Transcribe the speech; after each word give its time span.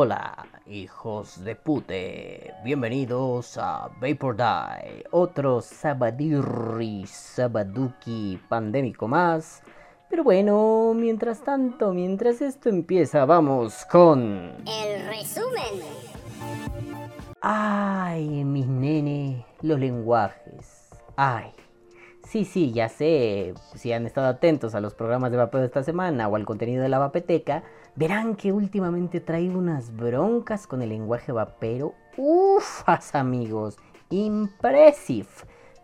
Hola, 0.00 0.46
hijos 0.68 1.42
de 1.42 1.56
pute, 1.56 2.54
bienvenidos 2.62 3.58
a 3.58 3.90
Vapor 4.00 4.36
Die, 4.36 5.04
otro 5.10 5.60
sabadirri, 5.60 7.04
sabaduki 7.04 8.40
pandémico 8.48 9.08
más. 9.08 9.60
Pero 10.08 10.22
bueno, 10.22 10.94
mientras 10.94 11.42
tanto, 11.42 11.92
mientras 11.92 12.40
esto 12.42 12.68
empieza, 12.68 13.24
vamos 13.24 13.84
con... 13.90 14.52
El 14.68 15.04
resumen. 15.08 15.82
Ay, 17.40 18.44
mis 18.44 18.68
nene, 18.68 19.44
los 19.62 19.80
lenguajes. 19.80 20.90
Ay. 21.16 21.50
Sí, 22.22 22.44
sí, 22.44 22.70
ya 22.72 22.88
sé, 22.88 23.52
si 23.74 23.92
han 23.92 24.06
estado 24.06 24.28
atentos 24.28 24.76
a 24.76 24.80
los 24.80 24.94
programas 24.94 25.32
de 25.32 25.38
vapeo 25.38 25.58
de 25.58 25.66
esta 25.66 25.82
semana 25.82 26.28
o 26.28 26.36
al 26.36 26.44
contenido 26.44 26.84
de 26.84 26.88
la 26.88 26.98
vapeteca, 26.98 27.64
verán 27.98 28.36
que 28.36 28.52
últimamente 28.52 29.18
traigo 29.18 29.58
unas 29.58 29.96
broncas 29.96 30.68
con 30.68 30.82
el 30.82 30.90
lenguaje 30.90 31.32
vapero. 31.32 31.94
Ufas, 32.16 33.12
amigos, 33.16 33.76
impressive. 34.08 35.26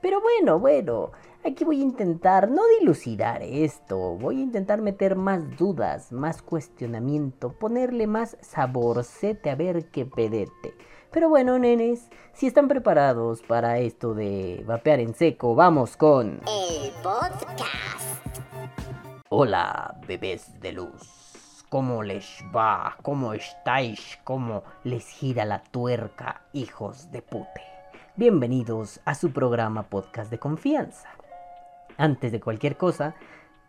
Pero 0.00 0.20
bueno, 0.20 0.60
bueno, 0.60 1.10
aquí 1.45 1.64
voy 1.64 1.80
a 1.80 1.84
intentar 1.84 2.48
no 2.48 2.62
dilucidar 2.78 3.42
esto, 3.42 4.16
voy 4.16 4.38
a 4.38 4.45
intentar 4.45 4.80
meter 4.80 5.16
más 5.16 5.56
dudas, 5.56 6.12
más 6.12 6.40
cuestionamiento, 6.40 7.52
ponerle 7.52 8.06
más 8.06 8.37
saborcete 8.40 9.51
a 9.51 9.56
ver 9.56 9.87
qué 9.87 10.06
pedete. 10.06 10.74
Pero 11.10 11.28
bueno, 11.28 11.59
nenes, 11.59 12.10
si 12.32 12.46
están 12.46 12.68
preparados 12.68 13.43
para 13.43 13.78
esto 13.78 14.15
de 14.15 14.62
vapear 14.65 15.01
en 15.01 15.15
seco, 15.15 15.56
vamos 15.56 15.96
con... 15.96 16.40
El 16.46 16.93
podcast. 17.02 18.24
Hola, 19.30 20.01
bebés 20.06 20.60
de 20.60 20.73
luz. 20.73 21.24
¿Cómo 21.75 22.05
les 22.05 22.45
va? 22.55 22.97
¿Cómo 23.03 23.33
estáis? 23.33 24.21
¿Cómo 24.23 24.63
les 24.85 25.09
gira 25.09 25.45
la 25.45 25.61
tuerca, 25.61 26.43
hijos 26.53 27.11
de 27.11 27.21
pute? 27.21 27.63
Bienvenidos 28.15 29.01
a 29.05 29.17
su 29.17 29.33
programa 29.33 29.83
podcast 29.83 30.30
de 30.30 30.39
confianza. 30.39 31.09
Antes 31.97 32.30
de 32.30 32.39
cualquier 32.39 32.77
cosa, 32.77 33.17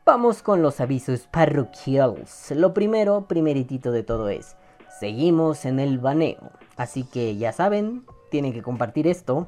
vamos 0.05 0.43
con 0.43 0.61
los 0.61 0.81
avisos 0.81 1.25
parroquiales. 1.25 2.51
Lo 2.55 2.75
primero, 2.75 3.25
primeritito 3.27 3.91
de 3.91 4.03
todo 4.03 4.29
es, 4.29 4.55
seguimos 4.99 5.65
en 5.65 5.79
el 5.79 5.97
baneo. 5.97 6.51
Así 6.77 7.05
que 7.05 7.37
ya 7.37 7.53
saben, 7.53 8.05
tienen 8.29 8.53
que 8.53 8.61
compartir 8.61 9.07
esto. 9.07 9.47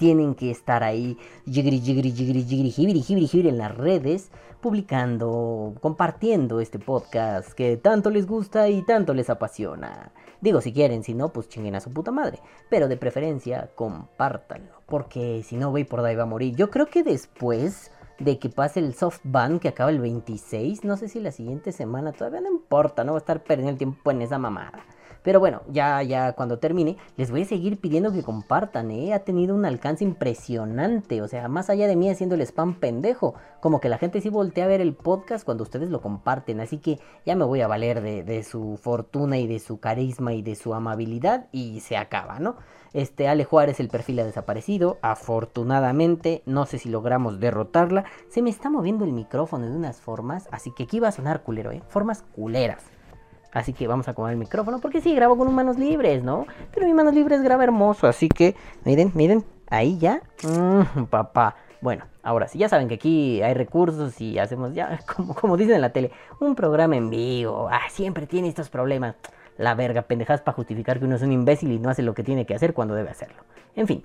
Tienen 0.00 0.34
que 0.34 0.50
estar 0.50 0.82
ahí 0.82 1.18
jigri, 1.44 1.78
jigri, 1.78 2.10
jigri, 2.10 2.42
jigri, 2.42 2.70
jibiri, 2.70 3.02
jibiri, 3.02 3.48
en 3.50 3.58
las 3.58 3.76
redes, 3.76 4.30
publicando, 4.62 5.74
compartiendo 5.82 6.58
este 6.60 6.78
podcast 6.78 7.52
que 7.52 7.76
tanto 7.76 8.08
les 8.08 8.26
gusta 8.26 8.70
y 8.70 8.80
tanto 8.80 9.12
les 9.12 9.28
apasiona. 9.28 10.10
Digo, 10.40 10.62
si 10.62 10.72
quieren, 10.72 11.04
si 11.04 11.12
no, 11.12 11.34
pues 11.34 11.50
chinguen 11.50 11.74
a 11.74 11.80
su 11.80 11.92
puta 11.92 12.12
madre. 12.12 12.38
Pero 12.70 12.88
de 12.88 12.96
preferencia, 12.96 13.72
compártanlo. 13.74 14.72
Porque 14.86 15.42
si 15.44 15.58
no, 15.58 15.70
por 15.86 16.00
ahí 16.00 16.16
va 16.16 16.22
a 16.22 16.26
morir. 16.26 16.56
Yo 16.56 16.70
creo 16.70 16.86
que 16.86 17.02
después 17.02 17.90
de 18.18 18.38
que 18.38 18.48
pase 18.48 18.80
el 18.80 18.94
soft 18.94 19.20
ban 19.22 19.58
que 19.58 19.68
acaba 19.68 19.90
el 19.90 20.00
26, 20.00 20.82
no 20.82 20.96
sé 20.96 21.08
si 21.08 21.20
la 21.20 21.30
siguiente 21.30 21.72
semana, 21.72 22.12
todavía 22.12 22.40
no 22.40 22.50
importa, 22.50 23.04
no 23.04 23.12
va 23.12 23.18
a 23.18 23.20
estar 23.20 23.44
perdiendo 23.44 23.72
el 23.72 23.76
tiempo 23.76 24.10
en 24.10 24.22
esa 24.22 24.38
mamada. 24.38 24.82
Pero 25.22 25.38
bueno, 25.38 25.62
ya, 25.68 26.02
ya 26.02 26.32
cuando 26.32 26.58
termine, 26.58 26.96
les 27.16 27.30
voy 27.30 27.42
a 27.42 27.44
seguir 27.44 27.78
pidiendo 27.78 28.12
que 28.12 28.22
compartan, 28.22 28.90
¿eh? 28.90 29.12
Ha 29.12 29.20
tenido 29.20 29.54
un 29.54 29.64
alcance 29.64 30.02
impresionante. 30.04 31.20
O 31.20 31.28
sea, 31.28 31.48
más 31.48 31.68
allá 31.68 31.86
de 31.86 31.96
mí 31.96 32.08
haciendo 32.08 32.34
el 32.34 32.40
spam 32.42 32.74
pendejo. 32.74 33.34
Como 33.60 33.80
que 33.80 33.88
la 33.90 33.98
gente 33.98 34.20
sí 34.20 34.30
voltea 34.30 34.64
a 34.64 34.68
ver 34.68 34.80
el 34.80 34.94
podcast 34.94 35.44
cuando 35.44 35.64
ustedes 35.64 35.90
lo 35.90 36.00
comparten. 36.00 36.60
Así 36.60 36.78
que 36.78 36.98
ya 37.26 37.36
me 37.36 37.44
voy 37.44 37.60
a 37.60 37.68
valer 37.68 38.00
de, 38.00 38.22
de 38.22 38.42
su 38.42 38.78
fortuna 38.80 39.38
y 39.38 39.46
de 39.46 39.58
su 39.58 39.78
carisma 39.78 40.32
y 40.32 40.42
de 40.42 40.54
su 40.54 40.72
amabilidad. 40.74 41.48
Y 41.52 41.80
se 41.80 41.96
acaba, 41.96 42.38
¿no? 42.38 42.56
Este 42.92 43.28
Ale 43.28 43.44
Juárez, 43.44 43.78
el 43.78 43.88
perfil 43.88 44.20
ha 44.20 44.24
desaparecido. 44.24 44.98
Afortunadamente, 45.02 46.42
no 46.46 46.66
sé 46.66 46.78
si 46.78 46.88
logramos 46.88 47.40
derrotarla. 47.40 48.04
Se 48.28 48.42
me 48.42 48.50
está 48.50 48.70
moviendo 48.70 49.04
el 49.04 49.12
micrófono 49.12 49.66
de 49.66 49.76
unas 49.76 50.00
formas. 50.00 50.48
Así 50.50 50.72
que 50.72 50.84
aquí 50.84 50.98
va 50.98 51.08
a 51.08 51.12
sonar 51.12 51.42
culero, 51.42 51.72
¿eh? 51.72 51.82
Formas 51.88 52.22
culeras. 52.22 52.82
Así 53.52 53.72
que 53.72 53.86
vamos 53.88 54.06
a 54.06 54.12
acomodar 54.12 54.32
el 54.32 54.38
micrófono 54.38 54.78
porque 54.80 55.00
sí, 55.00 55.14
grabo 55.14 55.36
con 55.36 55.52
manos 55.54 55.78
libres, 55.78 56.22
¿no? 56.22 56.46
Pero 56.72 56.86
mi 56.86 56.94
manos 56.94 57.14
libres 57.14 57.42
graba 57.42 57.64
hermoso, 57.64 58.06
así 58.06 58.28
que 58.28 58.54
miren, 58.84 59.10
miren, 59.14 59.44
ahí 59.68 59.98
ya. 59.98 60.22
Mmm, 60.44 61.04
papá. 61.04 61.56
Bueno, 61.80 62.04
ahora 62.22 62.46
sí, 62.46 62.58
ya 62.58 62.68
saben 62.68 62.88
que 62.88 62.94
aquí 62.94 63.42
hay 63.42 63.54
recursos 63.54 64.20
y 64.20 64.38
hacemos 64.38 64.74
ya, 64.74 65.00
como, 65.16 65.34
como 65.34 65.56
dicen 65.56 65.76
en 65.76 65.80
la 65.80 65.92
tele, 65.92 66.12
un 66.38 66.54
programa 66.54 66.96
en 66.96 67.10
vivo. 67.10 67.68
Ah, 67.70 67.88
siempre 67.90 68.26
tiene 68.26 68.48
estos 68.48 68.68
problemas. 68.68 69.16
La 69.56 69.74
verga, 69.74 70.02
pendejadas 70.02 70.40
para 70.40 70.54
justificar 70.54 70.98
que 70.98 71.04
uno 71.04 71.16
es 71.16 71.22
un 71.22 71.32
imbécil 71.32 71.72
y 71.72 71.78
no 71.78 71.90
hace 71.90 72.02
lo 72.02 72.14
que 72.14 72.22
tiene 72.22 72.46
que 72.46 72.54
hacer 72.54 72.72
cuando 72.72 72.94
debe 72.94 73.10
hacerlo. 73.10 73.42
En 73.74 73.86
fin, 73.86 74.04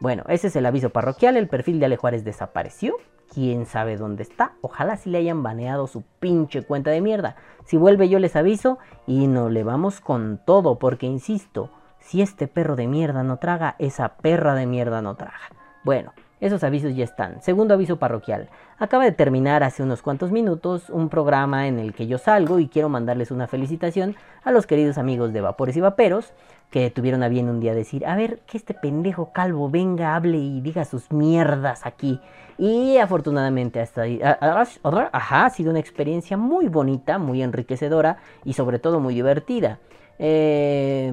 bueno, 0.00 0.24
ese 0.28 0.48
es 0.48 0.56
el 0.56 0.66
aviso 0.66 0.90
parroquial. 0.90 1.36
El 1.36 1.48
perfil 1.48 1.78
de 1.78 1.86
Ale 1.86 1.96
Juárez 1.96 2.24
desapareció 2.24 2.96
quién 3.36 3.66
sabe 3.66 3.98
dónde 3.98 4.22
está. 4.22 4.52
Ojalá 4.62 4.96
si 4.96 5.10
le 5.10 5.18
hayan 5.18 5.42
baneado 5.42 5.86
su 5.88 6.02
pinche 6.20 6.62
cuenta 6.62 6.90
de 6.90 7.02
mierda. 7.02 7.36
Si 7.66 7.76
vuelve 7.76 8.08
yo 8.08 8.18
les 8.18 8.34
aviso 8.34 8.78
y 9.06 9.26
no 9.26 9.50
le 9.50 9.62
vamos 9.62 10.00
con 10.00 10.40
todo, 10.46 10.78
porque 10.78 11.04
insisto, 11.04 11.68
si 11.98 12.22
este 12.22 12.48
perro 12.48 12.76
de 12.76 12.86
mierda 12.86 13.22
no 13.24 13.36
traga, 13.36 13.76
esa 13.78 14.16
perra 14.16 14.54
de 14.54 14.64
mierda 14.64 15.02
no 15.02 15.16
traga. 15.16 15.50
Bueno, 15.84 16.14
esos 16.40 16.64
avisos 16.64 16.96
ya 16.96 17.04
están. 17.04 17.42
Segundo 17.42 17.74
aviso 17.74 17.98
parroquial. 17.98 18.48
Acaba 18.78 19.04
de 19.04 19.12
terminar 19.12 19.62
hace 19.62 19.82
unos 19.82 20.00
cuantos 20.00 20.32
minutos 20.32 20.88
un 20.88 21.10
programa 21.10 21.68
en 21.68 21.78
el 21.78 21.92
que 21.92 22.06
yo 22.06 22.16
salgo 22.16 22.58
y 22.58 22.68
quiero 22.68 22.88
mandarles 22.88 23.30
una 23.30 23.48
felicitación 23.48 24.16
a 24.44 24.50
los 24.50 24.66
queridos 24.66 24.96
amigos 24.96 25.34
de 25.34 25.42
Vapores 25.42 25.76
y 25.76 25.82
Vaperos 25.82 26.32
que 26.70 26.90
tuvieron 26.90 27.22
a 27.22 27.28
bien 27.28 27.48
un 27.48 27.60
día 27.60 27.74
decir, 27.74 28.06
a 28.06 28.16
ver, 28.16 28.40
que 28.46 28.58
este 28.58 28.74
pendejo 28.74 29.32
calvo 29.32 29.70
venga, 29.70 30.16
hable 30.16 30.38
y 30.38 30.60
diga 30.60 30.84
sus 30.84 31.12
mierdas 31.12 31.86
aquí. 31.86 32.20
Y 32.58 32.96
afortunadamente 32.98 33.80
hasta 33.80 34.02
ahí, 34.02 34.20
ha 34.22 35.50
sido 35.50 35.70
una 35.70 35.80
experiencia 35.80 36.36
muy 36.36 36.68
bonita, 36.68 37.18
muy 37.18 37.42
enriquecedora 37.42 38.18
y 38.44 38.54
sobre 38.54 38.78
todo 38.78 39.00
muy 39.00 39.14
divertida. 39.14 39.78
Eh, 40.18 41.12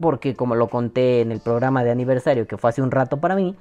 porque 0.00 0.34
como 0.34 0.54
lo 0.54 0.68
conté 0.68 1.20
en 1.20 1.32
el 1.32 1.40
programa 1.40 1.82
de 1.82 1.90
aniversario 1.90 2.46
que 2.46 2.56
fue 2.56 2.70
hace 2.70 2.80
un 2.80 2.90
rato 2.90 3.18
para 3.18 3.34
mí, 3.34 3.56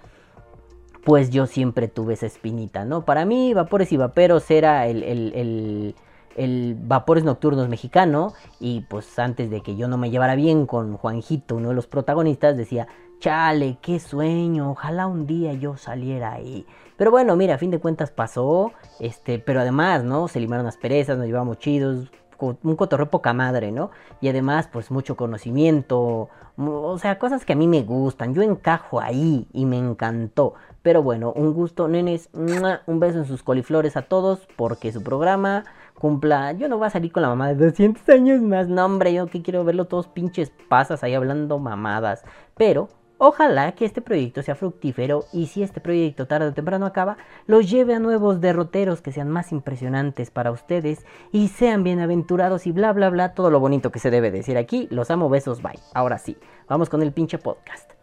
pues 1.03 1.29
yo 1.29 1.47
siempre 1.47 1.87
tuve 1.87 2.13
esa 2.13 2.27
espinita, 2.27 2.85
¿no? 2.85 3.05
Para 3.05 3.25
mí, 3.25 3.53
Vapores 3.53 3.91
y 3.91 3.97
Vaperos 3.97 4.49
era 4.51 4.87
el, 4.87 5.03
el, 5.03 5.95
Vapores 6.37 7.23
Nocturnos 7.23 7.69
mexicano. 7.69 8.33
Y 8.59 8.81
pues 8.81 9.17
antes 9.19 9.49
de 9.49 9.61
que 9.61 9.75
yo 9.75 9.87
no 9.87 9.97
me 9.97 10.09
llevara 10.09 10.35
bien 10.35 10.65
con 10.65 10.97
Juanjito, 10.97 11.55
uno 11.55 11.69
de 11.69 11.75
los 11.75 11.87
protagonistas, 11.87 12.57
decía, 12.57 12.87
chale, 13.19 13.77
qué 13.81 13.99
sueño, 13.99 14.71
ojalá 14.71 15.07
un 15.07 15.27
día 15.27 15.53
yo 15.53 15.77
saliera 15.77 16.33
ahí. 16.33 16.65
Pero 16.97 17.11
bueno, 17.11 17.35
mira, 17.35 17.55
a 17.55 17.57
fin 17.57 17.71
de 17.71 17.79
cuentas 17.79 18.11
pasó, 18.11 18.71
este, 18.99 19.39
pero 19.39 19.61
además, 19.61 20.03
¿no? 20.03 20.27
Se 20.27 20.39
limaron 20.39 20.65
las 20.65 20.77
perezas, 20.77 21.17
nos 21.17 21.27
llevamos 21.27 21.59
chidos, 21.59 22.11
un 22.39 22.75
cotorreo 22.75 23.09
poca 23.09 23.33
madre, 23.33 23.71
¿no? 23.71 23.91
Y 24.21 24.29
además, 24.29 24.69
pues 24.71 24.91
mucho 24.91 25.17
conocimiento, 25.17 26.29
o 26.57 26.97
sea, 26.97 27.19
cosas 27.19 27.45
que 27.45 27.53
a 27.53 27.55
mí 27.55 27.67
me 27.67 27.83
gustan, 27.83 28.33
yo 28.33 28.41
encajo 28.41 28.99
ahí 28.99 29.47
y 29.53 29.65
me 29.65 29.77
encantó. 29.77 30.55
Pero 30.81 31.03
bueno, 31.03 31.33
un 31.35 31.53
gusto, 31.53 31.87
nenes. 31.87 32.29
Un 32.33 32.99
beso 32.99 33.19
en 33.19 33.25
sus 33.25 33.43
coliflores 33.43 33.97
a 33.97 34.03
todos. 34.03 34.47
Porque 34.55 34.91
su 34.91 35.03
programa 35.03 35.65
cumpla. 35.99 36.53
Yo 36.53 36.67
no 36.67 36.77
voy 36.77 36.87
a 36.87 36.89
salir 36.89 37.11
con 37.11 37.21
la 37.21 37.29
mamá 37.29 37.49
de 37.49 37.55
200 37.55 38.07
años 38.09 38.41
más. 38.41 38.67
No, 38.67 38.85
hombre, 38.85 39.13
yo 39.13 39.27
que 39.27 39.41
quiero 39.41 39.63
verlo 39.63 39.85
todos 39.85 40.07
pinches 40.07 40.51
pasas 40.67 41.03
ahí 41.03 41.13
hablando 41.13 41.59
mamadas. 41.59 42.23
Pero 42.57 42.89
Ojalá 43.21 43.73
que 43.73 43.83
este 43.83 44.01
proyecto 44.01 44.41
sea 44.43 44.55
fructífero 44.55 45.25
y 45.33 45.47
si 45.47 45.61
este 45.61 45.81
proyecto 45.81 46.25
tarde 46.25 46.47
o 46.47 46.53
temprano 46.53 46.85
acaba, 46.85 47.17
los 47.47 47.69
lleve 47.69 47.93
a 47.93 47.99
nuevos 47.99 48.39
derroteros 48.39 49.01
que 49.01 49.11
sean 49.11 49.29
más 49.29 49.51
impresionantes 49.51 50.31
para 50.31 50.51
ustedes 50.51 51.05
y 51.33 51.49
sean 51.49 51.83
bienaventurados 51.83 52.65
y 52.65 52.71
bla 52.71 52.93
bla 52.93 53.09
bla, 53.09 53.33
todo 53.33 53.51
lo 53.51 53.59
bonito 53.59 53.91
que 53.91 53.99
se 53.99 54.09
debe 54.09 54.31
decir 54.31 54.57
aquí. 54.57 54.87
Los 54.89 55.11
amo, 55.11 55.27
besos, 55.27 55.61
bye. 55.61 55.77
Ahora 55.93 56.17
sí, 56.17 56.37
vamos 56.69 56.87
con 56.87 57.01
el 57.01 57.11
pinche 57.11 57.37
podcast. 57.39 57.98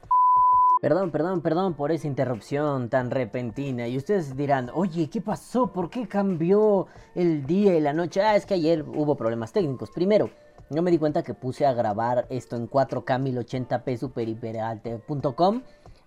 Perdón, 0.86 1.10
perdón, 1.10 1.40
perdón 1.40 1.74
por 1.74 1.90
esa 1.90 2.06
interrupción 2.06 2.88
tan 2.88 3.10
repentina. 3.10 3.88
Y 3.88 3.96
ustedes 3.96 4.36
dirán, 4.36 4.70
oye, 4.72 5.10
¿qué 5.10 5.20
pasó? 5.20 5.72
¿Por 5.72 5.90
qué 5.90 6.06
cambió 6.06 6.86
el 7.16 7.44
día 7.44 7.76
y 7.76 7.80
la 7.80 7.92
noche? 7.92 8.22
Ah, 8.22 8.36
es 8.36 8.46
que 8.46 8.54
ayer 8.54 8.82
hubo 8.82 9.16
problemas 9.16 9.52
técnicos. 9.52 9.90
Primero, 9.90 10.30
yo 10.70 10.82
me 10.82 10.92
di 10.92 10.98
cuenta 10.98 11.24
que 11.24 11.34
puse 11.34 11.66
a 11.66 11.72
grabar 11.72 12.28
esto 12.30 12.54
en 12.54 12.70
4K 12.70 13.04
1080p 13.04 13.98
superimperalte.com 13.98 15.62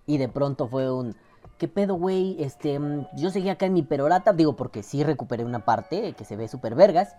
y 0.06 0.16
de 0.16 0.28
pronto 0.30 0.66
fue 0.66 0.90
un... 0.90 1.14
¿Qué 1.58 1.68
pedo, 1.68 1.96
güey? 1.96 2.42
Este, 2.42 2.78
mm, 2.78 3.08
yo 3.18 3.28
seguía 3.28 3.52
acá 3.52 3.66
en 3.66 3.74
mi 3.74 3.82
perorata, 3.82 4.32
digo 4.32 4.56
porque 4.56 4.82
sí 4.82 5.04
recuperé 5.04 5.44
una 5.44 5.66
parte 5.66 6.14
que 6.14 6.24
se 6.24 6.36
ve 6.36 6.48
súper 6.48 6.74
vergas. 6.74 7.16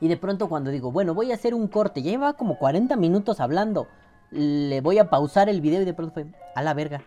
Y 0.00 0.08
de 0.08 0.16
pronto 0.16 0.48
cuando 0.48 0.72
digo, 0.72 0.90
bueno, 0.90 1.14
voy 1.14 1.30
a 1.30 1.36
hacer 1.36 1.54
un 1.54 1.68
corte, 1.68 2.02
ya 2.02 2.10
lleva 2.10 2.32
como 2.32 2.58
40 2.58 2.96
minutos 2.96 3.38
hablando 3.38 3.86
le 4.30 4.80
voy 4.80 4.98
a 4.98 5.10
pausar 5.10 5.48
el 5.48 5.60
video 5.60 5.82
y 5.82 5.84
de 5.84 5.94
pronto 5.94 6.14
fue, 6.14 6.26
a 6.54 6.62
la 6.62 6.74
verga, 6.74 7.02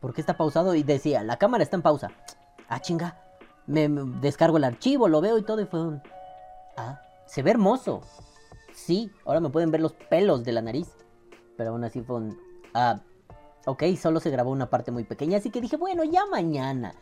¿por 0.00 0.12
qué 0.12 0.20
está 0.20 0.36
pausado? 0.36 0.74
Y 0.74 0.82
decía, 0.82 1.22
la 1.22 1.36
cámara 1.38 1.62
está 1.62 1.76
en 1.76 1.82
pausa. 1.82 2.10
Ah, 2.68 2.80
chinga, 2.80 3.18
me, 3.66 3.88
descargo 4.20 4.56
el 4.56 4.64
archivo, 4.64 5.08
lo 5.08 5.20
veo 5.20 5.38
y 5.38 5.42
todo 5.42 5.60
y 5.60 5.66
fue 5.66 5.80
un, 5.80 6.02
ah, 6.76 7.00
se 7.26 7.42
ve 7.42 7.50
hermoso. 7.50 8.02
sí, 8.74 9.10
ahora 9.24 9.40
me 9.40 9.50
pueden 9.50 9.70
ver 9.70 9.80
los 9.80 9.92
pelos 9.92 10.44
de 10.44 10.52
la 10.52 10.62
nariz. 10.62 10.88
Pero 11.56 11.70
aún 11.70 11.84
así 11.84 12.02
fue 12.02 12.16
un... 12.16 12.38
Ah, 12.74 13.00
ok, 13.64 13.82
solo 13.98 14.20
se 14.20 14.30
grabó 14.30 14.50
una 14.50 14.68
parte 14.68 14.90
muy 14.90 15.04
pequeña, 15.04 15.38
así 15.38 15.50
que 15.50 15.60
dije, 15.60 15.76
bueno, 15.76 16.04
ya 16.04 16.26
mañana. 16.26 16.94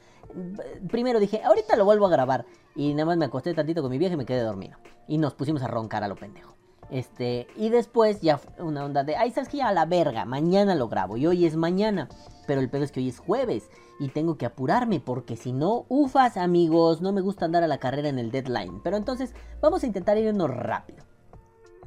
Primero 0.88 1.18
dije, 1.18 1.42
ahorita 1.42 1.76
lo 1.76 1.84
vuelvo 1.84 2.06
a 2.06 2.10
grabar. 2.10 2.46
Y 2.76 2.94
nada 2.94 3.06
más 3.06 3.16
me 3.16 3.24
acosté 3.24 3.52
tantito 3.54 3.82
con 3.82 3.90
mi 3.90 3.98
vieja 3.98 4.14
y 4.14 4.16
me 4.16 4.26
quedé 4.26 4.40
dormido. 4.40 4.78
Y 5.08 5.18
nos 5.18 5.34
pusimos 5.34 5.62
a 5.62 5.66
roncar 5.66 6.04
a 6.04 6.08
lo 6.08 6.16
pendejo. 6.16 6.56
Este, 6.90 7.46
y 7.56 7.70
después 7.70 8.20
ya 8.20 8.40
una 8.58 8.84
onda 8.84 9.04
de, 9.04 9.16
ay, 9.16 9.31
sabes 9.31 9.48
que 9.48 9.62
a 9.62 9.72
la 9.72 9.86
verga, 9.86 10.25
mañana 10.25 10.75
lo 10.75 10.88
grabo. 10.88 11.16
Y 11.16 11.26
hoy 11.26 11.46
es 11.46 11.56
mañana. 11.56 12.08
Pero 12.46 12.60
el 12.60 12.69
pedo 12.69 12.84
es 12.84 12.92
que 12.92 13.00
hoy 13.00 13.08
es 13.08 13.19
jueves 13.19 13.70
y 13.98 14.08
tengo 14.08 14.36
que 14.36 14.46
apurarme 14.46 15.00
porque 15.00 15.36
si 15.36 15.52
no, 15.52 15.86
ufas 15.88 16.36
amigos, 16.36 17.00
no 17.00 17.12
me 17.12 17.20
gusta 17.20 17.46
andar 17.46 17.62
a 17.62 17.69
la 17.69 17.78
carrera 17.78 18.08
en 18.08 18.19
el 18.19 18.31
deadline. 18.31 18.81
Pero 18.82 18.96
entonces 18.96 19.34
vamos 19.60 19.82
a 19.82 19.86
intentar 19.86 20.19
irnos 20.19 20.50
rápido. 20.50 21.04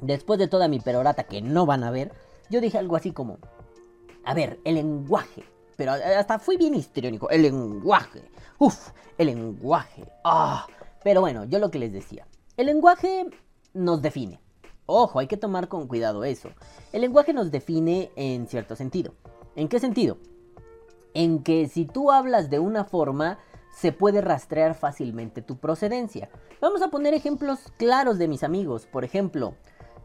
Después 0.00 0.38
de 0.38 0.48
toda 0.48 0.68
mi 0.68 0.80
perorata 0.80 1.24
que 1.24 1.42
no 1.42 1.66
van 1.66 1.84
a 1.84 1.90
ver, 1.90 2.12
yo 2.50 2.60
dije 2.60 2.78
algo 2.78 2.96
así 2.96 3.12
como, 3.12 3.38
a 4.24 4.34
ver, 4.34 4.60
el 4.64 4.76
lenguaje. 4.76 5.44
Pero 5.76 5.92
hasta 5.92 6.38
fui 6.38 6.56
bien 6.56 6.74
histriónico, 6.74 7.30
el 7.30 7.42
lenguaje. 7.42 8.30
Uf, 8.58 8.90
el 9.16 9.26
lenguaje. 9.28 10.04
Ah. 10.24 10.66
Pero 11.04 11.20
bueno, 11.20 11.44
yo 11.44 11.58
lo 11.58 11.70
que 11.70 11.78
les 11.78 11.92
decía, 11.92 12.26
el 12.56 12.66
lenguaje 12.66 13.26
nos 13.72 14.02
define. 14.02 14.40
Ojo, 14.90 15.18
hay 15.18 15.26
que 15.26 15.36
tomar 15.36 15.68
con 15.68 15.86
cuidado 15.86 16.24
eso. 16.24 16.48
El 16.94 17.02
lenguaje 17.02 17.34
nos 17.34 17.50
define 17.50 18.10
en 18.16 18.46
cierto 18.46 18.74
sentido. 18.74 19.12
¿En 19.54 19.68
qué 19.68 19.80
sentido? 19.80 20.16
En 21.12 21.42
que 21.42 21.68
si 21.68 21.84
tú 21.84 22.10
hablas 22.10 22.48
de 22.48 22.58
una 22.58 22.84
forma, 22.84 23.38
se 23.70 23.92
puede 23.92 24.22
rastrear 24.22 24.74
fácilmente 24.74 25.42
tu 25.42 25.58
procedencia. 25.58 26.30
Vamos 26.62 26.80
a 26.80 26.88
poner 26.88 27.12
ejemplos 27.12 27.70
claros 27.76 28.16
de 28.16 28.28
mis 28.28 28.42
amigos. 28.42 28.86
Por 28.86 29.04
ejemplo, 29.04 29.56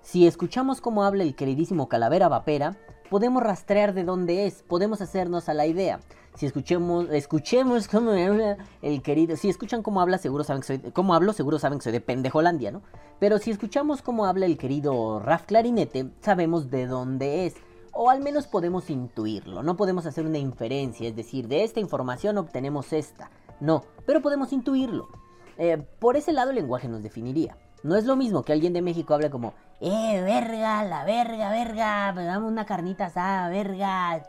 si 0.02 0.28
escuchamos 0.28 0.82
cómo 0.82 1.06
habla 1.06 1.24
el 1.24 1.34
queridísimo 1.34 1.88
Calavera 1.88 2.28
Vapera, 2.28 2.76
podemos 3.14 3.44
rastrear 3.44 3.94
de 3.94 4.06
dónde 4.06 4.48
es, 4.48 4.64
podemos 4.64 5.00
hacernos 5.00 5.48
a 5.48 5.54
la 5.54 5.68
idea. 5.68 6.00
Si 6.34 6.48
escuchemos, 6.48 7.08
escuchemos 7.12 7.88
cómo 7.88 8.10
habla 8.10 8.58
el 8.82 9.04
querido, 9.04 9.38
si 9.38 9.50
escuchan 9.50 9.84
cómo 9.84 10.02
habla, 10.02 10.18
seguro 10.18 10.44
saben 10.44 10.62
que 10.62 10.66
soy, 10.66 10.80
cómo 10.94 11.14
hablo, 11.14 11.32
seguro 11.32 11.60
saben 11.60 11.78
que 11.78 11.84
soy 11.84 11.92
de 11.92 12.02
pendejolandia, 12.02 12.72
¿no? 12.72 12.82
Pero 13.20 13.38
si 13.38 13.52
escuchamos 13.52 14.02
cómo 14.02 14.26
habla 14.26 14.48
el 14.48 14.58
querido 14.58 15.20
Raf 15.20 15.46
Clarinete, 15.46 16.10
sabemos 16.22 16.72
de 16.72 16.88
dónde 16.88 17.46
es. 17.46 17.54
O 17.92 18.10
al 18.10 18.20
menos 18.20 18.48
podemos 18.48 18.90
intuirlo, 18.90 19.62
no 19.62 19.78
podemos 19.78 20.08
hacer 20.08 20.26
una 20.26 20.40
inferencia, 20.40 21.08
es 21.08 21.16
decir, 21.16 21.48
de 21.48 21.64
esta 21.64 21.80
información 21.80 22.40
obtenemos 22.40 22.94
esta. 22.94 23.30
No, 23.60 23.84
pero 24.08 24.24
podemos 24.24 24.52
intuirlo. 24.54 25.08
Eh, 25.60 25.86
por 26.00 26.18
ese 26.18 26.34
lado 26.34 26.50
el 26.50 26.56
lenguaje 26.56 26.88
nos 26.88 27.04
definiría. 27.04 27.56
No 27.84 27.98
es 27.98 28.06
lo 28.06 28.16
mismo 28.16 28.44
que 28.44 28.54
alguien 28.54 28.72
de 28.72 28.82
México 28.82 29.14
hable 29.14 29.30
como, 29.30 29.54
eh, 29.82 30.22
verga, 30.22 30.86
la 30.86 31.04
verga, 31.04 31.52
verga, 31.52 32.14
me 32.14 32.24
damos 32.24 32.50
una 32.50 32.66
carnita 32.66 33.08
asada, 33.08 33.50
verga, 33.50 34.24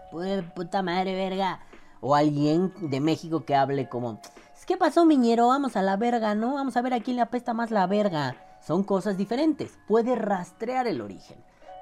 puta 0.56 0.82
madre, 0.82 1.14
verga. 1.14 1.60
O 2.00 2.16
alguien 2.16 2.72
de 2.80 2.98
México 2.98 3.44
que 3.44 3.54
hable 3.54 3.88
como, 3.88 4.20
¿qué 4.66 4.76
pasó, 4.76 5.04
miñero? 5.04 5.46
Vamos 5.46 5.76
a 5.76 5.82
la 5.82 5.96
verga, 5.96 6.34
¿no? 6.34 6.54
Vamos 6.54 6.76
a 6.76 6.82
ver 6.82 6.94
a 6.94 7.00
quién 7.00 7.14
le 7.14 7.22
apesta 7.22 7.54
más 7.54 7.70
la 7.70 7.86
verga. 7.86 8.34
Son 8.60 8.82
cosas 8.82 9.16
diferentes, 9.16 9.78
puede 9.86 10.16
rastrear 10.16 10.88
el 10.88 11.00
origen. 11.00 11.36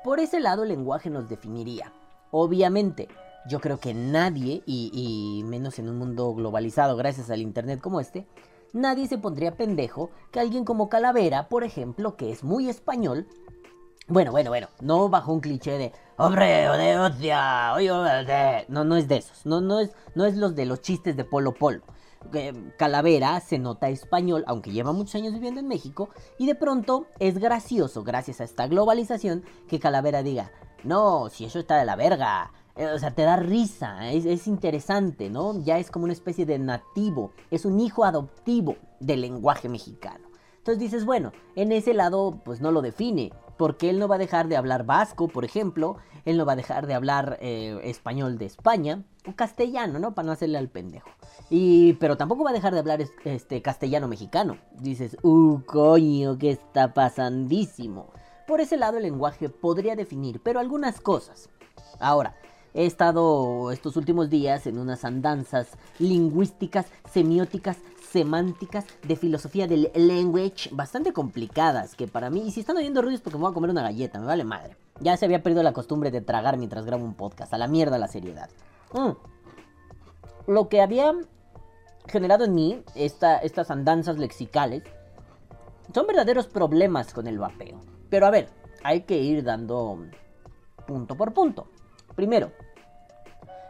Por 0.05 0.21
ese 0.21 0.41
lado 0.41 0.65
el 0.65 0.69
lenguaje 0.69 1.09
nos 1.09 1.27
definiría. 1.27 1.91
Obviamente, 2.33 3.09
yo 3.49 3.61
creo 3.61 3.81
que 3.81 3.95
nadie, 3.95 4.63
y 4.67 5.43
menos 5.47 5.79
en 5.79 5.89
un 5.89 5.97
mundo 5.97 6.35
globalizado 6.35 6.97
gracias 6.97 7.31
al 7.31 7.41
Internet 7.41 7.81
como 7.81 7.99
este, 7.99 8.27
nadie 8.73 9.09
se 9.09 9.19
pondría 9.19 9.57
pendejo 9.57 10.11
que 10.31 10.41
alguien 10.41 10.65
como 10.65 10.89
Calavera, 10.89 11.49
por 11.49 11.65
ejemplo, 11.65 12.17
que 12.17 12.31
es 12.31 12.45
muy 12.45 12.69
español, 12.69 13.27
bueno, 14.09 14.33
bueno, 14.33 14.51
bueno, 14.51 14.69
no 14.81 15.09
bajo 15.09 15.33
un 15.33 15.41
cliché 15.41 15.79
de 15.79 15.93
hombre 16.17 16.47
de 16.47 16.99
hostia, 16.99 17.73
oye, 17.75 17.89
no, 18.69 18.85
no 18.85 18.97
es 18.97 19.09
de 19.09 19.17
esos, 19.17 19.47
no, 19.47 19.61
no 19.61 19.81
es, 19.81 19.93
no 20.15 20.25
es 20.25 20.37
los 20.37 20.55
de 20.55 20.67
los 20.67 20.81
chistes 20.83 21.17
de 21.17 21.25
Polo 21.25 21.55
Polo. 21.55 21.83
Calavera 22.77 23.41
se 23.41 23.59
nota 23.59 23.89
español, 23.89 24.45
aunque 24.47 24.71
lleva 24.71 24.93
muchos 24.93 25.17
años 25.17 25.33
viviendo 25.33 25.61
en 25.61 25.69
México, 25.69 26.11
y 26.39 26.47
de 26.47 26.55
pronto 26.55 27.07
es 27.19 27.39
gracioso, 27.39 28.05
gracias 28.05 28.41
a 28.41 28.45
esta 28.45 28.67
globalización, 28.67 29.45
que 29.69 29.81
Calavera 29.81 30.23
diga, 30.23 30.53
no, 30.85 31.29
si 31.31 31.45
eso 31.45 31.59
está 31.59 31.77
de 31.79 31.85
la 31.85 31.97
verga, 31.97 32.53
eh, 32.53 32.62
o 32.77 32.99
sea, 32.99 33.11
te 33.15 33.23
da 33.23 33.37
risa, 33.37 34.11
es, 34.11 34.47
interesante, 34.47 35.31
¿no? 35.31 35.63
Ya 35.63 35.79
es 35.79 35.91
como 35.91 36.05
una 36.05 36.13
especie 36.13 36.47
de 36.47 36.59
nativo, 36.59 37.33
es 37.51 37.65
un 37.65 37.81
hijo 37.81 38.05
adoptivo 38.05 38.77
del 39.01 39.21
lenguaje 39.21 39.69
mexicano. 39.69 40.29
Entonces 40.59 40.79
dices, 40.79 41.05
bueno, 41.05 41.33
en 41.57 41.73
ese 41.73 41.93
lado 41.93 42.41
pues 42.45 42.61
no 42.61 42.71
lo 42.71 42.83
define, 42.83 43.33
porque 43.59 43.91
él 43.91 43.99
no 43.99 44.09
va 44.09 44.15
a 44.15 44.19
dejar 44.19 44.49
de 44.49 44.57
hablar 44.57 44.87
vasco, 44.87 45.29
por 45.29 45.45
ejemplo, 45.45 45.97
él 46.25 46.37
no 46.37 46.47
va 46.47 46.53
a 46.53 46.57
dejar 46.57 46.87
de 46.87 46.95
hablar 46.95 47.39
eh, 47.41 47.81
español 47.85 48.39
de 48.39 48.47
España, 48.47 49.03
o 49.27 49.35
castellano, 49.35 49.99
¿no? 49.99 50.15
Para 50.15 50.27
no 50.27 50.33
hacerle 50.33 50.59
al 50.59 50.69
pendejo. 50.69 51.09
Y, 51.51 51.95
pero 51.95 52.17
tampoco 52.17 52.45
va 52.45 52.51
a 52.51 52.55
dejar 52.55 52.73
de 52.73 52.79
hablar 52.79 53.03
este 53.25 53.63
castellano 53.63 54.09
mexicano. 54.09 54.59
Dices, 54.79 55.17
uh, 55.23 55.61
coño, 55.67 56.39
¿qué 56.39 56.51
está 56.51 56.95
pasandísimo? 56.95 58.11
Por 58.47 58.61
ese 58.61 58.77
lado 58.77 58.97
el 58.97 59.05
lenguaje 59.05 59.49
podría 59.49 59.97
definir, 59.97 60.41
pero 60.43 60.61
algunas 60.61 61.01
cosas. 61.01 61.49
Ahora, 62.01 62.35
He 62.75 62.87
estado 62.87 63.71
estos 63.71 63.97
últimos 63.97 64.31
días 64.31 64.67
en 64.67 64.79
unas 64.79 65.05
andanzas 65.05 65.69
lingüísticas, 65.99 66.87
semióticas, 67.11 67.77
semánticas, 68.11 68.87
de 69.07 69.17
filosofía 69.17 69.67
del 69.67 69.91
language, 69.95 70.71
bastante 70.73 71.13
complicadas, 71.13 71.95
que 71.95 72.09
para 72.09 72.31
mí, 72.31 72.45
y 72.47 72.51
si 72.51 72.61
están 72.61 72.79
oyendo 72.79 73.03
ruidos 73.03 73.21
porque 73.21 73.37
me 73.37 73.43
voy 73.43 73.51
a 73.51 73.55
comer 73.55 73.71
una 73.71 73.83
galleta, 73.83 74.19
me 74.19 74.27
vale 74.27 74.45
madre. 74.45 74.77
Ya 75.01 75.17
se 75.17 75.27
había 75.27 75.43
perdido 75.43 75.63
la 75.63 75.73
costumbre 75.73 76.11
de 76.11 76.23
tragar 76.23 76.57
mientras 76.57 76.87
grabo 76.87 77.05
un 77.05 77.15
podcast, 77.15 77.53
a 77.53 77.59
la 77.59 77.69
mierda 77.69 77.99
la 77.99 78.09
seriedad. 78.09 78.49
Mm. 78.93 79.13
Lo 80.51 80.69
que 80.69 80.81
había 80.81 81.15
generado 82.07 82.45
en 82.45 82.55
mí 82.55 82.83
estas 82.95 83.71
andanzas 83.71 84.19
lexicales 84.19 84.83
son 85.95 86.07
verdaderos 86.07 86.47
problemas 86.47 87.13
con 87.13 87.27
el 87.27 87.39
vapeo. 87.39 87.81
Pero 88.09 88.27
a 88.27 88.31
ver, 88.31 88.49
hay 88.83 89.03
que 89.03 89.19
ir 89.19 89.45
dando 89.45 90.07
punto 90.87 91.17
por 91.17 91.33
punto. 91.33 91.67
Primero, 92.15 92.53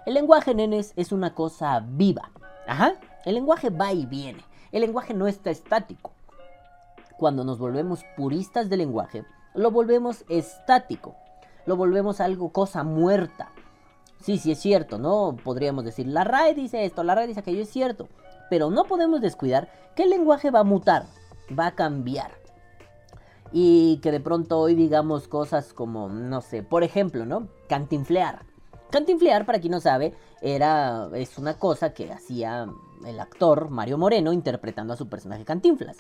el 0.05 0.15
lenguaje, 0.15 0.55
nenes, 0.55 0.93
es 0.97 1.13
una 1.13 1.35
cosa 1.35 1.81
viva. 1.87 2.31
Ajá, 2.67 2.95
el 3.25 3.35
lenguaje 3.35 3.71
va 3.71 3.93
y 3.93 4.07
viene. 4.07 4.45
El 4.73 4.81
lenguaje 4.81 5.15
no 5.15 5.29
está 5.29 5.51
estático. 5.51 6.13
Cuando 7.19 7.45
nos 7.45 7.59
volvemos 7.59 8.05
puristas 8.17 8.69
del 8.69 8.81
lenguaje, 8.81 9.25
lo 9.55 9.71
volvemos 9.71 10.25
estático. 10.29 11.15
Lo 11.67 11.77
volvemos 11.77 12.21
algo 12.21 12.53
cosa 12.53 12.83
muerta. 12.83 13.53
Sí, 14.21 14.39
sí 14.39 14.53
es 14.53 14.59
cierto, 14.59 14.99
¿no? 14.99 15.37
Podríamos 15.45 15.85
decir, 15.85 16.07
la 16.07 16.25
RAE 16.25 16.55
dice 16.55 16.85
esto, 16.85 17.05
la 17.05 17.15
RAE 17.15 17.29
dice 17.29 17.41
aquello, 17.41 17.63
es 17.63 17.71
cierto. 17.71 18.09
Pero 18.51 18.71
no 18.71 18.85
podemos 18.85 19.21
descuidar 19.21 19.69
que 19.95 20.05
el 20.05 20.11
lenguaje 20.11 20.51
va 20.51 20.61
a 20.61 20.65
mutar, 20.65 21.05
va 21.57 21.69
a 21.69 21.75
cambiar. 21.75 22.42
Y 23.53 23.99
que 23.99 24.11
de 24.11 24.21
pronto 24.21 24.59
hoy 24.59 24.75
digamos 24.75 25.29
cosas 25.29 25.73
como, 25.73 26.09
no 26.09 26.41
sé, 26.41 26.63
por 26.63 26.85
ejemplo, 26.85 27.27
¿no? 27.27 27.49
Cantinflear. 27.69 28.47
Cantinflear, 28.91 29.47
para 29.47 29.61
quien 29.61 29.73
no 29.73 29.81
sabe, 29.81 30.15
era, 30.41 31.09
es 31.15 31.39
una 31.39 31.59
cosa 31.59 31.95
que 31.95 32.13
hacía 32.13 32.67
el 33.07 33.21
actor 33.21 33.71
Mario 33.71 33.99
Moreno 33.99 34.33
interpretando 34.33 34.93
a 34.93 34.97
su 34.97 35.09
personaje 35.09 35.45
Cantinflas. 35.45 35.97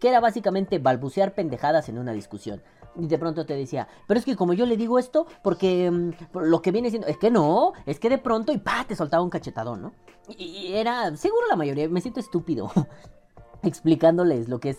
Que 0.00 0.08
era 0.08 0.20
básicamente 0.20 0.78
balbucear 0.78 1.34
pendejadas 1.34 1.88
en 1.88 1.98
una 1.98 2.12
discusión. 2.12 2.62
Y 2.98 3.06
de 3.06 3.18
pronto 3.18 3.46
te 3.46 3.54
decía, 3.54 3.88
pero 4.06 4.18
es 4.18 4.24
que 4.24 4.36
como 4.36 4.52
yo 4.52 4.66
le 4.66 4.76
digo 4.76 4.98
esto, 4.98 5.26
porque 5.42 5.90
mm, 5.90 6.38
lo 6.38 6.62
que 6.62 6.72
viene 6.72 6.90
siendo, 6.90 7.08
es 7.08 7.18
que 7.18 7.30
no, 7.30 7.72
es 7.84 7.98
que 7.98 8.08
de 8.10 8.18
pronto 8.18 8.52
y 8.52 8.58
pa, 8.58 8.84
te 8.86 8.96
soltaba 8.96 9.22
un 9.22 9.30
cachetadón, 9.30 9.82
¿no? 9.82 9.92
Y 10.28 10.72
era, 10.72 11.14
seguro 11.16 11.46
la 11.48 11.56
mayoría, 11.56 11.88
me 11.88 12.00
siento 12.00 12.20
estúpido 12.20 12.70
explicándoles 13.62 14.48
lo 14.48 14.60
que 14.60 14.70
es 14.70 14.78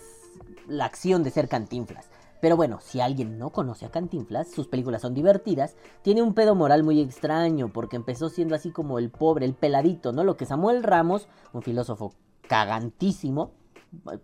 la 0.66 0.84
acción 0.84 1.22
de 1.22 1.30
ser 1.30 1.48
cantinflas. 1.48 2.10
Pero 2.40 2.56
bueno, 2.56 2.78
si 2.80 3.00
alguien 3.00 3.38
no 3.38 3.50
conoce 3.50 3.86
a 3.86 3.90
Cantinflas, 3.90 4.50
sus 4.50 4.68
películas 4.68 5.02
son 5.02 5.14
divertidas, 5.14 5.76
tiene 6.02 6.22
un 6.22 6.34
pedo 6.34 6.54
moral 6.54 6.84
muy 6.84 7.00
extraño, 7.00 7.72
porque 7.72 7.96
empezó 7.96 8.28
siendo 8.28 8.54
así 8.54 8.70
como 8.70 8.98
el 8.98 9.10
pobre, 9.10 9.44
el 9.44 9.54
peladito, 9.54 10.12
¿no? 10.12 10.24
Lo 10.24 10.36
que 10.36 10.46
Samuel 10.46 10.82
Ramos, 10.82 11.28
un 11.52 11.62
filósofo 11.62 12.14
cagantísimo, 12.46 13.52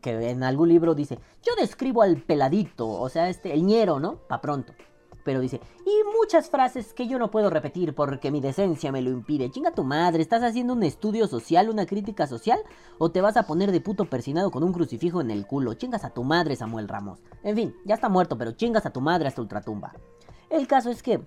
que 0.01 0.31
en 0.31 0.43
algún 0.43 0.69
libro 0.69 0.95
dice, 0.95 1.19
yo 1.43 1.53
describo 1.59 2.03
al 2.03 2.19
peladito, 2.19 2.89
o 2.89 3.09
sea, 3.09 3.29
este, 3.29 3.53
el 3.53 3.65
ñero, 3.65 3.99
¿no? 3.99 4.17
Pa' 4.29 4.41
pronto 4.41 4.75
pero 5.25 5.41
dice, 5.41 5.61
y 5.85 6.17
muchas 6.17 6.51
frases 6.51 6.93
que 6.95 7.09
yo 7.09 7.19
no 7.19 7.31
puedo 7.31 7.51
repetir 7.51 7.95
porque 7.95 8.31
mi 8.31 8.41
decencia 8.41 8.93
me 8.93 9.03
lo 9.03 9.11
impide. 9.11 9.51
Chinga 9.51 9.73
tu 9.73 9.83
madre, 9.83 10.23
¿estás 10.23 10.43
haciendo 10.43 10.75
un 10.75 10.83
estudio 10.83 11.27
social, 11.27 11.71
una 11.71 11.87
crítica 11.87 12.27
social? 12.27 12.61
¿O 12.99 13.11
te 13.11 13.23
vas 13.23 13.37
a 13.37 13.47
poner 13.47 13.73
de 13.73 13.81
puto 13.81 14.05
persinado 14.05 14.51
con 14.51 14.63
un 14.63 14.73
crucifijo 14.73 15.21
en 15.21 15.31
el 15.31 15.47
culo? 15.47 15.75
Chingas 15.75 16.05
a 16.05 16.11
tu 16.11 16.23
madre, 16.23 16.57
Samuel 16.57 16.89
Ramos. 16.89 17.21
En 17.43 17.57
fin, 17.57 17.75
ya 17.85 17.95
está 17.95 18.09
muerto, 18.09 18.39
pero 18.39 18.53
chingas 18.53 18.87
a 18.87 18.93
tu 18.93 19.01
madre 19.01 19.29
hasta 19.29 19.41
ultratumba. 19.41 19.95
El 20.51 20.67
caso 20.67 20.91
es 20.91 21.03
que 21.03 21.21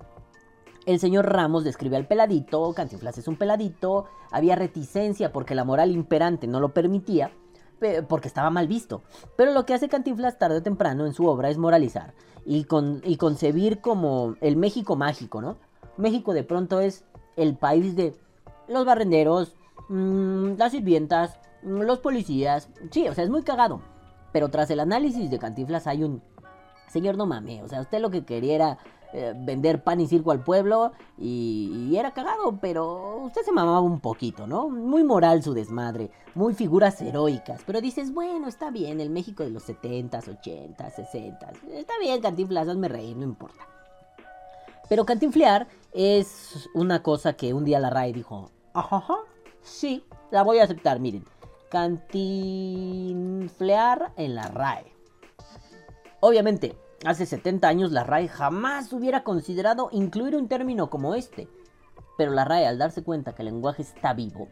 el 0.85 0.99
señor 0.99 1.25
Ramos 1.25 1.65
describe 1.65 1.97
al 1.97 2.07
peladito, 2.07 2.73
Cantinflas 2.73 3.17
es 3.17 3.27
un 3.27 3.35
peladito, 3.35 4.05
había 4.31 4.55
reticencia 4.55 5.33
porque 5.33 5.55
la 5.55 5.65
moral 5.65 5.91
imperante 5.91 6.47
no 6.47 6.61
lo 6.61 6.73
permitía, 6.73 7.31
porque 8.07 8.27
estaba 8.27 8.49
mal 8.49 8.67
visto. 8.67 9.01
Pero 9.35 9.53
lo 9.53 9.65
que 9.65 9.73
hace 9.73 9.89
Cantinflas 9.89 10.37
tarde 10.37 10.57
o 10.57 10.63
temprano 10.63 11.05
en 11.05 11.13
su 11.13 11.27
obra 11.27 11.49
es 11.49 11.57
moralizar 11.57 12.13
y, 12.45 12.63
con, 12.63 13.01
y 13.03 13.17
concebir 13.17 13.81
como 13.81 14.35
el 14.41 14.55
México 14.55 14.95
mágico, 14.95 15.41
¿no? 15.41 15.57
México 15.97 16.33
de 16.33 16.43
pronto 16.43 16.79
es 16.79 17.03
el 17.35 17.55
país 17.55 17.95
de 17.95 18.15
los 18.67 18.85
barrenderos, 18.85 19.55
mmm, 19.89 20.53
las 20.57 20.71
sirvientas, 20.71 21.39
mm, 21.63 21.81
los 21.81 21.99
policías. 21.99 22.69
Sí, 22.91 23.07
o 23.07 23.13
sea, 23.13 23.23
es 23.23 23.29
muy 23.29 23.43
cagado. 23.43 23.81
Pero 24.31 24.49
tras 24.49 24.69
el 24.69 24.79
análisis 24.79 25.29
de 25.31 25.39
Cantinflas 25.39 25.87
hay 25.87 26.03
un... 26.03 26.21
Señor, 26.89 27.17
no 27.17 27.25
mames, 27.25 27.63
o 27.63 27.67
sea, 27.67 27.81
usted 27.81 27.99
lo 27.99 28.09
que 28.09 28.23
quería 28.23 28.55
era 28.55 28.77
eh, 29.13 29.33
vender 29.35 29.83
pan 29.83 30.01
y 30.01 30.07
circo 30.07 30.31
al 30.31 30.43
pueblo 30.43 30.91
y, 31.17 31.95
era 31.95 32.11
cagado, 32.11 32.59
pero 32.61 33.17
usted 33.23 33.41
se 33.41 33.51
mamaba 33.51 33.79
un 33.79 33.99
poquito, 33.99 34.45
¿no? 34.45 34.69
Muy 34.69 35.03
moral 35.03 35.41
su 35.41 35.53
desmadre, 35.53 36.11
muy 36.35 36.53
figuras 36.53 37.01
heroicas, 37.01 37.61
pero 37.65 37.81
dices, 37.81 38.13
bueno, 38.13 38.47
está 38.47 38.69
bien, 38.69 39.01
el 39.01 39.09
México 39.09 39.43
de 39.43 39.49
los 39.49 39.67
70s, 39.67 40.39
80s, 40.41 40.95
60s, 40.95 41.63
está 41.71 41.93
bien, 41.99 42.21
Cantinflas, 42.21 42.67
hazme 42.67 42.87
reír, 42.87 43.17
no 43.17 43.23
importa. 43.23 43.67
Pero 44.89 45.05
cantinflear 45.05 45.67
es 45.91 46.69
una 46.73 47.03
cosa 47.03 47.33
que 47.33 47.53
un 47.53 47.65
día 47.65 47.79
la 47.79 47.89
RAE 47.89 48.13
dijo, 48.13 48.51
ajá, 48.73 49.17
sí, 49.61 50.05
la 50.31 50.43
voy 50.43 50.59
a 50.59 50.63
aceptar, 50.63 50.99
miren. 50.99 51.25
Cantinflear 51.69 54.13
en 54.15 54.35
la 54.35 54.47
RAE. 54.47 54.93
Obviamente, 56.21 56.77
hace 57.05 57.25
70 57.25 57.67
años 57.67 57.91
la 57.91 58.03
RAE 58.03 58.27
jamás 58.27 58.91
hubiera 58.93 59.23
considerado 59.23 59.89
incluir 59.91 60.35
un 60.35 60.47
término 60.47 60.89
como 60.89 61.15
este. 61.15 61.47
Pero 62.17 62.31
la 62.31 62.45
RAE, 62.45 62.65
al 62.65 62.77
darse 62.77 63.03
cuenta 63.03 63.33
que 63.33 63.43
el 63.43 63.47
lenguaje 63.47 63.83
está 63.83 64.13
vivo, 64.13 64.47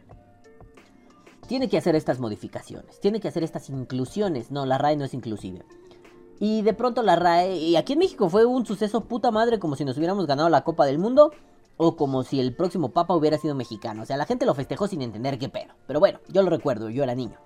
tiene 1.48 1.68
que 1.68 1.78
hacer 1.78 1.94
estas 1.96 2.18
modificaciones, 2.18 3.00
tiene 3.00 3.20
que 3.20 3.28
hacer 3.28 3.42
estas 3.42 3.68
inclusiones. 3.70 4.50
No, 4.50 4.66
la 4.66 4.78
RAE 4.78 4.96
no 4.96 5.04
es 5.04 5.14
inclusive. 5.14 5.64
Y 6.38 6.62
de 6.62 6.74
pronto 6.74 7.02
la 7.02 7.16
RAE, 7.16 7.56
y 7.56 7.76
aquí 7.76 7.94
en 7.94 8.00
México 8.00 8.28
fue 8.28 8.44
un 8.44 8.66
suceso 8.66 9.04
puta 9.04 9.30
madre 9.30 9.58
como 9.58 9.74
si 9.74 9.84
nos 9.84 9.96
hubiéramos 9.96 10.26
ganado 10.26 10.48
la 10.48 10.64
Copa 10.64 10.84
del 10.86 10.98
Mundo 10.98 11.32
o 11.76 11.96
como 11.96 12.22
si 12.22 12.40
el 12.40 12.54
próximo 12.54 12.90
papa 12.90 13.14
hubiera 13.14 13.38
sido 13.38 13.54
mexicano. 13.54 14.02
O 14.02 14.06
sea, 14.06 14.16
la 14.16 14.26
gente 14.26 14.46
lo 14.46 14.54
festejó 14.54 14.86
sin 14.86 15.02
entender 15.02 15.38
qué 15.38 15.48
pedo. 15.48 15.74
Pero 15.86 16.00
bueno, 16.00 16.20
yo 16.28 16.42
lo 16.42 16.50
recuerdo, 16.50 16.90
yo 16.90 17.02
era 17.02 17.14
niño. 17.14 17.38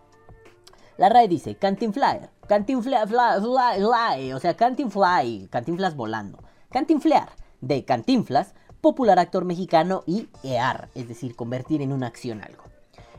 La 1.00 1.08
RAE 1.08 1.28
dice 1.28 1.54
cantinflar, 1.54 2.28
cantinflar, 2.46 3.08
fly, 3.08 4.32
o 4.34 4.38
sea, 4.38 4.54
cantinfly, 4.54 5.48
cantinflas 5.50 5.96
volando. 5.96 6.44
Cantinflear, 6.70 7.30
de 7.62 7.86
cantinflas, 7.86 8.52
popular 8.82 9.18
actor 9.18 9.46
mexicano 9.46 10.02
y 10.06 10.28
ear, 10.42 10.90
es 10.94 11.08
decir, 11.08 11.36
convertir 11.36 11.80
en 11.80 11.94
una 11.94 12.06
acción 12.06 12.42
algo. 12.42 12.64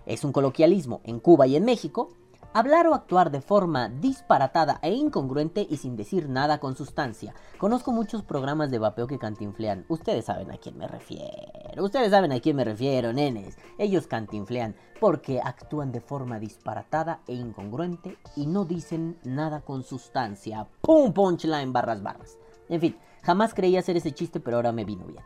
Es 0.06 0.24
un 0.24 0.32
coloquialismo 0.32 1.02
en 1.06 1.20
Cuba 1.20 1.48
y 1.48 1.56
en 1.56 1.66
México 1.66 2.12
Hablar 2.54 2.86
o 2.88 2.94
actuar 2.94 3.32
de 3.32 3.40
forma 3.40 3.88
disparatada 3.88 4.80
e 4.82 4.94
incongruente 4.94 5.66
y 5.70 5.78
sin 5.78 5.96
decir 5.96 6.28
nada 6.28 6.60
con 6.60 6.76
sustancia. 6.76 7.34
Conozco 7.58 7.94
muchos 7.94 8.24
programas 8.24 8.70
de 8.70 8.78
vapeo 8.78 9.08
que 9.08 9.18
cantinflean. 9.18 9.86
Ustedes 9.88 10.26
saben 10.26 10.52
a 10.52 10.58
quién 10.58 10.78
me 10.78 10.86
refiero. 10.86 11.82
Ustedes 11.82 12.12
saben 12.12 12.34
a 12.34 12.42
quién 12.42 12.58
me 12.58 12.66
refiero, 12.66 13.14
nenes. 13.14 13.58
Ellos 13.78 14.06
cantinflean 14.06 14.76
porque 15.00 15.40
actúan 15.42 15.94
de 15.94 16.02
forma 16.02 16.40
disparatada 16.40 17.22
e 17.26 17.36
incongruente 17.36 18.18
y 18.36 18.48
no 18.48 18.66
dicen 18.66 19.18
nada 19.24 19.62
con 19.62 19.84
sustancia. 19.84 20.68
¡Pum! 20.82 21.14
Punchline, 21.14 21.72
barras, 21.72 22.04
barras. 22.04 22.38
En 22.68 22.82
fin, 22.82 22.98
jamás 23.24 23.54
creí 23.54 23.78
hacer 23.78 23.96
ese 23.96 24.12
chiste, 24.12 24.42
pero 24.42 24.58
ahora 24.58 24.74
me 24.74 24.84
vino 24.84 25.06
bien. 25.06 25.24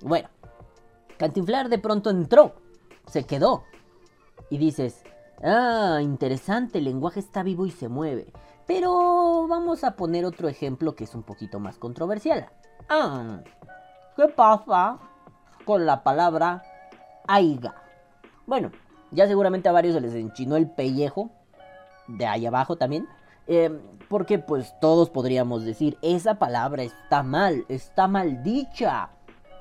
Bueno, 0.00 0.28
cantinflar 1.16 1.70
de 1.70 1.78
pronto 1.80 2.10
entró. 2.10 2.54
Se 3.08 3.24
quedó. 3.24 3.64
Y 4.48 4.58
dices, 4.58 5.02
Ah, 5.42 6.00
interesante, 6.02 6.78
el 6.78 6.84
lenguaje 6.84 7.20
está 7.20 7.42
vivo 7.42 7.66
y 7.66 7.70
se 7.70 7.88
mueve. 7.88 8.32
Pero 8.66 9.46
vamos 9.48 9.84
a 9.84 9.96
poner 9.96 10.24
otro 10.24 10.48
ejemplo 10.48 10.94
que 10.94 11.04
es 11.04 11.14
un 11.14 11.22
poquito 11.22 11.60
más 11.60 11.78
controversial. 11.78 12.48
Ah, 12.88 13.40
¿qué 14.16 14.28
pasa 14.28 14.98
con 15.64 15.86
la 15.86 16.02
palabra 16.02 16.62
aiga? 17.26 17.74
Bueno, 18.46 18.72
ya 19.10 19.26
seguramente 19.26 19.68
a 19.68 19.72
varios 19.72 19.94
se 19.94 20.00
les 20.00 20.14
enchinó 20.14 20.56
el 20.56 20.70
pellejo, 20.70 21.30
de 22.08 22.26
ahí 22.26 22.46
abajo 22.46 22.76
también. 22.76 23.06
Em, 23.46 23.80
porque 24.08 24.38
pues 24.38 24.74
todos 24.80 25.08
podríamos 25.08 25.64
decir, 25.64 25.96
esa 26.02 26.38
palabra 26.38 26.82
está 26.82 27.22
mal, 27.22 27.64
está 27.68 28.06
mal 28.08 28.42
dicha. 28.42 29.10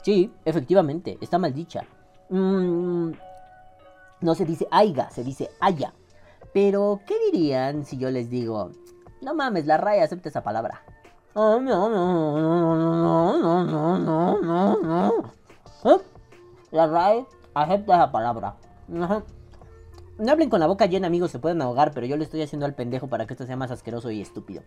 Sí, 0.02 0.34
efectivamente, 0.44 1.18
está 1.22 1.38
mal 1.38 1.54
dicha. 1.54 1.84
Mmm... 2.30 3.12
No 4.22 4.36
se 4.36 4.46
dice 4.46 4.68
aiga, 4.72 5.10
se 5.10 5.24
dice 5.24 5.50
haya. 5.60 5.94
Pero, 6.54 7.02
¿qué 7.06 7.16
dirían 7.32 7.86
si 7.86 7.98
yo 7.98 8.10
les 8.10 8.30
digo, 8.30 8.72
no 9.22 9.36
mames, 9.36 9.66
la 9.66 9.78
RAE 9.78 10.02
acepta 10.02 10.30
esa 10.30 10.44
palabra? 10.44 10.82
Oh, 11.34 11.60
no, 11.60 11.90
no, 11.90 12.40
no, 12.40 12.76
no, 12.76 13.64
no, 13.66 14.00
no, 14.00 14.42
no, 14.42 14.82
no. 14.82 15.34
¿Eh? 15.86 16.00
La 16.72 16.88
RAE 16.88 17.26
acepta 17.54 17.96
esa 17.96 18.12
palabra. 18.12 18.56
No 18.88 20.32
hablen 20.32 20.50
con 20.50 20.60
la 20.60 20.68
boca 20.68 20.88
llena, 20.88 21.08
amigos, 21.08 21.30
se 21.30 21.38
pueden 21.38 21.62
ahogar, 21.62 21.92
pero 21.94 22.08
yo 22.08 22.18
le 22.18 22.24
estoy 22.24 22.42
haciendo 22.42 22.66
al 22.66 22.74
pendejo 22.74 23.08
para 23.08 23.28
que 23.28 23.34
esto 23.34 23.46
sea 23.46 23.56
más 23.56 23.70
asqueroso 23.70 24.10
y 24.10 24.22
estúpido. 24.22 24.64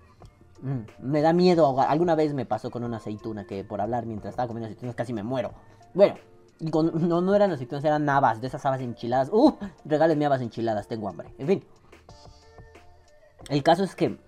me 1.00 1.23
da 1.23 1.33
miedo 1.33 1.66
ahogar. 1.66 1.88
Alguna 1.90 2.14
vez 2.14 2.35
me 2.35 2.47
pasó 2.47 2.71
con 2.71 2.85
una 2.85 2.99
aceituna 2.99 3.47
que 3.47 3.64
por 3.64 3.80
hablar 3.80 4.07
mientras 4.07 4.33
estaba 4.33 4.47
comiendo 4.47 4.66
aceitunas 4.66 4.95
casi 4.95 5.12
me 5.12 5.25
muero. 5.25 5.50
Bueno, 5.92 6.14
no, 6.61 7.21
no 7.21 7.35
eran 7.35 7.52
aceitunas, 7.52 7.85
eran 7.85 8.09
habas, 8.09 8.40
de 8.40 8.47
esas 8.47 8.64
habas 8.67 8.81
enchiladas. 8.81 9.31
¡Uh! 9.33 9.57
Regálenme 9.85 10.26
habas 10.26 10.43
enchiladas, 10.43 10.88
tengo 10.88 11.09
hambre. 11.09 11.35
En 11.38 11.47
fin. 11.47 11.64
El 13.49 13.62
caso 13.62 13.83
es 13.83 13.95
que 13.95 14.19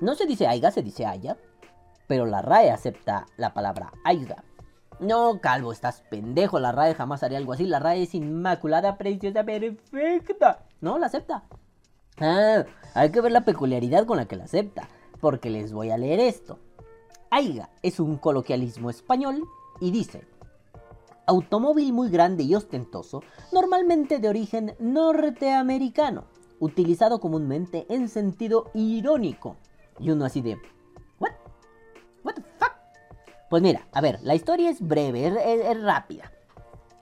no 0.00 0.14
se 0.14 0.26
dice 0.26 0.46
aiga, 0.46 0.70
se 0.70 0.82
dice 0.82 1.06
haya. 1.06 1.36
Pero 2.08 2.26
la 2.26 2.42
RAE 2.42 2.70
acepta 2.70 3.26
la 3.36 3.54
palabra 3.54 3.92
aiga. 4.04 4.44
No, 4.98 5.40
Calvo, 5.40 5.72
estás 5.72 6.02
pendejo. 6.10 6.58
La 6.58 6.72
RAE 6.72 6.94
jamás 6.94 7.22
haría 7.22 7.38
algo 7.38 7.52
así. 7.52 7.66
La 7.66 7.78
RAE 7.78 8.02
es 8.02 8.14
inmaculada, 8.14 8.98
preciosa, 8.98 9.44
perfecta. 9.44 10.64
No, 10.80 10.98
la 10.98 11.06
acepta. 11.06 11.44
Ah, 12.18 12.64
hay 12.94 13.10
que 13.10 13.20
ver 13.20 13.32
la 13.32 13.44
peculiaridad 13.44 14.06
con 14.06 14.16
la 14.16 14.26
que 14.26 14.36
la 14.36 14.44
acepta. 14.44 14.88
Porque 15.20 15.50
les 15.50 15.72
voy 15.72 15.90
a 15.90 15.98
leer 15.98 16.20
esto. 16.20 16.58
Aiga 17.30 17.70
es 17.82 18.00
un 18.00 18.16
coloquialismo 18.16 18.90
español 18.90 19.44
y 19.80 19.90
dice 19.90 20.26
automóvil 21.26 21.92
muy 21.92 22.10
grande 22.10 22.42
y 22.42 22.54
ostentoso, 22.54 23.22
normalmente 23.52 24.18
de 24.18 24.28
origen 24.28 24.74
norteamericano, 24.78 26.24
utilizado 26.58 27.20
comúnmente 27.20 27.86
en 27.88 28.08
sentido 28.08 28.70
irónico. 28.74 29.56
Y 29.98 30.10
uno 30.10 30.24
así 30.24 30.40
de, 30.40 30.56
¿what? 31.18 31.32
¿What 32.24 32.34
the 32.34 32.42
fuck? 32.58 32.72
Pues 33.50 33.62
mira, 33.62 33.86
a 33.92 34.00
ver, 34.00 34.20
la 34.22 34.34
historia 34.34 34.70
es 34.70 34.80
breve, 34.80 35.26
es, 35.26 35.82
rápida. 35.82 36.32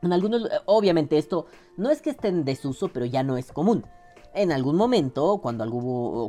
En 0.02 0.12
algunos, 0.12 0.48
obviamente 0.66 1.18
esto 1.18 1.46
no 1.76 1.90
es 1.90 2.02
que 2.02 2.10
esté 2.10 2.28
en 2.28 2.44
desuso, 2.44 2.88
pero 2.88 3.06
ya 3.06 3.22
no 3.22 3.36
es 3.36 3.52
común. 3.52 3.84
En 4.34 4.50
algún 4.50 4.76
momento, 4.76 5.38
cuando, 5.42 5.64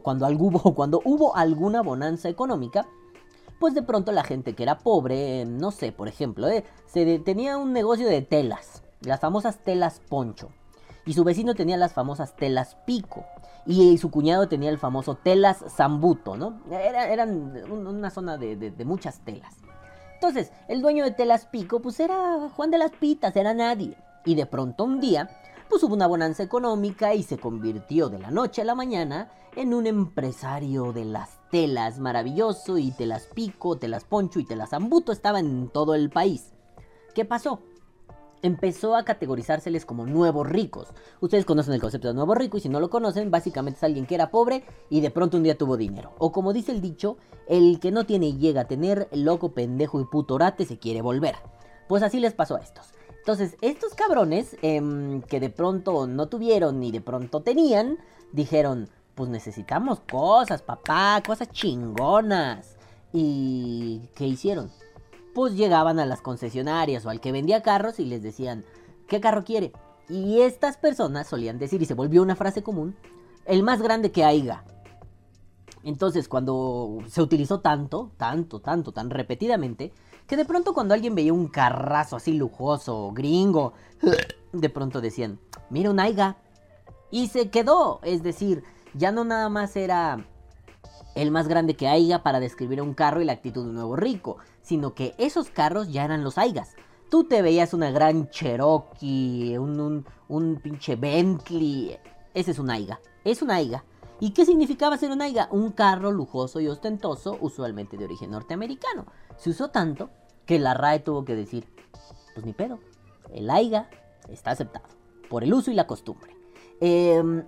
cuando, 0.04 0.30
cuando 0.76 1.02
hubo 1.06 1.36
alguna 1.36 1.82
bonanza 1.82 2.30
económica, 2.30 2.88
pues 3.62 3.76
de 3.76 3.84
pronto 3.84 4.12
la 4.12 4.24
gente 4.24 4.56
que 4.56 4.64
era 4.64 4.80
pobre, 4.80 5.46
no 5.46 5.70
sé, 5.72 5.92
por 5.94 6.08
ejemplo, 6.08 6.50
eh, 6.50 6.66
se 6.88 7.20
tenía 7.20 7.58
un 7.58 7.72
negocio 7.72 8.08
de 8.08 8.24
telas, 8.24 8.84
las 9.02 9.20
famosas 9.20 9.60
telas 9.64 10.02
poncho. 10.10 10.50
Y 11.06 11.14
su 11.14 11.24
vecino 11.24 11.54
tenía 11.56 11.78
las 11.78 11.94
famosas 11.94 12.36
telas 12.36 12.76
pico. 12.86 13.24
Y 13.68 13.98
su 14.00 14.10
cuñado 14.10 14.48
tenía 14.48 14.72
el 14.72 14.80
famoso 14.80 15.16
telas 15.16 15.64
zambuto, 15.70 16.36
¿no? 16.36 16.60
eran 16.72 17.54
una 17.72 18.10
zona 18.10 18.38
de, 18.38 18.56
de 18.56 18.86
muchas 18.86 19.20
telas. 19.20 19.56
Entonces, 20.16 20.52
el 20.68 20.82
dueño 20.82 21.04
de 21.04 21.12
telas 21.12 21.46
pico, 21.46 21.82
pues 21.82 22.00
era 22.00 22.50
Juan 22.56 22.72
de 22.72 22.80
las 22.80 22.92
Pitas, 22.92 23.36
era 23.36 23.54
nadie. 23.54 23.96
Y 24.26 24.36
de 24.36 24.48
pronto 24.48 24.84
un 24.84 25.00
día 25.00 25.30
pues 25.70 25.84
hubo 25.84 25.94
una 25.94 26.08
bonanza 26.08 26.44
económica 26.44 27.14
y 27.14 27.24
se 27.24 27.38
convirtió 27.38 28.10
de 28.10 28.20
la 28.20 28.30
noche 28.30 28.62
a 28.62 28.66
la 28.66 28.76
mañana 28.76 29.32
en 29.56 29.74
un 29.74 29.88
empresario 29.88 30.92
de 30.92 31.06
las 31.06 31.41
telas 31.52 32.00
maravilloso 32.00 32.78
y 32.78 32.92
te 32.92 33.06
las 33.06 33.28
pico, 33.28 33.78
te 33.78 33.88
las 33.88 34.06
poncho 34.06 34.40
y 34.40 34.46
te 34.46 34.56
las 34.56 34.74
ambuto 34.74 35.12
estaba 35.12 35.40
en 35.40 35.70
todo 35.70 35.94
el 35.94 36.10
país. 36.10 36.54
¿Qué 37.14 37.26
pasó? 37.26 37.60
Empezó 38.42 38.96
a 38.96 39.04
categorizárseles 39.04 39.86
como 39.86 40.08
nuevos 40.08 40.50
ricos. 40.50 40.88
Ustedes 41.20 41.46
conocen 41.46 41.76
el 41.76 41.82
concepto 41.82 42.08
de 42.08 42.16
nuevo 42.16 42.34
rico 42.34 42.58
y 42.58 42.62
si 42.62 42.70
no 42.70 42.80
lo 42.80 42.90
conocen, 42.90 43.30
básicamente 43.30 43.78
es 43.78 43.84
alguien 43.84 44.08
que 44.08 44.16
era 44.16 44.32
pobre 44.32 44.64
y 44.90 45.02
de 45.02 45.12
pronto 45.12 45.38
un 45.38 45.44
día 45.44 45.58
tuvo 45.58 45.78
dinero. 45.78 46.14
O 46.18 46.32
como 46.32 46.54
dice 46.54 46.72
el 46.72 46.82
dicho, 46.82 47.18
el 47.48 47.80
que 47.80 47.92
no 47.92 48.06
tiene 48.06 48.28
y 48.28 48.38
llega 48.38 48.62
a 48.62 48.68
tener, 48.68 49.10
loco, 49.12 49.52
pendejo 49.52 50.02
y 50.02 50.06
puto 50.06 50.36
orate 50.36 50.66
se 50.66 50.80
quiere 50.80 51.02
volver. 51.02 51.36
Pues 51.88 52.02
así 52.02 52.20
les 52.20 52.34
pasó 52.34 52.56
a 52.56 52.62
estos. 52.62 52.94
Entonces, 53.20 53.56
estos 53.62 53.94
cabrones 53.94 54.58
em, 54.64 55.22
que 55.22 55.40
de 55.40 55.52
pronto 55.52 56.08
no 56.08 56.28
tuvieron 56.28 56.80
ni 56.80 56.92
de 56.92 57.02
pronto 57.02 57.42
tenían, 57.42 58.00
dijeron, 58.32 58.90
pues 59.22 59.30
necesitamos 59.30 60.00
cosas, 60.12 60.64
papá, 60.64 61.22
cosas 61.24 61.52
chingonas. 61.52 62.76
¿Y 63.14 64.10
qué 64.16 64.26
hicieron? 64.26 64.72
Pues 65.36 65.54
llegaban 65.54 66.00
a 66.00 66.08
las 66.08 66.24
concesionarias 66.24 67.06
o 67.06 67.12
al 67.12 67.22
que 67.22 67.32
vendía 67.32 67.62
carros 67.62 68.00
y 68.00 68.06
les 68.06 68.24
decían, 68.24 68.66
¿qué 69.08 69.22
carro 69.22 69.44
quiere? 69.44 69.74
Y 70.10 70.42
estas 70.42 70.78
personas 70.78 71.28
solían 71.28 71.60
decir, 71.60 71.80
y 71.84 71.86
se 71.86 71.94
volvió 71.94 72.24
una 72.24 72.36
frase 72.36 72.64
común, 72.64 72.96
el 73.46 73.62
más 73.62 73.84
grande 73.84 74.12
que 74.12 74.26
haya. 74.26 74.64
Entonces, 75.84 76.28
cuando 76.28 76.98
se 77.08 77.22
utilizó 77.22 77.60
tanto, 77.60 78.10
tanto, 78.18 78.60
tanto, 78.60 78.92
tan 78.92 79.12
repetidamente, 79.12 79.94
que 80.26 80.36
de 80.36 80.46
pronto 80.46 80.74
cuando 80.74 80.96
alguien 80.96 81.14
veía 81.14 81.32
un 81.32 81.48
carrazo 81.48 82.16
así 82.16 82.34
lujoso, 82.34 83.12
gringo, 83.14 83.74
de 84.52 84.70
pronto 84.72 85.00
decían, 85.00 85.40
mira 85.70 85.92
un 85.92 86.00
aiga. 86.00 86.38
Y 87.12 87.28
se 87.28 87.52
quedó, 87.52 88.00
es 88.02 88.24
decir, 88.24 88.64
ya 88.94 89.12
no 89.12 89.24
nada 89.24 89.50
más 89.50 89.76
era 89.76 90.26
el 91.16 91.32
más 91.32 91.48
grande 91.48 91.76
que 91.76 91.88
haya 91.88 92.24
para 92.24 92.40
describir 92.40 92.82
un 92.82 92.94
carro 92.94 93.22
y 93.22 93.26
la 93.26 93.34
actitud 93.34 93.64
de 93.64 93.70
un 93.70 93.76
nuevo 93.76 93.96
rico, 93.96 94.38
sino 94.62 94.94
que 94.94 95.14
esos 95.18 95.50
carros 95.50 95.92
ya 95.92 96.06
eran 96.06 96.24
los 96.24 96.38
aigas. 96.38 96.76
Tú 97.10 97.26
te 97.26 97.42
veías 97.42 97.74
una 97.74 97.92
gran 97.92 98.30
Cherokee, 98.30 99.58
un, 99.58 100.06
un, 100.30 100.56
pinche 100.58 100.96
Bentley. 100.96 101.98
Ese 102.34 102.52
es 102.52 102.60
un 102.60 102.70
aiga. 102.70 103.02
Es 103.26 103.42
un 103.42 103.52
aiga. 103.52 103.84
¿Y 104.22 104.32
qué 104.32 104.46
significaba 104.46 104.98
ser 104.98 105.12
un 105.12 105.22
aiga? 105.22 105.50
Un 105.52 105.72
carro 105.72 106.12
lujoso 106.12 106.62
y 106.62 106.68
ostentoso, 106.68 107.38
usualmente 107.42 107.98
de 107.98 108.06
origen 108.06 108.32
norteamericano. 108.32 109.08
Se 109.36 109.50
usó 109.50 109.70
tanto 109.72 110.10
que 110.46 110.60
la 110.60 110.74
RAE 110.74 111.00
tuvo 111.00 111.26
que 111.26 111.36
decir, 111.36 111.68
pues 112.34 112.46
ni 112.46 112.54
pedo, 112.54 112.80
el 113.34 113.50
aiga 113.50 113.90
está 114.30 114.52
aceptado, 114.52 114.88
por 115.30 115.44
el 115.44 115.54
uso 115.54 115.72
y 115.72 115.74
la 115.74 115.88
costumbre. 115.88 116.36
Em, 116.80 117.44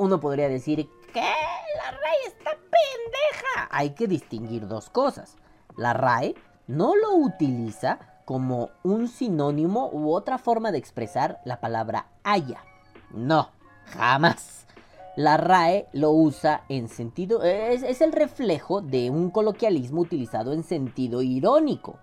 uno 0.00 0.18
podría 0.18 0.48
decir, 0.48 0.88
que 1.12 1.20
La 1.20 1.90
RAE 1.90 2.26
está 2.26 2.50
pendeja. 2.52 3.68
Hay 3.70 3.90
que 3.90 4.08
distinguir 4.08 4.66
dos 4.66 4.88
cosas. 4.88 5.36
La 5.76 5.92
RAE 5.92 6.34
no 6.66 6.96
lo 6.96 7.14
utiliza 7.16 7.98
como 8.24 8.70
un 8.82 9.08
sinónimo 9.08 9.90
u 9.92 10.12
otra 10.12 10.38
forma 10.38 10.72
de 10.72 10.78
expresar 10.78 11.40
la 11.44 11.60
palabra 11.60 12.06
haya. 12.24 12.64
No, 13.10 13.50
jamás. 13.84 14.66
La 15.16 15.36
RAE 15.36 15.86
lo 15.92 16.12
usa 16.12 16.64
en 16.70 16.88
sentido... 16.88 17.42
Es, 17.42 17.82
es, 17.82 18.00
el 18.00 18.12
reflejo 18.12 18.80
de 18.80 19.10
un 19.10 19.30
coloquialismo 19.30 20.00
utilizado 20.00 20.54
en 20.54 20.62
sentido 20.62 21.20
irónico. 21.20 21.98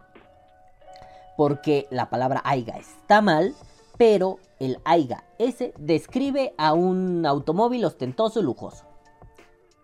Porque 1.36 1.88
la 1.90 2.12
palabra 2.12 2.42
aiga 2.44 2.78
está 2.78 3.22
mal, 3.22 3.56
pero 3.98 4.40
el 4.60 4.80
aiga 4.86 5.24
ese 5.40 5.74
describe 5.78 6.54
a 6.58 6.74
un 6.74 7.26
automóvil 7.26 7.86
ostentoso 7.86 8.40
y 8.40 8.44
lujoso. 8.44 8.86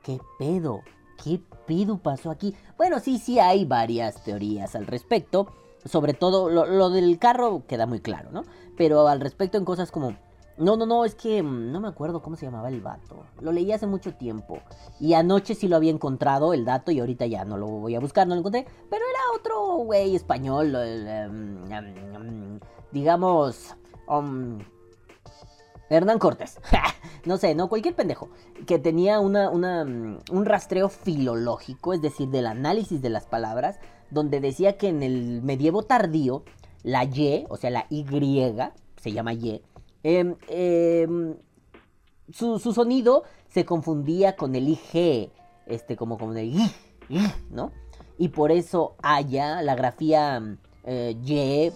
¿Qué 0.04 0.20
pedo? 0.38 0.82
¿Qué 1.24 1.42
pedo 1.66 1.98
pasó 1.98 2.30
aquí? 2.30 2.56
Bueno, 2.78 3.00
sí, 3.00 3.18
sí 3.18 3.40
hay 3.40 3.66
varias 3.66 4.24
teorías 4.24 4.76
al 4.76 4.88
respecto. 4.88 5.48
Sobre 5.86 6.14
todo 6.14 6.50
lo, 6.50 6.90
del 6.90 7.20
carro 7.20 7.64
queda 7.68 7.86
muy 7.86 8.00
claro, 8.00 8.30
¿no? 8.32 8.44
Pero 8.78 9.08
al 9.08 9.20
respecto 9.20 9.58
en 9.58 9.66
cosas 9.66 9.92
como... 9.92 10.16
No, 10.56 10.78
no, 10.78 10.86
no, 10.86 11.04
es 11.04 11.16
que 11.16 11.42
mm, 11.42 11.72
no 11.72 11.82
me 11.82 11.88
acuerdo 11.88 12.22
cómo 12.22 12.36
se 12.36 12.46
llamaba 12.46 12.70
el 12.70 12.80
vato. 12.80 13.26
Lo 13.42 13.52
leí 13.52 13.72
hace 13.72 13.88
mucho 13.88 14.14
tiempo. 14.14 14.60
Y 15.00 15.14
anoche 15.14 15.56
sí 15.56 15.68
lo 15.68 15.76
había 15.76 15.92
encontrado 15.92 16.54
el 16.54 16.64
dato 16.64 16.92
y 16.92 17.00
ahorita 17.00 17.26
ya 17.26 17.44
no 17.44 17.58
lo 17.58 17.68
voy 17.68 17.96
a 17.96 18.00
buscar, 18.00 18.28
no 18.28 18.36
lo 18.36 18.40
encontré. 18.40 18.66
Pero 18.90 19.04
era 19.10 19.40
otro 19.40 19.78
güey 19.84 20.16
español. 20.16 20.74
Em, 20.76 21.72
em, 21.72 22.60
digamos... 22.92 23.76
Um, 24.08 24.60
Hernán 25.90 26.20
Cortés. 26.20 26.60
no 27.26 27.38
sé, 27.38 27.56
no, 27.56 27.70
cualquier 27.70 27.96
pendejo. 27.96 28.30
Que 28.66 28.80
tenía 28.80 29.20
mm, 29.22 30.18
un 30.32 30.46
rastreo 30.46 30.90
filológico, 30.90 31.94
es 31.94 32.02
decir, 32.02 32.30
del 32.30 32.48
análisis 32.48 33.02
de 33.02 33.10
las 33.10 33.26
palabras, 33.26 33.80
donde 34.10 34.40
decía 34.40 34.78
que 34.78 34.90
en 34.90 35.04
el 35.04 35.42
medievo 35.42 35.84
tardío, 35.84 36.44
la 36.84 37.04
Y, 37.06 37.46
o 37.50 37.58
sea, 37.58 37.70
la 37.70 37.86
Y, 37.90 38.06
se 38.98 39.12
llama 39.12 39.34
Y, 39.34 39.62
em, 40.04 40.36
em, 40.48 41.36
su, 42.32 42.60
sonido 42.60 43.24
se 43.50 43.66
confundía 43.66 44.36
con 44.36 44.56
el 44.56 44.70
IG, 44.70 45.32
este, 45.66 45.96
como 45.96 46.18
con 46.18 46.38
el 46.38 46.54
I, 46.56 46.72
¿no? 47.50 47.72
Y 48.18 48.30
por 48.30 48.52
eso 48.52 48.96
haya 49.02 49.62
la 49.62 49.76
grafía 49.76 50.42
eh, 50.86 51.16
Y 51.24 51.72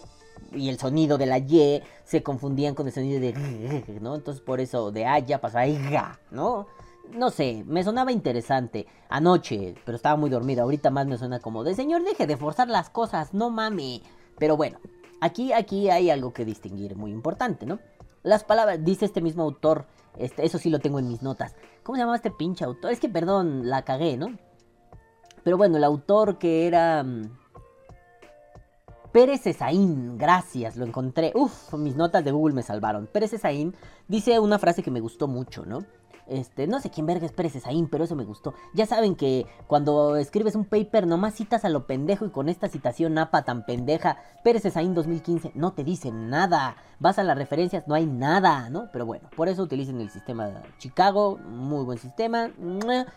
y 0.54 0.70
el 0.70 0.80
sonido 0.80 1.18
de 1.18 1.26
la 1.26 1.38
Y 1.38 1.82
se 2.04 2.24
confundían 2.24 2.76
con 2.76 2.88
el 2.88 2.94
sonido 2.94 3.20
de 3.20 4.00
¿no? 4.02 4.16
Entonces 4.16 4.42
por 4.42 4.60
eso 4.60 4.92
de 4.92 5.06
Aya 5.06 5.40
pasó 5.40 5.60
a 5.60 5.68
Iga, 5.68 6.20
¿no? 6.32 6.68
No 7.14 7.30
sé, 7.30 7.64
me 7.66 7.84
sonaba 7.84 8.12
interesante 8.12 8.86
anoche, 9.10 9.76
pero 9.86 9.96
estaba 9.96 10.18
muy 10.18 10.30
dormido. 10.30 10.64
Ahorita 10.64 10.90
más 10.90 11.08
me 11.08 11.18
suena 11.18 11.40
como 11.40 11.64
de 11.64 11.74
señor, 11.74 12.04
deje 12.04 12.28
de 12.28 12.38
forzar 12.38 12.68
las 12.68 12.90
cosas, 12.90 13.34
no 13.34 13.50
mame. 13.50 14.02
Pero 14.38 14.58
bueno, 14.58 14.80
aquí, 15.22 15.54
aquí 15.54 15.90
hay 15.90 16.10
algo 16.10 16.34
que 16.34 16.44
distinguir 16.44 16.96
muy 16.96 17.12
importante, 17.12 17.66
¿no? 17.66 17.80
Las 18.24 18.44
palabras, 18.44 18.84
dice 18.84 19.06
este 19.06 19.22
mismo 19.22 19.44
autor, 19.44 19.86
este, 20.18 20.46
eso 20.46 20.58
sí 20.58 20.70
lo 20.70 20.80
tengo 20.80 21.00
en 21.00 21.08
mis 21.08 21.22
notas. 21.22 21.56
¿Cómo 21.84 21.96
se 21.96 22.02
llamaba 22.02 22.18
este 22.18 22.32
pinche 22.32 22.66
autor? 22.66 22.92
Es 22.92 23.00
que 23.00 23.10
perdón, 23.10 23.70
la 23.70 23.84
cagué, 23.84 24.18
¿no? 24.18 24.38
Pero 25.44 25.56
bueno, 25.56 25.78
el 25.78 25.84
autor 25.86 26.38
que 26.38 26.68
era 26.68 27.04
mm, 27.04 27.30
Pérez 29.18 29.48
Esaín, 29.48 30.16
gracias, 30.20 30.78
lo 30.78 30.86
encontré. 30.86 31.32
Uf, 31.34 31.74
mis 31.74 31.96
notas 31.96 32.24
de 32.24 32.30
Google 32.30 32.54
me 32.54 32.62
salvaron. 32.62 33.08
Pérez 33.08 33.34
Esaín 33.34 33.74
dice 34.08 34.38
una 34.40 34.60
frase 34.60 34.84
que 34.84 34.92
me 34.92 35.00
gustó 35.00 35.28
mucho, 35.28 35.66
¿no? 35.66 35.80
Este, 36.28 36.68
no 36.68 36.80
sé 36.80 36.92
quién 36.92 37.08
verga 37.08 37.26
es 37.26 37.32
Pérez 37.32 37.56
Esaín, 37.56 37.88
pero 37.90 38.04
eso 38.04 38.16
me 38.16 38.26
gustó. 38.26 38.54
Ya 38.76 38.86
saben 38.86 39.16
que 39.16 39.48
cuando 39.66 40.18
escribes 40.18 40.54
un 40.54 40.66
paper 40.66 41.08
nomás 41.08 41.34
citas 41.34 41.66
a 41.66 41.70
lo 41.70 41.88
pendejo 41.88 42.28
y 42.28 42.30
con 42.30 42.48
esta 42.48 42.70
citación 42.70 43.18
apa 43.18 43.42
tan 43.42 43.66
pendeja, 43.66 44.18
Pérez 44.44 44.66
Esaín 44.66 44.94
2015, 44.94 45.54
no 45.56 45.74
te 45.74 45.84
dice 45.84 46.12
nada. 46.12 46.76
Vas 47.00 47.18
a 47.18 47.24
las 47.24 47.40
referencias, 47.40 47.88
no 47.88 47.96
hay 47.96 48.06
nada, 48.06 48.70
¿no? 48.70 48.90
Pero 48.94 49.08
bueno, 49.08 49.32
por 49.36 49.48
eso 49.48 49.64
utilicen 49.64 50.00
el 50.00 50.12
sistema 50.12 50.62
Chicago, 50.78 51.40
muy 51.40 51.84
buen 51.86 51.98
sistema. 51.98 52.52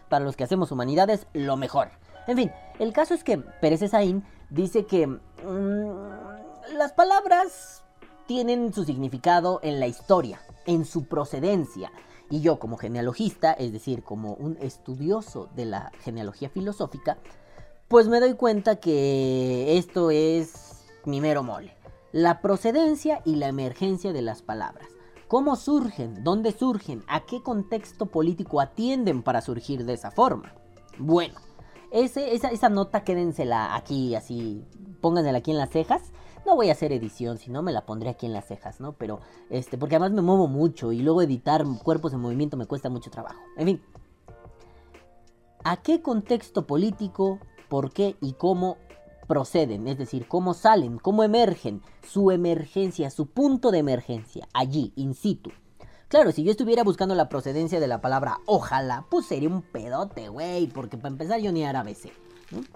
Para 0.08 0.24
los 0.24 0.34
que 0.34 0.44
hacemos 0.44 0.72
humanidades, 0.72 1.26
lo 1.34 1.58
mejor. 1.58 1.90
En 2.26 2.38
fin, 2.38 2.52
el 2.78 2.94
caso 2.94 3.12
es 3.12 3.22
que 3.22 3.36
Pérez 3.36 3.82
Esaín 3.82 4.24
dice 4.50 4.84
que 4.84 5.18
las 6.72 6.92
palabras 6.92 7.82
tienen 8.26 8.72
su 8.72 8.84
significado 8.84 9.60
en 9.62 9.80
la 9.80 9.86
historia, 9.86 10.40
en 10.66 10.84
su 10.84 11.06
procedencia. 11.06 11.90
Y 12.30 12.40
yo 12.40 12.58
como 12.58 12.76
genealogista, 12.76 13.52
es 13.52 13.72
decir, 13.72 14.04
como 14.04 14.34
un 14.34 14.56
estudioso 14.60 15.48
de 15.56 15.64
la 15.64 15.90
genealogía 16.00 16.48
filosófica, 16.48 17.18
pues 17.88 18.06
me 18.06 18.20
doy 18.20 18.34
cuenta 18.34 18.76
que 18.76 19.76
esto 19.78 20.12
es 20.12 20.84
mi 21.04 21.20
mero 21.20 21.42
mole. 21.42 21.76
La 22.12 22.40
procedencia 22.40 23.20
y 23.24 23.36
la 23.36 23.48
emergencia 23.48 24.12
de 24.12 24.22
las 24.22 24.42
palabras. 24.42 24.88
¿Cómo 25.26 25.56
surgen? 25.56 26.22
¿Dónde 26.22 26.52
surgen? 26.52 27.02
¿A 27.08 27.26
qué 27.26 27.42
contexto 27.42 28.06
político 28.06 28.60
atienden 28.60 29.22
para 29.22 29.40
surgir 29.40 29.84
de 29.84 29.94
esa 29.94 30.10
forma? 30.10 30.54
Bueno, 30.98 31.34
esa 31.90 32.68
nota 32.68 33.04
quédensela 33.04 33.74
aquí, 33.74 34.14
así, 34.14 34.64
póngansela 35.00 35.38
aquí 35.38 35.50
en 35.50 35.58
las 35.58 35.70
cejas. 35.70 36.12
No 36.46 36.56
voy 36.56 36.70
a 36.70 36.72
hacer 36.72 36.92
edición, 36.92 37.38
si 37.38 37.50
no 37.50 37.62
me 37.62 37.72
la 37.72 37.84
pondré 37.84 38.08
aquí 38.10 38.26
en 38.26 38.32
las 38.32 38.46
cejas, 38.46 38.80
¿no? 38.80 38.92
Pero, 38.92 39.20
este, 39.50 39.76
porque 39.76 39.96
además 39.96 40.12
me 40.12 40.22
muevo 40.22 40.48
mucho 40.48 40.90
y 40.92 41.00
luego 41.02 41.22
editar 41.22 41.64
cuerpos 41.82 42.12
en 42.12 42.20
movimiento 42.20 42.56
me 42.56 42.66
cuesta 42.66 42.88
mucho 42.88 43.10
trabajo. 43.10 43.40
En 43.56 43.66
fin. 43.66 43.82
¿A 45.62 45.76
qué 45.76 46.00
contexto 46.00 46.66
político, 46.66 47.38
por 47.68 47.92
qué 47.92 48.16
y 48.22 48.32
cómo 48.32 48.78
proceden? 49.28 49.86
Es 49.86 49.98
decir, 49.98 50.26
cómo 50.26 50.54
salen, 50.54 50.98
cómo 50.98 51.22
emergen, 51.22 51.82
su 52.02 52.30
emergencia, 52.30 53.10
su 53.10 53.26
punto 53.26 53.70
de 53.70 53.78
emergencia, 53.78 54.48
allí, 54.54 54.92
in 54.96 55.14
situ. 55.14 55.50
Claro, 56.10 56.32
si 56.32 56.42
yo 56.42 56.50
estuviera 56.50 56.82
buscando 56.82 57.14
la 57.14 57.28
procedencia 57.28 57.78
de 57.78 57.86
la 57.86 58.00
palabra 58.00 58.40
ojalá, 58.46 59.06
pues 59.08 59.26
sería 59.26 59.48
un 59.48 59.62
pedote, 59.62 60.28
güey, 60.28 60.66
porque 60.66 60.96
para 60.96 61.12
empezar 61.12 61.38
yo 61.38 61.52
ni 61.52 61.64
árabe 61.64 61.94
sé. 61.94 62.12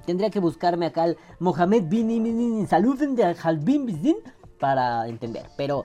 Tendría 0.07 0.31
que 0.31 0.38
buscarme 0.38 0.87
acá 0.87 1.03
al 1.03 1.18
Mohamed 1.40 1.83
bin 1.88 2.64
Saluden 2.68 3.16
de 3.16 3.25
Halbin 3.25 3.87
Bizdin 3.87 4.18
para 4.61 5.09
entender. 5.09 5.47
Pero, 5.57 5.85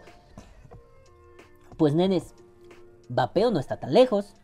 pues 1.75 1.95
nenes, 1.95 2.35
vapeo 3.07 3.49
no 3.49 3.59
está 3.59 3.79
tan 3.79 3.95
lejos. 3.95 4.35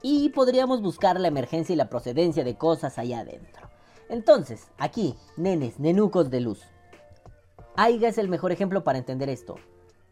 Y 0.00 0.30
podríamos 0.30 0.80
buscar 0.80 1.20
la 1.20 1.28
emergencia 1.28 1.74
y 1.74 1.76
la 1.76 1.90
procedencia 1.90 2.44
de 2.44 2.56
cosas 2.56 2.96
allá 2.96 3.20
adentro. 3.20 3.68
Entonces, 4.08 4.68
aquí, 4.78 5.16
nenes, 5.36 5.78
nenucos 5.78 6.30
de 6.30 6.40
luz. 6.40 6.62
Aiga 7.76 8.08
es 8.08 8.16
el 8.16 8.30
mejor 8.30 8.52
ejemplo 8.52 8.84
para 8.84 8.96
entender 8.96 9.28
esto. 9.28 9.56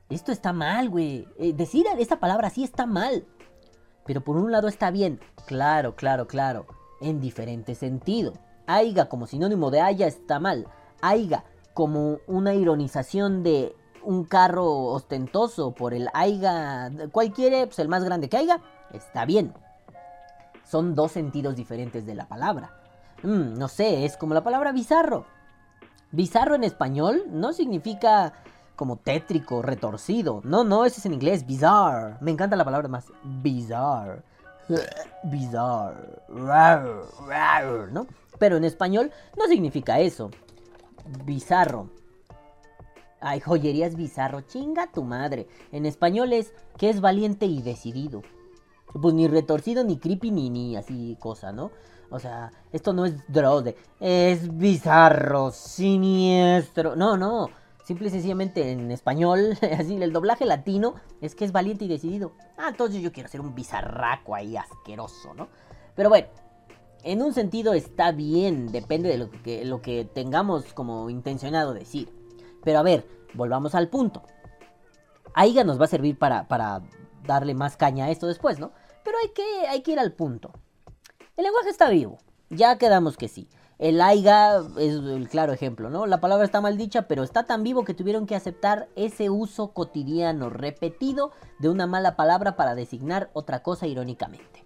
Esto 0.09 0.31
está 0.31 0.53
mal, 0.53 0.89
güey. 0.89 1.27
Eh, 1.39 1.53
decir 1.53 1.87
esta 1.99 2.21
palabra 2.21 2.51
sí 2.51 2.63
está 2.63 2.87
mal. 2.87 3.27
Pero 4.05 4.23
por 4.23 4.37
un 4.37 4.53
lado 4.53 4.69
está 4.69 4.91
bien. 4.91 5.21
Claro, 5.47 5.97
claro, 5.97 6.27
claro. 6.27 6.67
En 7.01 7.21
diferente 7.21 7.75
sentido. 7.75 8.35
Aiga 8.67 9.09
como 9.09 9.27
sinónimo 9.27 9.71
de 9.71 9.81
haya 9.81 10.07
está 10.07 10.39
mal. 10.39 10.69
Aiga 11.03 11.45
como 11.75 12.19
una 12.27 12.55
ironización 12.55 13.43
de 13.43 13.75
un 14.03 14.25
carro 14.25 14.67
ostentoso 14.85 15.73
por 15.73 15.93
el 15.93 16.09
aiga. 16.15 16.91
Cualquiera, 17.11 17.67
pues 17.67 17.79
el 17.81 17.89
más 17.89 18.05
grande 18.05 18.29
que 18.29 18.37
haya. 18.37 18.63
Está 18.93 19.25
bien. 19.25 19.53
Son 20.65 20.95
dos 20.95 21.13
sentidos 21.13 21.57
diferentes 21.57 22.07
de 22.07 22.15
la 22.15 22.29
palabra. 22.29 22.81
Mm, 23.23 23.55
no 23.55 23.69
sé, 23.69 24.05
es 24.05 24.17
como 24.17 24.35
la 24.35 24.45
palabra 24.45 24.73
bizarro. 24.73 25.27
Bizarro 26.13 26.55
en 26.55 26.65
español 26.65 27.25
no 27.29 27.53
significa 27.53 28.33
como 28.77 28.97
tétrico, 28.97 29.63
retorcido. 29.63 30.43
No, 30.45 30.63
no, 30.63 30.85
ese 30.85 31.01
es 31.01 31.07
en 31.07 31.15
inglés, 31.15 31.47
bizarre. 31.47 32.17
Me 32.21 32.31
encanta 32.31 32.55
la 32.57 32.65
palabra 32.65 32.89
más, 32.89 33.07
bizarre. 33.25 34.23
bizarro, 35.25 35.97
rar, 36.29 36.87
rar, 37.27 37.89
¿no? 37.93 38.07
Pero 38.39 38.57
en 38.57 38.65
español 38.65 39.11
no 39.37 39.47
significa 39.47 39.99
eso. 39.99 40.31
Bizarro. 41.25 41.89
Ay, 43.21 43.41
joyerías 43.41 43.97
bizarro, 43.97 44.43
chinga 44.43 44.93
tu 44.93 45.03
madre. 45.03 45.49
En 45.73 45.87
español 45.87 46.33
es 46.33 46.53
que 46.77 46.91
es 46.91 47.01
valiente 47.01 47.47
y 47.47 47.63
decidido. 47.63 48.23
Pues 49.01 49.15
ni 49.15 49.27
retorcido, 49.27 49.85
ni 49.85 49.99
creepy, 49.99 50.31
ni, 50.31 50.51
ni 50.51 50.77
así 50.77 51.17
cosa, 51.21 51.53
¿no? 51.53 51.71
O 52.11 52.19
sea, 52.21 52.53
esto 52.73 52.93
no 52.93 53.05
es 53.05 53.15
dross 53.27 53.65
es 53.99 54.57
bizarro, 54.57 55.51
siniestro. 55.51 56.95
No, 56.95 57.17
no. 57.17 57.49
Simple 57.87 58.09
y 58.09 58.11
sencillamente 58.11 58.73
en 58.73 58.91
español, 58.91 59.57
así 59.79 60.03
el 60.03 60.13
doblaje 60.13 60.45
latino 60.45 60.97
es 61.21 61.37
que 61.37 61.45
es 61.45 61.53
valiente 61.53 61.85
y 61.85 61.89
decidido. 61.89 62.33
Ah, 62.57 62.71
entonces 62.71 63.01
yo 63.01 63.13
quiero 63.13 63.29
ser 63.29 63.41
un 63.41 63.55
bizarraco 63.55 64.35
ahí 64.35 64.57
asqueroso, 64.57 65.35
¿no? 65.35 65.47
Pero 65.95 66.09
bueno, 66.09 66.27
en 67.05 67.23
un 67.23 67.33
sentido 67.33 67.75
está 67.75 68.11
bien, 68.11 68.73
depende 68.73 69.09
de 69.09 69.19
lo 69.19 69.31
que, 69.31 69.65
lo 69.65 69.83
que 69.83 70.05
tengamos 70.05 70.75
como 70.75 71.09
intencionado 71.11 71.75
decir. 71.75 72.13
Pero 72.65 72.81
a 72.81 72.83
ver, 72.83 73.07
volvamos 73.35 73.77
al 73.77 73.89
punto. 73.89 74.25
Aiga 75.33 75.63
nos 75.63 75.81
va 75.81 75.85
a 75.85 75.89
servir 75.89 76.19
para, 76.19 76.49
para 76.49 76.83
darle 77.25 77.55
más 77.55 77.77
caña 77.77 78.07
a 78.07 78.11
esto 78.11 78.27
después, 78.27 78.59
¿no? 78.59 78.73
Pero 79.05 79.17
hay 79.23 79.29
que, 79.29 79.69
hay 79.69 79.83
que 79.83 79.93
ir 79.93 80.01
al 80.01 80.13
punto. 80.13 80.51
El 81.37 81.45
lenguaje 81.45 81.69
está 81.69 81.89
vivo, 81.89 82.19
ya 82.51 82.79
quedamos 82.79 83.17
que 83.17 83.29
sí. 83.29 83.49
El 83.79 84.01
aiga 84.01 84.63
es 84.79 84.95
el 84.95 85.29
claro 85.29 85.53
ejemplo, 85.53 85.91
¿no? 85.91 86.07
La 86.07 86.21
palabra 86.21 86.47
está 86.47 86.63
mal 86.63 86.79
dicha, 86.79 87.03
pero 87.03 87.23
está 87.23 87.45
tan 87.45 87.63
vivo 87.63 87.85
que 87.85 87.93
tuvieron 87.93 88.27
que 88.27 88.35
aceptar 88.35 88.89
ese 88.97 89.29
uso 89.29 89.73
cotidiano 89.73 90.49
repetido 90.49 91.33
de 91.59 91.69
una 91.69 91.87
mala 91.87 92.17
palabra 92.17 92.57
para 92.57 92.75
designar 92.75 93.31
otra 93.35 93.63
cosa 93.63 93.87
irónicamente. 93.87 94.65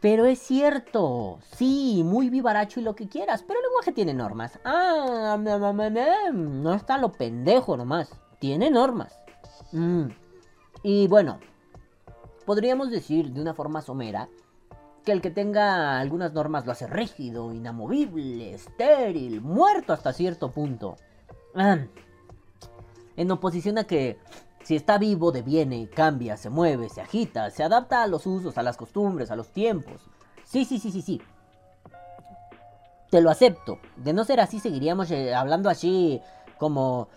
Pero 0.00 0.24
es 0.24 0.38
cierto, 0.38 1.40
sí, 1.52 2.02
muy 2.02 2.30
vivaracho 2.30 2.80
y 2.80 2.82
lo 2.82 2.96
que 2.96 3.08
quieras, 3.08 3.44
pero 3.46 3.60
el 3.60 3.66
lenguaje 3.66 3.92
tiene 3.92 4.14
normas. 4.14 4.58
Ah, 4.64 5.36
no 6.32 6.74
está 6.74 6.96
lo 6.96 7.12
pendejo 7.12 7.76
nomás, 7.76 8.10
tiene 8.38 8.70
normas. 8.70 9.14
Mm. 9.72 10.06
Y 10.82 11.06
bueno, 11.08 11.38
podríamos 12.46 12.90
decir 12.90 13.30
de 13.30 13.42
una 13.42 13.52
forma 13.52 13.82
somera 13.82 14.30
que 15.04 15.12
el 15.12 15.20
que 15.20 15.30
tenga 15.30 15.98
algunas 15.98 16.32
normas 16.32 16.66
lo 16.66 16.72
hace 16.72 16.86
rígido, 16.86 17.52
inamovible, 17.52 18.54
estéril, 18.54 19.40
muerto 19.40 19.92
hasta 19.92 20.12
cierto 20.12 20.50
punto. 20.50 20.96
En 23.16 23.30
oposición 23.30 23.78
a 23.78 23.84
que 23.84 24.18
si 24.62 24.76
está 24.76 24.98
vivo, 24.98 25.32
deviene, 25.32 25.88
cambia, 25.88 26.36
se 26.36 26.50
mueve, 26.50 26.88
se 26.88 27.00
agita, 27.00 27.50
se 27.50 27.62
adapta 27.62 28.02
a 28.02 28.06
los 28.06 28.26
usos, 28.26 28.58
a 28.58 28.62
las 28.62 28.76
costumbres, 28.76 29.30
a 29.30 29.36
los 29.36 29.48
tiempos. 29.48 30.02
Sí, 30.44 30.64
sí, 30.64 30.78
sí, 30.78 30.90
sí, 30.90 31.02
sí. 31.02 31.22
Te 33.10 33.20
lo 33.20 33.30
acepto. 33.30 33.78
De 33.96 34.12
no 34.12 34.24
ser 34.24 34.40
así, 34.40 34.60
seguiríamos 34.60 35.10
eh, 35.10 35.34
hablando 35.34 35.70
así 35.70 36.20
como... 36.58 37.08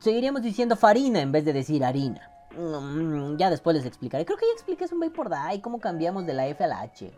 seguiríamos 0.00 0.42
diciendo 0.42 0.76
farina 0.76 1.20
en 1.20 1.32
vez 1.32 1.44
de 1.44 1.52
decir 1.52 1.84
harina. 1.84 2.30
Mm, 2.58 3.36
ya 3.36 3.50
después 3.50 3.76
les 3.76 3.86
explicaré. 3.86 4.24
Creo 4.24 4.36
que 4.36 4.46
ya 4.46 4.52
expliqué 4.52 4.86
un 4.92 5.00
un 5.02 5.12
por 5.12 5.30
y 5.54 5.60
cómo 5.60 5.78
cambiamos 5.78 6.26
de 6.26 6.34
la 6.34 6.48
F 6.48 6.64
a 6.64 6.66
la 6.66 6.80
H. 6.80 7.12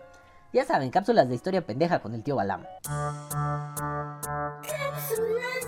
Ya 0.52 0.66
saben, 0.66 0.90
cápsulas 0.90 1.28
de 1.28 1.34
historia 1.36 1.64
pendeja 1.64 2.00
con 2.00 2.12
el 2.14 2.22
tío 2.22 2.36
Balam. 2.36 2.64
Cápsulas 2.82 4.64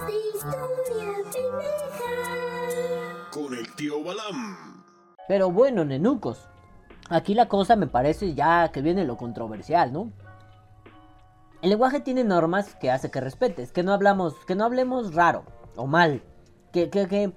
de 0.07 0.13
historia 0.35 1.15
pendeja. 1.33 2.11
Con 3.31 3.55
el 3.55 3.75
tío 3.75 4.05
Balam. 4.05 4.85
Pero 5.27 5.51
bueno, 5.51 5.85
nenucos. 5.87 6.49
Aquí 7.09 7.35
la 7.35 7.49
cosa 7.49 7.75
me 7.77 7.87
parece 7.87 8.35
ya 8.35 8.71
que 8.73 8.83
viene 8.83 9.05
lo 9.05 9.17
controversial, 9.17 9.91
¿no? 9.93 10.13
El 11.63 11.71
lenguaje 11.71 12.01
tiene 12.01 12.25
normas 12.25 12.75
que 12.75 12.91
hace 12.91 13.11
que 13.11 13.21
respetes, 13.21 13.73
que 13.73 13.83
no 13.83 13.93
hablamos, 13.93 14.35
que 14.47 14.55
no 14.55 14.65
hablemos 14.65 15.15
raro 15.15 15.45
o 15.77 15.87
mal, 15.87 16.23
que, 16.73 16.91
que, 16.91 17.07
que 17.07 17.33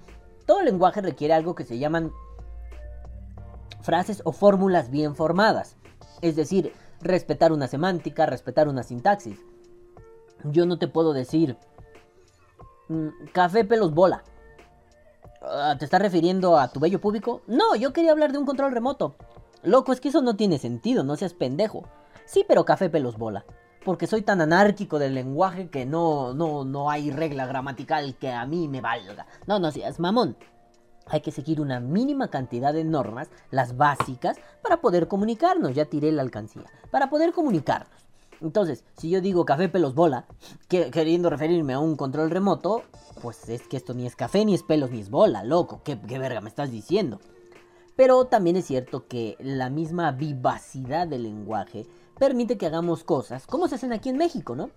todo 0.45 0.63
lenguaje 0.63 1.01
requiere 1.01 1.33
algo 1.33 1.55
que 1.55 1.63
se 1.63 1.77
llaman 1.77 2.11
frases 3.85 4.21
o 4.25 4.31
fórmulas 4.31 4.89
bien 4.89 5.15
formadas. 5.15 5.77
Es 6.21 6.35
decir, 6.35 6.73
respetar 7.01 7.51
una 7.51 7.67
semántica, 7.67 8.25
respetar 8.25 8.67
una 8.67 8.83
sintaxis. 8.83 9.39
Yo 10.43 10.65
no 10.65 10.77
te 10.77 10.87
puedo 10.87 11.13
decir 11.13 11.57
mm, 12.89 13.09
café 13.31 13.63
pelos 13.63 13.93
bola. 13.93 14.23
Ah, 15.41 15.75
¿Te 15.77 15.85
estás 15.85 16.01
refiriendo 16.01 16.57
a 16.57 16.67
tu 16.69 16.79
bello 16.79 16.99
público? 16.99 17.41
No, 17.47 17.75
yo 17.75 17.93
quería 17.93 18.11
hablar 18.11 18.31
de 18.31 18.39
un 18.39 18.45
control 18.45 18.71
remoto. 18.71 19.15
Loco, 19.63 19.93
es 19.93 20.01
que 20.01 20.09
eso 20.09 20.21
no 20.21 20.35
tiene 20.35 20.57
sentido, 20.57 21.03
no 21.03 21.15
seas 21.15 21.33
pendejo. 21.33 21.87
Sí, 22.25 22.43
pero 22.47 22.65
café 22.65 22.89
pelos 22.89 23.17
bola. 23.17 23.45
Porque 23.83 24.07
soy 24.07 24.23
tan 24.23 24.41
anárquico 24.41 24.97
del 24.97 25.13
lenguaje 25.13 25.69
que 25.69 25.85
no, 25.85 26.33
no, 26.33 26.65
no 26.65 26.89
hay 26.89 27.11
regla 27.11 27.45
gramatical 27.45 28.15
que 28.15 28.31
a 28.31 28.45
mí 28.47 28.67
me 28.67 28.81
valga. 28.81 29.27
No, 29.45 29.59
no 29.59 29.71
seas 29.71 29.99
mamón 29.99 30.35
hay 31.07 31.21
que 31.21 31.31
seguir 31.31 31.61
una 31.61 31.79
mínima 31.79 32.29
cantidad 32.29 32.73
de 32.73 32.83
normas, 32.83 33.29
las 33.51 33.77
básicas, 33.77 34.37
para 34.61 34.81
poder 34.81 35.07
comunicarnos. 35.07 35.73
Ya 35.73 35.85
tiré 35.85 36.11
la 36.11 36.21
alcancía. 36.21 36.65
Para 36.91 37.09
poder 37.09 37.31
comunicarnos. 37.33 38.05
Entonces, 38.41 38.83
si 38.97 39.09
yo 39.09 39.21
digo 39.21 39.45
café 39.45 39.69
pelos 39.69 39.95
bola, 39.95 40.25
queriendo 40.67 41.29
referirme 41.29 41.73
a 41.73 41.79
un 41.79 41.95
control 41.95 42.31
remoto, 42.31 42.83
pues 43.21 43.47
es 43.49 43.67
que 43.67 43.77
esto 43.77 43.93
ni 43.93 44.05
es 44.05 44.15
café, 44.15 44.43
ni 44.43 44.53
es 44.53 44.63
pelos, 44.63 44.91
ni 44.91 44.99
es 44.99 45.09
bola, 45.09 45.43
loco. 45.43 45.81
¿Qué, 45.83 45.99
qué 45.99 46.19
verga 46.19 46.41
me 46.41 46.49
estás 46.49 46.71
diciendo? 46.71 47.19
Pero 47.95 48.25
también 48.25 48.57
es 48.57 48.65
cierto 48.65 49.07
que 49.07 49.37
la 49.39 49.69
misma 49.69 50.11
vivacidad 50.11 51.07
del 51.07 51.23
lenguaje 51.23 51.87
permite 52.19 52.57
que 52.57 52.65
hagamos 52.65 53.03
cosas 53.03 53.47
como 53.47 53.67
se 53.67 53.75
hacen 53.75 53.93
aquí 53.93 54.09
en 54.09 54.17
México, 54.17 54.55
¿no? 54.55 54.69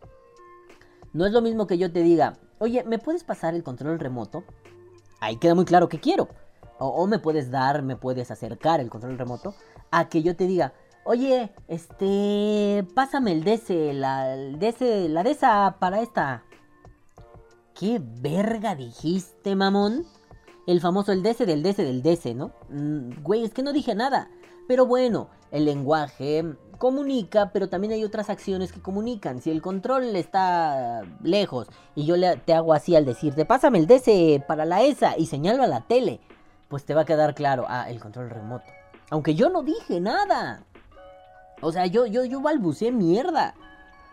No 1.13 1.27
es 1.27 1.33
lo 1.33 1.41
mismo 1.41 1.67
que 1.67 1.79
yo 1.79 1.91
te 1.91 2.03
diga, 2.03 2.39
oye, 2.59 2.85
¿me 2.85 2.99
puedes 2.99 3.25
pasar 3.25 3.55
el 3.55 3.63
control 3.63 3.99
remoto? 3.99 4.45
Ahí 5.21 5.37
queda 5.37 5.55
muy 5.55 5.65
claro 5.65 5.89
que 5.89 6.01
quiero. 6.01 6.29
O, 6.81 7.07
me 7.09 7.19
puedes 7.19 7.51
dar, 7.51 7.83
me 7.83 7.97
puedes 7.97 8.31
acercar 8.31 8.79
el 8.79 8.89
control 8.89 9.19
remoto 9.19 9.55
a 9.91 10.09
que 10.09 10.23
yo 10.23 10.37
te 10.37 10.47
diga, 10.47 10.75
oye, 11.05 11.53
este, 11.67 12.87
pásame 12.95 13.33
el 13.33 13.43
DC, 13.43 13.93
la, 13.95 14.35
el 14.35 15.15
la 15.15 15.23
DESA 15.25 15.77
para 15.81 16.01
esta. 16.01 16.45
¿Qué 17.75 18.01
verga 18.01 18.77
dijiste, 18.77 19.57
mamón? 19.57 20.07
El 20.69 20.81
famoso 20.81 21.13
el 21.13 21.23
DC 21.23 21.47
del 21.47 21.63
DC 21.63 21.83
del 21.83 22.03
DC, 22.03 22.35
¿no? 22.35 22.53
Mm, 22.69 23.23
güey, 23.23 23.45
es 23.45 23.55
que 23.55 23.63
no 23.63 23.73
dije 23.73 23.95
nada. 23.95 24.31
Pero 24.69 24.87
bueno, 24.87 25.31
el 25.51 25.65
lenguaje 25.65 26.45
comunica, 26.79 27.51
pero 27.53 27.69
también 27.69 27.93
hay 27.93 28.05
otras 28.05 28.31
acciones 28.31 28.73
que 28.73 28.81
comunican. 28.81 29.41
Si 29.41 29.51
el 29.51 29.61
control 29.61 30.17
está 30.17 31.03
lejos 31.23 31.69
y 31.95 32.07
yo 32.07 32.15
te 32.39 32.55
hago 32.55 32.73
así 32.73 32.97
al 32.97 33.05
decirte, 33.05 33.45
pásame 33.45 33.79
el 33.79 33.87
DS 33.87 34.45
para 34.47 34.65
la 34.65 34.83
ESA 34.83 35.19
y 35.19 35.27
señalo 35.27 35.63
a 35.63 35.67
la 35.67 35.83
tele, 35.83 36.21
pues 36.69 36.85
te 36.85 36.95
va 36.95 37.03
a 37.03 37.05
quedar 37.05 37.35
claro, 37.35 37.67
ah, 37.69 37.91
el 37.91 38.01
control 38.01 38.31
remoto. 38.31 38.65
Aunque 39.11 39.35
yo 39.35 39.51
no 39.51 39.63
dije 39.63 40.01
nada. 40.01 40.65
O 41.61 41.73
sea, 41.73 41.87
yo, 41.87 42.07
yo, 42.07 42.25
yo 42.25 42.41
balbuceé 42.41 42.93
mierda. 42.93 43.55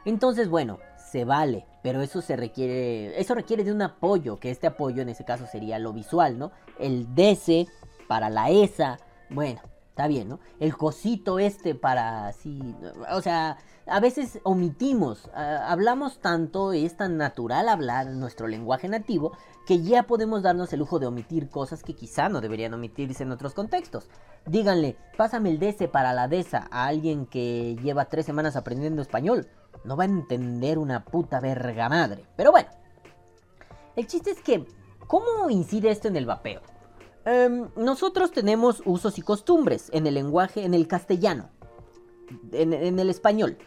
Entonces, 0.04 0.49
bueno, 0.49 0.80
se 0.97 1.25
vale, 1.25 1.65
pero 1.84 2.01
eso 2.01 2.21
se 2.21 2.36
requiere, 2.36 3.19
eso 3.19 3.36
requiere 3.36 3.63
de 3.63 3.71
un 3.71 3.82
apoyo, 3.82 4.38
que 4.38 4.51
este 4.51 4.67
apoyo 4.67 5.01
en 5.01 5.10
ese 5.10 5.23
caso 5.23 5.45
sería 5.47 5.80
lo 5.80 5.93
visual, 5.93 6.38
¿no? 6.38 6.51
El 6.80 7.13
DS 7.13 7.67
para 8.08 8.30
la 8.30 8.49
ESA, 8.49 8.97
bueno, 9.30 9.62
Está 9.95 10.08
bien, 10.08 10.27
¿no? 10.27 10.41
El 10.60 10.75
cosito 10.75 11.39
este 11.39 11.73
para 11.73 12.27
así. 12.27 12.75
O 13.13 13.21
sea, 13.21 13.60
a 13.88 14.01
veces 14.01 14.41
omitimos. 14.43 15.31
hablamos 15.34 16.19
tanto, 16.19 16.73
es 16.73 16.97
tan 16.97 17.15
natural 17.15 17.69
hablar 17.69 18.08
nuestro 18.08 18.47
lenguaje 18.47 18.89
nativo, 18.89 19.31
que 19.65 19.84
ya 19.84 20.03
podemos 20.03 20.43
darnos 20.43 20.73
el 20.73 20.79
lujo 20.79 20.99
de 20.99 21.05
omitir 21.05 21.49
cosas 21.49 21.81
que 21.81 21.95
quizá 21.95 22.27
no 22.27 22.41
deberían 22.41 22.73
omitirse 22.73 23.23
en 23.23 23.31
otros 23.31 23.53
contextos. 23.53 24.10
Díganle, 24.45 24.97
pásame 25.15 25.49
el 25.49 25.60
DC 25.60 25.88
para 25.88 26.12
la 26.12 26.27
DESA 26.27 26.67
a 26.71 26.88
alguien 26.88 27.25
que 27.25 27.77
lleva 27.81 28.10
tres 28.10 28.25
semanas 28.25 28.58
aprendiendo 28.58 29.01
español. 29.01 29.47
No 29.86 29.95
va 29.95 30.03
a 30.03 30.08
entender 30.08 30.77
una 30.77 31.05
puta 31.05 31.39
verga 31.39 31.88
madre. 31.88 32.25
Pero 32.36 32.51
bueno. 32.51 32.67
El 33.95 34.08
chiste 34.08 34.31
es 34.31 34.41
que, 34.41 34.67
¿cómo 35.08 35.49
incide 35.49 35.89
esto 35.89 36.10
en 36.10 36.17
el 36.17 36.25
vapeo? 36.25 36.60
Em, 37.25 37.69
nosotros 37.75 38.31
tenemos 38.31 38.83
usos 38.85 39.17
y 39.17 39.23
costumbres 39.23 39.89
en 39.93 40.05
el 40.05 40.13
lenguaje, 40.13 40.63
en 40.63 40.75
el 40.75 40.88
castellano, 40.88 41.49
en, 42.51 42.99
el 42.99 43.09
español. 43.09 43.57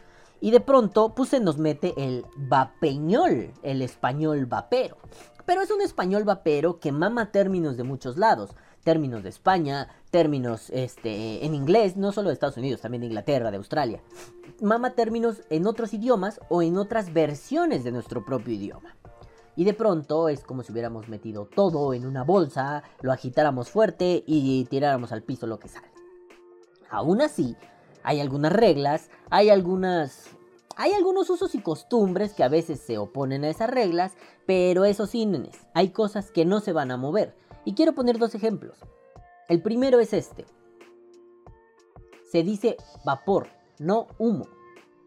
Y 0.41 0.53
de 0.53 0.61
pronto, 0.61 1.13
pues 1.17 1.31
se 1.31 1.41
nos 1.41 1.59
mete 1.59 1.93
el 1.97 2.25
vapeñol, 2.37 3.53
el 3.65 3.83
español 3.83 4.47
vapero. 4.47 4.97
Pero 5.45 5.61
es 5.61 5.73
un 5.73 5.81
español 5.81 6.23
vapero 6.23 6.79
que 6.79 6.93
mama 6.93 7.33
términos 7.33 7.77
de 7.77 7.83
muchos 7.83 8.17
lados. 8.17 8.51
Términos 8.85 9.25
de 9.25 9.31
España, 9.31 9.89
términos 10.11 10.71
este, 10.71 11.45
en 11.45 11.55
inglés, 11.55 11.97
no 11.97 12.13
solo 12.13 12.29
de 12.29 12.35
Estados 12.35 12.57
Unidos, 12.57 12.81
también 12.81 13.01
de 13.01 13.09
Inglaterra, 13.09 13.51
de 13.51 13.57
Australia. 13.57 14.01
Mama 14.61 14.91
términos 14.91 15.43
en 15.51 15.67
otros 15.67 15.93
idiomas 15.93 16.41
o 16.49 16.63
en 16.63 16.77
otras 16.77 17.13
versiones 17.13 17.83
de 17.83 17.91
nuestro 17.91 18.25
propio 18.25 18.55
idioma. 18.55 18.95
Y 19.59 19.65
de 19.65 19.75
pronto 19.75 20.29
es 20.29 20.45
como 20.45 20.63
si 20.63 20.71
hubiéramos 20.71 21.09
metido 21.09 21.47
todo 21.47 21.93
en 21.93 22.07
una 22.07 22.23
bolsa, 22.23 22.85
lo 23.01 23.11
agitáramos 23.11 23.71
fuerte 23.71 24.23
y 24.25 24.65
tiráramos 24.67 25.11
al 25.11 25.25
piso 25.25 25.49
lo 25.49 25.59
que 25.59 25.67
sale. 25.67 25.91
Aún 26.89 27.21
así, 27.21 27.57
hay 28.05 28.21
algunas 28.21 28.53
reglas, 28.53 29.11
hay 29.31 29.51
algunas... 29.51 30.29
Hay 30.77 30.93
algunos 30.93 31.29
usos 31.29 31.57
y 31.57 31.61
costumbres 31.61 32.35
que 32.35 32.45
a 32.45 32.49
veces 32.49 32.79
se 32.79 32.99
oponen 32.99 33.43
a 33.43 33.49
esas 33.49 33.69
reglas, 33.69 34.13
pero 34.47 34.85
eso 34.85 35.09
sí, 35.09 35.29
hay 35.75 35.89
cosas 35.89 36.31
que 36.31 36.45
no 36.45 36.61
se 36.61 36.73
van 36.73 36.93
a 36.93 36.97
mover. 36.97 37.35
Y 37.65 37.75
quiero 37.75 37.97
poner 37.97 38.19
dos 38.19 38.37
ejemplos. 38.37 38.79
El 39.49 39.61
primero 39.61 39.99
es 39.99 40.13
este. 40.13 40.47
Se 42.31 42.45
dice 42.45 42.77
vapor, 43.05 43.49
no 43.81 44.07
humo. 44.19 44.47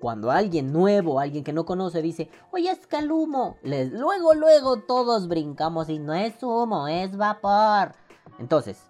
Cuando 0.02 0.32
alguien 0.32 0.74
nuevo, 0.74 1.20
alguien 1.20 1.44
que 1.44 1.54
no 1.54 1.64
conoce, 1.64 2.02
dice, 2.02 2.28
oye, 2.52 2.72
es 2.72 2.88
que 2.88 2.98
humo. 2.98 3.58
Les, 3.62 3.92
luego, 3.92 4.34
luego 4.34 4.80
todos 4.80 5.28
brincamos 5.28 5.90
y 5.90 6.00
no 6.00 6.16
es 6.16 6.42
humo, 6.42 6.88
es 6.88 7.16
vapor. 7.16 7.94
Entonces, 8.40 8.82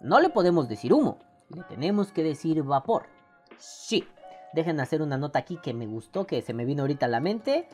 no 0.00 0.20
le 0.20 0.30
podemos 0.30 0.66
decir 0.66 0.94
humo, 0.94 1.18
le 1.50 1.62
tenemos 1.64 2.12
que 2.12 2.22
decir 2.22 2.62
vapor. 2.62 3.04
Sí. 3.58 4.08
Dejen 4.54 4.80
hacer 4.80 5.02
una 5.02 5.18
nota 5.18 5.40
aquí 5.40 5.58
que 5.58 5.74
me 5.74 5.86
gustó, 5.86 6.26
que 6.26 6.40
se 6.40 6.54
me 6.54 6.64
vino 6.64 6.84
ahorita 6.84 7.06
a 7.06 7.10
la 7.10 7.20
mente. 7.20 7.68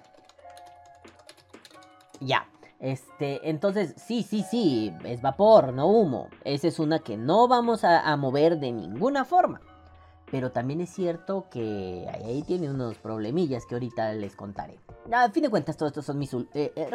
Ya. 2.18 2.48
Este, 2.80 3.50
entonces, 3.50 3.94
sí, 3.98 4.22
sí, 4.22 4.42
sí, 4.42 4.92
es 5.04 5.22
vapor, 5.22 5.72
no 5.74 5.86
humo. 5.86 6.28
Esa 6.42 6.66
es 6.66 6.80
una 6.80 6.98
que 6.98 7.16
no 7.16 7.46
vamos 7.46 7.84
a, 7.84 8.16
mover 8.16 8.58
de 8.58 8.72
ninguna 8.72 9.24
forma. 9.24 9.60
Pero 10.30 10.52
también 10.52 10.80
es 10.80 10.90
cierto 10.90 11.46
que 11.50 12.06
ahí 12.12 12.42
tiene 12.42 12.70
unos 12.70 12.98
problemillas 12.98 13.66
que 13.66 13.74
ahorita 13.74 14.12
les 14.14 14.36
contaré. 14.36 14.78
A 15.12 15.28
fin 15.30 15.42
de 15.42 15.48
cuentas, 15.48 15.76
todo 15.76 15.88
esto 15.88 16.02
son 16.02 16.18
mis... 16.18 16.32
Eh, 16.32 16.46
eh, 16.54 16.90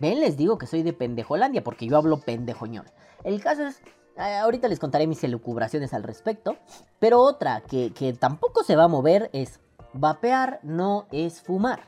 Ven, 0.00 0.20
les 0.20 0.36
digo 0.36 0.58
que 0.58 0.66
soy 0.66 0.82
de 0.82 0.92
pendejolandia 0.92 1.62
porque 1.62 1.86
yo 1.86 1.96
hablo 1.96 2.20
pendejoñón. 2.20 2.86
El 3.24 3.40
caso 3.40 3.66
es 3.66 3.80
eh, 4.18 4.34
ahorita 4.34 4.66
les 4.66 4.80
contaré 4.80 5.06
mis 5.06 5.22
elucubraciones 5.22 5.94
al 5.94 6.02
respecto. 6.02 6.56
Pero 6.98 7.20
otra 7.20 7.60
que, 7.60 7.92
que 7.92 8.12
tampoco 8.12 8.64
se 8.64 8.76
va 8.76 8.84
a 8.84 8.88
mover 8.88 9.30
es 9.32 9.60
vapear 9.92 10.60
no 10.62 11.06
es 11.12 11.40
fumar. 11.40 11.82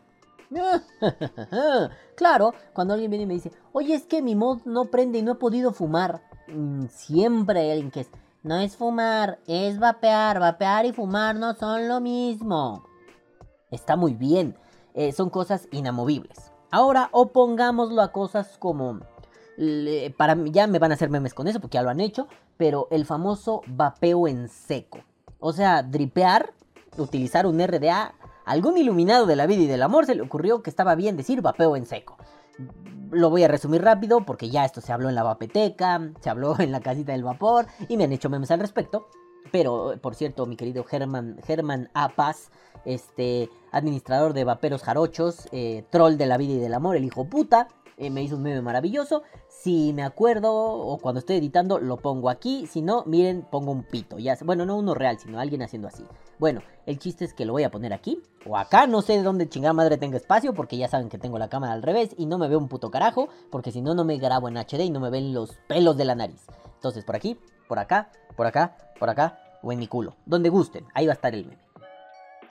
claro, 2.17 2.55
cuando 2.73 2.95
alguien 2.95 3.11
viene 3.11 3.25
y 3.25 3.27
me 3.27 3.35
dice, 3.35 3.53
oye, 3.73 3.95
es 3.95 4.05
que 4.05 4.23
mi 4.23 4.35
mod 4.35 4.61
no 4.65 4.87
prende 4.87 5.19
y 5.19 5.23
no 5.23 5.33
he 5.33 5.37
podido 5.37 5.73
fumar. 5.73 6.23
Mm, 6.49 6.87
siempre 6.89 7.61
hay 7.61 7.71
alguien 7.71 7.91
que 7.91 8.01
es, 8.01 8.11
no 8.43 8.57
es 8.57 8.77
fumar, 8.77 9.39
es 9.47 9.79
vapear. 9.79 10.41
Vapear 10.41 10.87
y 10.87 10.93
fumar 10.93 11.37
no 11.37 11.55
son 11.55 11.89
lo 11.89 12.01
mismo. 12.01 12.85
Está 13.71 13.97
muy 13.97 14.15
bien, 14.15 14.57
eh, 14.95 15.13
son 15.13 15.31
cosas 15.31 15.69
inamovibles. 15.71 16.51
Ahora 16.73 17.09
opongámoslo 17.13 18.03
a 18.03 18.13
cosas 18.13 18.57
como 18.59 19.01
para 20.17 20.37
ya 20.47 20.67
me 20.67 20.79
van 20.79 20.91
a 20.91 20.95
hacer 20.95 21.11
memes 21.11 21.35
con 21.35 21.47
eso 21.47 21.61
porque 21.61 21.75
ya 21.75 21.83
lo 21.83 21.91
han 21.91 22.01
hecho, 22.01 22.29
pero 22.57 22.89
el 22.91 23.05
famoso 23.05 23.63
vapeo 23.67 24.27
en 24.27 24.49
seco. 24.49 24.99
O 25.39 25.53
sea, 25.53 25.83
dripear, 25.83 26.53
utilizar 26.97 27.47
un 27.47 27.61
RDA, 27.61 28.15
algún 28.45 28.77
iluminado 28.77 29.27
de 29.27 29.37
la 29.37 29.47
vida 29.47 29.63
y 29.63 29.67
del 29.67 29.83
amor 29.83 30.07
se 30.07 30.15
le 30.15 30.23
ocurrió 30.23 30.63
que 30.63 30.71
estaba 30.71 30.95
bien 30.95 31.17
decir 31.17 31.43
vapeo 31.43 31.77
en 31.77 31.87
seco. 31.87 32.17
Lo 33.11 33.31
voy 33.31 33.45
a 33.45 33.49
resumir 33.49 33.83
rápido 33.83 34.25
porque 34.25 34.51
ya 34.51 34.65
esto 34.65 34.81
se 34.81 34.93
habló 34.93 35.09
en 35.09 35.15
la 35.15 35.23
vapeteca, 35.23 36.13
se 36.21 36.31
habló 36.31 36.55
en 36.61 36.73
la 36.73 36.81
casita 36.81 37.13
del 37.13 37.25
vapor 37.25 37.67
y 37.89 37.97
me 37.97 38.05
han 38.05 38.13
hecho 38.13 38.31
memes 38.31 38.51
al 38.51 38.61
respecto. 38.61 39.09
Pero, 39.53 39.95
por 40.01 40.15
cierto, 40.15 40.47
mi 40.47 40.57
querido 40.57 40.85
Germán, 40.85 41.39
Germán 41.45 41.91
Apas, 41.95 42.51
este 42.85 43.51
administrador 43.73 44.33
de 44.33 44.45
vaperos 44.45 44.83
jarochos, 44.83 45.49
eh, 45.51 45.85
troll 45.91 46.17
de 46.17 46.27
la 46.27 46.37
vida 46.37 46.55
y 46.55 46.59
del 46.59 46.75
amor, 46.75 46.97
el 46.97 47.05
hijo 47.05 47.25
puta, 47.29 47.67
eh, 48.01 48.09
me 48.09 48.23
hizo 48.23 48.37
un 48.37 48.43
meme 48.43 48.63
maravilloso. 48.63 49.23
Si 49.49 49.93
me 49.93 50.03
acuerdo 50.03 50.53
o 50.55 50.97
cuando 50.99 51.19
estoy 51.19 51.37
editando 51.37 51.79
lo 51.79 51.99
pongo 51.99 52.31
aquí. 52.31 52.67
Si 52.67 52.81
no, 52.81 53.05
miren, 53.07 53.43
pongo 53.43 53.71
un 53.73 53.85
pito. 53.85 54.17
Bueno, 54.45 54.65
no 54.65 54.77
uno 54.79 54.95
real, 54.95 55.19
sino 55.19 55.39
alguien 55.39 55.63
haciendo 55.63 55.87
así. 55.87 56.05
Bueno, 56.39 56.63
el 56.87 56.99
chiste 56.99 57.27
es 57.27 57.35
que 57.35 57.45
lo 57.45 57.53
voy 57.53 57.65
a 57.65 57.71
poner 57.71 57.93
aquí 57.93 58.23
o 58.47 58.57
acá. 58.57 58.87
No 58.87 59.03
sé 59.03 59.13
de 59.13 59.23
dónde 59.23 59.51
chingada 59.51 59.75
madre 59.75 59.99
tenga 59.99 60.17
espacio 60.17 60.55
porque 60.55 60.79
ya 60.79 60.89
saben 60.89 61.11
que 61.11 61.19
tengo 61.19 61.39
la 61.39 61.51
cámara 61.51 61.75
al 61.75 61.83
revés 61.83 62.15
y 62.17 62.25
no 62.25 62.39
me 62.39 62.49
veo 62.49 62.59
un 62.59 62.69
puto 62.69 62.91
carajo 62.91 63.29
porque 63.51 63.71
si 63.71 63.83
no, 63.83 63.95
no 63.95 64.05
me 64.05 64.17
grabo 64.17 64.49
en 64.49 64.57
HD 64.57 64.81
y 64.81 64.91
no 64.91 65.01
me 65.01 65.11
ven 65.11 65.35
los 65.35 65.59
pelos 65.69 65.99
de 65.99 66.07
la 66.07 66.15
nariz. 66.15 66.47
Entonces, 66.77 67.05
por 67.05 67.17
aquí, 67.17 67.39
por 67.69 67.79
acá, 67.79 68.11
por 68.35 68.47
acá, 68.47 68.77
por 68.99 69.11
acá 69.11 69.39
o 69.63 69.73
en 69.73 69.79
mi 69.79 69.89
culo. 69.89 70.17
Donde 70.25 70.49
gusten. 70.49 70.87
Ahí 70.95 71.07
va 71.07 71.13
a 71.13 71.17
estar 71.17 71.35
el 71.35 71.45
meme. 71.45 71.63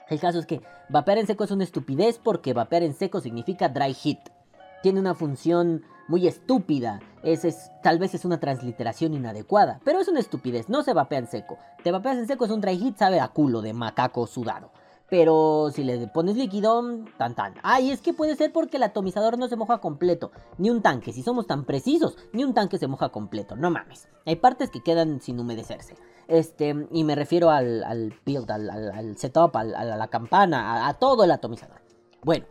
El 0.08 0.20
caso 0.20 0.38
es 0.38 0.46
que 0.46 0.60
vapear 0.88 1.18
en 1.18 1.26
seco 1.26 1.42
es 1.42 1.50
una 1.50 1.64
estupidez 1.64 2.20
porque 2.22 2.52
vapear 2.52 2.84
en 2.84 2.94
seco 2.94 3.20
significa 3.20 3.68
dry 3.68 3.94
heat 3.94 4.39
tiene 4.82 5.00
una 5.00 5.14
función 5.14 5.84
muy 6.08 6.26
estúpida. 6.26 7.00
Es, 7.22 7.70
tal 7.82 7.98
vez 7.98 8.14
es 8.14 8.24
una 8.24 8.40
transliteración 8.40 9.14
inadecuada, 9.14 9.80
pero 9.84 10.00
es 10.00 10.08
una 10.08 10.20
estupidez, 10.20 10.68
no 10.68 10.82
se 10.82 10.94
vapea 10.94 11.18
en 11.18 11.26
seco. 11.26 11.58
Te 11.84 11.92
vapeas 11.92 12.18
en 12.18 12.26
seco 12.26 12.44
es 12.44 12.50
un 12.50 12.60
dry 12.60 12.78
heat, 12.78 12.96
sabe 12.96 13.20
a 13.20 13.28
culo 13.28 13.62
de 13.62 13.72
macaco 13.72 14.26
sudado. 14.26 14.72
Pero 15.10 15.70
si 15.74 15.82
le 15.82 16.06
pones 16.06 16.36
líquido, 16.36 16.82
tan 17.18 17.34
tan. 17.34 17.54
Ay, 17.64 17.90
es 17.90 18.00
que 18.00 18.14
puede 18.14 18.36
ser 18.36 18.52
porque 18.52 18.76
el 18.76 18.84
atomizador 18.84 19.38
no 19.38 19.48
se 19.48 19.56
moja 19.56 19.78
completo. 19.78 20.30
Ni 20.56 20.70
un 20.70 20.82
tanque, 20.82 21.12
si 21.12 21.22
somos 21.22 21.48
tan 21.48 21.64
precisos, 21.64 22.16
ni 22.32 22.44
un 22.44 22.54
tanque 22.54 22.78
se 22.78 22.86
moja 22.86 23.08
completo. 23.08 23.56
No 23.56 23.70
mames. 23.70 24.08
Hay 24.24 24.36
partes 24.36 24.70
que 24.70 24.82
quedan 24.82 25.20
sin 25.20 25.40
humedecerse. 25.40 25.96
Este, 26.28 26.86
y 26.92 27.02
me 27.02 27.16
refiero 27.16 27.50
al, 27.50 27.82
al 27.82 28.14
build, 28.24 28.48
al, 28.52 29.16
setup, 29.16 29.56
a 29.56 29.64
la 29.64 30.08
campana, 30.08 30.86
a 30.86 30.94
todo 30.94 31.24
el 31.24 31.32
atomizador. 31.32 31.82
Bueno, 32.22 32.46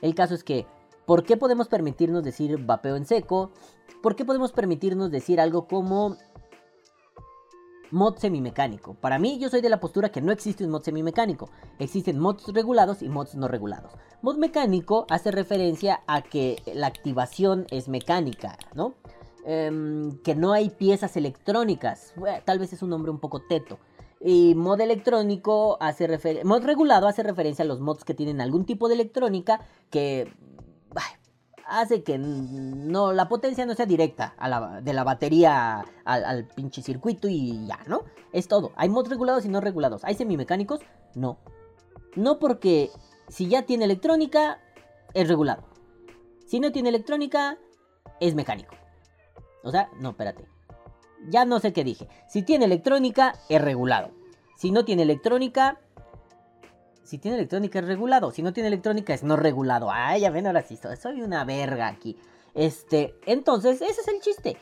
el 0.00 0.14
caso 0.14 0.34
es 0.34 0.44
que 0.44 0.66
¿Por 1.06 1.24
qué 1.24 1.36
podemos 1.36 1.68
permitirnos 1.68 2.24
decir 2.24 2.58
vapeo 2.64 2.96
en 2.96 3.06
seco? 3.06 3.50
¿Por 4.02 4.16
qué 4.16 4.24
podemos 4.24 4.52
permitirnos 4.52 5.10
decir 5.10 5.40
algo 5.40 5.66
como 5.66 6.16
mod 7.90 8.16
semimecánico? 8.16 8.94
Para 8.94 9.18
mí 9.18 9.38
yo 9.38 9.50
soy 9.50 9.60
de 9.60 9.68
la 9.68 9.80
postura 9.80 10.10
que 10.10 10.22
no 10.22 10.32
existe 10.32 10.64
un 10.64 10.70
mod 10.70 10.82
semimecánico. 10.82 11.50
Existen 11.78 12.18
mods 12.18 12.48
regulados 12.52 13.02
y 13.02 13.08
mods 13.08 13.34
no 13.34 13.48
regulados. 13.48 13.92
Mod 14.22 14.38
mecánico 14.38 15.06
hace 15.10 15.30
referencia 15.30 16.02
a 16.06 16.22
que 16.22 16.62
la 16.74 16.86
activación 16.86 17.66
es 17.70 17.88
mecánica, 17.88 18.56
¿no? 18.74 18.94
Em, 19.44 20.18
que 20.22 20.34
no 20.34 20.52
hay 20.54 20.70
piezas 20.70 21.16
electrónicas. 21.18 22.14
tal 22.46 22.58
vez 22.58 22.72
es 22.72 22.82
un 22.82 22.90
nombre 22.90 23.10
un 23.10 23.18
poco 23.18 23.40
teto. 23.40 23.78
Y 24.20 24.54
mod 24.54 24.80
electrónico 24.80 25.76
hace 25.80 26.06
referencia. 26.06 26.48
Mod 26.48 26.64
regulado 26.64 27.06
hace 27.06 27.22
referencia 27.22 27.62
a 27.62 27.68
los 27.68 27.80
mods 27.80 28.04
que 28.04 28.14
tienen 28.14 28.40
algún 28.40 28.64
tipo 28.64 28.88
de 28.88 28.94
electrónica 28.94 29.60
que 29.90 30.32
hace 31.66 32.02
que 32.02 32.18
no 32.18 33.12
la 33.12 33.28
potencia 33.28 33.66
no 33.66 33.74
sea 33.74 33.86
directa 33.86 34.34
de 34.82 34.92
la 34.92 35.04
batería 35.04 35.84
al, 36.04 36.46
pinche 36.48 36.82
circuito 36.82 37.28
y 37.28 37.66
ya, 37.66 37.80
¿no? 37.86 38.04
Es 38.32 38.48
todo. 38.48 38.72
Hay 38.76 38.88
mods 38.88 39.08
regulados 39.08 39.44
y 39.44 39.48
no 39.48 39.60
regulados. 39.60 40.04
¿Hay 40.04 40.14
semimecánicos? 40.14 40.80
No. 41.14 41.38
No 42.16 42.38
porque 42.38 42.90
si 43.28 43.48
ya 43.48 43.62
tiene 43.62 43.84
electrónica, 43.84 44.60
es 45.14 45.28
regulado. 45.28 45.64
Si 46.46 46.60
no 46.60 46.72
tiene 46.72 46.90
electrónica, 46.90 47.58
es 48.20 48.34
mecánico. 48.34 48.74
O 49.62 49.70
sea, 49.70 49.88
no, 49.98 50.10
espérate. 50.10 50.46
Ya 51.28 51.44
no 51.44 51.58
sé 51.58 51.72
qué 51.72 51.84
dije. 51.84 52.08
Si 52.28 52.42
tiene 52.42 52.66
electrónica, 52.66 53.34
es 53.48 53.60
regulado. 53.60 54.10
Si 54.56 54.70
no 54.70 54.84
tiene 54.84 55.02
electrónica, 55.02 55.80
si 57.04 57.18
tiene 57.18 57.36
electrónica 57.36 57.78
es 57.78 57.84
regulado, 57.84 58.30
si 58.30 58.42
no 58.42 58.52
tiene 58.52 58.68
electrónica 58.68 59.14
es 59.14 59.22
no 59.22 59.36
regulado. 59.36 59.90
Ay, 59.90 60.22
ya 60.22 60.30
ven, 60.30 60.46
ahora 60.46 60.62
sí, 60.62 60.78
soy 61.00 61.22
una 61.22 61.44
verga 61.44 61.88
aquí. 61.88 62.16
Este, 62.54 63.14
entonces, 63.26 63.82
ese 63.82 64.00
es 64.00 64.08
el 64.08 64.20
chiste. 64.20 64.56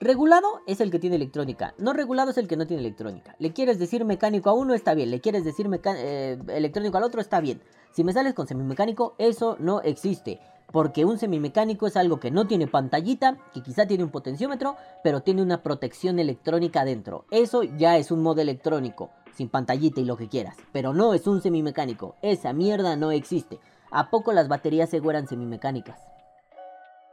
Regulado 0.00 0.60
es 0.68 0.80
el 0.80 0.92
que 0.92 1.00
tiene 1.00 1.16
electrónica, 1.16 1.74
no 1.76 1.92
regulado 1.92 2.30
es 2.30 2.38
el 2.38 2.46
que 2.46 2.56
no 2.56 2.68
tiene 2.68 2.82
electrónica. 2.82 3.34
Le 3.40 3.52
quieres 3.52 3.80
decir 3.80 4.04
mecánico 4.04 4.48
a 4.48 4.52
uno, 4.54 4.74
está 4.74 4.94
bien. 4.94 5.10
Le 5.10 5.20
quieres 5.20 5.44
decir 5.44 5.68
eh, 5.72 6.38
electrónico 6.48 6.98
al 6.98 7.02
otro, 7.02 7.20
está 7.20 7.40
bien. 7.40 7.60
Si 7.90 8.04
me 8.04 8.12
sales 8.12 8.34
con 8.34 8.46
semimecánico, 8.46 9.16
eso 9.18 9.56
no 9.58 9.80
existe. 9.80 10.38
Porque 10.70 11.04
un 11.04 11.18
semimecánico 11.18 11.88
es 11.88 11.96
algo 11.96 12.20
que 12.20 12.30
no 12.30 12.46
tiene 12.46 12.68
pantallita, 12.68 13.38
que 13.52 13.62
quizá 13.62 13.86
tiene 13.86 14.04
un 14.04 14.10
potenciómetro, 14.10 14.76
pero 15.02 15.22
tiene 15.22 15.42
una 15.42 15.62
protección 15.62 16.20
electrónica 16.20 16.82
adentro. 16.82 17.24
Eso 17.32 17.64
ya 17.64 17.96
es 17.96 18.12
un 18.12 18.22
modo 18.22 18.40
electrónico 18.40 19.10
sin 19.38 19.48
pantallita 19.48 20.00
y 20.00 20.04
lo 20.04 20.16
que 20.16 20.28
quieras. 20.28 20.56
Pero 20.72 20.92
no 20.92 21.14
es 21.14 21.26
un 21.28 21.40
semimecánico. 21.40 22.16
Esa 22.22 22.52
mierda 22.52 22.96
no 22.96 23.12
existe. 23.12 23.60
¿A 23.92 24.10
poco 24.10 24.32
las 24.32 24.48
baterías 24.48 24.90
seguro 24.90 25.12
eran 25.12 25.28
semimecánicas? 25.28 26.00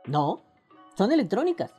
No, 0.07 0.41
son 0.97 1.11
electrónicas. 1.11 1.71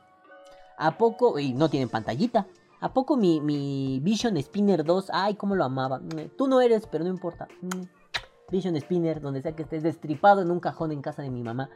¿A 0.77 0.97
poco? 0.97 1.37
Y 1.37 1.53
no 1.53 1.69
tienen 1.69 1.89
pantallita. 1.89 2.47
¿A 2.79 2.93
poco 2.93 3.17
mi, 3.17 3.41
mi 3.41 3.99
Vision 3.99 4.41
Spinner 4.41 4.85
2? 4.85 5.09
Ay, 5.11 5.35
cómo 5.35 5.53
lo 5.55 5.65
amaba. 5.65 5.99
Tú 6.37 6.47
no 6.47 6.61
eres, 6.61 6.87
pero 6.89 7.03
no 7.03 7.09
importa. 7.09 7.47
Vision 8.49 8.79
Spinner, 8.79 9.19
donde 9.19 9.41
sea 9.41 9.51
que 9.51 9.63
estés 9.63 9.83
destripado 9.83 10.41
en 10.41 10.49
un 10.49 10.61
cajón 10.61 10.93
en 10.93 11.01
casa 11.01 11.23
de 11.23 11.29
mi 11.29 11.43
mamá. 11.43 11.69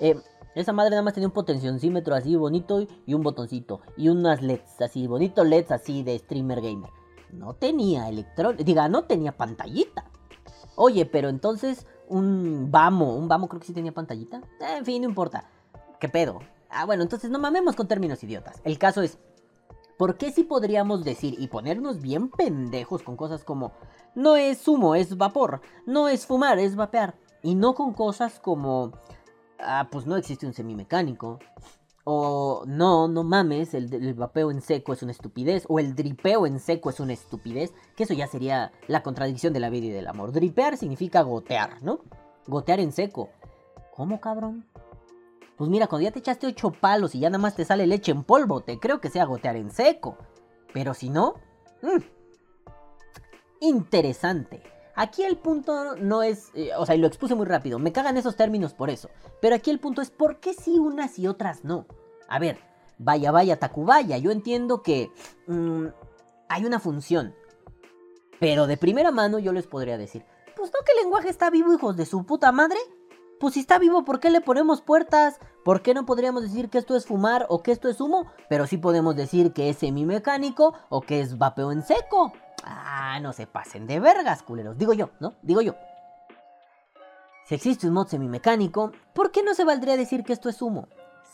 Eh, 0.00 0.20
esa 0.54 0.74
madre 0.74 0.90
nada 0.90 1.02
más 1.02 1.14
tenía 1.14 1.28
un 1.28 1.32
potenciómetro 1.32 2.14
así 2.14 2.36
bonito 2.36 2.86
y 3.06 3.14
un 3.14 3.22
botoncito. 3.22 3.80
Y 3.96 4.10
unas 4.10 4.42
LEDs 4.42 4.82
así, 4.82 5.06
bonito 5.06 5.44
LEDs 5.44 5.70
así 5.70 6.02
de 6.02 6.18
streamer 6.18 6.60
gamer 6.60 6.97
no 7.32 7.54
tenía 7.54 8.08
electrónica, 8.08 8.64
diga, 8.64 8.88
no 8.88 9.04
tenía 9.04 9.36
pantallita. 9.36 10.04
Oye, 10.76 11.06
pero 11.06 11.28
entonces 11.28 11.86
un 12.08 12.70
Vamo, 12.70 13.14
un 13.16 13.28
Vamo 13.28 13.48
creo 13.48 13.60
que 13.60 13.66
sí 13.66 13.72
tenía 13.72 13.92
pantallita. 13.92 14.42
en 14.60 14.84
fin, 14.84 15.02
no 15.02 15.08
importa. 15.08 15.44
¿Qué 16.00 16.08
pedo? 16.08 16.40
Ah, 16.70 16.84
bueno, 16.84 17.02
entonces 17.02 17.30
no 17.30 17.38
mamemos 17.38 17.74
con 17.74 17.88
términos 17.88 18.22
idiotas. 18.22 18.60
El 18.64 18.78
caso 18.78 19.02
es, 19.02 19.18
¿Por 19.98 20.16
qué 20.16 20.30
si 20.30 20.44
podríamos 20.44 21.04
decir 21.04 21.34
y 21.38 21.48
ponernos 21.48 22.00
bien 22.00 22.30
pendejos 22.30 23.02
con 23.02 23.16
cosas 23.16 23.42
como 23.42 23.72
no 24.14 24.36
es 24.36 24.66
humo, 24.68 24.94
es 24.94 25.16
vapor, 25.16 25.60
no 25.86 26.08
es 26.08 26.24
fumar, 26.24 26.60
es 26.60 26.76
vapear? 26.76 27.16
Y 27.42 27.56
no 27.56 27.74
con 27.74 27.92
cosas 27.94 28.38
como 28.38 28.92
ah, 29.58 29.88
pues 29.90 30.06
no 30.06 30.16
existe 30.16 30.46
un 30.46 30.54
semimecánico. 30.54 31.40
O 32.10 32.64
no, 32.66 33.06
no 33.06 33.22
mames, 33.22 33.74
el, 33.74 33.92
el, 33.92 34.14
vapeo 34.14 34.50
en 34.50 34.62
seco 34.62 34.94
es 34.94 35.02
una 35.02 35.12
estupidez. 35.12 35.66
O 35.68 35.78
el 35.78 35.94
dripeo 35.94 36.46
en 36.46 36.58
seco 36.58 36.88
es 36.88 37.00
una 37.00 37.12
estupidez. 37.12 37.74
Que 37.96 38.04
eso 38.04 38.14
ya 38.14 38.26
sería 38.26 38.72
la 38.86 39.02
contradicción 39.02 39.52
de 39.52 39.60
la 39.60 39.68
vida 39.68 39.88
y 39.88 39.90
del 39.90 40.06
amor. 40.06 40.32
Dripear 40.32 40.78
significa 40.78 41.20
gotear, 41.20 41.82
¿no? 41.82 42.00
Gotear 42.46 42.80
en 42.80 42.92
seco. 42.92 43.28
¿Cómo, 43.94 44.22
cabrón? 44.22 44.64
Pues 45.58 45.68
mira, 45.68 45.86
cuando 45.86 46.04
ya 46.04 46.10
te 46.10 46.20
echaste 46.20 46.46
ocho 46.46 46.70
palos 46.70 47.14
y 47.14 47.18
ya 47.18 47.28
nada 47.28 47.42
más 47.42 47.56
te 47.56 47.66
sale 47.66 47.86
leche 47.86 48.10
en 48.12 48.24
polvo, 48.24 48.62
te 48.62 48.78
creo 48.78 49.02
que 49.02 49.10
sea 49.10 49.26
gotear 49.26 49.56
en 49.56 49.70
seco. 49.70 50.16
Pero 50.72 50.94
si 50.94 51.10
no... 51.10 51.34
Mmm, 51.82 52.02
interesante. 53.60 54.62
Aquí 55.00 55.22
el 55.22 55.36
punto 55.36 55.94
no 55.94 56.24
es, 56.24 56.50
eh, 56.54 56.72
o 56.76 56.84
sea, 56.84 56.96
y 56.96 56.98
lo 56.98 57.06
expuse 57.06 57.36
muy 57.36 57.46
rápido, 57.46 57.78
me 57.78 57.92
cagan 57.92 58.16
esos 58.16 58.34
términos 58.34 58.74
por 58.74 58.90
eso. 58.90 59.08
Pero 59.40 59.54
aquí 59.54 59.70
el 59.70 59.78
punto 59.78 60.02
es 60.02 60.10
por 60.10 60.40
qué 60.40 60.54
sí 60.54 60.76
unas 60.76 61.20
y 61.20 61.28
otras 61.28 61.62
no. 61.62 61.86
A 62.26 62.40
ver, 62.40 62.58
vaya, 62.98 63.30
vaya, 63.30 63.60
Tacubaya, 63.60 64.18
yo 64.18 64.32
entiendo 64.32 64.82
que 64.82 65.12
mmm, 65.46 65.86
hay 66.48 66.64
una 66.64 66.80
función. 66.80 67.32
Pero 68.40 68.66
de 68.66 68.76
primera 68.76 69.12
mano 69.12 69.38
yo 69.38 69.52
les 69.52 69.68
podría 69.68 69.98
decir, 69.98 70.24
pues 70.56 70.72
no 70.72 70.80
que 70.84 70.90
el 70.90 71.04
lenguaje 71.04 71.28
está 71.28 71.48
vivo, 71.48 71.72
hijos 71.72 71.96
de 71.96 72.04
su 72.04 72.26
puta 72.26 72.50
madre. 72.50 72.78
Pues 73.38 73.54
si 73.54 73.60
está 73.60 73.78
vivo, 73.78 74.04
¿por 74.04 74.18
qué 74.18 74.30
le 74.30 74.40
ponemos 74.40 74.80
puertas? 74.80 75.38
¿Por 75.64 75.80
qué 75.80 75.94
no 75.94 76.06
podríamos 76.06 76.42
decir 76.42 76.70
que 76.70 76.78
esto 76.78 76.96
es 76.96 77.06
fumar 77.06 77.46
o 77.50 77.62
que 77.62 77.70
esto 77.70 77.88
es 77.88 78.00
humo? 78.00 78.26
Pero 78.48 78.66
sí 78.66 78.78
podemos 78.78 79.14
decir 79.14 79.52
que 79.52 79.68
es 79.70 79.76
semimecánico 79.76 80.74
o 80.88 81.02
que 81.02 81.20
es 81.20 81.38
vapeo 81.38 81.70
en 81.70 81.84
seco. 81.84 82.32
Ah, 82.64 83.18
no 83.20 83.32
se 83.32 83.46
pasen 83.46 83.86
de 83.86 84.00
vergas, 84.00 84.42
culeros. 84.42 84.76
Digo 84.78 84.92
yo, 84.92 85.10
¿no? 85.20 85.34
Digo 85.42 85.60
yo. 85.60 85.74
Si 87.46 87.54
existe 87.54 87.86
un 87.86 87.94
mod 87.94 88.08
semimecánico, 88.08 88.92
¿por 89.14 89.30
qué 89.30 89.42
no 89.42 89.54
se 89.54 89.64
valdría 89.64 89.96
decir 89.96 90.22
que 90.22 90.32
esto 90.32 90.48
es 90.48 90.60
humo? 90.60 90.88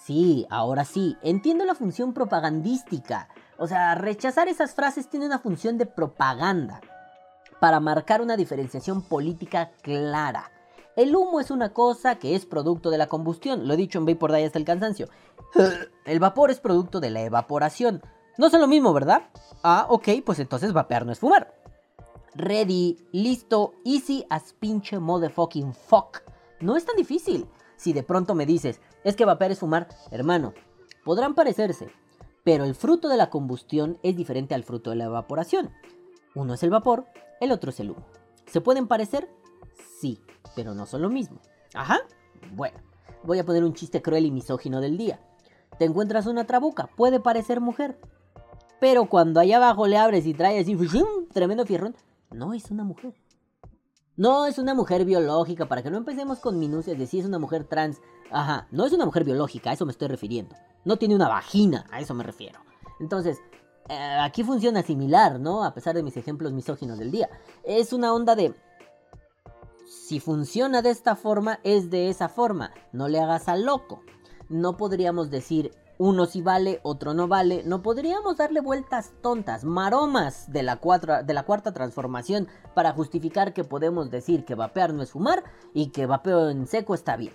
Sí, 0.05 0.47
ahora 0.51 0.85
sí, 0.85 1.17
entiendo 1.23 1.65
la 1.65 1.75
función 1.75 2.13
propagandística. 2.13 3.29
O 3.59 3.67
sea, 3.67 3.95
rechazar 3.95 4.49
esas 4.49 4.75
frases 4.75 5.09
tiene 5.09 5.27
una 5.27 5.39
función 5.39 5.79
de 5.79 5.87
propaganda. 5.87 6.81
Para 7.59 7.81
marcar 7.81 8.21
una 8.21 8.37
diferenciación 8.37 9.03
política 9.03 9.71
clara. 9.83 10.51
El 10.97 11.17
humo 11.17 11.41
es 11.41 11.51
una 11.51 11.71
cosa 11.71 12.17
que 12.17 12.37
es 12.37 12.47
producto 12.47 12.91
de 12.91 12.99
la 12.99 13.09
combustión, 13.09 13.67
lo 13.67 13.75
he 13.75 13.77
dicho 13.77 13.99
en 13.99 14.07
Vapor 14.07 14.31
Day 14.31 14.45
hasta 14.45 14.59
el 14.59 14.65
cansancio. 14.65 15.09
El 16.05 16.21
vapor 16.21 16.51
es 16.51 16.61
producto 16.61 17.01
de 17.01 17.11
la 17.11 17.23
evaporación. 17.23 18.03
No 18.37 18.51
son 18.51 18.61
lo 18.61 18.66
mismo, 18.66 18.92
¿verdad? 18.92 19.23
Ah, 19.62 19.87
ok, 19.88 20.09
pues 20.25 20.38
entonces 20.38 20.73
vapear 20.73 21.07
no 21.07 21.12
es 21.12 21.20
fumar. 21.20 21.55
Ready, 22.35 22.97
listo, 23.12 23.75
easy 23.85 24.27
as 24.29 24.53
pinche 24.55 24.99
motherfucking 24.99 25.73
fuck. 25.73 26.23
No 26.61 26.77
es 26.77 26.85
tan 26.85 26.97
difícil. 26.97 27.47
Si 27.77 27.92
de 27.92 28.03
pronto 28.03 28.35
me 28.35 28.47
dices, 28.47 28.81
es 29.05 29.14
que 29.14 29.25
vapear 29.25 29.53
es 29.53 29.61
fumar, 29.61 29.88
hermano, 30.11 30.55
podrán 31.05 31.35
parecerse, 31.35 31.88
pero 32.42 32.64
el 32.64 32.75
fruto 32.75 33.09
de 33.09 33.16
la 33.16 33.31
combustión 33.31 33.99
es 34.03 34.16
diferente 34.16 34.55
al 34.55 34.64
fruto 34.64 34.90
de 34.90 34.97
la 34.97 35.05
evaporación. 35.05 35.70
Uno 36.35 36.55
es 36.55 36.62
el 36.62 36.70
vapor, 36.70 37.07
el 37.40 37.53
otro 37.53 37.70
es 37.70 37.81
el 37.81 37.90
humo. 37.90 38.05
¿Se 38.47 38.61
pueden 38.61 38.88
parecer? 38.88 39.29
Sí, 40.01 40.20
pero 40.57 40.75
no 40.75 40.87
son 40.87 41.03
lo 41.03 41.11
mismo. 41.11 41.40
Ajá. 41.75 42.01
Bueno, 42.53 42.79
voy 43.23 43.38
a 43.38 43.44
poner 43.44 43.64
un 43.64 43.75
chiste 43.75 44.03
cruel 44.03 44.27
y 44.27 44.31
misógino 44.31 44.81
del 44.81 44.97
día. 44.97 45.20
Te 45.79 45.85
encuentras 45.85 46.27
una 46.27 46.44
trabuca, 46.44 46.88
puede 46.97 47.20
parecer 47.20 47.61
mujer. 47.61 47.99
Pero 48.81 49.09
cuando 49.09 49.41
allá 49.41 49.57
abajo 49.57 49.87
le 49.87 49.97
abres 49.97 50.27
y 50.27 50.35
trae 50.35 50.61
así, 50.61 50.77
tremendo 51.33 51.65
fierrón, 51.65 51.95
no 52.31 52.53
es 52.53 52.71
una 52.71 52.85
mujer. 52.85 53.15
No 54.17 54.47
es 54.47 54.59
una 54.59 54.75
mujer 54.75 55.05
biológica, 55.05 55.67
para 55.67 55.83
que 55.83 55.91
no 55.91 55.97
empecemos 55.97 56.39
con 56.39 56.59
minucias 56.59 56.97
de 56.99 57.07
si 57.07 57.19
es 57.19 57.27
una 57.27 57.39
mujer 57.39 57.65
trans. 57.65 58.01
Ajá, 58.31 58.69
no 58.71 58.85
es 58.85 58.93
una 58.93 59.07
mujer 59.07 59.25
biológica, 59.25 59.71
a 59.71 59.73
eso 59.73 59.87
me 59.87 59.93
estoy 59.93 60.09
refiriendo. 60.09 60.55
No 60.85 60.97
tiene 60.97 61.17
una 61.17 61.29
vagina, 61.29 61.87
a 61.91 62.01
eso 62.01 62.15
me 62.15 62.23
refiero. 62.23 62.61
Entonces, 63.01 63.39
eh, 63.89 64.19
aquí 64.21 64.45
funciona 64.45 64.83
similar, 64.83 65.41
¿no? 65.41 65.65
A 65.65 65.75
pesar 65.75 65.95
de 65.95 66.03
mis 66.03 66.17
ejemplos 66.17 66.53
misóginos 66.53 66.99
del 66.99 67.11
día. 67.11 67.29
Es 67.65 67.93
una 67.93 68.15
onda 68.15 68.37
de 68.37 68.55
si 69.87 70.21
funciona 70.21 70.83
de 70.83 70.91
esta 70.91 71.17
forma, 71.17 71.61
es 71.65 71.91
de 71.91 72.09
esa 72.09 72.29
forma. 72.29 72.73
No 72.93 73.09
le 73.09 73.21
hagas 73.21 73.49
al 73.49 73.65
loco. 73.65 74.03
No 74.49 74.77
podríamos 74.77 75.31
decir 75.31 75.73
uno 75.98 76.26
sí 76.26 76.42
vale, 76.42 76.80
otro 76.83 77.14
no 77.14 77.28
vale. 77.28 77.62
No 77.64 77.83
podríamos 77.83 78.37
darle 78.37 78.61
vueltas 78.61 79.12
tontas, 79.22 79.64
maromas 79.64 80.50
de 80.52 80.62
la, 80.62 80.80
de 81.24 81.35
la 81.35 81.42
cuarta 81.44 81.72
transformación 81.72 82.48
para 82.74 82.92
justificar 82.92 83.52
que 83.52 83.64
podemos 83.64 84.11
decir 84.11 84.44
que 84.44 84.54
vapear 84.54 84.92
no 84.92 85.02
es 85.02 85.12
fumar 85.12 85.44
y 85.72 85.90
que 85.90 86.07
vapeo 86.07 86.50
en 86.50 86.66
seco 86.66 86.94
está 86.94 87.16
bien. 87.16 87.35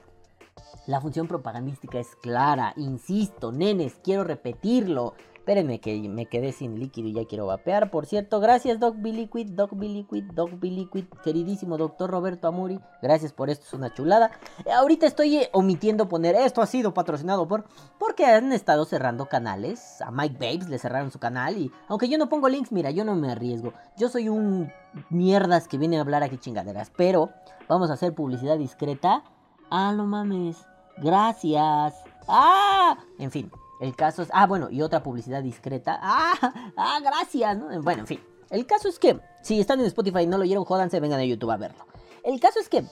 La 0.88 1.00
función 1.00 1.28
propagandística 1.28 2.00
es 2.00 2.16
clara, 2.16 2.74
insisto, 2.76 3.52
nenes, 3.52 4.00
quiero 4.04 4.24
repetirlo. 4.24 5.14
Espérenme 5.50 5.82
que 5.82 6.08
me 6.08 6.28
quedé 6.28 6.52
sin 6.52 6.80
líquido 6.80 7.08
y 7.08 7.14
ya 7.14 7.26
quiero 7.26 7.48
vapear. 7.48 7.90
Por 7.90 8.06
cierto, 8.06 8.40
gracias 8.40 8.80
Doc 8.80 8.98
Biliquid, 9.00 9.48
Doc 9.54 9.72
Biliquid, 9.74 10.26
Doc 10.26 10.52
Biliquid, 10.60 11.06
queridísimo 11.24 11.76
doctor 11.76 12.12
Roberto 12.12 12.48
Amuri. 12.48 12.80
Gracias 13.02 13.34
por 13.34 13.50
esto, 13.50 13.66
es 13.66 13.74
una 13.74 13.92
chulada. 13.92 14.30
Eh, 14.64 14.72
ahorita 14.72 15.08
estoy 15.08 15.38
eh, 15.38 15.50
omitiendo 15.52 16.08
poner 16.08 16.36
esto 16.36 16.62
ha 16.62 16.68
sido 16.68 16.94
patrocinado 16.94 17.48
por 17.48 17.66
porque 17.98 18.28
han 18.28 18.54
estado 18.54 18.86
cerrando 18.86 19.26
canales. 19.26 20.00
A 20.04 20.12
Mike 20.12 20.38
Babes 20.38 20.70
le 20.70 20.78
cerraron 20.78 21.10
su 21.10 21.18
canal 21.18 21.58
y 21.58 21.72
aunque 21.88 22.10
yo 22.10 22.20
no 22.20 22.30
pongo 22.30 22.48
links, 22.48 22.72
mira, 22.72 22.92
yo 22.92 23.04
no 23.04 23.16
me 23.16 23.32
arriesgo. 23.32 23.74
Yo 23.98 24.08
soy 24.08 24.30
un 24.30 24.72
mierdas 25.10 25.68
que 25.68 25.80
viene 25.80 25.98
a 25.98 26.02
hablar 26.02 26.22
aquí 26.22 26.38
chingaderas, 26.38 26.92
pero 26.96 27.32
vamos 27.68 27.90
a 27.90 27.94
hacer 27.94 28.14
publicidad 28.14 28.60
discreta. 28.60 29.24
Ah, 29.72 29.94
no 29.98 30.06
mames. 30.06 30.58
Gracias. 30.98 31.96
Ah, 32.28 33.00
en 33.18 33.32
fin. 33.32 33.52
El 33.80 33.96
caso 33.96 34.22
es. 34.22 34.30
Ah, 34.34 34.46
bueno, 34.46 34.70
y 34.70 34.82
otra 34.82 35.02
publicidad 35.04 35.44
discreta. 35.44 36.00
Ah, 36.02 36.54
ah, 36.78 37.00
gracias. 37.02 37.58
¿no? 37.58 37.82
Bueno, 37.82 38.02
en 38.02 38.08
fin. 38.08 38.20
El 38.50 38.66
caso 38.66 38.90
es 38.90 38.98
que, 38.98 39.20
si 39.42 39.60
están 39.60 39.80
en 39.80 39.86
Spotify 39.86 40.22
y 40.22 40.28
no 40.28 40.38
lo 40.38 40.44
oyeron, 40.44 40.66
jódanse, 40.66 41.00
vengan 41.00 41.20
a 41.20 41.26
YouTube 41.26 41.52
a 41.52 41.58
verlo. 41.58 41.86
El 42.24 42.40
caso 42.40 42.60
es 42.60 42.68
que, 42.68 42.84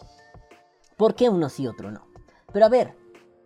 ¿por 0.96 1.16
qué 1.16 1.30
uno 1.30 1.50
sí, 1.50 1.68
otro 1.68 1.92
no? 1.92 2.08
Pero 2.54 2.66
a 2.68 2.70
ver, 2.70 2.96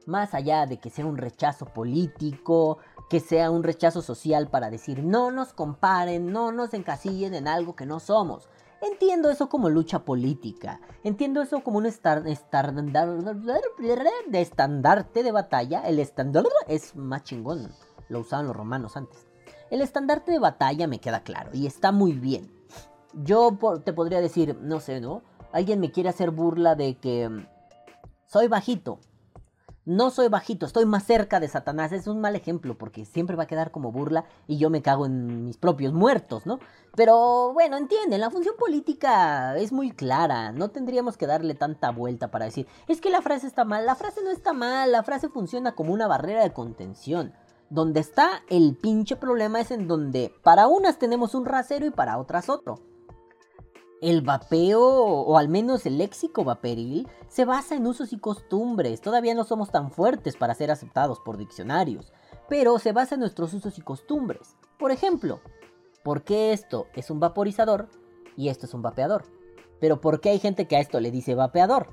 más 0.05 0.33
allá 0.33 0.65
de 0.65 0.77
que 0.77 0.89
sea 0.89 1.05
un 1.05 1.17
rechazo 1.17 1.65
político, 1.65 2.79
que 3.09 3.19
sea 3.19 3.49
un 3.49 3.63
rechazo 3.63 4.01
social 4.01 4.49
para 4.49 4.69
decir 4.69 5.03
no 5.03 5.31
nos 5.31 5.53
comparen, 5.53 6.31
no 6.31 6.51
nos 6.51 6.73
encasillen 6.73 7.33
en 7.33 7.47
algo 7.47 7.75
que 7.75 7.85
no 7.85 7.99
somos. 7.99 8.49
Entiendo 8.81 9.29
eso 9.29 9.47
como 9.47 9.69
lucha 9.69 9.99
política. 9.99 10.81
Entiendo 11.03 11.41
eso 11.41 11.63
como 11.63 11.77
un 11.77 11.85
estar, 11.85 12.23
de 12.23 12.31
estandarte 12.31 12.89
de 15.23 15.31
batalla. 15.31 15.81
El 15.81 15.99
estandarte 15.99 16.49
es 16.67 16.95
más 16.95 17.23
chingón. 17.23 17.71
Lo 18.09 18.21
usaban 18.21 18.47
los 18.47 18.55
romanos 18.55 18.97
antes. 18.97 19.27
El 19.69 19.81
estandarte 19.81 20.31
de 20.31 20.39
batalla 20.39 20.87
me 20.87 20.99
queda 20.99 21.23
claro 21.23 21.51
y 21.53 21.67
está 21.67 21.91
muy 21.91 22.13
bien. 22.13 22.51
Yo 23.13 23.55
te 23.85 23.93
podría 23.93 24.19
decir, 24.19 24.57
no 24.59 24.79
sé, 24.79 24.99
¿no? 24.99 25.21
Alguien 25.51 25.79
me 25.79 25.91
quiere 25.91 26.09
hacer 26.09 26.31
burla 26.31 26.73
de 26.75 26.97
que 26.97 27.29
mm, 27.29 27.45
soy 28.25 28.47
bajito. 28.47 28.99
No 29.83 30.11
soy 30.11 30.27
bajito, 30.27 30.67
estoy 30.67 30.85
más 30.85 31.05
cerca 31.05 31.39
de 31.39 31.47
Satanás. 31.47 31.91
Es 31.91 32.05
un 32.05 32.21
mal 32.21 32.35
ejemplo 32.35 32.77
porque 32.77 33.03
siempre 33.03 33.35
va 33.35 33.43
a 33.43 33.47
quedar 33.47 33.71
como 33.71 33.91
burla 33.91 34.25
y 34.45 34.59
yo 34.59 34.69
me 34.69 34.83
cago 34.83 35.07
en 35.07 35.43
mis 35.45 35.57
propios 35.57 35.91
muertos, 35.91 36.45
¿no? 36.45 36.59
Pero 36.95 37.51
bueno, 37.53 37.77
entienden, 37.77 38.21
la 38.21 38.29
función 38.29 38.53
política 38.59 39.57
es 39.57 39.71
muy 39.71 39.89
clara. 39.89 40.51
No 40.51 40.69
tendríamos 40.69 41.17
que 41.17 41.25
darle 41.25 41.55
tanta 41.55 41.89
vuelta 41.89 42.29
para 42.29 42.45
decir, 42.45 42.67
es 42.87 43.01
que 43.01 43.09
la 43.09 43.23
frase 43.23 43.47
está 43.47 43.65
mal. 43.65 43.87
La 43.87 43.95
frase 43.95 44.21
no 44.23 44.29
está 44.29 44.53
mal, 44.53 44.91
la 44.91 45.01
frase 45.01 45.29
funciona 45.29 45.73
como 45.73 45.93
una 45.93 46.05
barrera 46.05 46.43
de 46.43 46.53
contención. 46.53 47.33
Donde 47.71 48.01
está 48.01 48.43
el 48.49 48.75
pinche 48.75 49.15
problema 49.15 49.61
es 49.61 49.71
en 49.71 49.87
donde 49.87 50.31
para 50.43 50.67
unas 50.67 50.99
tenemos 50.99 51.33
un 51.33 51.45
rasero 51.45 51.87
y 51.87 51.91
para 51.91 52.19
otras 52.19 52.49
otro 52.49 52.90
el 54.01 54.23
vapeo, 54.23 54.81
o 54.81 55.37
al 55.37 55.47
menos 55.47 55.85
el 55.85 55.99
léxico 55.99 56.43
vaperil, 56.43 57.07
se 57.27 57.45
basa 57.45 57.75
en 57.75 57.85
usos 57.85 58.11
y 58.13 58.17
costumbres. 58.17 58.99
Todavía 58.99 59.35
no 59.35 59.43
somos 59.43 59.69
tan 59.69 59.91
fuertes 59.91 60.35
para 60.35 60.55
ser 60.55 60.71
aceptados 60.71 61.19
por 61.19 61.37
diccionarios, 61.37 62.11
pero 62.49 62.79
se 62.79 62.93
basa 62.93 63.15
en 63.15 63.21
nuestros 63.21 63.53
usos 63.53 63.77
y 63.77 63.81
costumbres. 63.81 64.55
Por 64.79 64.91
ejemplo, 64.91 65.39
¿por 66.03 66.23
qué 66.23 66.51
esto 66.51 66.87
es 66.95 67.11
un 67.11 67.19
vaporizador 67.19 67.89
y 68.35 68.49
esto 68.49 68.65
es 68.65 68.73
un 68.73 68.81
vapeador? 68.81 69.23
Pero 69.79 70.01
¿por 70.01 70.19
qué 70.19 70.29
hay 70.31 70.39
gente 70.39 70.67
que 70.67 70.75
a 70.75 70.79
esto 70.79 70.99
le 70.99 71.11
dice 71.11 71.35
vapeador? 71.35 71.89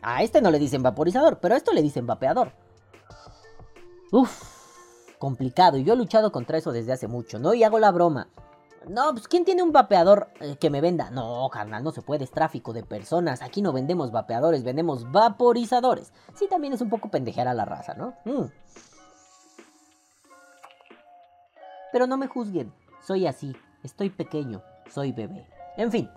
A 0.00 0.22
este 0.22 0.40
no 0.40 0.50
le 0.50 0.58
dicen 0.58 0.82
vaporizador, 0.82 1.40
pero 1.40 1.54
a 1.54 1.58
esto 1.58 1.72
le 1.72 1.82
dicen 1.82 2.06
vapeador. 2.06 2.54
Uf, 4.12 5.16
complicado. 5.18 5.76
Y 5.76 5.84
yo 5.84 5.92
he 5.92 5.96
luchado 5.96 6.32
contra 6.32 6.56
eso 6.56 6.72
desde 6.72 6.92
hace 6.92 7.06
mucho, 7.06 7.38
¿no? 7.38 7.52
Y 7.52 7.64
hago 7.64 7.78
la 7.78 7.90
broma. 7.90 8.28
No, 8.88 9.12
pues 9.12 9.28
¿quién 9.28 9.44
tiene 9.44 9.62
un 9.62 9.72
vapeador 9.72 10.28
eh, 10.40 10.56
que 10.58 10.70
me 10.70 10.80
venda? 10.80 11.10
No, 11.10 11.48
carnal, 11.52 11.84
no 11.84 11.92
se 11.92 12.02
puede, 12.02 12.24
es 12.24 12.30
tráfico 12.30 12.72
de 12.72 12.82
personas. 12.82 13.42
Aquí 13.42 13.60
no 13.62 13.72
vendemos 13.72 14.10
vapeadores, 14.10 14.64
vendemos 14.64 15.10
vaporizadores. 15.10 16.12
Sí, 16.34 16.46
también 16.48 16.72
es 16.72 16.80
un 16.80 16.88
poco 16.88 17.10
pendejear 17.10 17.46
a 17.46 17.54
la 17.54 17.64
raza, 17.64 17.94
¿no? 17.94 18.14
Mm. 18.24 18.46
Pero 21.92 22.06
no 22.06 22.16
me 22.16 22.28
juzguen, 22.28 22.72
soy 23.02 23.26
así, 23.26 23.54
estoy 23.82 24.10
pequeño, 24.10 24.62
soy 24.88 25.12
bebé. 25.12 25.46
En 25.76 25.90
fin, 25.90 26.08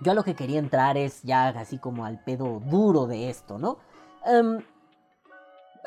yo 0.00 0.12
a 0.12 0.14
lo 0.14 0.24
que 0.24 0.34
quería 0.34 0.58
entrar 0.58 0.96
es 0.96 1.22
ya 1.22 1.48
así 1.48 1.78
como 1.78 2.04
al 2.04 2.22
pedo 2.24 2.60
duro 2.60 3.06
de 3.06 3.28
esto, 3.28 3.58
¿no? 3.58 3.78
Em, 4.24 4.62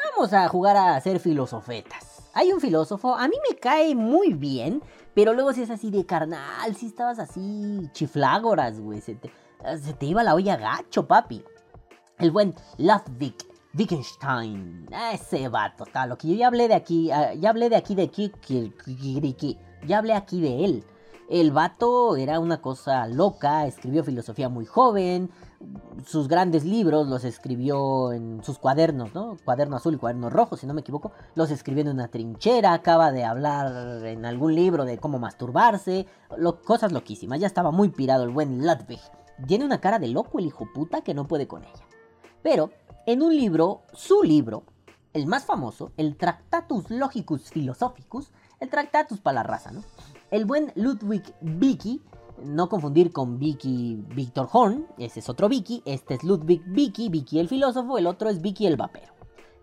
vamos 0.06 0.34
a 0.34 0.48
jugar 0.48 0.78
a 0.78 0.96
hacer 0.96 1.20
filosofetas. 1.20 2.30
Hay 2.34 2.52
un 2.52 2.62
filósofo, 2.62 3.16
a 3.16 3.28
mí 3.28 3.36
me 3.50 3.58
cae 3.58 3.96
muy 3.96 4.34
bien, 4.34 4.84
pero 5.18 5.34
luego 5.34 5.52
si 5.52 5.64
es 5.64 5.72
así 5.72 5.90
de 5.90 6.06
carnal, 6.06 6.76
si 6.76 6.86
estabas 6.86 7.18
así 7.18 7.90
chiflágoras, 7.92 8.80
güey, 8.80 9.02
se 9.02 9.16
te, 9.16 9.32
se 9.82 9.94
te 9.94 10.06
iba 10.06 10.22
la 10.22 10.36
olla 10.36 10.58
gacho, 10.58 11.08
papi. 11.08 11.44
El 12.20 12.30
buen 12.30 12.54
Ludwig 12.78 13.34
Wittgenstein, 13.74 14.88
ese 15.12 15.48
vato, 15.50 15.86
está 15.86 16.06
lo 16.06 16.20
que 16.20 16.28
yo 16.28 16.36
ya 16.36 16.46
hablé 16.46 16.68
de 16.68 16.76
aquí, 16.76 17.10
ah, 17.10 17.34
ya 17.34 17.50
hablé 17.50 17.68
de 17.68 17.78
aquí 17.78 17.96
de 17.96 18.04
aquí, 18.04 18.32
ya 19.88 19.98
hablé 19.98 20.14
aquí 20.14 20.40
de 20.40 20.66
él. 20.66 20.84
El 21.28 21.50
vato 21.50 22.16
era 22.16 22.40
una 22.40 22.62
cosa 22.62 23.08
loca, 23.08 23.66
escribió 23.66 24.04
filosofía 24.04 24.50
muy 24.50 24.68
joven, 24.68 25.32
sus 26.06 26.28
grandes 26.28 26.64
libros 26.64 27.08
los 27.08 27.24
escribió 27.24 28.14
en 28.14 28.44
sus 28.44 28.60
cuadernos, 28.60 29.14
¿no? 29.14 29.38
Cuaderno 29.44 29.78
azul 29.78 29.96
y 29.96 29.98
cuaderno 29.98 30.30
rojo, 30.30 30.56
si 30.56 30.68
no 30.68 30.74
me 30.74 30.82
equivoco, 30.82 31.12
los 31.36 31.52
escribió 31.52 31.82
en 31.82 31.90
una 31.90 32.08
trinchera, 32.08 32.74
acaba 32.74 33.12
de 33.12 33.24
hablar 33.24 34.06
en 34.06 34.26
algún 34.26 34.56
libro 34.56 34.86
de 34.86 34.98
cómo 34.98 35.20
masturbarse, 35.20 36.06
cosas 36.66 36.92
loquísimas, 36.92 37.40
ya 37.40 37.48
estaba 37.48 37.72
muy 37.72 37.90
pirado 37.90 38.24
el 38.24 38.30
buen 38.30 38.66
Ludwig. 38.66 39.02
Tiene 39.48 39.66
una 39.66 39.82
cara 39.82 40.00
de 40.00 40.08
loco 40.08 40.40
el 40.40 40.46
hijo 40.46 40.68
puta 40.74 41.02
que 41.02 41.14
no 41.14 41.28
puede 41.28 41.48
con 41.48 41.64
ella. 41.64 41.86
Pero 42.42 42.72
en 43.06 43.22
un 43.22 43.36
libro, 43.36 43.82
su 43.94 44.24
libro, 44.24 44.64
el 45.14 45.28
más 45.28 45.46
famoso, 45.46 45.92
el 45.98 46.16
Tractatus 46.18 46.90
Logicus 46.90 47.50
Philosophicus, 47.50 48.32
el 48.60 48.70
Tractatus 48.70 49.20
para 49.20 49.36
la 49.36 49.44
raza, 49.44 49.72
¿no? 49.72 49.84
El 50.32 50.46
buen 50.46 50.72
Ludwig 50.76 51.24
Vicky, 51.42 52.02
no 52.44 52.70
confundir 52.70 53.12
con 53.12 53.40
Vicky 53.40 54.04
Victor 54.16 54.48
Horn, 54.52 54.88
ese 54.98 55.20
es 55.20 55.30
otro 55.30 55.50
Vicky, 55.50 55.82
este 55.86 56.16
es 56.16 56.24
Ludwig 56.24 56.64
Vicky, 56.66 57.10
Vicky 57.10 57.40
el 57.40 57.48
filósofo, 57.48 57.98
el 57.98 58.08
otro 58.08 58.30
es 58.30 58.42
Vicky 58.42 58.68
el 58.68 58.78
vapero. 58.78 59.14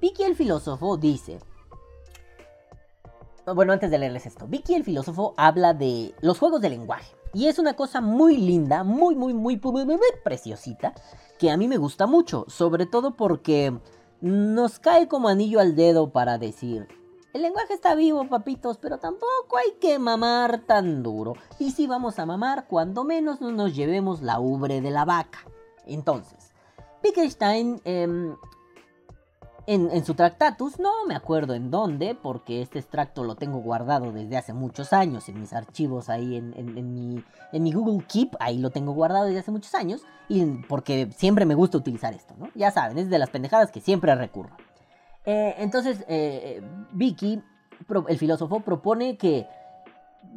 Vicky 0.00 0.22
el 0.24 0.36
filósofo 0.36 0.96
dice, 0.96 1.38
bueno, 3.54 3.72
antes 3.72 3.90
de 3.90 3.98
leerles 3.98 4.26
esto, 4.26 4.46
Vicky 4.46 4.74
el 4.74 4.84
filósofo 4.84 5.34
habla 5.36 5.74
de 5.74 6.14
los 6.20 6.38
juegos 6.38 6.60
de 6.60 6.70
lenguaje. 6.70 7.14
Y 7.34 7.48
es 7.48 7.58
una 7.58 7.74
cosa 7.74 8.00
muy 8.00 8.36
linda, 8.36 8.84
muy, 8.84 9.16
muy, 9.16 9.34
muy, 9.34 9.58
muy, 9.60 9.84
muy, 9.84 9.98
preciosita, 10.22 10.94
que 11.38 11.50
a 11.50 11.56
mí 11.56 11.66
me 11.66 11.78
gusta 11.78 12.06
mucho. 12.06 12.44
Sobre 12.48 12.86
todo 12.86 13.16
porque 13.16 13.76
nos 14.20 14.78
cae 14.78 15.08
como 15.08 15.28
anillo 15.28 15.58
al 15.58 15.74
dedo 15.74 16.10
para 16.10 16.38
decir, 16.38 16.86
el 17.34 17.42
lenguaje 17.42 17.74
está 17.74 17.96
vivo, 17.96 18.28
papitos, 18.28 18.78
pero 18.78 18.98
tampoco 18.98 19.58
hay 19.58 19.72
que 19.80 19.98
mamar 19.98 20.60
tan 20.60 21.02
duro. 21.02 21.34
Y 21.58 21.72
si 21.72 21.88
vamos 21.88 22.20
a 22.20 22.26
mamar, 22.26 22.68
cuando 22.68 23.02
menos 23.02 23.40
no 23.40 23.50
nos 23.50 23.74
llevemos 23.74 24.22
la 24.22 24.38
ubre 24.38 24.80
de 24.80 24.92
la 24.92 25.04
vaca. 25.04 25.40
Entonces, 25.84 26.52
Wittgenstein 27.02 27.80
em, 27.84 28.36
en, 29.66 30.04
su 30.04 30.14
Tractatus, 30.14 30.78
no 30.78 31.06
me 31.08 31.16
acuerdo 31.16 31.54
en 31.54 31.72
dónde, 31.72 32.14
porque 32.14 32.62
este 32.62 32.78
extracto 32.78 33.24
lo 33.24 33.34
tengo 33.34 33.58
guardado 33.58 34.12
desde 34.12 34.36
hace 34.36 34.52
muchos 34.52 34.92
años 34.92 35.28
en 35.28 35.40
mis 35.40 35.52
archivos 35.52 36.10
ahí 36.10 36.36
en, 36.36 36.94
mi, 36.94 37.24
en 37.52 37.62
mi 37.64 37.72
Google 37.72 38.06
Keep, 38.06 38.36
ahí 38.38 38.58
lo 38.58 38.70
tengo 38.70 38.92
guardado 38.92 39.24
desde 39.24 39.40
hace 39.40 39.50
muchos 39.50 39.74
años, 39.74 40.02
y 40.28 40.44
porque 40.68 41.10
siempre 41.16 41.46
me 41.46 41.56
gusta 41.56 41.78
utilizar 41.78 42.14
esto, 42.14 42.34
¿no? 42.38 42.48
Ya 42.54 42.70
saben, 42.70 42.96
es 42.96 43.10
de 43.10 43.18
las 43.18 43.30
pendejadas 43.30 43.72
que 43.72 43.80
siempre 43.80 44.14
recurro. 44.14 44.56
Eh, 45.24 45.54
entonces, 45.58 46.04
eh, 46.08 46.62
Vicky, 46.92 47.42
el 48.08 48.18
filósofo, 48.18 48.60
propone 48.60 49.16
que 49.16 49.46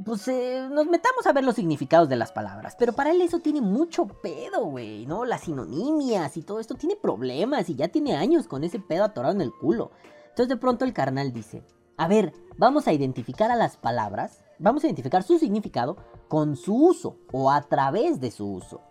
pues 0.05 0.27
eh, 0.27 0.67
nos 0.71 0.85
metamos 0.87 1.25
a 1.25 1.33
ver 1.33 1.43
los 1.43 1.55
significados 1.55 2.09
de 2.09 2.15
las 2.15 2.31
palabras. 2.31 2.75
Pero 2.77 2.93
para 2.93 3.11
él 3.11 3.21
eso 3.21 3.39
tiene 3.39 3.61
mucho 3.61 4.07
pedo, 4.07 4.65
güey, 4.65 5.05
¿no? 5.05 5.25
Las 5.25 5.41
sinonimias 5.41 6.37
y 6.37 6.43
todo 6.43 6.59
esto 6.59 6.75
tiene 6.75 6.95
problemas 6.95 7.69
y 7.69 7.75
ya 7.75 7.87
tiene 7.87 8.15
años 8.15 8.47
con 8.47 8.63
ese 8.63 8.79
pedo 8.79 9.03
atorado 9.03 9.33
en 9.33 9.41
el 9.41 9.51
culo. 9.51 9.91
Entonces 10.29 10.49
de 10.49 10.57
pronto 10.57 10.85
el 10.85 10.93
carnal 10.93 11.33
dice, 11.33 11.63
a 11.97 12.07
ver, 12.07 12.33
vamos 12.57 12.87
a 12.87 12.93
identificar 12.93 13.49
a 13.51 13.55
las 13.55 13.77
palabras, 13.77 14.43
vamos 14.59 14.83
a 14.83 14.87
identificar 14.87 15.23
su 15.23 15.39
significado 15.39 15.97
con 16.27 16.55
su 16.55 16.75
uso 16.75 17.17
o 17.31 17.49
a 17.49 17.61
través 17.63 18.19
de 18.19 18.31
su 18.31 18.45
uso. 18.51 18.81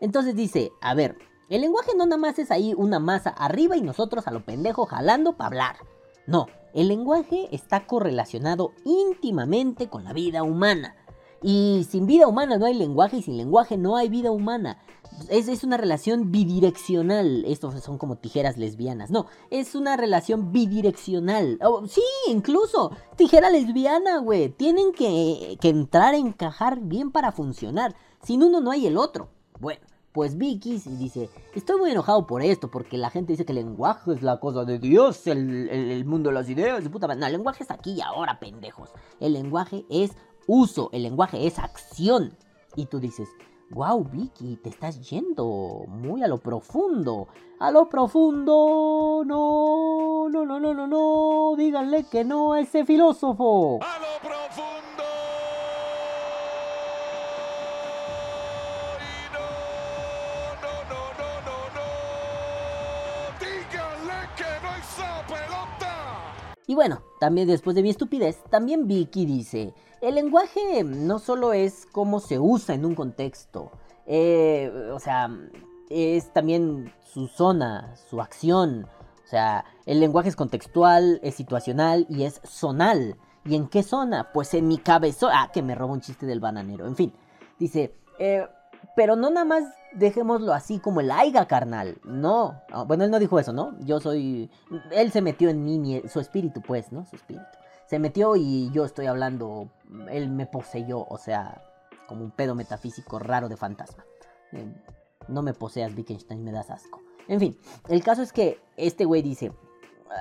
Entonces 0.00 0.34
dice, 0.34 0.72
a 0.80 0.94
ver, 0.94 1.16
el 1.48 1.62
lenguaje 1.62 1.92
no 1.96 2.04
nada 2.04 2.18
más 2.18 2.38
es 2.38 2.50
ahí 2.50 2.74
una 2.76 2.98
masa 2.98 3.30
arriba 3.30 3.76
y 3.76 3.80
nosotros 3.80 4.26
a 4.26 4.30
lo 4.30 4.44
pendejo 4.44 4.86
jalando 4.86 5.36
para 5.36 5.46
hablar. 5.46 5.76
No, 6.26 6.46
el 6.74 6.88
lenguaje 6.88 7.48
está 7.52 7.86
correlacionado 7.86 8.72
íntimamente 8.84 9.88
con 9.88 10.04
la 10.04 10.12
vida 10.12 10.42
humana. 10.42 10.94
Y 11.42 11.86
sin 11.88 12.06
vida 12.06 12.26
humana 12.26 12.58
no 12.58 12.66
hay 12.66 12.74
lenguaje 12.74 13.18
y 13.18 13.22
sin 13.22 13.36
lenguaje 13.36 13.76
no 13.76 13.96
hay 13.96 14.08
vida 14.08 14.30
humana. 14.30 14.78
Es, 15.30 15.48
es, 15.48 15.64
una 15.64 15.76
relación 15.76 16.30
bidireccional. 16.30 17.44
Estos 17.46 17.82
son 17.82 17.96
como 17.96 18.16
tijeras 18.16 18.58
lesbianas. 18.58 19.10
No, 19.10 19.26
es 19.50 19.74
una 19.74 19.96
relación 19.96 20.52
bidireccional. 20.52 21.58
Oh, 21.62 21.86
sí, 21.86 22.02
incluso. 22.28 22.92
Tijera 23.16 23.50
lesbiana, 23.50 24.18
güey. 24.18 24.50
Tienen 24.50 24.92
que, 24.92 25.56
que 25.60 25.68
entrar 25.68 26.14
a 26.14 26.18
encajar 26.18 26.80
bien 26.80 27.10
para 27.10 27.32
funcionar. 27.32 27.94
Sin 28.22 28.42
uno 28.42 28.60
no 28.60 28.70
hay 28.70 28.86
el 28.86 28.96
otro. 28.96 29.28
Bueno, 29.60 29.80
pues 30.12 30.36
Vicky 30.36 30.78
dice, 30.78 31.28
estoy 31.54 31.78
muy 31.78 31.90
enojado 31.90 32.26
por 32.26 32.42
esto, 32.42 32.70
porque 32.70 32.96
la 32.96 33.10
gente 33.10 33.32
dice 33.32 33.44
que 33.44 33.52
el 33.52 33.58
lenguaje 33.58 34.12
es 34.12 34.22
la 34.22 34.40
cosa 34.40 34.64
de 34.64 34.78
Dios, 34.78 35.26
el, 35.26 36.04
mundo 36.06 36.30
de 36.30 36.34
las 36.34 36.48
ideas. 36.48 36.82
No, 36.82 37.26
el 37.26 37.32
lenguaje 37.32 37.64
es 37.64 37.70
aquí 37.70 37.92
y 37.92 38.00
ahora, 38.00 38.40
pendejos. 38.40 38.90
El 39.20 39.34
lenguaje 39.34 39.84
es 39.90 40.12
uso, 40.46 40.88
el 40.92 41.02
lenguaje 41.02 41.46
es 41.46 41.58
acción. 41.58 42.36
Y 42.74 42.86
tú 42.86 43.00
dices, 43.00 43.28
wow, 43.70 44.02
Vicky, 44.04 44.56
te 44.56 44.70
estás 44.70 45.08
yendo 45.08 45.84
muy 45.88 46.22
a 46.22 46.28
lo 46.28 46.38
profundo. 46.38 47.28
A 47.60 47.70
lo 47.70 47.88
profundo, 47.88 49.22
no, 49.26 50.28
no, 50.28 50.44
no, 50.44 50.60
no, 50.60 50.74
no, 50.74 50.86
no, 50.86 51.56
díganle 51.56 52.04
que 52.04 52.24
no 52.24 52.52
a 52.52 52.60
ese 52.60 52.84
filósofo. 52.84 53.80
A 53.82 53.98
lo 53.98 54.28
profundo. 54.28 55.17
Y 66.68 66.74
bueno, 66.74 67.02
también 67.18 67.48
después 67.48 67.74
de 67.74 67.82
mi 67.82 67.88
estupidez, 67.88 68.44
también 68.50 68.86
Vicky 68.86 69.24
dice, 69.24 69.72
el 70.02 70.14
lenguaje 70.14 70.84
no 70.84 71.18
solo 71.18 71.54
es 71.54 71.86
cómo 71.90 72.20
se 72.20 72.38
usa 72.38 72.74
en 72.74 72.84
un 72.84 72.94
contexto, 72.94 73.72
eh, 74.06 74.70
o 74.92 75.00
sea, 75.00 75.30
es 75.88 76.30
también 76.32 76.92
su 77.02 77.26
zona, 77.26 77.96
su 78.10 78.20
acción. 78.20 78.86
O 79.24 79.28
sea, 79.28 79.64
el 79.86 79.98
lenguaje 79.98 80.28
es 80.28 80.36
contextual, 80.36 81.20
es 81.22 81.34
situacional 81.34 82.06
y 82.10 82.24
es 82.24 82.40
zonal. 82.44 83.16
¿Y 83.46 83.54
en 83.54 83.68
qué 83.68 83.82
zona? 83.82 84.30
Pues 84.34 84.52
en 84.52 84.68
mi 84.68 84.76
cabeza. 84.76 85.28
Ah, 85.32 85.50
que 85.52 85.62
me 85.62 85.74
roba 85.74 85.94
un 85.94 86.02
chiste 86.02 86.26
del 86.26 86.40
bananero. 86.40 86.86
En 86.86 86.96
fin, 86.96 87.14
dice, 87.58 87.94
eh, 88.18 88.46
pero 88.98 89.14
no 89.14 89.30
nada 89.30 89.44
más 89.44 89.62
dejémoslo 89.92 90.52
así 90.52 90.80
como 90.80 90.98
el 90.98 91.12
aiga, 91.12 91.46
carnal. 91.46 92.00
No. 92.02 92.60
Ah, 92.72 92.82
bueno, 92.82 93.04
él 93.04 93.12
no 93.12 93.20
dijo 93.20 93.38
eso, 93.38 93.52
¿no? 93.52 93.78
Yo 93.78 94.00
soy. 94.00 94.50
Él 94.90 95.12
se 95.12 95.22
metió 95.22 95.50
en 95.50 95.62
mí, 95.62 96.02
su 96.08 96.18
espíritu, 96.18 96.60
pues, 96.62 96.90
¿no? 96.90 97.06
Su 97.06 97.14
espíritu. 97.14 97.46
Se 97.86 98.00
metió 98.00 98.34
y 98.34 98.72
yo 98.72 98.84
estoy 98.84 99.06
hablando. 99.06 99.70
Él 100.10 100.28
me 100.30 100.46
poseyó, 100.46 101.06
o 101.08 101.16
sea, 101.16 101.62
como 102.08 102.24
un 102.24 102.32
pedo 102.32 102.56
metafísico 102.56 103.20
raro 103.20 103.48
de 103.48 103.56
fantasma. 103.56 104.04
Eh, 104.50 104.66
no 105.28 105.42
me 105.42 105.54
poseas, 105.54 105.94
Wittgenstein, 105.94 106.42
me 106.42 106.50
das 106.50 106.68
asco. 106.68 107.00
En 107.28 107.38
fin, 107.38 107.56
el 107.88 108.02
caso 108.02 108.22
es 108.22 108.32
que 108.32 108.60
este 108.76 109.04
güey 109.04 109.22
dice: 109.22 109.52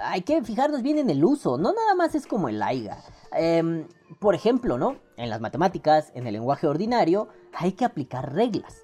hay 0.04 0.22
que 0.22 0.44
fijarnos 0.44 0.84
bien 0.84 1.00
en 1.00 1.10
el 1.10 1.24
uso, 1.26 1.58
no 1.58 1.74
nada 1.74 1.96
más 1.96 2.14
es 2.14 2.28
como 2.28 2.48
el 2.48 2.62
AIGA. 2.62 2.98
Em, 3.32 3.88
por 4.20 4.36
ejemplo, 4.36 4.78
¿no? 4.78 4.98
En 5.16 5.32
las 5.32 5.42
matemáticas, 5.42 6.12
en 6.14 6.28
el 6.28 6.34
lenguaje 6.34 6.68
ordinario, 6.68 7.28
hay 7.58 7.72
que 7.72 7.86
aplicar 7.86 8.34
reglas. 8.34 8.82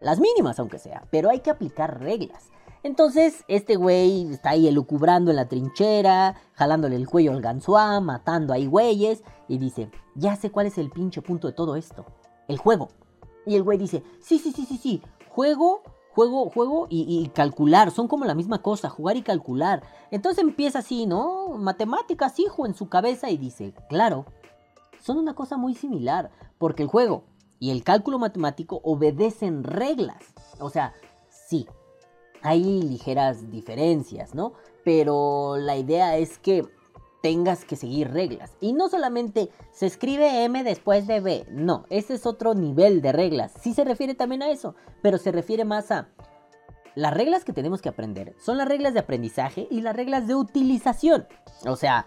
Las 0.00 0.18
mínimas, 0.18 0.58
aunque 0.58 0.78
sea, 0.78 1.04
pero 1.10 1.30
hay 1.30 1.40
que 1.40 1.50
aplicar 1.50 2.00
reglas. 2.00 2.50
Entonces, 2.82 3.44
este 3.46 3.76
güey 3.76 4.32
está 4.32 4.50
ahí 4.50 4.66
elucubrando 4.66 5.30
en 5.30 5.36
la 5.36 5.48
trinchera, 5.48 6.34
jalándole 6.54 6.96
el 6.96 7.08
cuello 7.08 7.32
al 7.32 7.42
gansuá, 7.42 8.00
matando 8.00 8.52
ahí 8.52 8.66
güeyes, 8.66 9.22
y 9.48 9.58
dice, 9.58 9.90
ya 10.14 10.34
sé 10.36 10.50
cuál 10.50 10.66
es 10.66 10.78
el 10.78 10.90
pinche 10.90 11.22
punto 11.22 11.46
de 11.46 11.52
todo 11.52 11.76
esto. 11.76 12.06
El 12.48 12.58
juego. 12.58 12.88
Y 13.46 13.54
el 13.54 13.62
güey 13.62 13.78
dice, 13.78 14.02
sí, 14.20 14.38
sí, 14.38 14.52
sí, 14.52 14.64
sí, 14.66 14.76
sí, 14.76 15.02
juego 15.28 15.82
juego, 16.12 16.50
juego 16.50 16.86
y, 16.90 17.28
calcular, 17.34 17.92
son 17.92 18.08
como 18.08 18.24
la 18.24 18.34
misma 18.34 18.60
cosa, 18.60 18.90
jugar 18.90 19.16
y 19.16 19.22
calcular. 19.22 19.82
Entonces 20.10 20.42
empieza 20.42 20.80
así, 20.80 21.06
¿no? 21.06 21.50
Matemáticas, 21.50 22.38
hijo, 22.40 22.66
en 22.66 22.74
su 22.74 22.88
cabeza 22.88 23.30
y 23.30 23.36
dice, 23.36 23.72
claro, 23.88 24.26
son 25.00 25.18
una 25.18 25.34
cosa 25.34 25.56
muy 25.56 25.74
similar, 25.74 26.30
porque 26.58 26.82
el 26.82 26.88
juego 26.88 27.22
y 27.60 27.70
el 27.70 27.84
cálculo 27.84 28.18
matemático 28.18 28.80
obedecen 28.82 29.62
reglas. 29.62 30.24
O 30.58 30.70
sea, 30.70 30.94
sí, 31.28 31.68
hay 32.42 32.82
ligeras 32.82 33.50
diferencias, 33.50 34.34
¿no? 34.34 34.54
Pero 34.82 35.56
la 35.58 35.76
idea 35.76 36.16
es 36.16 36.38
que 36.38 36.66
tengas 37.22 37.66
que 37.66 37.76
seguir 37.76 38.10
reglas. 38.10 38.56
Y 38.60 38.72
no 38.72 38.88
solamente 38.88 39.50
se 39.72 39.86
escribe 39.86 40.44
M 40.44 40.64
después 40.64 41.06
de 41.06 41.20
B, 41.20 41.46
no, 41.50 41.84
ese 41.90 42.14
es 42.14 42.26
otro 42.26 42.54
nivel 42.54 43.02
de 43.02 43.12
reglas. 43.12 43.52
Sí 43.60 43.74
se 43.74 43.84
refiere 43.84 44.14
también 44.14 44.42
a 44.42 44.50
eso, 44.50 44.74
pero 45.02 45.18
se 45.18 45.30
refiere 45.30 45.64
más 45.64 45.90
a 45.90 46.08
las 46.94 47.14
reglas 47.14 47.44
que 47.44 47.52
tenemos 47.52 47.82
que 47.82 47.90
aprender. 47.90 48.34
Son 48.38 48.56
las 48.56 48.66
reglas 48.66 48.94
de 48.94 49.00
aprendizaje 49.00 49.68
y 49.70 49.82
las 49.82 49.94
reglas 49.94 50.26
de 50.26 50.34
utilización. 50.34 51.26
O 51.66 51.76
sea, 51.76 52.06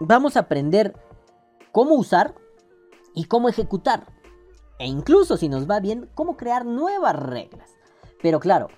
vamos 0.00 0.36
a 0.36 0.40
aprender 0.40 0.94
cómo 1.72 1.94
usar 1.94 2.34
y 3.14 3.24
cómo 3.24 3.48
ejecutar. 3.48 4.13
E 4.78 4.86
incluso 4.86 5.36
si 5.36 5.48
nos 5.48 5.68
va 5.68 5.80
bien, 5.80 6.08
cómo 6.14 6.36
crear 6.36 6.64
nuevas 6.64 7.16
reglas. 7.16 7.70
Pero 8.22 8.40
claro, 8.40 8.68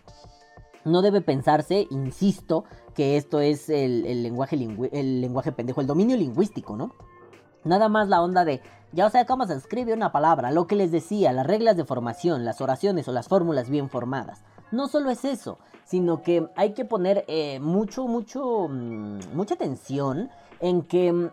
no 0.84 1.02
debe 1.02 1.20
pensarse, 1.20 1.86
insisto, 1.90 2.64
que 2.94 3.16
esto 3.16 3.40
es 3.40 3.68
el, 3.68 4.22
lenguaje, 4.22 4.56
el 4.92 5.20
lenguaje 5.20 5.52
pendejo, 5.52 5.80
el 5.80 5.86
dominio 5.86 6.16
lingüístico, 6.16 6.76
¿no? 6.76 6.92
Nada 7.64 7.88
más 7.88 8.08
la 8.08 8.22
onda 8.22 8.44
de, 8.44 8.62
ya 8.92 9.06
o 9.06 9.10
sea, 9.10 9.26
cómo 9.26 9.46
se 9.46 9.54
escribe 9.54 9.92
una 9.92 10.12
palabra, 10.12 10.52
lo 10.52 10.66
que 10.66 10.76
les 10.76 10.92
decía, 10.92 11.32
las 11.32 11.46
reglas 11.46 11.76
de 11.76 11.84
formación, 11.84 12.44
las 12.44 12.60
oraciones 12.60 13.08
o 13.08 13.12
las 13.12 13.28
fórmulas 13.28 13.68
bien 13.68 13.90
formadas. 13.90 14.44
No 14.70 14.88
solo 14.88 15.10
es 15.10 15.24
eso, 15.24 15.58
sino 15.84 16.22
que 16.22 16.48
hay 16.56 16.72
que 16.72 16.84
poner 16.84 17.24
eh, 17.28 17.60
mucho, 17.60 18.06
mucho, 18.06 18.68
mm, 18.68 19.34
mucha 19.34 19.54
atención 19.54 20.30
en 20.60 20.82
que 20.82 21.12
mm, 21.12 21.30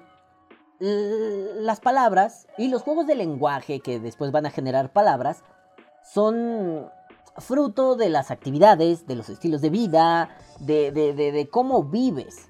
las 0.79 1.79
palabras 1.79 2.47
y 2.57 2.67
los 2.67 2.81
juegos 2.81 3.07
de 3.07 3.15
lenguaje 3.15 3.79
que 3.79 3.99
después 3.99 4.31
van 4.31 4.45
a 4.45 4.51
generar 4.51 4.91
palabras 4.91 5.43
son 6.03 6.89
fruto 7.37 7.95
de 7.95 8.09
las 8.09 8.31
actividades, 8.31 9.07
de 9.07 9.15
los 9.15 9.29
estilos 9.29 9.61
de 9.61 9.69
vida, 9.69 10.29
de, 10.59 11.47
cómo 11.51 11.83
vives. 11.83 12.49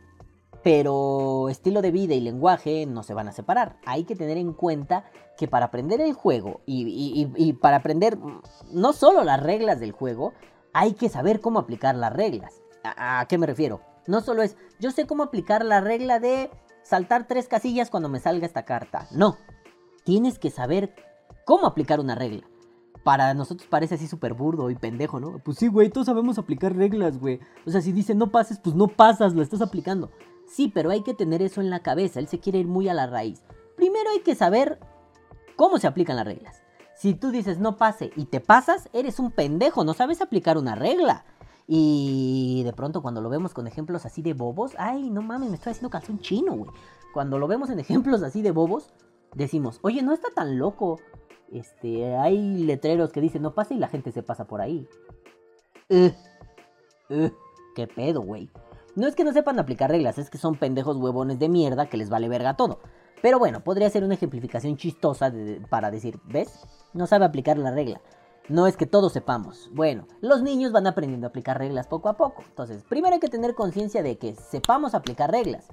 Pero 0.63 1.49
estilo 1.49 1.82
de 1.82 1.91
vida 1.91 2.13
y 2.13 2.21
lenguaje 2.21 2.86
no 2.86 3.03
se 3.03 3.13
van 3.13 3.28
a 3.28 3.34
separar. 3.34 3.78
Hay 3.86 4.05
que 4.05 4.15
tener 4.15 4.38
en 4.38 4.53
cuenta 4.53 5.05
que 5.38 5.47
para 5.47 5.65
aprender 5.65 5.99
el 5.99 6.13
juego 6.13 6.61
y, 6.65 7.53
para 7.61 7.78
aprender 7.78 8.17
no 8.71 8.93
solo 8.93 9.24
las 9.24 9.43
reglas 9.43 9.80
del 9.80 9.91
juego, 9.91 10.34
hay 10.71 10.93
que 10.93 11.09
saber 11.09 11.41
cómo 11.41 11.59
aplicar 11.59 11.95
las 11.95 12.13
reglas. 12.13 12.61
¿A, 12.84 13.26
qué 13.28 13.38
me 13.38 13.45
refiero? 13.45 13.82
No 14.07 14.21
solo 14.21 14.41
es, 14.41 14.57
yo 14.80 14.91
sé 14.91 15.05
cómo 15.05 15.24
aplicar 15.24 15.63
la 15.63 15.82
regla 15.82 16.19
de 16.19 16.49
saltar 16.84 17.27
tres 17.27 17.47
casillas 17.47 17.89
cuando 17.89 18.09
me 18.09 18.19
salga 18.19 18.45
esta 18.45 18.65
carta. 18.65 19.07
No, 19.11 19.38
tienes 20.03 20.39
que 20.39 20.49
saber 20.49 20.93
cómo 21.45 21.65
aplicar 21.65 21.99
una 21.99 22.15
regla 22.15 22.47
para 23.03 23.34
nosotros 23.34 23.67
parece 23.69 23.95
así 23.95 24.07
súper 24.07 24.34
burdo 24.34 24.69
y 24.69 24.75
pendejo, 24.75 25.19
¿no? 25.19 25.39
Pues 25.39 25.57
sí, 25.57 25.67
güey, 25.67 25.89
todos 25.89 26.07
sabemos 26.07 26.38
aplicar 26.38 26.75
reglas, 26.75 27.19
güey. 27.19 27.39
O 27.65 27.69
sea, 27.69 27.81
si 27.81 27.91
dice 27.91 28.15
no 28.15 28.31
pases, 28.31 28.59
pues 28.59 28.75
no 28.75 28.88
pasas, 28.88 29.34
lo 29.34 29.41
estás 29.41 29.61
aplicando. 29.61 30.11
Sí, 30.47 30.71
pero 30.73 30.89
hay 30.89 31.03
que 31.03 31.13
tener 31.13 31.41
eso 31.41 31.61
en 31.61 31.69
la 31.69 31.81
cabeza, 31.81 32.19
él 32.19 32.27
se 32.27 32.39
quiere 32.39 32.59
ir 32.59 32.67
muy 32.67 32.88
a 32.88 32.93
la 32.93 33.07
raíz. 33.07 33.43
Primero 33.75 34.09
hay 34.11 34.21
que 34.21 34.36
saber 34.36 34.79
cómo 35.55 35.79
se 35.79 35.88
aplican 35.88 36.15
las 36.15 36.25
reglas. 36.25 36.63
Si 36.95 37.13
tú 37.13 37.31
dices 37.31 37.59
no 37.59 37.77
pase 37.77 38.11
y 38.15 38.25
te 38.25 38.39
pasas, 38.39 38.89
eres 38.93 39.19
un 39.19 39.31
pendejo, 39.31 39.84
no 39.84 39.93
sabes 39.93 40.21
aplicar 40.21 40.57
una 40.57 40.75
regla. 40.75 41.25
Y 41.76 42.61
de 42.61 42.71
pronto 42.71 43.01
cuando 43.01 43.19
lo 43.19 43.30
vemos 43.30 43.55
con 43.55 43.65
ejemplos 43.65 44.05
así 44.05 44.21
de 44.21 44.36
bobos, 44.36 44.74
ay, 44.78 45.09
no 45.09 45.24
mames, 45.24 45.49
me 45.49 45.55
estoy 45.55 45.71
haciendo 45.71 45.89
calzón 45.89 46.19
chino, 46.19 46.53
güey. 46.53 46.69
Cuando 47.15 47.39
lo 47.39 47.47
vemos 47.47 47.71
en 47.71 47.80
ejemplos 47.80 48.21
así 48.21 48.43
de 48.43 48.51
bobos, 48.51 48.93
decimos, 49.34 49.80
oye, 49.82 50.03
no 50.03 50.13
está 50.13 50.28
tan 50.36 50.59
loco. 50.59 50.99
Este, 51.51 52.15
hay 52.15 52.63
letreros 52.63 53.11
que 53.11 53.21
dicen 53.21 53.41
no 53.41 53.55
pase 53.55 53.74
y 53.74 53.80
la 53.80 53.88
gente 53.88 54.11
se 54.11 54.21
pasa 54.21 54.45
por 54.45 54.61
ahí. 54.61 54.88
Uh, 55.89 56.11
uh, 57.09 57.32
¿Qué 57.76 57.88
pedo, 57.88 58.21
güey? 58.21 58.51
No 58.95 59.07
es 59.07 59.15
que 59.15 59.24
no 59.24 59.34
sepan 59.34 59.57
aplicar 59.57 59.89
reglas, 59.89 60.19
es 60.19 60.30
que 60.30 60.38
son 60.38 60.53
pendejos 60.53 60.97
huevones 60.97 61.39
de 61.39 61.49
mierda 61.49 61.89
que 61.89 61.97
les 61.97 62.11
vale 62.11 62.30
verga 62.30 62.55
todo. 62.55 62.82
Pero 63.24 63.39
bueno, 63.39 63.63
podría 63.63 63.89
ser 63.89 64.03
una 64.03 64.13
ejemplificación 64.13 64.78
chistosa 64.78 65.34
para 65.71 65.89
decir, 65.89 66.19
¿ves? 66.26 66.53
No 66.93 67.07
sabe 67.07 67.26
aplicar 67.26 67.57
la 67.57 67.71
regla. 67.71 67.99
No 68.50 68.68
es 68.68 68.76
que 68.76 68.86
todos 68.86 69.14
sepamos. 69.14 69.70
Bueno, 69.74 70.08
los 70.20 70.41
niños 70.41 70.72
van 70.72 70.88
aprendiendo 70.88 71.28
a 71.28 71.30
aplicar 71.30 71.58
reglas 71.58 71.88
poco 71.88 72.10
a 72.10 72.18
poco. 72.18 72.44
Entonces, 72.46 72.84
primero 72.84 73.14
hay 73.14 73.20
que 73.20 73.30
tener 73.30 73.56
conciencia 73.56 74.04
de 74.04 74.18
que 74.18 74.36
sepamos 74.36 74.94
aplicar 74.94 75.32
reglas. 75.32 75.68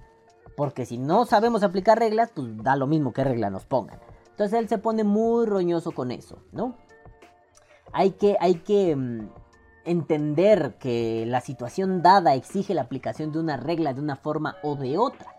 Porque 0.57 0.87
si 0.87 0.99
no 0.99 1.25
sabemos 1.25 1.63
aplicar 1.63 1.99
reglas, 1.99 2.31
pues 2.35 2.49
da 2.63 2.77
lo 2.77 2.87
mismo 2.87 3.13
que 3.13 3.25
regla 3.25 3.51
nos 3.51 3.65
pongan. 3.65 3.99
Entonces 4.41 4.59
él 4.59 4.69
se 4.69 4.79
pone 4.79 5.05
muy 5.05 5.47
roñoso 5.47 5.93
con 5.93 6.11
eso, 6.11 6.39
¿no? 6.53 6.77
Hay 7.93 8.13
que, 8.13 8.37
hay 8.41 8.55
que 8.55 8.95
mm, 8.95 9.29
entender 9.85 10.77
que 10.79 11.25
la 11.27 11.41
situación 11.41 12.03
dada 12.03 12.35
exige 12.35 12.73
la 12.73 12.83
aplicación 12.83 13.33
de 13.33 13.41
una 13.41 13.57
regla 13.57 13.93
de 13.93 14.01
una 14.01 14.17
forma 14.17 14.57
o 14.63 14.77
de 14.77 14.97
otra. 14.97 15.35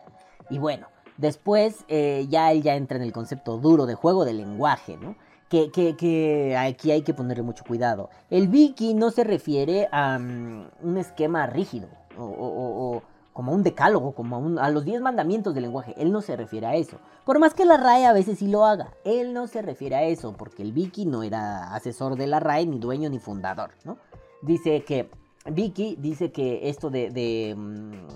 Y 0.50 0.60
bueno, 0.60 0.88
después 1.18 1.86
eh, 1.88 2.28
ya 2.30 2.52
él 2.52 2.62
ya 2.62 2.76
entra 2.76 2.98
en 2.98 3.04
el 3.04 3.14
concepto 3.14 3.58
duro 3.58 3.86
de 3.86 3.96
juego 3.96 4.26
de 4.26 4.34
lenguaje, 4.34 4.98
¿no? 4.98 5.16
Que, 5.52 6.56
aquí 6.58 6.92
hay 6.92 7.02
que 7.02 7.14
ponerle 7.14 7.44
mucho 7.44 7.66
cuidado. 7.66 8.10
El 8.30 8.48
Vicky 8.48 8.94
no 8.94 9.12
se 9.12 9.26
refiere 9.26 9.90
a 9.92 10.18
mm, 10.18 10.70
un 10.84 10.98
esquema 10.98 11.46
rígido 11.46 11.90
o, 12.18 13.04
como 13.34 13.52
un 13.52 13.62
decálogo, 13.62 14.14
como 14.14 14.62
a, 14.62 14.70
los 14.70 14.86
10 14.86 15.02
mandamientos 15.02 15.54
del 15.54 15.64
lenguaje. 15.64 15.94
Él 15.98 16.14
no 16.14 16.22
se 16.22 16.38
refiere 16.38 16.68
a 16.68 16.76
eso. 16.76 17.00
Por 17.26 17.38
más 17.40 17.54
que 17.54 17.66
la 17.66 17.76
RAE 17.76 18.06
a 18.06 18.14
veces 18.14 18.40
sí 18.40 18.48
lo 18.48 18.64
haga, 18.64 18.94
él 19.04 19.34
no 19.34 19.48
se 19.48 19.62
refiere 19.62 19.96
a 19.98 20.04
eso, 20.04 20.34
porque 20.38 20.64
el 20.64 20.72
Vicky 20.72 21.06
no 21.06 21.22
era 21.22 21.76
asesor 21.76 22.16
de 22.16 22.28
la 22.28 22.40
RAE, 22.40 22.66
ni 22.66 22.80
dueño 22.80 23.10
ni 23.10 23.20
fundador, 23.20 23.72
¿no? 23.84 23.98
Dice 24.42 24.86
que, 24.86 25.10
Vicky 25.46 25.98
dice 26.00 26.32
que 26.32 26.70
esto 26.70 26.90
de... 26.90 27.54
Mm, 27.58 28.08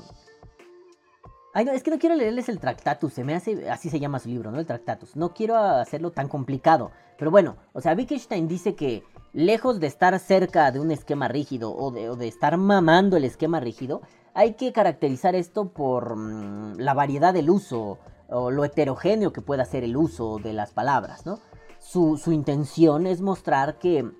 ay, 1.55 1.63
no, 1.63 1.71
es 1.71 1.83
que 1.83 1.89
no 1.89 1.97
quiero 1.97 2.15
leerles 2.15 2.49
el 2.49 2.59
Tractatus, 2.59 3.13
se 3.13 3.23
me 3.23 3.33
hace, 3.33 3.69
así 3.69 3.89
se 3.89 4.01
llama 4.01 4.19
su 4.19 4.27
libro, 4.27 4.51
¿no? 4.51 4.59
El 4.59 4.65
Tractatus. 4.65 5.15
No 5.15 5.33
quiero 5.33 5.55
hacerlo 5.55 6.11
tan 6.11 6.27
complicado. 6.27 6.91
Pero 7.17 7.31
bueno, 7.31 7.55
o 7.71 7.79
sea, 7.79 7.93
Wittgenstein 7.93 8.49
dice 8.49 8.75
que 8.75 9.05
lejos 9.31 9.79
de 9.79 9.87
estar 9.87 10.19
cerca 10.19 10.69
de 10.71 10.81
un 10.81 10.91
esquema 10.91 11.29
rígido 11.29 11.73
o 11.73 11.91
de, 11.91 12.27
estar 12.27 12.57
mamando 12.57 13.15
el 13.15 13.23
esquema 13.23 13.61
rígido, 13.61 14.01
hay 14.33 14.55
que 14.55 14.73
caracterizar 14.73 15.33
esto 15.33 15.69
por 15.69 16.17
mm, 16.17 16.77
la 16.77 16.93
variedad 16.93 17.33
del 17.33 17.49
uso 17.49 17.99
o 18.27 18.51
lo 18.51 18.65
heterogéneo 18.65 19.31
que 19.31 19.41
pueda 19.41 19.63
ser 19.63 19.85
el 19.85 19.95
uso 19.95 20.39
de 20.39 20.51
las 20.51 20.73
palabras, 20.73 21.25
¿no? 21.25 21.39
Su, 21.79 22.19
intención 22.33 23.07
es 23.07 23.21
mostrar 23.21 23.79
que 23.79 24.11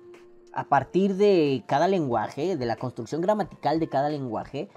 a 0.54 0.64
partir 0.64 1.16
de 1.16 1.64
cada 1.66 1.86
lenguaje, 1.86 2.56
de 2.56 2.64
la 2.64 2.76
construcción 2.76 3.20
gramatical 3.20 3.78
de 3.78 3.90
cada 3.90 4.08
lenguaje, 4.08 4.70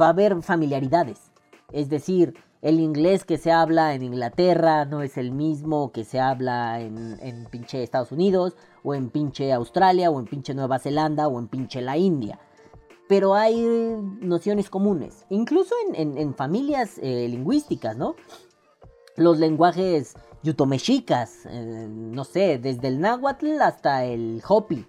va 0.00 0.06
a 0.06 0.10
haber 0.10 0.40
familiaridades. 0.42 1.25
Es 1.72 1.88
decir, 1.88 2.34
el 2.62 2.80
inglés 2.80 3.24
que 3.24 3.38
se 3.38 3.52
habla 3.52 3.94
en 3.94 4.02
Inglaterra 4.02 4.84
no 4.84 5.02
es 5.02 5.16
el 5.18 5.32
mismo 5.32 5.92
que 5.92 6.04
se 6.04 6.20
habla 6.20 6.80
en, 6.80 7.18
en, 7.20 7.46
pinche 7.46 7.82
Estados 7.82 8.12
Unidos, 8.12 8.56
o 8.82 8.94
en 8.94 9.10
pinche 9.10 9.52
Australia, 9.52 10.10
o 10.10 10.18
en 10.18 10.26
pinche 10.26 10.54
Nueva 10.54 10.78
Zelanda, 10.78 11.28
o 11.28 11.38
en 11.38 11.48
pinche 11.48 11.80
la 11.80 11.96
India 11.96 12.40
pero 13.08 13.34
hay 13.34 13.56
nociones 14.20 14.68
comunes, 14.70 15.26
incluso 15.30 15.74
en, 15.94 16.34
familias 16.34 16.98
eh, 17.00 17.28
lingüísticas, 17.28 17.96
¿no? 17.96 18.16
Los 19.16 19.38
lenguajes 19.38 20.14
yutomexicas, 20.42 21.46
eh, 21.46 21.86
no 21.88 22.24
sé, 22.24 22.58
desde 22.58 22.88
el 22.88 23.00
náhuatl 23.00 23.60
hasta 23.60 24.04
el 24.04 24.42
hopi, 24.46 24.86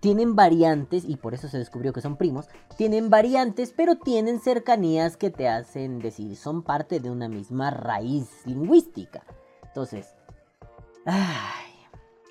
tienen 0.00 0.34
variantes, 0.34 1.04
y 1.06 1.16
por 1.16 1.34
eso 1.34 1.48
se 1.48 1.58
descubrió 1.58 1.92
que 1.92 2.00
son 2.00 2.16
primos, 2.16 2.46
tienen 2.76 3.10
variantes, 3.10 3.72
pero 3.76 3.96
tienen 3.96 4.40
cercanías 4.40 5.16
que 5.16 5.30
te 5.30 5.48
hacen 5.48 5.98
decir, 5.98 6.34
son 6.36 6.62
parte 6.62 7.00
de 7.00 7.10
una 7.10 7.28
misma 7.28 7.70
raíz 7.70 8.28
lingüística. 8.46 9.22
Entonces, 9.62 10.14
ay, 11.04 11.70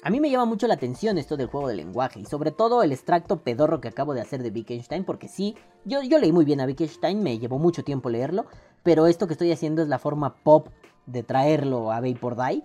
a 0.01 0.09
mí 0.09 0.19
me 0.19 0.29
llama 0.29 0.45
mucho 0.45 0.67
la 0.67 0.73
atención 0.73 1.17
esto 1.17 1.37
del 1.37 1.47
juego 1.47 1.67
de 1.67 1.75
lenguaje 1.75 2.19
y 2.19 2.25
sobre 2.25 2.51
todo 2.51 2.83
el 2.83 2.91
extracto 2.91 3.43
pedorro 3.43 3.81
que 3.81 3.89
acabo 3.89 4.13
de 4.13 4.21
hacer 4.21 4.41
de 4.41 4.49
Wittgenstein 4.49 5.03
porque 5.03 5.27
sí, 5.27 5.55
yo, 5.85 6.01
yo 6.01 6.19
leí 6.19 6.31
muy 6.31 6.45
bien 6.45 6.61
a 6.61 6.65
Wittgenstein, 6.65 7.21
me 7.21 7.37
llevó 7.37 7.59
mucho 7.59 7.83
tiempo 7.83 8.09
leerlo, 8.09 8.45
pero 8.81 9.07
esto 9.07 9.27
que 9.27 9.33
estoy 9.33 9.51
haciendo 9.51 9.81
es 9.81 9.87
la 9.87 9.99
forma 9.99 10.35
pop 10.35 10.69
de 11.05 11.23
traerlo 11.23 11.91
a 11.91 12.01
Vapor 12.01 12.35
Die. 12.35 12.63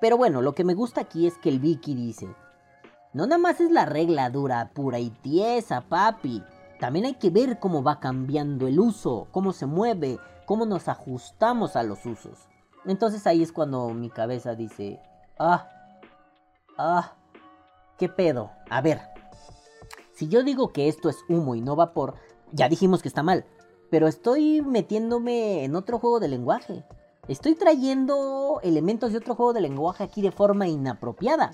Pero 0.00 0.16
bueno, 0.16 0.42
lo 0.42 0.54
que 0.54 0.64
me 0.64 0.74
gusta 0.74 1.02
aquí 1.02 1.26
es 1.26 1.36
que 1.38 1.48
el 1.48 1.60
Vicky 1.60 1.94
dice, 1.94 2.28
no 3.12 3.26
nada 3.26 3.38
más 3.38 3.60
es 3.60 3.70
la 3.70 3.86
regla 3.86 4.30
dura, 4.30 4.70
pura 4.74 4.98
y 4.98 5.10
tiesa, 5.10 5.82
papi. 5.82 6.42
También 6.80 7.04
hay 7.04 7.14
que 7.14 7.30
ver 7.30 7.58
cómo 7.58 7.82
va 7.82 8.00
cambiando 8.00 8.66
el 8.66 8.80
uso, 8.80 9.28
cómo 9.30 9.52
se 9.52 9.66
mueve, 9.66 10.18
cómo 10.46 10.66
nos 10.66 10.88
ajustamos 10.88 11.76
a 11.76 11.82
los 11.82 12.04
usos. 12.06 12.48
Entonces 12.84 13.26
ahí 13.26 13.42
es 13.42 13.52
cuando 13.52 13.90
mi 13.90 14.10
cabeza 14.10 14.54
dice, 14.54 15.00
ah, 15.38 15.68
Ah, 16.78 17.12
¿qué 17.98 18.08
pedo? 18.08 18.50
A 18.70 18.80
ver, 18.80 19.00
si 20.14 20.28
yo 20.28 20.42
digo 20.42 20.72
que 20.72 20.88
esto 20.88 21.10
es 21.10 21.18
humo 21.28 21.54
y 21.54 21.60
no 21.60 21.76
vapor, 21.76 22.14
ya 22.50 22.68
dijimos 22.68 23.02
que 23.02 23.08
está 23.08 23.22
mal, 23.22 23.44
pero 23.90 24.08
estoy 24.08 24.62
metiéndome 24.62 25.64
en 25.64 25.76
otro 25.76 25.98
juego 25.98 26.18
de 26.18 26.28
lenguaje. 26.28 26.84
Estoy 27.28 27.54
trayendo 27.54 28.58
elementos 28.62 29.12
de 29.12 29.18
otro 29.18 29.34
juego 29.34 29.52
de 29.52 29.60
lenguaje 29.60 30.02
aquí 30.02 30.22
de 30.22 30.32
forma 30.32 30.66
inapropiada. 30.66 31.52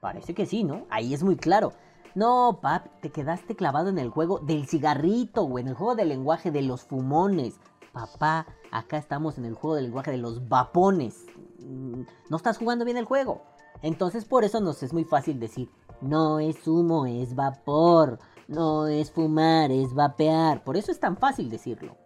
Parece 0.00 0.34
que 0.34 0.46
sí, 0.46 0.64
¿no? 0.64 0.86
Ahí 0.90 1.14
es 1.14 1.22
muy 1.22 1.36
claro. 1.36 1.72
No, 2.14 2.58
pap, 2.62 2.86
te 3.00 3.10
quedaste 3.10 3.56
clavado 3.56 3.88
en 3.88 3.98
el 3.98 4.10
juego 4.10 4.38
del 4.40 4.66
cigarrito, 4.66 5.42
o 5.42 5.58
en 5.58 5.68
el 5.68 5.74
juego 5.74 5.94
de 5.94 6.04
lenguaje 6.04 6.50
de 6.50 6.62
los 6.62 6.82
fumones. 6.82 7.60
Papá, 7.92 8.46
acá 8.70 8.96
estamos 8.96 9.38
en 9.38 9.44
el 9.44 9.54
juego 9.54 9.76
del 9.76 9.84
lenguaje 9.84 10.10
de 10.10 10.18
los 10.18 10.48
vapones. 10.48 11.26
Mm, 11.60 12.02
No 12.30 12.36
estás 12.36 12.58
jugando 12.58 12.84
bien 12.84 12.96
el 12.96 13.04
juego. 13.04 13.42
Entonces 13.82 14.24
por 14.24 14.44
eso 14.44 14.60
nos 14.60 14.82
es 14.82 14.92
muy 14.92 15.04
fácil 15.04 15.38
decir, 15.38 15.70
no 16.00 16.38
es 16.38 16.66
humo, 16.66 17.06
es 17.06 17.34
vapor. 17.34 18.18
No 18.48 18.86
es 18.86 19.10
fumar, 19.12 19.70
es 19.70 19.92
vapear. 19.92 20.64
Por 20.64 20.78
eso 20.78 20.90
es 20.90 20.98
tan 20.98 21.16
fácil 21.18 21.50
decirlo. 21.50 21.96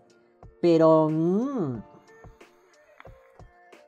Pero... 0.61 1.09
mm, 1.09 1.83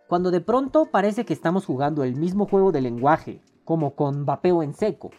cuando 0.08 0.30
de 0.30 0.40
pronto 0.40 0.86
parece 0.86 1.24
que 1.24 1.32
estamos 1.32 1.66
jugando 1.66 2.04
el 2.04 2.14
mismo 2.14 2.46
juego 2.46 2.70
de 2.70 2.80
lenguaje, 2.80 3.42
como 3.64 3.94
con 3.94 4.26
vapeo 4.26 4.62
en 4.62 4.74
seco. 4.74 5.10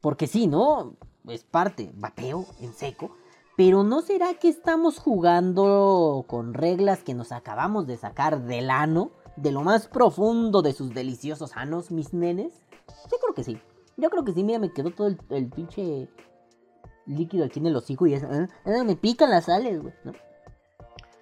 Porque 0.00 0.26
sí, 0.26 0.46
¿no? 0.46 0.96
Es 1.28 1.44
parte, 1.44 1.92
vapeo 1.94 2.46
en 2.60 2.72
seco. 2.72 3.10
Pero 3.56 3.82
¿no 3.84 4.02
será 4.02 4.34
que 4.34 4.48
estamos 4.48 4.98
jugando 4.98 6.24
con 6.28 6.52
reglas 6.52 7.02
que 7.02 7.14
nos 7.14 7.32
acabamos 7.32 7.86
de 7.86 7.96
sacar 7.96 8.42
del 8.42 8.70
ano? 8.70 9.10
De 9.36 9.50
lo 9.50 9.62
más 9.62 9.88
profundo 9.88 10.62
de 10.62 10.72
sus 10.72 10.92
deliciosos 10.94 11.56
anos, 11.56 11.90
mis 11.90 12.12
nenes. 12.12 12.52
Yo 13.10 13.18
creo 13.18 13.34
que 13.34 13.44
sí. 13.44 13.58
Yo 13.96 14.10
creo 14.10 14.24
que 14.24 14.34
sí, 14.34 14.44
mira, 14.44 14.58
me 14.58 14.72
quedó 14.72 14.90
todo 14.90 15.08
el, 15.08 15.48
pinche 15.48 16.08
líquido 17.06 17.46
aquí 17.46 17.60
en 17.60 17.66
el 17.66 17.76
hocico 17.76 18.06
y 18.06 18.14
es... 18.14 18.24
ah, 18.24 18.46
ah, 18.66 18.84
me 18.84 18.94
pican 18.94 19.30
las 19.30 19.46
sales, 19.46 19.80
güey, 19.80 19.94
¿no? 20.04 20.12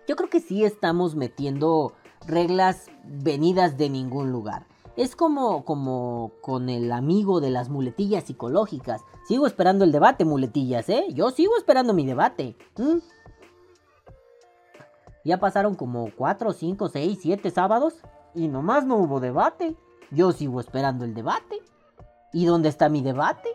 Yo 0.09 0.17
creo 0.17 0.29
que 0.29 0.41
sí 0.41 0.65
estamos 0.65 1.15
metiendo 1.15 1.95
reglas 2.27 2.87
venidas 3.05 3.79
de 3.79 3.89
ningún 3.89 4.33
lugar. 4.33 4.67
Es 4.97 5.17
como, 5.17 5.65
como 5.65 6.33
con 6.41 6.69
el 6.69 6.93
amigo 6.93 7.41
de 7.41 7.51
las 7.51 7.69
muletillas 7.69 8.25
psicológicas. 8.25 9.03
Sigo 9.27 9.47
esperando 9.47 9.85
el 9.85 9.91
debate, 9.91 10.25
muletillas, 10.25 10.89
¿eh? 10.89 11.07
Yo 11.13 11.31
sigo 11.31 11.57
esperando 11.57 11.95
mi 11.95 12.07
debate. 12.07 12.57
¿m? 12.79 13.01
Ya 15.25 15.41
pasaron 15.41 15.75
como 15.75 16.11
4, 16.17 16.53
5, 16.53 16.89
6, 16.89 17.19
7 17.21 17.51
sábados 17.51 17.95
y 18.35 18.47
nomás 18.47 18.85
no 18.85 18.97
hubo 18.97 19.19
debate. 19.19 19.77
Yo 20.11 20.31
sigo 20.31 20.61
esperando 20.61 21.05
el 21.05 21.15
debate. 21.15 21.61
¿Y 22.33 22.45
dónde 22.45 22.69
está 22.69 22.89
mi 22.89 23.03
debate? 23.03 23.49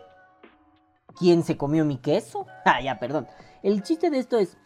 ¿Quién 1.18 1.42
se 1.42 1.56
comió 1.56 1.84
mi 1.84 1.96
queso? 1.96 2.46
Ah, 2.66 2.82
ya, 2.82 2.98
perdón. 2.98 3.26
El 3.62 3.82
chiste 3.82 4.10
de 4.10 4.18
esto 4.18 4.38
es, 4.38 4.56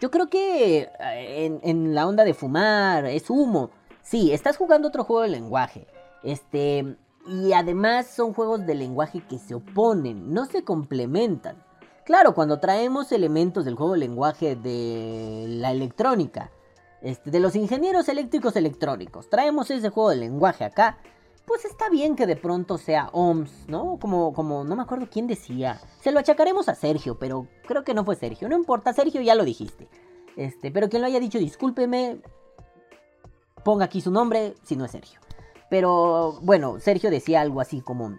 yo 0.00 0.10
creo 0.10 0.28
que 0.28 0.90
eh, 1.00 1.58
en 1.62 1.94
la 1.94 2.06
onda 2.06 2.24
de 2.24 2.34
fumar 2.34 3.06
es 3.06 3.30
humo. 3.30 3.70
Sí, 4.04 4.32
estás 4.32 4.58
jugando 4.58 4.88
otro 4.88 5.02
juego 5.02 5.22
de 5.22 5.28
lenguaje. 5.28 5.86
Este. 6.22 6.96
Y 7.26 7.54
además 7.54 8.06
son 8.06 8.34
juegos 8.34 8.66
de 8.66 8.74
lenguaje 8.74 9.22
que 9.26 9.38
se 9.38 9.54
oponen, 9.54 10.34
no 10.34 10.44
se 10.44 10.62
complementan. 10.62 11.56
Claro, 12.04 12.34
cuando 12.34 12.60
traemos 12.60 13.12
elementos 13.12 13.64
del 13.64 13.76
juego 13.76 13.94
de 13.94 14.00
lenguaje 14.00 14.56
de 14.56 15.46
la 15.48 15.70
electrónica, 15.70 16.50
este, 17.00 17.30
de 17.30 17.40
los 17.40 17.56
ingenieros 17.56 18.10
eléctricos 18.10 18.56
electrónicos, 18.56 19.30
traemos 19.30 19.70
ese 19.70 19.88
juego 19.88 20.10
de 20.10 20.16
lenguaje 20.16 20.64
acá, 20.64 20.98
pues 21.46 21.64
está 21.64 21.88
bien 21.88 22.14
que 22.14 22.26
de 22.26 22.36
pronto 22.36 22.76
sea 22.76 23.08
OMS, 23.12 23.68
¿no? 23.68 23.98
Como, 23.98 24.34
como, 24.34 24.64
no 24.64 24.76
me 24.76 24.82
acuerdo 24.82 25.08
quién 25.10 25.26
decía. 25.26 25.80
Se 26.02 26.12
lo 26.12 26.18
achacaremos 26.18 26.68
a 26.68 26.74
Sergio, 26.74 27.18
pero 27.18 27.48
creo 27.66 27.84
que 27.84 27.94
no 27.94 28.04
fue 28.04 28.16
Sergio. 28.16 28.50
No 28.50 28.56
importa, 28.56 28.92
Sergio 28.92 29.22
ya 29.22 29.34
lo 29.34 29.44
dijiste. 29.44 29.88
Este, 30.36 30.70
pero 30.70 30.90
quien 30.90 31.00
lo 31.00 31.08
haya 31.08 31.20
dicho, 31.20 31.38
discúlpeme. 31.38 32.18
Ponga 33.64 33.86
aquí 33.86 34.00
su 34.00 34.10
nombre, 34.10 34.54
si 34.62 34.76
no 34.76 34.84
es 34.84 34.90
Sergio. 34.90 35.20
Pero 35.70 36.38
bueno, 36.42 36.78
Sergio 36.80 37.10
decía 37.10 37.40
algo 37.40 37.60
así 37.60 37.80
como... 37.80 38.16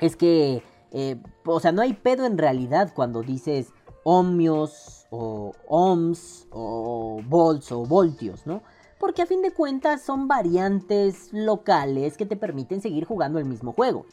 Es 0.00 0.16
que... 0.16 0.62
eh, 0.90 1.22
o 1.44 1.60
sea, 1.60 1.72
no 1.72 1.82
hay 1.82 1.94
pedo 1.94 2.26
en 2.26 2.38
realidad 2.38 2.92
cuando 2.94 3.22
dices 3.22 3.72
ohmios 4.04 5.06
o 5.10 5.52
ohms 5.68 6.46
o 6.50 7.20
volts 7.26 7.70
o 7.72 7.84
voltios, 7.84 8.46
¿no? 8.46 8.62
Porque 8.98 9.22
a 9.22 9.26
fin 9.26 9.42
de 9.42 9.52
cuentas 9.52 10.02
son 10.02 10.28
variantes 10.28 11.32
locales 11.32 12.16
que 12.16 12.26
te 12.26 12.36
permiten 12.36 12.80
seguir 12.80 13.04
jugando 13.04 13.38
el 13.38 13.44
mismo 13.44 13.72
juego. 13.72 14.06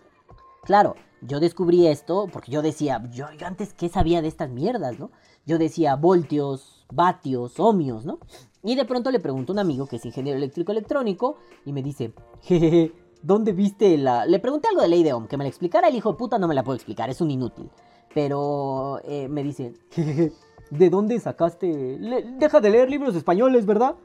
Claro, 0.64 0.95
yo 1.22 1.39
descubrí 1.39 1.88
esto 1.88 2.28
porque 2.32 2.51
yo 2.51 2.62
decía, 2.62 3.07
yo, 3.12 3.28
antes 3.45 3.74
qué 3.74 3.89
sabía 3.89 4.22
de 4.22 4.28
estas 4.28 4.49
mierdas, 4.49 4.99
¿no? 4.99 5.12
Yo 5.45 5.57
decía 5.57 5.95
voltios, 5.95 6.86
vatios, 6.91 7.60
ohmios, 7.60 8.05
¿no? 8.05 8.20
Y 8.64 8.76
de 8.76 8.86
pronto 8.86 9.10
le 9.12 9.20
pregunto 9.20 9.53
a 9.53 9.55
un 9.55 9.60
amigo 9.60 9.88
que 9.88 9.95
es 9.95 10.05
ingeniero 10.05 10.38
eléctrico 10.38 10.72
electrónico 10.72 11.38
y 11.66 11.72
me 11.72 11.82
dice, 11.82 12.14
jejeje, 12.41 12.91
¿dónde 13.22 13.53
viste 13.53 13.97
la...? 13.97 14.26
Le 14.26 14.39
pregunté 14.39 14.68
algo 14.68 14.82
de 14.82 14.89
ley 14.89 15.03
de 15.03 15.14
Ohm, 15.14 15.28
que 15.28 15.38
me 15.38 15.45
la 15.45 15.49
explicara, 15.49 15.88
el 15.88 15.95
hijo 15.95 16.12
de 16.12 16.18
puta 16.18 16.38
no 16.38 16.47
me 16.47 16.55
la 16.55 16.64
puedo 16.64 16.76
explicar, 16.76 17.10
es 17.10 17.22
un 17.22 17.32
inútil. 17.32 17.70
Pero 18.14 18.99
eh, 19.05 19.30
me 19.30 19.43
dice, 19.43 19.74
jejeje, 19.91 20.34
¿de 20.72 20.89
dónde 20.89 21.20
sacaste...? 21.20 21.97
Deja 22.38 22.60
de 22.60 22.70
leer 22.70 22.89
libros 22.89 23.16
españoles, 23.16 23.66
¿verdad? 23.66 23.95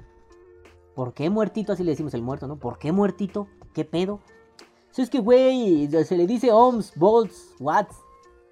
¿Por 0.95 1.15
qué 1.15 1.31
muertito? 1.31 1.73
Así 1.73 1.83
le 1.83 1.91
decimos 1.91 2.15
el 2.15 2.23
muerto, 2.23 2.47
¿no? 2.47 2.57
¿Por 2.57 2.79
qué 2.79 2.93
muertito? 2.93 3.49
¿Qué 3.73 3.85
pedo? 3.85 4.21
Si 4.93 5.03
es 5.03 5.11
que, 5.11 5.19
güey, 5.19 5.89
se 5.91 6.17
le 6.17 6.29
dice 6.29 6.53
ohms, 6.53 6.93
volts, 6.95 7.57
watts, 7.59 7.97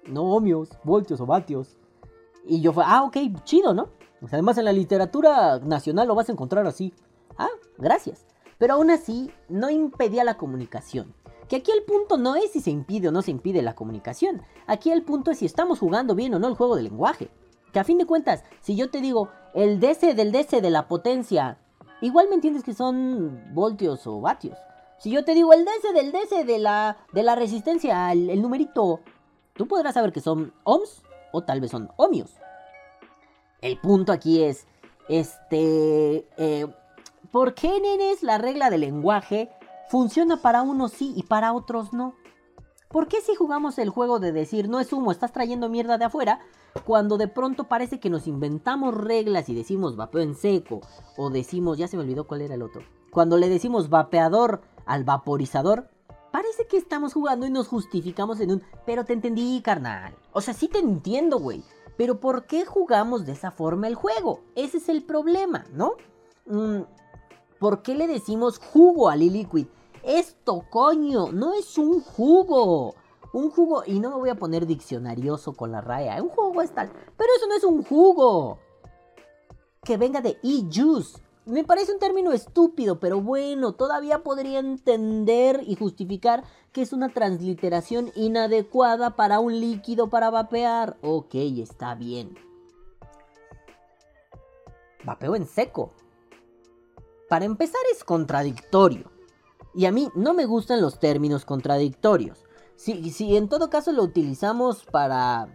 no 0.09 0.23
ohmios, 0.23 0.69
voltios 0.83 1.21
o 1.21 1.25
vatios. 1.25 1.77
Y 2.45 2.59
yo 2.59 2.73
fue, 2.73 2.83
ah, 2.85 3.03
ok, 3.03 3.15
chido, 3.45 3.73
¿no? 3.73 3.87
Además 4.31 4.57
en 4.57 4.65
la 4.65 4.73
literatura 4.73 5.59
nacional 5.59 6.07
lo 6.07 6.15
vas 6.15 6.29
a 6.29 6.31
encontrar 6.31 6.65
así. 6.65 6.93
Ah, 7.37 7.49
gracias. 7.77 8.25
Pero 8.57 8.75
aún 8.75 8.91
así, 8.91 9.31
no 9.49 9.69
impedía 9.69 10.23
la 10.23 10.37
comunicación. 10.37 11.13
Que 11.49 11.57
aquí 11.57 11.71
el 11.71 11.83
punto 11.83 12.17
no 12.17 12.35
es 12.35 12.51
si 12.51 12.61
se 12.61 12.71
impide 12.71 13.09
o 13.09 13.11
no 13.11 13.21
se 13.21 13.31
impide 13.31 13.61
la 13.61 13.75
comunicación. 13.75 14.41
Aquí 14.67 14.91
el 14.91 15.03
punto 15.03 15.31
es 15.31 15.39
si 15.39 15.45
estamos 15.45 15.79
jugando 15.79 16.15
bien 16.15 16.33
o 16.33 16.39
no 16.39 16.47
el 16.47 16.55
juego 16.55 16.75
de 16.75 16.83
lenguaje. 16.83 17.29
Que 17.71 17.79
a 17.79 17.83
fin 17.83 17.97
de 17.97 18.05
cuentas, 18.05 18.43
si 18.61 18.75
yo 18.75 18.89
te 18.89 19.01
digo 19.01 19.29
el 19.53 19.79
DC 19.79 20.13
del 20.13 20.31
DC 20.31 20.61
de 20.61 20.69
la 20.69 20.87
potencia, 20.87 21.57
igual 22.01 22.29
me 22.29 22.35
entiendes 22.35 22.63
que 22.63 22.73
son 22.73 23.53
voltios 23.53 24.07
o 24.07 24.21
vatios. 24.21 24.57
Si 24.99 25.09
yo 25.09 25.25
te 25.25 25.33
digo 25.33 25.51
el 25.53 25.65
DC 25.65 25.91
del 25.93 26.11
DC 26.11 26.45
de 26.45 26.59
la, 26.59 26.97
de 27.11 27.23
la 27.23 27.35
resistencia, 27.35 28.11
el, 28.11 28.29
el 28.29 28.41
numerito, 28.41 29.01
tú 29.53 29.67
podrás 29.67 29.95
saber 29.95 30.13
que 30.13 30.21
son 30.21 30.53
ohms 30.63 31.01
o 31.33 31.43
tal 31.43 31.59
vez 31.59 31.71
son 31.71 31.91
ohmios. 31.97 32.35
El 33.63 33.77
punto 33.77 34.11
aquí 34.11 34.43
es, 34.43 34.67
este, 35.07 36.27
eh, 36.35 36.67
¿por 37.31 37.53
qué, 37.53 37.79
nenes, 37.79 38.21
la 38.21 38.37
regla 38.37 38.69
del 38.69 38.81
lenguaje 38.81 39.49
funciona 39.89 40.41
para 40.41 40.63
unos 40.63 40.91
sí 40.91 41.13
y 41.15 41.23
para 41.23 41.53
otros 41.53 41.93
no? 41.93 42.13
¿Por 42.89 43.07
qué 43.07 43.21
si 43.21 43.35
jugamos 43.35 43.79
el 43.79 43.89
juego 43.89 44.19
de 44.19 44.33
decir 44.33 44.67
no 44.67 44.81
es 44.81 44.91
humo, 44.91 45.13
estás 45.13 45.31
trayendo 45.31 45.69
mierda 45.69 45.97
de 45.97 46.03
afuera, 46.03 46.41
cuando 46.85 47.17
de 47.17 47.29
pronto 47.29 47.69
parece 47.69 48.01
que 48.01 48.09
nos 48.09 48.27
inventamos 48.27 48.93
reglas 48.95 49.47
y 49.47 49.55
decimos 49.55 49.95
vapeo 49.95 50.21
en 50.21 50.35
seco, 50.35 50.81
o 51.15 51.29
decimos, 51.29 51.77
ya 51.77 51.87
se 51.87 51.95
me 51.95 52.03
olvidó 52.03 52.27
cuál 52.27 52.41
era 52.41 52.55
el 52.55 52.63
otro, 52.63 52.81
cuando 53.11 53.37
le 53.37 53.47
decimos 53.47 53.89
vapeador 53.89 54.61
al 54.85 55.05
vaporizador, 55.05 55.89
parece 56.33 56.67
que 56.67 56.75
estamos 56.75 57.13
jugando 57.13 57.45
y 57.45 57.49
nos 57.49 57.69
justificamos 57.69 58.41
en 58.41 58.51
un, 58.51 58.63
pero 58.85 59.05
te 59.05 59.13
entendí, 59.13 59.61
carnal. 59.61 60.17
O 60.33 60.41
sea, 60.41 60.53
sí 60.53 60.67
te 60.67 60.79
entiendo, 60.79 61.39
güey. 61.39 61.63
Pero 61.97 62.19
¿por 62.19 62.45
qué 62.45 62.65
jugamos 62.65 63.25
de 63.25 63.33
esa 63.33 63.51
forma 63.51 63.87
el 63.87 63.95
juego? 63.95 64.41
Ese 64.55 64.77
es 64.77 64.89
el 64.89 65.03
problema, 65.03 65.65
¿no? 65.73 65.93
Mm, 66.45 66.81
¿Por 67.59 67.81
qué 67.81 67.95
le 67.95 68.07
decimos 68.07 68.59
jugo 68.59 69.09
al 69.09 69.19
liquid? 69.19 69.67
Esto, 70.03 70.65
coño, 70.69 71.31
no 71.31 71.53
es 71.53 71.77
un 71.77 72.01
jugo. 72.01 72.95
Un 73.31 73.49
jugo, 73.49 73.83
y 73.85 73.99
no 73.99 74.09
me 74.09 74.17
voy 74.17 74.29
a 74.29 74.35
poner 74.35 74.67
diccionarioso 74.67 75.53
con 75.53 75.71
la 75.71 75.79
raya. 75.79 76.21
Un 76.21 76.29
jugo 76.29 76.61
es 76.61 76.71
tal, 76.71 76.91
pero 77.17 77.29
eso 77.37 77.47
no 77.47 77.55
es 77.55 77.63
un 77.63 77.83
jugo. 77.83 78.59
Que 79.81 79.97
venga 79.97 80.19
de 80.21 80.37
e-juice. 80.43 81.22
Me 81.45 81.65
parece 81.65 81.91
un 81.91 81.99
término 81.99 82.31
estúpido, 82.31 82.99
pero 82.99 83.19
bueno, 83.19 83.73
todavía 83.73 84.23
podría 84.23 84.59
entender 84.59 85.61
y 85.67 85.75
justificar 85.75 86.43
que 86.71 86.81
es 86.81 86.93
una 86.93 87.09
transliteración 87.09 88.11
inadecuada 88.15 89.17
para 89.17 89.39
un 89.41 89.59
líquido 89.59 90.09
para 90.09 90.29
vapear. 90.29 90.97
Ok, 91.01 91.35
está 91.35 91.95
bien. 91.95 92.35
Vapeo 95.03 95.35
en 95.35 95.45
seco. 95.45 95.91
Para 97.27 97.43
empezar 97.43 97.81
es 97.91 98.05
contradictorio. 98.05 99.11
Y 99.75 99.85
a 99.85 99.91
mí 99.91 100.09
no 100.15 100.33
me 100.33 100.45
gustan 100.45 100.81
los 100.81 100.99
términos 100.99 101.43
contradictorios. 101.43 102.45
Si, 102.75 103.11
si 103.11 103.35
en 103.35 103.49
todo 103.49 103.69
caso 103.69 103.91
lo 103.91 104.03
utilizamos 104.03 104.85
para 104.85 105.51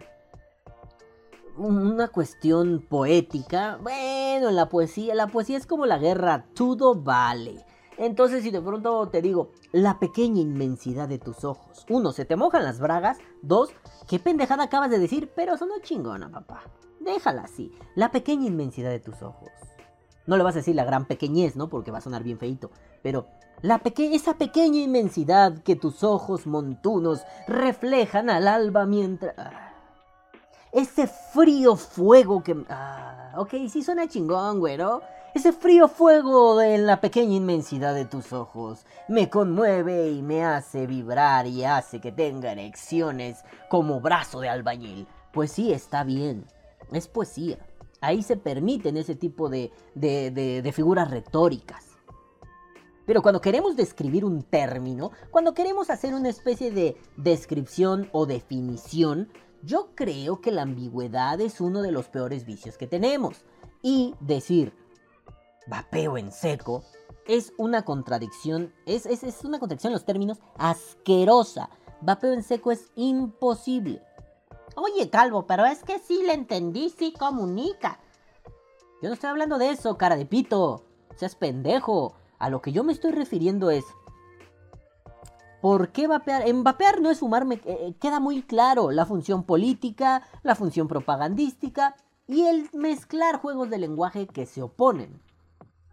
una 1.59 2.07
cuestión 2.07 2.85
poética, 2.87 3.77
bueno, 3.81 4.49
la 4.51 4.69
poesía, 4.69 5.13
la 5.13 5.27
poesía 5.27 5.57
es 5.57 5.65
como 5.65 5.85
la 5.85 5.97
guerra, 5.97 6.45
todo 6.53 6.95
vale. 6.95 7.65
Entonces, 7.97 8.43
si 8.43 8.51
de 8.51 8.61
pronto 8.61 9.09
te 9.09 9.21
digo, 9.21 9.51
la 9.73 9.99
pequeña 9.99 10.39
inmensidad 10.39 11.09
de 11.09 11.19
tus 11.19 11.43
ojos. 11.43 11.85
Uno, 11.89 12.13
se 12.13 12.23
te 12.23 12.37
mojan 12.37 12.63
las 12.63 12.79
bragas. 12.79 13.17
Dos, 13.41 13.71
qué 14.07 14.19
pendejada 14.19 14.63
acabas 14.63 14.89
de 14.89 14.99
decir, 14.99 15.31
pero 15.35 15.57
sonó 15.57 15.79
chingona, 15.81 16.31
papá. 16.31 16.63
Déjala 17.01 17.41
así. 17.41 17.73
La 17.95 18.09
pequeña 18.09 18.47
inmensidad 18.47 18.89
de 18.89 19.01
tus 19.01 19.21
ojos. 19.21 19.49
No 20.27 20.37
le 20.37 20.43
vas 20.43 20.55
a 20.55 20.59
decir 20.59 20.75
la 20.75 20.85
gran 20.85 21.05
pequeñez, 21.05 21.57
¿no? 21.57 21.67
Porque 21.67 21.91
va 21.91 21.97
a 21.97 22.01
sonar 22.01 22.23
bien 22.23 22.39
feito. 22.39 22.71
Pero 23.03 23.27
la 23.61 23.81
esa 23.83 24.35
pequeña 24.35 24.79
inmensidad 24.79 25.61
que 25.63 25.75
tus 25.75 26.03
ojos 26.03 26.47
montunos 26.47 27.23
reflejan 27.47 28.29
al 28.29 28.47
alba 28.47 28.85
mientras... 28.85 29.35
Ese 30.71 31.07
frío 31.07 31.75
fuego 31.75 32.43
que... 32.43 32.55
Ah, 32.69 33.33
ok, 33.37 33.51
sí 33.69 33.83
suena 33.83 34.07
chingón, 34.07 34.59
güero. 34.59 35.01
Ese 35.33 35.51
frío 35.53 35.87
fuego 35.87 36.59
en 36.61 36.85
la 36.85 37.01
pequeña 37.01 37.35
inmensidad 37.35 37.93
de 37.93 38.05
tus 38.05 38.33
ojos 38.33 38.85
me 39.07 39.29
conmueve 39.29 40.09
y 40.09 40.23
me 40.23 40.43
hace 40.43 40.87
vibrar 40.87 41.45
y 41.45 41.63
hace 41.63 42.01
que 42.01 42.11
tenga 42.11 42.51
erecciones 42.51 43.43
como 43.69 44.01
brazo 44.01 44.39
de 44.39 44.49
albañil. 44.49 45.07
Pues 45.31 45.51
sí, 45.51 45.71
está 45.71 46.03
bien. 46.03 46.45
Es 46.91 47.07
poesía. 47.07 47.59
Ahí 48.01 48.23
se 48.23 48.37
permiten 48.37 48.97
ese 48.97 49.15
tipo 49.15 49.49
de, 49.49 49.71
de, 49.93 50.31
de, 50.31 50.71
figuras 50.71 51.11
retóricas. 51.11 51.85
Pero 53.05 53.21
cuando 53.21 53.41
queremos 53.41 53.75
describir 53.75 54.25
un 54.25 54.43
término, 54.43 55.11
cuando 55.31 55.53
queremos 55.53 55.89
hacer 55.89 56.13
una 56.13 56.29
especie 56.29 56.71
de 56.71 56.97
descripción 57.17 58.09
o 58.13 58.25
definición, 58.25 59.29
yo 59.63 59.89
creo 59.95 60.41
que 60.41 60.51
la 60.51 60.63
ambigüedad 60.63 61.39
es 61.41 61.61
uno 61.61 61.81
de 61.81 61.91
los 61.91 62.07
peores 62.07 62.45
vicios 62.45 62.77
que 62.77 62.87
tenemos. 62.87 63.43
Y 63.81 64.15
decir 64.19 64.73
vapeo 65.67 66.17
en 66.17 66.31
seco 66.31 66.83
es 67.25 67.53
una 67.57 67.83
contradicción, 67.83 68.73
es, 68.85 69.05
es, 69.05 69.23
es 69.23 69.43
una 69.43 69.59
contradicción 69.59 69.91
en 69.91 69.95
los 69.95 70.05
términos 70.05 70.39
asquerosa. 70.57 71.69
Vapeo 72.01 72.33
en 72.33 72.43
seco 72.43 72.71
es 72.71 72.91
imposible. 72.95 74.01
Oye, 74.75 75.09
Calvo, 75.09 75.45
pero 75.45 75.65
es 75.65 75.83
que 75.83 75.99
sí 75.99 76.23
le 76.25 76.33
entendí, 76.33 76.89
sí 76.89 77.13
comunica. 77.17 77.99
Yo 79.01 79.09
no 79.09 79.13
estoy 79.13 79.29
hablando 79.29 79.57
de 79.57 79.69
eso, 79.69 79.97
cara 79.97 80.15
de 80.15 80.25
pito. 80.25 80.83
Seas 81.15 81.35
pendejo. 81.35 82.15
A 82.37 82.49
lo 82.49 82.61
que 82.61 82.71
yo 82.71 82.83
me 82.83 82.93
estoy 82.93 83.11
refiriendo 83.11 83.69
es... 83.69 83.83
¿Por 85.61 85.89
qué 85.89 86.07
vapear? 86.07 86.47
En 86.47 86.63
vapear 86.63 87.01
no 87.01 87.09
es 87.09 87.19
fumarme, 87.19 87.55
eh, 87.55 87.61
eh, 87.65 87.95
queda 87.99 88.19
muy 88.19 88.43
claro 88.43 88.91
la 88.91 89.05
función 89.05 89.43
política, 89.43 90.23
la 90.43 90.55
función 90.55 90.87
propagandística 90.87 91.95
y 92.27 92.43
el 92.43 92.69
mezclar 92.73 93.41
juegos 93.41 93.69
de 93.69 93.77
lenguaje 93.77 94.27
que 94.27 94.45
se 94.45 94.61
oponen. 94.61 95.21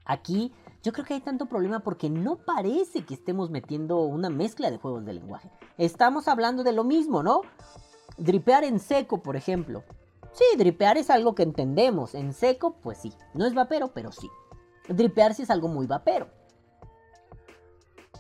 Aquí 0.05 0.53
yo 0.85 0.93
creo 0.93 1.05
que 1.05 1.15
hay 1.15 1.21
tanto 1.21 1.47
problema 1.47 1.81
porque 1.81 2.09
no 2.09 2.37
parece 2.37 3.05
que 3.05 3.15
estemos 3.15 3.51
metiendo 3.51 4.03
una 4.03 4.31
mezcla 4.31 4.71
de 4.71 4.79
juegos 4.79 5.05
de 5.05 5.15
lenguaje. 5.15 5.51
Estamos 5.79 6.29
hablando 6.29 6.63
de 6.63 6.73
lo 6.73 6.85
mismo, 6.85 7.25
¿no? 7.25 7.41
Dripear 8.19 8.63
en 8.63 8.79
seco, 8.79 9.21
por 9.21 9.35
ejemplo. 9.35 9.83
Sí, 10.33 10.45
dripear 10.57 10.97
es 10.97 11.11
algo 11.11 11.35
que 11.35 11.43
entendemos. 11.43 12.15
En 12.15 12.33
seco, 12.33 12.77
pues 12.83 12.99
sí. 12.99 13.13
No 13.35 13.47
es 13.47 13.55
vapero, 13.55 13.89
pero 13.95 14.13
sí. 14.13 14.31
Dripear 14.89 15.35
sí 15.35 15.43
es 15.43 15.51
algo 15.51 15.67
muy 15.67 15.89
vapero. 15.89 16.29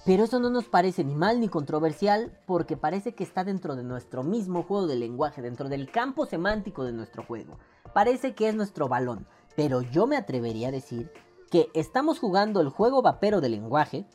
Pero 0.07 0.23
eso 0.23 0.39
no 0.39 0.51
nos 0.51 0.67
parece 0.67 1.03
ni 1.03 1.17
mal 1.17 1.41
ni 1.41 1.49
controversial 1.49 2.39
porque 2.47 2.77
parece 2.77 3.17
que 3.17 3.25
está 3.25 3.43
dentro 3.43 3.75
de 3.75 3.83
nuestro 3.83 4.23
mismo 4.23 4.63
juego 4.63 4.87
de 4.87 4.95
lenguaje, 4.95 5.43
dentro 5.43 5.69
del 5.69 5.91
campo 5.91 6.27
semántico 6.27 6.85
de 6.85 6.93
nuestro 6.93 7.25
juego. 7.25 7.59
Parece 7.93 8.37
que 8.37 8.49
es 8.49 8.55
nuestro 8.55 8.87
balón. 8.87 9.27
Pero 9.57 9.83
yo 9.83 10.07
me 10.07 10.17
atrevería 10.17 10.69
a 10.69 10.71
decir 10.71 11.11
que 11.51 11.71
estamos 11.75 12.21
jugando 12.21 12.61
el 12.61 12.69
juego 12.69 13.03
vapero 13.03 13.41
de 13.41 13.49
lenguaje, 13.49 14.07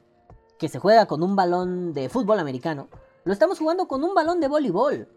que 0.58 0.70
se 0.70 0.80
juega 0.80 1.08
con 1.08 1.24
un 1.24 1.36
balón 1.36 1.92
de 1.92 2.08
fútbol 2.08 2.40
americano, 2.40 2.88
lo 3.26 3.34
estamos 3.34 3.60
jugando 3.60 3.90
con 3.90 4.02
un 4.06 4.14
balón 4.14 4.40
de 4.40 4.48
voleibol. 4.48 5.10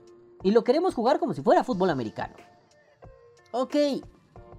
Y 0.43 0.51
lo 0.51 0.65
queremos 0.65 0.95
jugar 0.95 1.21
como 1.21 1.35
si 1.35 1.43
fuera 1.43 1.63
fútbol 1.63 1.91
americano. 1.91 2.35
Ok, 3.53 3.77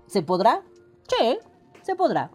¿se 0.07 0.21
podrá? 0.21 0.63
Sí, 1.09 1.39
se 1.81 1.95
podrá. 1.95 2.31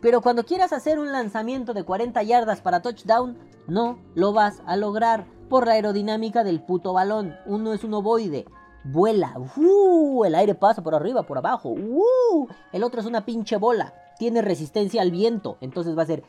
Pero 0.00 0.20
cuando 0.20 0.44
quieras 0.44 0.72
hacer 0.72 0.98
un 0.98 1.12
lanzamiento 1.12 1.74
de 1.74 1.84
40 1.84 2.22
yardas 2.22 2.60
para 2.60 2.82
touchdown, 2.82 3.36
no 3.66 3.98
lo 4.14 4.32
vas 4.32 4.62
a 4.66 4.76
lograr 4.76 5.26
por 5.48 5.66
la 5.66 5.72
aerodinámica 5.72 6.44
del 6.44 6.62
puto 6.62 6.92
balón. 6.92 7.36
Uno 7.46 7.72
es 7.72 7.82
un 7.82 7.94
ovoide, 7.94 8.46
vuela, 8.84 9.34
uh, 9.56 10.24
el 10.24 10.34
aire 10.34 10.54
pasa 10.54 10.82
por 10.82 10.94
arriba, 10.94 11.24
por 11.24 11.38
abajo, 11.38 11.70
uh, 11.70 12.48
el 12.72 12.84
otro 12.84 13.00
es 13.00 13.06
una 13.06 13.24
pinche 13.24 13.56
bola, 13.56 13.94
tiene 14.18 14.42
resistencia 14.42 15.02
al 15.02 15.10
viento, 15.10 15.58
entonces 15.60 15.96
va 15.96 16.02
a 16.02 16.06
ser, 16.06 16.24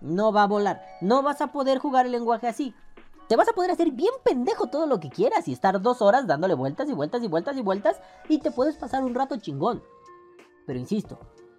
no 0.00 0.32
va 0.32 0.44
a 0.44 0.46
volar, 0.46 0.82
no 1.00 1.22
vas 1.22 1.40
a 1.40 1.48
poder 1.48 1.78
jugar 1.78 2.06
el 2.06 2.12
lenguaje 2.12 2.48
así. 2.48 2.74
Te 3.28 3.36
vas 3.36 3.48
a 3.48 3.52
poder 3.52 3.70
hacer 3.70 3.90
bien 3.90 4.12
pendejo 4.24 4.68
todo 4.68 4.86
lo 4.86 5.00
que 5.00 5.10
quieras 5.10 5.48
y 5.48 5.52
estar 5.52 5.82
dos 5.82 6.00
horas 6.00 6.26
dándole 6.26 6.54
vueltas 6.54 6.88
y 6.88 6.94
vueltas 6.94 7.22
y 7.22 7.28
vueltas 7.28 7.58
y 7.58 7.62
vueltas 7.62 8.00
y 8.26 8.38
te 8.38 8.50
puedes 8.50 8.76
pasar 8.76 9.04
un 9.04 9.14
rato 9.14 9.36
chingón. 9.36 9.82
Pero 10.66 10.78
insisto, 10.78 11.18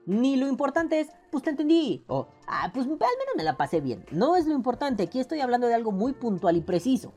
ni 0.10 0.38
lo 0.38 0.48
importante 0.48 1.00
es, 1.00 1.10
pues 1.30 1.44
te 1.44 1.52
entendí. 1.52 2.04
O, 2.08 2.28
ah, 2.48 2.72
pues 2.74 2.88
al 2.88 2.94
menos 2.94 3.36
me 3.38 3.44
la 3.44 3.58
pasé 3.58 3.80
bien. 3.80 4.06
No 4.12 4.36
es 4.36 4.48
lo 4.48 4.56
importante. 4.56 5.04
Aquí 5.04 5.20
estoy 5.20 5.40
hablando 5.40 5.68
de 5.68 5.76
algo 5.76 5.92
muy 5.92 6.14
puntual 6.14 6.58
y 6.58 6.62
preciso. 6.62 7.14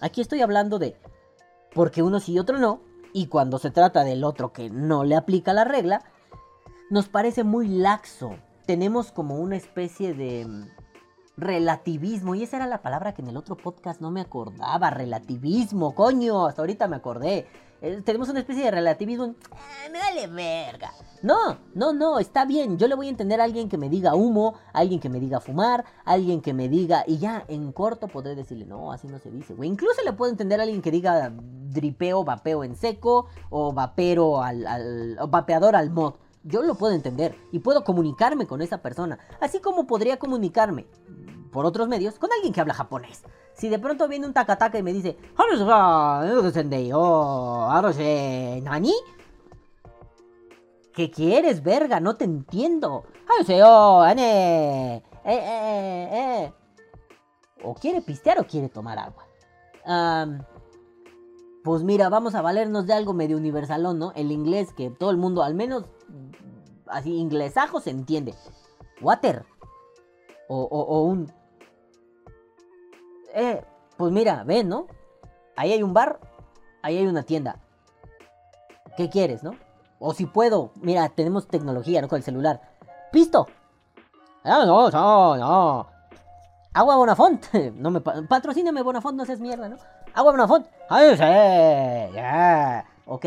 Aquí 0.00 0.20
estoy 0.20 0.42
hablando 0.42 0.78
de, 0.78 0.96
porque 1.74 2.04
uno 2.04 2.20
sí 2.20 2.34
y 2.34 2.38
otro 2.38 2.58
no. 2.58 2.82
Y 3.12 3.26
cuando 3.26 3.58
se 3.58 3.72
trata 3.72 4.04
del 4.04 4.22
otro 4.22 4.52
que 4.52 4.70
no 4.70 5.02
le 5.02 5.16
aplica 5.16 5.52
la 5.52 5.64
regla, 5.64 6.04
nos 6.88 7.08
parece 7.08 7.42
muy 7.42 7.66
laxo. 7.66 8.30
Tenemos 8.64 9.10
como 9.10 9.40
una 9.40 9.56
especie 9.56 10.14
de 10.14 10.46
relativismo. 11.36 12.36
Y 12.36 12.44
esa 12.44 12.58
era 12.58 12.68
la 12.68 12.80
palabra 12.80 13.12
que 13.12 13.22
en 13.22 13.28
el 13.28 13.36
otro 13.36 13.56
podcast 13.56 14.00
no 14.00 14.12
me 14.12 14.20
acordaba. 14.20 14.90
Relativismo, 14.90 15.96
coño. 15.96 16.46
Hasta 16.46 16.62
ahorita 16.62 16.86
me 16.86 16.96
acordé. 16.96 17.48
Eh, 17.86 18.02
tenemos 18.04 18.28
una 18.28 18.40
especie 18.40 18.64
de 18.64 18.70
relativismo. 18.72 19.36
Ah, 19.52 19.88
me 19.92 20.00
vale 20.00 20.26
verga. 20.26 20.92
No, 21.22 21.56
no, 21.74 21.92
no, 21.92 22.18
está 22.18 22.44
bien. 22.44 22.78
Yo 22.78 22.88
le 22.88 22.96
voy 22.96 23.06
a 23.06 23.10
entender 23.10 23.40
a 23.40 23.44
alguien 23.44 23.68
que 23.68 23.78
me 23.78 23.88
diga 23.88 24.16
humo, 24.16 24.54
alguien 24.72 24.98
que 24.98 25.08
me 25.08 25.20
diga 25.20 25.38
fumar, 25.38 25.84
alguien 26.04 26.40
que 26.40 26.52
me 26.52 26.68
diga. 26.68 27.04
Y 27.06 27.18
ya 27.18 27.44
en 27.46 27.70
corto 27.70 28.08
podré 28.08 28.34
decirle, 28.34 28.66
no, 28.66 28.90
así 28.90 29.06
no 29.06 29.20
se 29.20 29.30
dice, 29.30 29.54
güey. 29.54 29.68
Incluso 29.68 30.02
le 30.02 30.12
puedo 30.12 30.32
entender 30.32 30.58
a 30.58 30.64
alguien 30.64 30.82
que 30.82 30.90
diga 30.90 31.32
dripeo, 31.32 32.24
vapeo 32.24 32.64
en 32.64 32.74
seco, 32.74 33.28
o 33.50 33.72
vapero 33.72 34.42
al, 34.42 35.16
o 35.20 35.28
vapeador 35.28 35.76
al 35.76 35.90
mod. 35.90 36.14
Yo 36.42 36.62
lo 36.62 36.74
puedo 36.74 36.92
entender 36.92 37.36
y 37.52 37.60
puedo 37.60 37.84
comunicarme 37.84 38.48
con 38.48 38.62
esa 38.62 38.78
persona. 38.78 39.20
Así 39.40 39.60
como 39.60 39.86
podría 39.86 40.18
comunicarme 40.18 40.86
por 41.52 41.66
otros 41.66 41.86
medios 41.86 42.18
con 42.18 42.32
alguien 42.32 42.52
que 42.52 42.60
habla 42.60 42.74
japonés. 42.74 43.22
Si 43.56 43.70
de 43.70 43.78
pronto 43.78 44.06
viene 44.06 44.26
un 44.26 44.34
takataka 44.34 44.78
y 44.78 44.82
me 44.82 44.92
dice, 44.92 45.16
¿Nani? 48.62 48.92
¿Qué 50.92 51.10
quieres, 51.10 51.62
verga? 51.62 51.98
No 51.98 52.16
te 52.16 52.24
entiendo. 52.24 53.04
Eh, 55.24 55.32
eh, 55.32 56.08
eh, 56.12 56.52
o 57.64 57.74
quiere 57.74 58.02
pistear 58.02 58.38
o 58.38 58.46
quiere 58.46 58.68
tomar 58.68 58.98
agua. 58.98 59.24
pues 61.64 61.82
mira, 61.82 62.10
vamos 62.10 62.34
a 62.34 62.42
valernos 62.42 62.86
de 62.86 62.92
algo 62.92 63.14
medio 63.14 63.38
universalón, 63.38 63.98
¿no? 63.98 64.12
El 64.16 64.32
inglés 64.32 64.74
que 64.74 64.90
todo 64.90 65.10
el 65.10 65.16
mundo, 65.16 65.42
al 65.42 65.54
menos 65.54 65.84
así, 66.88 67.16
inglesajo 67.16 67.80
se 67.80 67.90
entiende. 67.90 68.34
Water. 69.00 69.46
o 70.48 71.02
un 71.04 71.32
eh, 73.36 73.62
pues 73.96 74.12
mira, 74.12 74.42
ven, 74.44 74.68
¿no? 74.68 74.86
Ahí 75.56 75.72
hay 75.72 75.82
un 75.82 75.92
bar, 75.92 76.18
ahí 76.82 76.96
hay 76.96 77.06
una 77.06 77.22
tienda. 77.22 77.56
¿Qué 78.96 79.10
quieres, 79.10 79.42
no? 79.42 79.54
O 79.98 80.14
si 80.14 80.26
puedo, 80.26 80.72
mira, 80.76 81.08
tenemos 81.10 81.46
tecnología, 81.46 82.00
¿no? 82.00 82.08
Con 82.08 82.16
el 82.16 82.22
celular. 82.22 82.60
¡Pisto! 83.12 83.46
Ah, 84.42 84.64
no, 84.66 84.90
no, 84.90 85.36
no. 85.36 85.86
Agua 86.72 86.96
Bonafont. 86.96 87.44
No 87.74 87.90
me 87.90 88.00
patrocíname 88.00 88.82
Bonafont, 88.82 89.16
no 89.16 89.24
seas 89.26 89.40
mierda, 89.40 89.68
¿no? 89.68 89.76
Agua 90.14 90.32
Bonafont. 90.32 90.66
Ay, 90.88 91.10
sí, 91.12 92.14
ya. 92.14 92.86
Ok, 93.06 93.26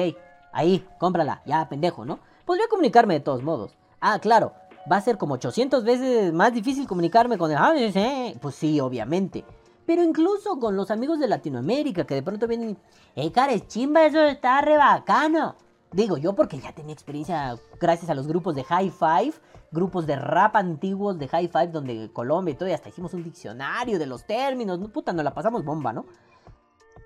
ahí, 0.51 0.87
cómprala. 0.97 1.41
Ya, 1.45 1.69
pendejo, 1.69 2.03
¿no? 2.03 2.19
Podría 2.45 2.67
comunicarme 2.67 3.15
de 3.15 3.19
todos 3.19 3.43
modos. 3.43 3.75
Ah, 4.01 4.17
claro, 4.19 4.53
va 4.91 4.97
a 4.97 5.01
ser 5.01 5.17
como 5.17 5.35
800 5.35 5.83
veces 5.83 6.33
más 6.33 6.53
difícil 6.53 6.87
comunicarme 6.87 7.37
con 7.37 7.51
el... 7.51 8.39
Pues 8.41 8.55
sí, 8.55 8.79
obviamente. 8.79 9.45
Pero 9.89 10.03
incluso 10.03 10.59
con 10.59 10.75
los 10.75 10.91
amigos 10.91 11.17
de 11.17 11.27
Latinoamérica 11.27 12.05
que 12.05 12.13
de 12.13 12.21
pronto 12.21 12.45
vienen 12.45 12.77
¡eh, 13.15 13.31
cares, 13.31 13.67
chimba, 13.67 14.05
eso 14.05 14.21
está 14.21 14.61
re 14.61 14.77
bacano! 14.77 15.55
Digo 15.91 16.15
yo 16.19 16.35
porque 16.35 16.59
ya 16.59 16.75
tenía 16.75 16.93
experiencia 16.93 17.57
gracias 17.81 18.07
a 18.11 18.13
los 18.13 18.27
grupos 18.27 18.53
de 18.53 18.63
High 18.63 18.91
Five, 18.91 19.33
grupos 19.71 20.05
de 20.05 20.15
rap 20.15 20.57
antiguos 20.57 21.17
de 21.17 21.27
High 21.27 21.47
Five 21.47 21.67
donde 21.69 22.11
Colombia 22.13 22.51
y 22.51 22.55
todo, 22.55 22.69
y 22.69 22.73
hasta 22.73 22.89
hicimos 22.89 23.15
un 23.15 23.23
diccionario 23.23 23.97
de 23.97 24.05
los 24.05 24.25
términos, 24.27 24.77
puta, 24.91 25.11
nos 25.11 25.23
la 25.23 25.33
pasamos 25.33 25.65
bomba, 25.65 25.91
¿no? 25.91 26.05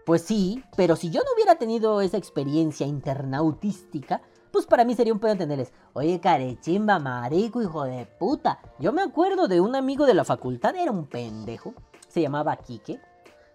Pues 0.05 0.23
sí, 0.23 0.61
pero 0.75 0.97
si 0.97 1.09
yo 1.09 1.21
no 1.21 1.33
hubiera 1.35 1.55
tenido 1.55 2.01
esa 2.01 2.17
experiencia 2.17 2.85
internautística, 2.85 4.21
pues 4.51 4.65
para 4.65 4.83
mí 4.83 4.93
sería 4.93 5.13
un 5.13 5.19
pedo 5.19 5.31
entenderles, 5.31 5.71
oye, 5.93 6.19
carechimba, 6.19 6.99
marico, 6.99 7.61
hijo 7.61 7.85
de 7.85 8.07
puta. 8.19 8.59
Yo 8.77 8.91
me 8.91 9.03
acuerdo 9.03 9.47
de 9.47 9.61
un 9.61 9.73
amigo 9.77 10.05
de 10.05 10.15
la 10.15 10.25
facultad, 10.25 10.75
era 10.75 10.91
un 10.91 11.05
pendejo, 11.05 11.73
se 12.13 12.21
llamaba 12.21 12.55
Quique. 12.57 12.99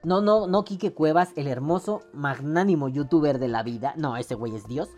No, 0.02 0.20
no, 0.20 0.48
no 0.48 0.64
Quique 0.64 0.92
Cuevas, 0.92 1.30
el 1.36 1.46
hermoso, 1.46 2.02
magnánimo 2.12 2.88
youtuber 2.88 3.38
de 3.38 3.46
la 3.46 3.62
vida. 3.62 3.94
No, 3.96 4.16
ese 4.16 4.34
güey 4.34 4.56
es 4.56 4.66
Dios. 4.66 4.88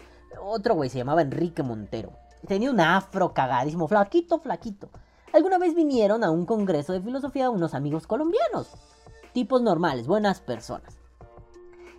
Otro 0.43 0.75
güey 0.75 0.89
se 0.89 0.99
llamaba 0.99 1.21
Enrique 1.21 1.63
Montero. 1.63 2.13
Tenía 2.47 2.71
un 2.71 2.81
afro 2.81 3.35
cagadísimo, 3.35 3.87
flaquito, 3.87 4.39
flaquito. 4.39 4.89
Alguna 5.35 5.59
vez 5.59 5.75
vinieron 5.75 6.25
a 6.25 6.31
un 6.31 6.47
congreso 6.47 6.95
de 6.95 7.03
filosofía 7.03 7.51
unos 7.51 7.75
amigos 7.75 8.07
colombianos. 8.07 8.73
Tipos 9.35 9.61
normales, 9.61 10.07
buenas 10.07 10.41
personas. 10.41 10.99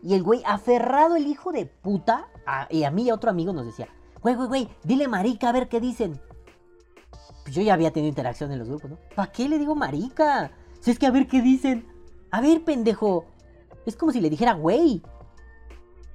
Y 0.01 0.15
el 0.15 0.23
güey, 0.23 0.41
aferrado 0.45 1.15
el 1.15 1.27
hijo 1.27 1.51
de 1.51 1.67
puta, 1.67 2.27
y 2.71 2.85
a 2.85 2.91
mí 2.91 3.03
y 3.03 3.09
a 3.11 3.13
otro 3.13 3.29
amigo 3.29 3.53
nos 3.53 3.67
decía, 3.67 3.87
güey, 4.21 4.33
güey, 4.33 4.47
güey, 4.47 4.69
dile 4.83 5.07
marica 5.07 5.49
a 5.49 5.53
ver 5.53 5.69
qué 5.69 5.79
dicen. 5.79 6.19
Pues 7.43 7.53
yo 7.55 7.61
ya 7.61 7.75
había 7.75 7.91
tenido 7.91 8.09
interacción 8.09 8.51
en 8.51 8.59
los 8.59 8.67
grupos, 8.67 8.89
¿no? 8.89 8.97
¿Para 9.15 9.31
qué 9.31 9.47
le 9.47 9.59
digo 9.59 9.75
marica? 9.75 10.51
Si 10.81 10.91
es 10.91 10.99
que 10.99 11.07
a 11.07 11.11
ver 11.11 11.27
qué 11.27 11.41
dicen. 11.41 11.87
A 12.31 12.41
ver, 12.41 12.63
pendejo. 12.63 13.25
Es 13.85 13.95
como 13.95 14.11
si 14.11 14.19
le 14.19 14.29
dijera, 14.29 14.53
güey. 14.53 15.01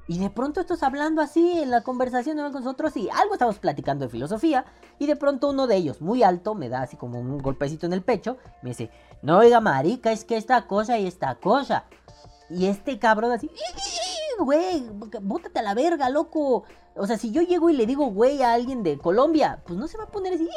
Y 0.08 0.18
de 0.18 0.30
pronto 0.30 0.60
estás 0.60 0.82
hablando 0.84 1.20
así 1.20 1.58
en 1.58 1.70
la 1.70 1.82
conversación 1.82 2.36
con 2.36 2.52
nosotros 2.52 2.96
y 2.96 3.08
algo 3.10 3.34
estamos 3.34 3.58
platicando 3.58 4.04
de 4.04 4.10
filosofía. 4.10 4.64
Y 4.98 5.06
de 5.06 5.16
pronto 5.16 5.48
uno 5.50 5.66
de 5.66 5.76
ellos, 5.76 6.00
muy 6.00 6.22
alto, 6.22 6.54
me 6.54 6.68
da 6.68 6.82
así 6.82 6.96
como 6.96 7.18
un 7.18 7.38
golpecito 7.38 7.86
en 7.86 7.92
el 7.92 8.02
pecho. 8.02 8.36
Me 8.62 8.70
dice, 8.70 8.90
no 9.22 9.38
oiga 9.38 9.60
marica, 9.60 10.12
es 10.12 10.24
que 10.24 10.36
esta 10.36 10.66
cosa 10.68 10.96
y 10.98 11.06
esta 11.06 11.34
cosa. 11.36 11.86
Y 12.48 12.66
este 12.66 13.00
cabrón 13.00 13.32
así, 13.32 13.50
güey, 14.38 14.88
bótate 15.22 15.58
a 15.58 15.62
la 15.62 15.74
verga, 15.74 16.08
loco. 16.08 16.64
O 16.94 17.06
sea, 17.06 17.18
si 17.18 17.32
yo 17.32 17.42
llego 17.42 17.68
y 17.68 17.76
le 17.76 17.86
digo 17.86 18.06
güey 18.06 18.42
a 18.42 18.52
alguien 18.52 18.84
de 18.84 18.98
Colombia, 18.98 19.62
pues 19.66 19.76
no 19.76 19.88
se 19.88 19.98
va 19.98 20.04
a 20.04 20.10
poner 20.10 20.34
así. 20.34 20.48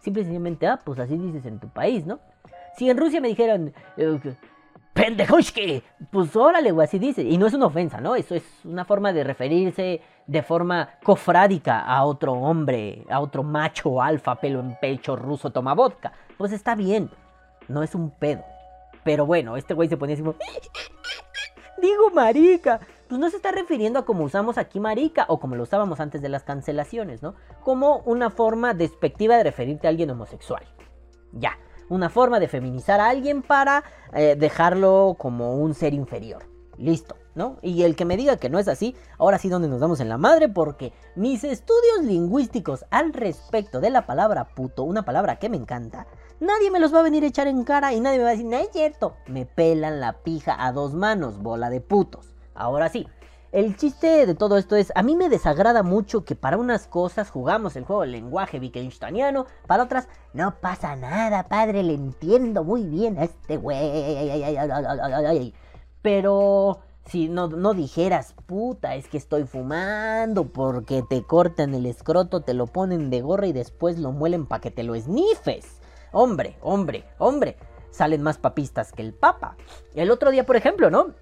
Simplemente, 0.00 0.66
ah, 0.66 0.80
pues 0.82 0.98
así 0.98 1.18
dices 1.18 1.44
en 1.44 1.60
tu 1.60 1.68
país, 1.68 2.06
¿no? 2.06 2.20
Si 2.76 2.90
en 2.90 2.98
Rusia 2.98 3.20
me 3.20 3.28
dijeran, 3.28 3.72
eh, 3.96 4.18
pendejoshke, 4.92 5.82
pues 6.10 6.34
órale, 6.36 6.72
güey, 6.72 6.86
así 6.86 6.98
dice. 6.98 7.22
Y 7.22 7.38
no 7.38 7.46
es 7.46 7.54
una 7.54 7.66
ofensa, 7.66 8.00
¿no? 8.00 8.16
Eso 8.16 8.34
es 8.34 8.44
una 8.64 8.84
forma 8.84 9.12
de 9.12 9.24
referirse 9.24 10.00
de 10.26 10.42
forma 10.42 10.90
cofrádica 11.04 11.80
a 11.80 12.04
otro 12.04 12.32
hombre, 12.32 13.04
a 13.08 13.20
otro 13.20 13.42
macho 13.42 14.02
alfa, 14.02 14.36
pelo 14.36 14.60
en 14.60 14.76
pecho, 14.80 15.16
ruso, 15.16 15.50
toma 15.50 15.74
vodka. 15.74 16.12
Pues 16.36 16.52
está 16.52 16.74
bien, 16.74 17.10
no 17.68 17.82
es 17.82 17.94
un 17.94 18.10
pedo. 18.10 18.42
Pero 19.04 19.24
bueno, 19.24 19.56
este 19.56 19.74
güey 19.74 19.88
se 19.88 19.96
ponía 19.96 20.14
así 20.14 20.22
como... 20.22 20.36
Digo 21.80 22.10
marica. 22.10 22.80
Pues 23.08 23.20
no 23.20 23.30
se 23.30 23.36
está 23.36 23.52
refiriendo 23.52 24.00
a 24.00 24.04
como 24.04 24.24
usamos 24.24 24.58
aquí 24.58 24.80
marica 24.80 25.26
o 25.28 25.38
como 25.38 25.54
lo 25.54 25.62
usábamos 25.62 26.00
antes 26.00 26.20
de 26.22 26.28
las 26.28 26.42
cancelaciones, 26.42 27.22
¿no? 27.22 27.36
Como 27.62 27.98
una 27.98 28.30
forma 28.30 28.74
despectiva 28.74 29.36
de 29.36 29.44
referirte 29.44 29.86
a 29.86 29.90
alguien 29.90 30.10
homosexual. 30.10 30.64
Ya, 31.32 31.56
una 31.88 32.08
forma 32.10 32.40
de 32.40 32.48
feminizar 32.48 33.00
a 33.00 33.08
alguien 33.08 33.42
para 33.42 33.84
eh, 34.12 34.36
dejarlo 34.38 35.16
como 35.18 35.56
un 35.56 35.74
ser 35.74 35.94
inferior. 35.94 36.44
Listo, 36.78 37.16
¿no? 37.34 37.56
Y 37.62 37.84
el 37.84 37.96
que 37.96 38.04
me 38.04 38.18
diga 38.18 38.36
que 38.36 38.50
no 38.50 38.58
es 38.58 38.68
así, 38.68 38.94
ahora 39.18 39.38
sí 39.38 39.48
donde 39.48 39.68
nos 39.68 39.80
damos 39.80 40.00
en 40.00 40.10
la 40.10 40.18
madre 40.18 40.48
porque 40.48 40.92
mis 41.14 41.42
estudios 41.42 42.02
lingüísticos 42.02 42.84
al 42.90 43.14
respecto 43.14 43.80
de 43.80 43.90
la 43.90 44.04
palabra 44.04 44.44
puto, 44.44 44.82
una 44.82 45.04
palabra 45.04 45.36
que 45.36 45.48
me 45.48 45.56
encanta, 45.56 46.06
nadie 46.38 46.70
me 46.70 46.80
los 46.80 46.92
va 46.94 47.00
a 47.00 47.04
venir 47.04 47.24
a 47.24 47.28
echar 47.28 47.46
en 47.46 47.64
cara 47.64 47.94
y 47.94 48.00
nadie 48.00 48.18
me 48.18 48.24
va 48.24 48.30
a 48.30 48.32
decir, 48.32 48.46
no 48.46 48.56
es 48.56 48.68
cierto, 48.72 49.14
me 49.26 49.46
pelan 49.46 50.00
la 50.00 50.22
pija 50.22 50.56
a 50.58 50.72
dos 50.72 50.92
manos, 50.92 51.38
bola 51.38 51.70
de 51.70 51.80
putos. 51.80 52.34
Ahora 52.54 52.88
sí, 52.88 53.06
el 53.52 53.76
chiste 53.76 54.26
de 54.26 54.34
todo 54.34 54.58
esto 54.58 54.76
es, 54.76 54.92
a 54.94 55.02
mí 55.02 55.16
me 55.16 55.28
desagrada 55.28 55.82
mucho 55.82 56.24
que 56.24 56.34
para 56.34 56.58
unas 56.58 56.86
cosas 56.86 57.30
jugamos 57.30 57.76
el 57.76 57.84
juego 57.84 58.02
del 58.02 58.12
lenguaje 58.12 58.58
wittgensteiniano, 58.58 59.46
para 59.66 59.84
otras 59.84 60.08
no 60.32 60.60
pasa 60.60 60.96
nada, 60.96 61.48
padre, 61.48 61.82
le 61.82 61.94
entiendo 61.94 62.64
muy 62.64 62.84
bien 62.84 63.18
a 63.18 63.24
este 63.24 63.56
güey. 63.56 65.54
Pero 66.02 66.80
si 67.06 67.28
no, 67.28 67.48
no 67.48 67.72
dijeras, 67.72 68.34
puta, 68.46 68.94
es 68.96 69.08
que 69.08 69.16
estoy 69.16 69.44
fumando 69.44 70.44
porque 70.44 71.02
te 71.08 71.22
cortan 71.22 71.74
el 71.74 71.86
escroto, 71.86 72.42
te 72.42 72.52
lo 72.52 72.66
ponen 72.66 73.10
de 73.10 73.20
gorra 73.20 73.46
y 73.46 73.52
después 73.52 73.98
lo 73.98 74.12
muelen 74.12 74.46
para 74.46 74.60
que 74.60 74.70
te 74.70 74.82
lo 74.82 74.94
esnifes. 74.94 75.80
Hombre, 76.12 76.56
hombre, 76.62 77.04
hombre, 77.18 77.56
salen 77.90 78.22
más 78.22 78.38
papistas 78.38 78.92
que 78.92 79.02
el 79.02 79.14
papa. 79.14 79.56
El 79.94 80.10
otro 80.10 80.30
día, 80.30 80.44
por 80.44 80.56
ejemplo, 80.56 80.90
¿no? 80.90 81.14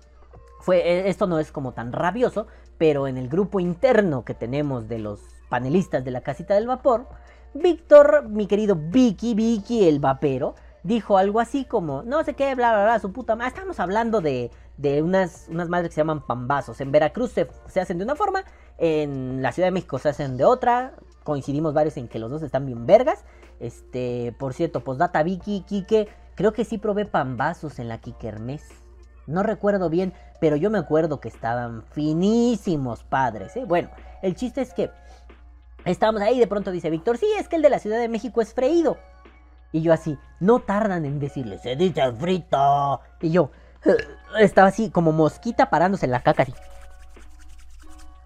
Fue, 0.64 0.78
e, 0.78 1.10
esto 1.10 1.26
no 1.26 1.38
es 1.38 1.52
como 1.52 1.72
tan 1.72 1.92
rabioso, 1.92 2.46
pero 2.78 3.06
en 3.06 3.18
el 3.18 3.28
grupo 3.28 3.60
interno 3.60 4.24
que 4.24 4.32
tenemos 4.32 4.88
de 4.88 4.98
los 4.98 5.20
panelistas 5.50 6.02
de 6.06 6.10
la 6.10 6.22
casita 6.22 6.54
del 6.54 6.66
vapor, 6.66 7.06
Víctor, 7.52 8.30
mi 8.30 8.46
querido 8.46 8.74
Vicky, 8.74 9.34
Vicky 9.34 9.86
el 9.86 10.00
vapero, 10.00 10.54
dijo 10.82 11.18
algo 11.18 11.38
así 11.38 11.66
como, 11.66 12.02
no 12.02 12.24
sé 12.24 12.32
qué, 12.32 12.54
bla, 12.54 12.72
bla, 12.72 12.84
bla, 12.84 12.98
su 12.98 13.12
puta 13.12 13.36
madre. 13.36 13.48
Estamos 13.48 13.78
hablando 13.78 14.22
de, 14.22 14.50
de 14.78 15.02
unas, 15.02 15.48
unas 15.50 15.68
madres 15.68 15.90
que 15.90 15.96
se 15.96 16.00
llaman 16.00 16.24
pambazos. 16.26 16.80
En 16.80 16.90
Veracruz 16.90 17.32
se, 17.32 17.46
se, 17.68 17.82
hacen 17.82 17.98
de 17.98 18.04
una 18.04 18.16
forma, 18.16 18.42
en 18.78 19.42
la 19.42 19.52
Ciudad 19.52 19.66
de 19.66 19.72
México 19.72 19.98
se 19.98 20.08
hacen 20.08 20.38
de 20.38 20.46
otra. 20.46 20.94
Coincidimos 21.24 21.74
varios 21.74 21.98
en 21.98 22.08
que 22.08 22.18
los 22.18 22.30
dos 22.30 22.42
están 22.42 22.64
bien 22.64 22.86
vergas. 22.86 23.22
Este, 23.60 24.34
por 24.38 24.54
cierto, 24.54 24.82
postdata 24.82 25.22
Vicky, 25.22 25.62
Kike, 25.66 26.08
creo 26.34 26.54
que 26.54 26.64
sí 26.64 26.78
probé 26.78 27.04
pambazos 27.04 27.78
en 27.78 27.88
la 27.88 27.98
Kikermes. 27.98 28.64
No 29.26 29.42
recuerdo 29.42 29.88
bien, 29.88 30.12
pero 30.44 30.56
yo 30.56 30.68
me 30.68 30.76
acuerdo 30.76 31.20
que 31.20 31.28
estaban 31.28 31.84
finísimos 31.92 33.02
padres. 33.02 33.56
¿eh? 33.56 33.64
Bueno, 33.64 33.88
el 34.20 34.34
chiste 34.34 34.60
es 34.60 34.74
que 34.74 34.90
estábamos 35.86 36.20
ahí 36.20 36.36
y 36.36 36.38
de 36.38 36.46
pronto 36.46 36.70
dice 36.70 36.90
Víctor, 36.90 37.16
sí, 37.16 37.24
es 37.38 37.48
que 37.48 37.56
el 37.56 37.62
de 37.62 37.70
la 37.70 37.78
Ciudad 37.78 37.98
de 37.98 38.10
México 38.10 38.42
es 38.42 38.52
freído. 38.52 38.98
Y 39.72 39.80
yo 39.80 39.94
así, 39.94 40.18
no 40.40 40.58
tardan 40.58 41.06
en 41.06 41.18
decirle, 41.18 41.56
se 41.56 41.76
dice 41.76 42.12
frito. 42.12 43.00
Y 43.22 43.30
yo 43.30 43.52
estaba 44.38 44.68
así 44.68 44.90
como 44.90 45.12
mosquita 45.12 45.70
parándose 45.70 46.04
en 46.04 46.12
la 46.12 46.22
caca 46.22 46.42
así. 46.42 46.52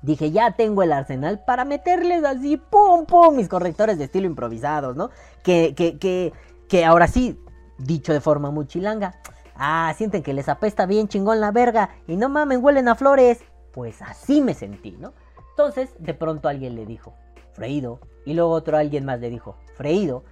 Dije, 0.02 0.32
ya 0.32 0.56
tengo 0.56 0.82
el 0.82 0.92
arsenal 0.92 1.44
para 1.46 1.64
meterles 1.64 2.24
así, 2.24 2.56
pum, 2.56 3.06
pum, 3.06 3.36
mis 3.36 3.48
correctores 3.48 3.96
de 3.96 4.06
estilo 4.06 4.26
improvisados, 4.26 4.96
¿no? 4.96 5.10
Que, 5.44 5.72
que, 5.76 6.00
que, 6.00 6.32
que 6.68 6.84
ahora 6.84 7.06
sí, 7.06 7.40
dicho 7.78 8.12
de 8.12 8.20
forma 8.20 8.50
muy 8.50 8.66
chilanga, 8.66 9.14
ah, 9.58 9.92
sienten 9.96 10.22
que 10.22 10.32
les 10.32 10.48
apesta 10.48 10.86
bien 10.86 11.08
chingón 11.08 11.40
la 11.40 11.50
verga 11.50 11.90
y 12.06 12.16
no 12.16 12.28
mamen, 12.28 12.64
huelen 12.64 12.88
a 12.88 12.94
flores. 12.94 13.40
Pues 13.72 14.00
así 14.02 14.40
me 14.40 14.54
sentí, 14.54 14.92
¿no? 14.92 15.12
Entonces, 15.50 15.90
de 15.98 16.14
pronto 16.14 16.48
alguien 16.48 16.74
le 16.74 16.86
dijo, 16.86 17.14
freído, 17.52 18.00
y 18.24 18.34
luego 18.34 18.52
otro 18.52 18.76
alguien 18.76 19.04
más 19.04 19.20
le 19.20 19.30
dijo, 19.30 19.56
freído. 19.74 20.24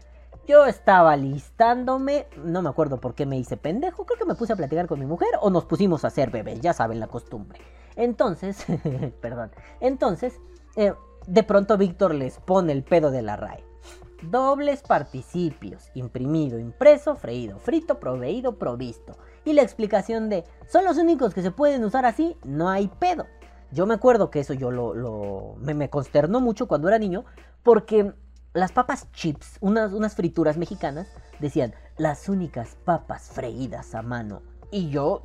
Yo 0.47 0.64
estaba 0.66 1.16
listándome, 1.16 2.29
no 2.37 2.62
me 2.62 2.68
acuerdo 2.68 3.01
por 3.01 3.14
qué 3.14 3.27
me 3.27 3.37
hice 3.37 3.57
pendejo, 3.57 4.07
creo 4.07 4.18
que 4.18 4.24
me 4.24 4.37
puse 4.37 4.53
a 4.53 4.57
platicar 4.57 4.87
con 4.87 5.01
mi 5.01 5.07
mujer 5.07 5.31
o 5.41 5.51
nos 5.51 5.64
pusimos 5.64 6.05
a 6.05 6.09
hacer 6.09 6.31
bebés, 6.31 6.61
ya 6.61 6.72
saben 6.72 7.01
la 7.01 7.09
costumbre. 7.09 7.61
Entonces, 7.97 8.64
perdón, 9.20 9.51
entonces, 9.81 10.41
eh, 10.77 10.93
de 11.27 11.43
pronto 11.43 11.77
Víctor 11.77 12.14
les 12.14 12.39
pone 12.39 12.72
el 12.72 12.85
pedo 12.85 13.11
de 13.11 13.22
la 13.22 13.37
RAE. 13.37 13.64
Dobles 14.22 14.82
participios, 14.82 15.90
imprimido, 15.94 16.58
impreso, 16.58 17.16
freído, 17.16 17.58
frito, 17.58 18.00
proveído, 18.00 18.58
provisto. 18.58 19.16
Y 19.44 19.52
la 19.52 19.62
explicación 19.62 20.28
de, 20.28 20.44
son 20.68 20.84
los 20.84 20.96
únicos 20.96 21.34
que 21.34 21.42
se 21.42 21.50
pueden 21.50 21.84
usar 21.84 22.06
así, 22.06 22.36
no 22.44 22.68
hay 22.68 22.88
pedo. 22.88 23.26
Yo 23.72 23.86
me 23.86 23.94
acuerdo 23.94 24.30
que 24.30 24.40
eso 24.40 24.54
yo 24.54 24.70
lo, 24.70 25.56
me, 25.58 25.90
consternó 25.90 26.40
mucho 26.40 26.66
cuando 26.66 26.88
era 26.88 26.98
niño, 26.98 27.24
porque 27.62 28.14
las 28.54 28.72
papas 28.72 29.10
chips, 29.12 29.58
unas, 29.60 29.92
unas 29.92 30.14
frituras 30.14 30.56
mexicanas, 30.56 31.08
decían, 31.40 31.74
las 31.98 32.28
únicas 32.28 32.76
papas 32.84 33.30
freídas 33.30 33.94
a 33.94 34.02
mano. 34.02 34.42
Y 34.70 34.88
yo 34.88 35.22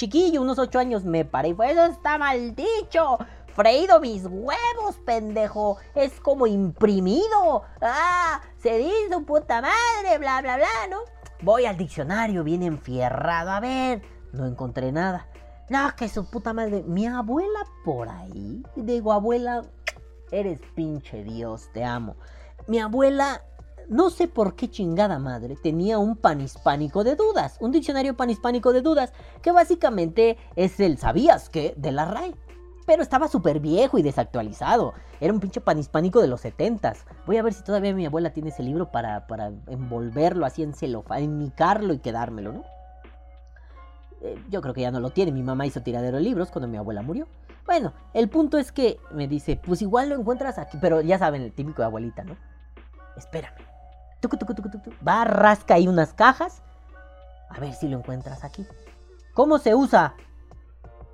chiquillo, 0.00 0.40
unos 0.40 0.58
ocho 0.58 0.78
años, 0.78 1.04
me 1.04 1.26
paré 1.26 1.50
y 1.50 1.54
fue, 1.54 1.72
eso 1.72 1.84
está 1.84 2.16
mal 2.16 2.54
dicho. 2.54 3.18
Freído 3.60 4.00
mis 4.00 4.24
huevos, 4.24 4.96
pendejo. 5.04 5.76
Es 5.94 6.18
como 6.20 6.46
imprimido. 6.46 7.62
Ah, 7.82 8.40
se 8.56 8.78
dice 8.78 9.20
puta 9.26 9.60
madre, 9.60 10.16
bla, 10.16 10.40
bla, 10.40 10.56
bla, 10.56 10.66
¿no? 10.90 11.00
Voy 11.42 11.66
al 11.66 11.76
diccionario, 11.76 12.42
bien 12.42 12.62
enfierrado. 12.62 13.50
A 13.50 13.60
ver, 13.60 14.00
no 14.32 14.46
encontré 14.46 14.92
nada. 14.92 15.28
No, 15.68 15.94
que 15.94 16.08
su 16.08 16.24
puta 16.30 16.54
madre. 16.54 16.84
Mi 16.86 17.06
abuela 17.06 17.66
por 17.84 18.08
ahí. 18.08 18.62
Digo, 18.76 19.12
abuela, 19.12 19.60
eres 20.30 20.60
pinche 20.74 21.22
Dios, 21.22 21.68
te 21.74 21.84
amo. 21.84 22.16
Mi 22.66 22.78
abuela 22.78 23.42
no 23.90 24.08
sé 24.08 24.26
por 24.26 24.56
qué 24.56 24.70
chingada 24.70 25.18
madre 25.18 25.54
tenía 25.62 25.98
un 25.98 26.16
panhispánico 26.16 27.04
de 27.04 27.14
dudas, 27.14 27.58
un 27.60 27.72
diccionario 27.72 28.16
panhispánico 28.16 28.72
de 28.72 28.80
dudas, 28.80 29.12
que 29.42 29.52
básicamente 29.52 30.38
es 30.56 30.80
el 30.80 30.96
¿sabías 30.96 31.50
qué? 31.50 31.74
de 31.76 31.92
la 31.92 32.06
RAE. 32.06 32.34
Pero 32.90 33.04
estaba 33.04 33.28
súper 33.28 33.60
viejo 33.60 33.98
y 33.98 34.02
desactualizado. 34.02 34.94
Era 35.20 35.32
un 35.32 35.38
pinche 35.38 35.60
panhispánico 35.60 36.20
de 36.20 36.26
los 36.26 36.40
setentas. 36.40 37.06
Voy 37.24 37.36
a 37.36 37.42
ver 37.44 37.52
si 37.52 37.62
todavía 37.62 37.94
mi 37.94 38.04
abuela 38.04 38.30
tiene 38.30 38.48
ese 38.48 38.64
libro 38.64 38.90
para, 38.90 39.28
para 39.28 39.52
envolverlo 39.68 40.44
así 40.44 40.64
en 40.64 40.74
celofán, 40.74 41.22
enmicarlo 41.22 41.92
y 41.92 42.00
quedármelo, 42.00 42.50
¿no? 42.50 42.64
Eh, 44.22 44.44
yo 44.48 44.60
creo 44.60 44.74
que 44.74 44.80
ya 44.80 44.90
no 44.90 44.98
lo 44.98 45.10
tiene. 45.10 45.30
Mi 45.30 45.44
mamá 45.44 45.66
hizo 45.66 45.82
tiradero 45.82 46.16
de 46.16 46.24
libros 46.24 46.50
cuando 46.50 46.66
mi 46.66 46.78
abuela 46.78 47.00
murió. 47.00 47.28
Bueno, 47.64 47.92
el 48.12 48.28
punto 48.28 48.58
es 48.58 48.72
que 48.72 48.98
me 49.12 49.28
dice, 49.28 49.54
pues 49.64 49.82
igual 49.82 50.08
lo 50.08 50.16
encuentras 50.16 50.58
aquí, 50.58 50.76
pero 50.80 51.00
ya 51.00 51.16
saben, 51.16 51.42
el 51.42 51.52
típico 51.52 51.82
de 51.82 51.86
abuelita, 51.86 52.24
¿no? 52.24 52.36
Espérame. 53.16 53.54
Va, 55.06 55.24
rasca 55.24 55.74
ahí 55.74 55.86
unas 55.86 56.12
cajas. 56.12 56.60
A 57.50 57.60
ver 57.60 57.72
si 57.72 57.86
lo 57.86 57.98
encuentras 57.98 58.42
aquí. 58.42 58.66
¿Cómo 59.32 59.58
se 59.58 59.76
usa? 59.76 60.16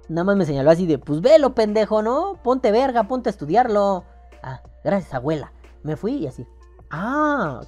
Nada 0.09 0.25
más 0.25 0.37
me 0.37 0.47
señaló 0.47 0.71
así 0.71 0.87
de, 0.87 0.99
pues 0.99 1.21
velo, 1.21 1.55
pendejo, 1.55 2.03
¿no? 2.03 2.39
Ponte 2.43 2.71
verga, 2.71 3.09
ponte 3.09 3.29
a 3.29 3.33
estudiarlo. 3.33 4.05
Ah, 4.43 4.63
gracias, 4.85 5.15
abuela. 5.15 5.53
Me 5.83 5.97
fui 5.97 6.15
y 6.15 6.27
así. 6.27 6.47
Ah, 6.91 7.61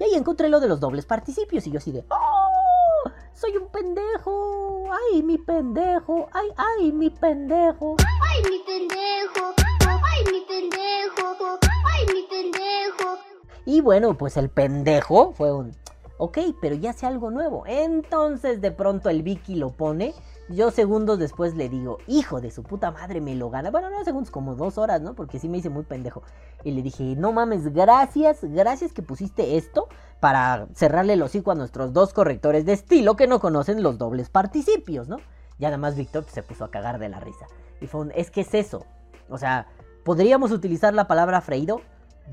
y 0.00 0.04
ahí 0.04 0.14
encontré 0.14 0.48
lo 0.48 0.60
de 0.60 0.68
los 0.68 0.80
dobles 0.80 1.04
participios. 1.04 1.66
Y 1.66 1.70
yo 1.70 1.78
así 1.78 1.92
de, 1.92 2.04
¡oh! 2.10 3.10
soy 3.34 3.54
un 3.58 3.68
pendejo, 3.68 4.84
ay, 5.12 5.22
mi 5.22 5.36
pendejo, 5.36 6.28
ay, 6.32 6.48
ay, 6.56 6.92
mi 6.92 7.10
pendejo. 7.10 7.96
Ay, 7.98 8.42
mi 8.50 8.58
pendejo. 8.64 9.54
Ay, 9.86 10.24
mi 10.32 10.40
pendejo. 10.46 11.58
Ay, 11.84 12.06
mi 12.14 12.22
pendejo. 12.22 13.18
Y 13.66 13.80
bueno, 13.82 14.16
pues 14.16 14.38
el 14.38 14.48
pendejo 14.48 15.32
fue 15.32 15.52
un, 15.52 15.72
ok, 16.18 16.38
pero 16.62 16.76
ya 16.76 16.94
sé 16.94 17.06
algo 17.06 17.30
nuevo. 17.30 17.64
Entonces 17.66 18.62
de 18.62 18.70
pronto 18.70 19.10
el 19.10 19.22
Vicky 19.22 19.56
lo 19.56 19.70
pone. 19.70 20.14
Yo 20.48 20.70
segundos 20.70 21.18
después 21.18 21.56
le 21.56 21.68
digo, 21.68 21.98
hijo 22.06 22.40
de 22.40 22.52
su 22.52 22.62
puta 22.62 22.92
madre, 22.92 23.20
me 23.20 23.34
lo 23.34 23.50
gana. 23.50 23.72
Bueno, 23.72 23.90
no 23.90 24.04
segundos, 24.04 24.30
como 24.30 24.54
dos 24.54 24.78
horas, 24.78 25.00
¿no? 25.02 25.14
Porque 25.14 25.40
sí 25.40 25.48
me 25.48 25.58
hice 25.58 25.70
muy 25.70 25.82
pendejo. 25.82 26.22
Y 26.62 26.70
le 26.70 26.82
dije, 26.82 27.14
no 27.16 27.32
mames, 27.32 27.72
gracias, 27.72 28.38
gracias 28.42 28.92
que 28.92 29.02
pusiste 29.02 29.56
esto 29.56 29.88
para 30.20 30.68
cerrarle 30.72 31.14
el 31.14 31.22
hocico 31.22 31.50
a 31.50 31.56
nuestros 31.56 31.92
dos 31.92 32.12
correctores 32.12 32.64
de 32.64 32.74
estilo 32.74 33.16
que 33.16 33.26
no 33.26 33.40
conocen 33.40 33.82
los 33.82 33.98
dobles 33.98 34.30
participios, 34.30 35.08
¿no? 35.08 35.16
Ya 35.58 35.68
nada 35.68 35.78
más 35.78 35.96
Víctor 35.96 36.24
se 36.28 36.44
puso 36.44 36.64
a 36.64 36.70
cagar 36.70 37.00
de 37.00 37.08
la 37.08 37.18
risa. 37.18 37.46
Y 37.80 37.88
fue 37.88 38.02
un, 38.02 38.12
es 38.14 38.30
que 38.30 38.42
es 38.42 38.54
eso. 38.54 38.86
O 39.28 39.38
sea, 39.38 39.66
¿podríamos 40.04 40.52
utilizar 40.52 40.94
la 40.94 41.08
palabra 41.08 41.40
freído? 41.40 41.80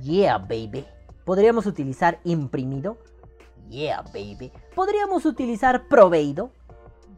Yeah, 0.01 0.37
baby. 0.37 0.85
¿Podríamos 1.25 1.65
utilizar 1.65 2.19
imprimido? 2.23 2.97
Yeah, 3.69 4.01
baby. 4.13 4.51
¿Podríamos 4.75 5.25
utilizar 5.25 5.87
proveído? 5.87 6.51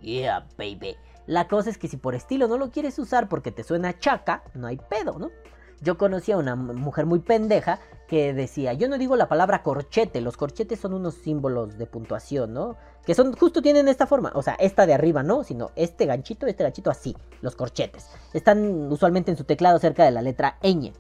Yeah, 0.06 0.46
baby. 0.56 0.96
La 1.26 1.48
cosa 1.48 1.72
es 1.72 1.80
que 1.80 1.88
si 1.88 1.98
por 1.98 2.14
estilo 2.14 2.48
no 2.48 2.60
lo 2.60 2.70
quieres 2.70 3.00
usar 3.00 3.28
porque 3.28 3.52
te 3.52 3.64
suena 3.64 3.98
chaca, 3.98 4.44
no 4.54 4.68
hay 4.68 4.78
pedo, 4.78 5.18
¿no? 5.18 5.32
Yo 5.82 5.98
conocí 5.98 6.32
a 6.32 6.38
una 6.38 6.56
mujer 6.56 7.08
muy 7.08 7.20
pendeja 7.20 7.80
que 8.08 8.32
decía, 8.34 8.74
yo 8.74 8.88
no 8.88 9.00
digo 9.00 9.16
la 9.16 9.28
palabra 9.28 9.64
corchete, 9.64 10.22
los 10.22 10.38
corchetes 10.38 10.80
son 10.80 10.94
unos 10.94 11.16
símbolos 11.16 11.80
de 11.80 11.88
puntuación, 11.88 12.54
¿no? 12.54 12.78
Que 13.04 13.16
son, 13.16 13.34
justo 13.34 13.64
tienen 13.64 13.88
esta 13.88 14.06
forma, 14.06 14.32
o 14.36 14.44
sea, 14.44 14.54
esta 14.54 14.86
de 14.86 14.94
arriba, 14.94 15.24
¿no? 15.24 15.44
Sino 15.44 15.72
este 15.76 16.06
ganchito, 16.06 16.46
este 16.46 16.64
ganchito 16.64 16.92
así, 16.92 17.18
los 17.42 17.56
corchetes. 17.56 18.08
Están 18.34 18.92
usualmente 18.92 19.32
en 19.32 19.38
su 19.38 19.44
teclado 19.44 19.80
cerca 19.80 20.06
de 20.06 20.12
la 20.12 20.22
letra 20.22 20.60
ñ. 20.62 20.94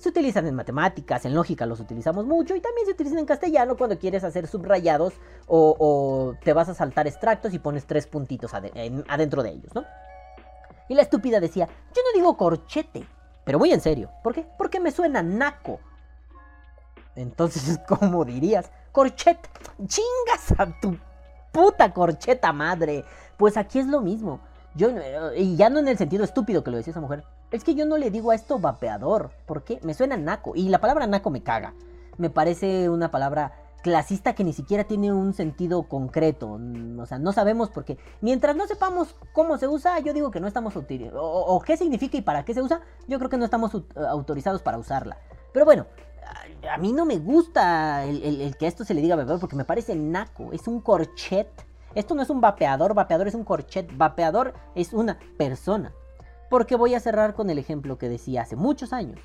Se 0.00 0.08
utilizan 0.08 0.46
en 0.46 0.54
matemáticas, 0.54 1.26
en 1.26 1.34
lógica 1.34 1.66
los 1.66 1.78
utilizamos 1.78 2.24
mucho 2.24 2.56
y 2.56 2.60
también 2.62 2.86
se 2.86 2.92
utilizan 2.92 3.18
en 3.18 3.26
castellano 3.26 3.76
cuando 3.76 3.98
quieres 3.98 4.24
hacer 4.24 4.46
subrayados 4.46 5.12
o, 5.46 6.34
te 6.42 6.54
vas 6.54 6.70
a 6.70 6.74
saltar 6.74 7.06
extractos 7.06 7.52
y 7.52 7.58
pones 7.58 7.84
tres 7.86 8.06
puntitos 8.06 8.54
ade- 8.54 8.70
en- 8.74 9.04
adentro 9.08 9.42
de 9.42 9.50
ellos, 9.50 9.74
¿no? 9.74 9.84
Y 10.88 10.94
la 10.94 11.02
estúpida 11.02 11.38
decía, 11.38 11.66
yo 11.66 12.02
no 12.02 12.18
digo 12.18 12.34
corchete, 12.38 13.06
pero 13.44 13.58
muy 13.58 13.72
en 13.72 13.82
serio. 13.82 14.10
¿Por 14.24 14.32
qué? 14.34 14.46
Porque 14.56 14.80
me 14.80 14.90
suena 14.90 15.22
naco. 15.22 15.80
Entonces, 17.14 17.78
¿cómo 17.88 18.24
dirías? 18.24 18.70
Corchete. 18.92 19.48
Chingas 19.86 20.58
a 20.58 20.80
tu 20.80 20.96
puta 21.52 21.92
corcheta 21.92 22.52
madre. 22.54 23.04
Pues 23.36 23.58
aquí 23.58 23.78
es 23.78 23.86
lo 23.86 24.00
mismo. 24.00 24.40
Yo, 24.74 24.90
no- 24.92 25.34
y 25.34 25.56
ya 25.56 25.68
no 25.68 25.78
en 25.78 25.88
el 25.88 25.98
sentido 25.98 26.24
estúpido 26.24 26.64
que 26.64 26.70
lo 26.70 26.78
decía 26.78 26.92
esa 26.92 27.00
mujer. 27.00 27.22
Es 27.50 27.64
que 27.64 27.74
yo 27.74 27.84
no 27.86 27.96
le 27.98 28.10
digo 28.10 28.30
a 28.30 28.34
esto 28.34 28.58
vapeador. 28.58 29.30
¿Por 29.46 29.64
qué? 29.64 29.80
Me 29.82 29.94
suena 29.94 30.16
naco. 30.16 30.52
Y 30.54 30.68
la 30.68 30.80
palabra 30.80 31.06
naco 31.06 31.30
me 31.30 31.42
caga. 31.42 31.74
Me 32.16 32.30
parece 32.30 32.88
una 32.88 33.10
palabra 33.10 33.52
clasista 33.82 34.34
que 34.34 34.44
ni 34.44 34.52
siquiera 34.52 34.84
tiene 34.84 35.10
un 35.12 35.32
sentido 35.32 35.82
concreto. 35.84 36.56
Mm, 36.58 37.00
O 37.00 37.06
sea, 37.06 37.18
no 37.18 37.32
sabemos 37.32 37.70
por 37.70 37.84
qué. 37.84 37.98
Mientras 38.20 38.54
no 38.54 38.66
sepamos 38.66 39.16
cómo 39.32 39.58
se 39.58 39.66
usa, 39.66 39.98
yo 40.00 40.12
digo 40.12 40.30
que 40.30 40.38
no 40.40 40.46
estamos. 40.46 40.76
O, 40.76 40.82
o 41.20 41.60
qué 41.62 41.76
significa 41.76 42.16
y 42.18 42.22
para 42.22 42.44
qué 42.44 42.54
se 42.54 42.62
usa, 42.62 42.82
yo 43.08 43.18
creo 43.18 43.30
que 43.30 43.38
no 43.38 43.44
estamos 43.44 43.72
ut- 43.74 44.06
autorizados 44.08 44.62
para 44.62 44.78
usarla. 44.78 45.16
Pero 45.52 45.64
bueno, 45.64 45.86
a, 46.70 46.76
mí 46.78 46.92
no 46.92 47.04
me 47.04 47.18
gusta 47.18 48.04
el, 48.04 48.22
el- 48.22 48.40
el 48.42 48.56
que 48.56 48.66
esto 48.68 48.84
se 48.84 48.94
le 48.94 49.00
diga 49.00 49.16
vapeador 49.16 49.40
porque 49.40 49.56
me 49.56 49.64
parece 49.64 49.96
naco. 49.96 50.52
Es 50.52 50.68
un 50.68 50.80
corchet. 50.80 51.48
Esto 51.96 52.14
no 52.14 52.22
es 52.22 52.30
un 52.30 52.40
vapeador, 52.40 52.94
vapeador 52.94 53.26
es 53.26 53.34
un 53.34 53.42
corchet. 53.42 53.90
Vapeador 53.96 54.52
es 54.76 54.92
una 54.92 55.18
persona. 55.36 55.92
Porque 56.50 56.76
voy 56.76 56.94
a 56.94 57.00
cerrar 57.00 57.34
con 57.34 57.48
el 57.48 57.58
ejemplo 57.58 57.96
que 57.96 58.10
decía 58.10 58.42
hace 58.42 58.56
muchos 58.56 58.92
años. 58.92 59.18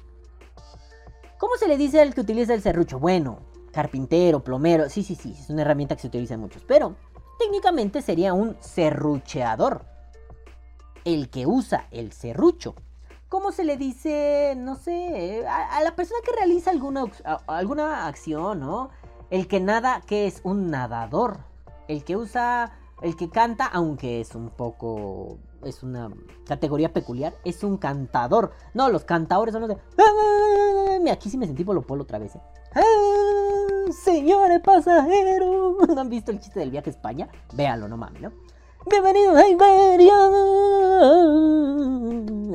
¿Cómo 1.37 1.57
se 1.57 1.67
le 1.67 1.75
dice 1.75 1.99
al 1.99 2.13
que 2.13 2.21
utiliza 2.21 2.53
el 2.53 2.61
serrucho? 2.61 2.99
Bueno, 2.99 3.39
carpintero, 3.73 4.41
plomero, 4.41 4.89
sí, 4.89 5.03
sí, 5.03 5.15
sí, 5.15 5.35
es 5.37 5.49
una 5.49 5.63
herramienta 5.63 5.95
que 5.95 6.01
se 6.03 6.07
utiliza 6.07 6.35
en 6.35 6.39
muchos, 6.39 6.63
pero 6.65 6.95
técnicamente 7.37 8.01
sería 8.01 8.33
un 8.33 8.55
serrucheador. 8.61 9.85
El 11.03 11.29
que 11.29 11.45
usa 11.45 11.87
el 11.91 12.13
serrucho. 12.13 12.75
¿Cómo 13.27 13.51
se 13.51 13.65
le 13.65 13.75
dice, 13.75 14.53
no 14.55 14.75
sé, 14.75 15.45
a, 15.47 15.81
la 15.83 15.95
persona 15.95 16.19
que 16.23 16.31
realiza 16.35 16.71
alguna, 16.71 17.03
alguna 17.47 18.07
acción, 18.07 18.61
¿no? 18.61 18.91
El 19.29 19.47
que 19.47 19.59
nada, 19.59 20.01
que 20.07 20.25
es 20.27 20.39
un 20.43 20.71
nadador. 20.71 21.39
El 21.87 22.03
que 22.03 22.15
usa, 22.15 22.71
el 23.01 23.17
que 23.17 23.29
canta, 23.29 23.65
aunque 23.65 24.21
es 24.21 24.35
un 24.35 24.51
poco, 24.51 25.37
es 25.65 25.83
una 25.83 26.11
categoría 26.45 26.93
peculiar, 26.93 27.35
es 27.43 27.63
un 27.63 27.77
cantador. 27.77 28.53
No, 28.73 28.89
los 28.89 29.03
cantadores 29.03 29.53
son 29.53 29.61
los 29.61 29.69
de... 29.69 29.77
Mira, 30.99 31.13
aquí 31.13 31.29
sí 31.29 31.37
me 31.37 31.45
sentí 31.47 31.63
Polo 31.63 31.81
Polo 31.81 32.03
otra 32.03 32.19
vez, 32.19 32.35
¿eh? 32.35 32.41
Ah, 32.73 33.91
Señores 33.91 34.61
pasajeros. 34.61 35.87
¿No 35.95 36.01
han 36.01 36.09
visto 36.09 36.31
el 36.31 36.39
chiste 36.39 36.59
del 36.59 36.71
viaje 36.71 36.89
a 36.89 36.93
España? 36.93 37.27
Véanlo, 37.53 37.87
no 37.87 37.97
mames, 37.97 38.21
¿no? 38.21 38.31
Bienvenidos 38.89 39.35
a 39.37 39.47
Iberia. 39.47 40.13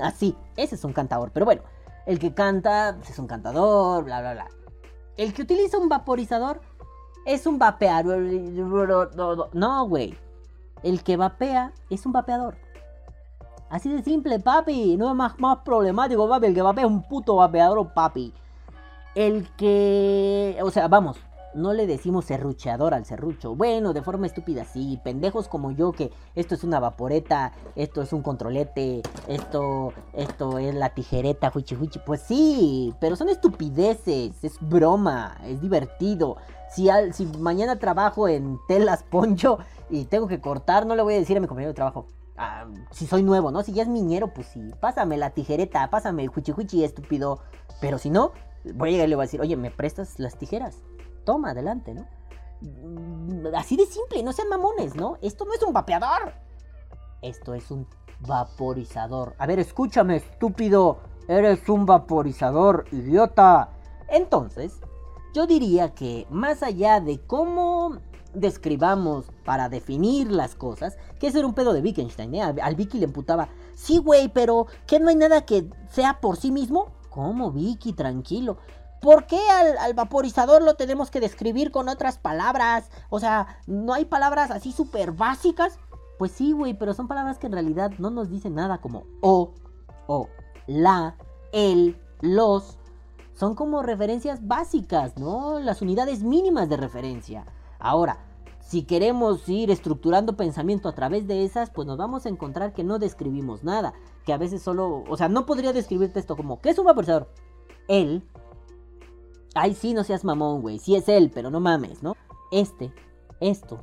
Así, 0.06 0.36
ese 0.56 0.76
es 0.76 0.84
un 0.84 0.92
cantador. 0.92 1.30
Pero 1.32 1.44
bueno, 1.44 1.62
el 2.06 2.18
que 2.18 2.32
canta 2.32 2.94
pues, 2.98 3.10
es 3.10 3.18
un 3.18 3.26
cantador, 3.26 4.04
bla, 4.04 4.20
bla, 4.20 4.32
bla. 4.32 4.48
El 5.16 5.34
que 5.34 5.42
utiliza 5.42 5.78
un 5.78 5.88
vaporizador 5.88 6.60
es 7.26 7.46
un 7.46 7.58
vapeador. 7.58 8.20
No, 9.52 9.88
güey. 9.88 10.16
El 10.82 11.02
que 11.02 11.16
vapea 11.16 11.72
es 11.90 12.06
un 12.06 12.12
vapeador. 12.12 12.56
Así 13.70 13.88
de 13.88 14.02
simple, 14.02 14.38
papi. 14.40 14.96
No 14.96 15.08
es 15.10 15.14
más, 15.14 15.38
más 15.38 15.58
problemático, 15.58 16.28
papi. 16.28 16.46
El 16.46 16.54
que 16.54 16.62
vapea 16.62 16.84
es 16.84 16.90
un 16.90 17.02
puto 17.02 17.36
vapeador, 17.36 17.92
papi. 17.94 18.32
El 19.14 19.48
que... 19.56 20.58
O 20.62 20.70
sea, 20.70 20.88
vamos. 20.88 21.16
No 21.52 21.72
le 21.72 21.88
decimos 21.88 22.26
serrucheador 22.26 22.94
al 22.94 23.04
serrucho. 23.06 23.56
Bueno, 23.56 23.92
de 23.92 24.02
forma 24.02 24.26
estúpida, 24.26 24.64
sí. 24.64 25.00
Pendejos 25.02 25.48
como 25.48 25.72
yo 25.72 25.90
que 25.90 26.12
esto 26.36 26.54
es 26.54 26.62
una 26.62 26.78
vaporeta, 26.78 27.52
esto 27.74 28.02
es 28.02 28.12
un 28.12 28.22
controlete, 28.22 29.02
esto, 29.26 29.92
esto 30.12 30.58
es 30.58 30.72
la 30.76 30.90
tijereta, 30.90 31.50
huichi 31.52 31.74
huichi. 31.74 31.98
Pues 32.06 32.20
sí, 32.22 32.94
pero 33.00 33.16
son 33.16 33.28
estupideces. 33.28 34.44
Es 34.44 34.58
broma, 34.60 35.38
es 35.44 35.60
divertido. 35.60 36.36
Si, 36.70 36.88
al- 36.88 37.14
si 37.14 37.26
mañana 37.26 37.80
trabajo 37.80 38.28
en 38.28 38.58
telas 38.68 39.02
poncho 39.02 39.58
y 39.88 40.04
tengo 40.04 40.28
que 40.28 40.40
cortar, 40.40 40.86
no 40.86 40.94
le 40.94 41.02
voy 41.02 41.14
a 41.14 41.18
decir 41.18 41.36
a 41.36 41.40
mi 41.40 41.48
compañero 41.48 41.70
de 41.70 41.74
trabajo. 41.74 42.06
"Ah, 42.42 42.66
si 42.90 43.06
soy 43.06 43.22
nuevo, 43.22 43.50
¿no? 43.50 43.62
Si 43.62 43.72
ya 43.74 43.82
es 43.82 43.88
miñero, 43.88 44.32
pues 44.32 44.46
sí. 44.46 44.62
Pásame 44.80 45.18
la 45.18 45.30
tijereta, 45.30 45.90
pásame 45.90 46.22
el 46.24 46.30
huichi, 46.30 46.82
estúpido. 46.82 47.40
Pero 47.82 47.98
si 47.98 48.08
no, 48.08 48.32
voy 48.74 48.88
a 48.88 48.92
llegar 48.92 49.08
y 49.08 49.10
le 49.10 49.16
voy 49.16 49.24
a 49.24 49.26
decir, 49.26 49.42
oye, 49.42 49.56
¿me 49.56 49.70
prestas 49.70 50.18
las 50.18 50.36
tijeras? 50.38 50.78
Toma, 51.24 51.50
adelante, 51.50 51.92
¿no? 51.92 52.06
Mm, 52.62 53.54
Así 53.54 53.76
de 53.76 53.84
simple, 53.84 54.22
no 54.22 54.32
sean 54.32 54.48
mamones, 54.48 54.96
¿no? 54.96 55.18
Esto 55.20 55.44
no 55.44 55.52
es 55.52 55.62
un 55.62 55.74
vapeador. 55.74 56.32
Esto 57.20 57.52
es 57.54 57.70
un 57.70 57.86
vaporizador. 58.20 59.34
A 59.38 59.46
ver, 59.46 59.58
escúchame, 59.58 60.16
estúpido. 60.16 60.98
Eres 61.28 61.68
un 61.68 61.84
vaporizador, 61.84 62.86
idiota. 62.90 63.68
Entonces, 64.08 64.80
yo 65.34 65.46
diría 65.46 65.94
que 65.94 66.26
más 66.30 66.62
allá 66.62 67.00
de 67.00 67.20
cómo 67.20 67.98
describamos 68.34 69.26
para 69.44 69.68
definir 69.68 70.30
las 70.30 70.54
cosas, 70.54 70.96
que 71.18 71.28
ese 71.28 71.38
era 71.38 71.46
un 71.46 71.54
pedo 71.54 71.72
de 71.72 71.80
Wittgenstein, 71.80 72.34
¿eh? 72.34 72.42
Al 72.42 72.74
Vicky 72.74 72.98
le 72.98 73.06
emputaba, 73.06 73.48
sí, 73.74 73.98
güey, 73.98 74.28
pero 74.28 74.66
¿que 74.86 75.00
no 75.00 75.08
hay 75.08 75.16
nada 75.16 75.44
que 75.44 75.68
sea 75.90 76.20
por 76.20 76.36
sí 76.36 76.50
mismo? 76.50 76.92
¿Cómo, 77.10 77.50
Vicky? 77.50 77.92
Tranquilo. 77.92 78.58
¿Por 79.00 79.26
qué 79.26 79.40
al, 79.50 79.78
al 79.78 79.94
vaporizador 79.94 80.62
lo 80.62 80.74
tenemos 80.74 81.10
que 81.10 81.20
describir 81.20 81.70
con 81.70 81.88
otras 81.88 82.18
palabras? 82.18 82.90
O 83.08 83.18
sea, 83.18 83.58
¿no 83.66 83.94
hay 83.94 84.04
palabras 84.04 84.50
así 84.50 84.72
súper 84.72 85.12
básicas? 85.12 85.78
Pues 86.18 86.32
sí, 86.32 86.52
güey, 86.52 86.74
pero 86.74 86.92
son 86.92 87.08
palabras 87.08 87.38
que 87.38 87.46
en 87.46 87.54
realidad 87.54 87.92
no 87.98 88.10
nos 88.10 88.28
dicen 88.28 88.54
nada 88.54 88.78
como 88.82 89.04
o, 89.22 89.54
o, 90.06 90.28
la, 90.66 91.16
el, 91.52 91.98
los. 92.20 92.76
Son 93.32 93.54
como 93.54 93.82
referencias 93.82 94.46
básicas, 94.46 95.16
¿no? 95.16 95.60
Las 95.60 95.80
unidades 95.80 96.22
mínimas 96.22 96.68
de 96.68 96.76
referencia. 96.76 97.46
Ahora, 97.80 98.18
si 98.60 98.84
queremos 98.84 99.48
ir 99.48 99.70
estructurando 99.70 100.36
pensamiento 100.36 100.88
a 100.88 100.94
través 100.94 101.26
de 101.26 101.44
esas, 101.44 101.70
pues 101.70 101.88
nos 101.88 101.98
vamos 101.98 102.24
a 102.24 102.28
encontrar 102.28 102.72
que 102.72 102.84
no 102.84 102.98
describimos 102.98 103.64
nada. 103.64 103.94
Que 104.24 104.32
a 104.32 104.38
veces 104.38 104.62
solo, 104.62 105.02
o 105.08 105.16
sea, 105.16 105.28
no 105.28 105.46
podría 105.46 105.72
describirte 105.72 106.20
esto 106.20 106.36
como, 106.36 106.60
¿qué 106.60 106.70
es 106.70 106.78
un 106.78 106.84
vaporizador? 106.84 107.28
Él. 107.88 108.22
Ay, 109.54 109.74
sí, 109.74 109.92
no 109.92 110.04
seas 110.04 110.24
mamón, 110.24 110.60
güey. 110.60 110.78
Sí 110.78 110.94
es 110.94 111.08
él, 111.08 111.32
pero 111.34 111.50
no 111.50 111.58
mames, 111.58 112.02
¿no? 112.02 112.14
Este, 112.52 112.92
esto, 113.40 113.80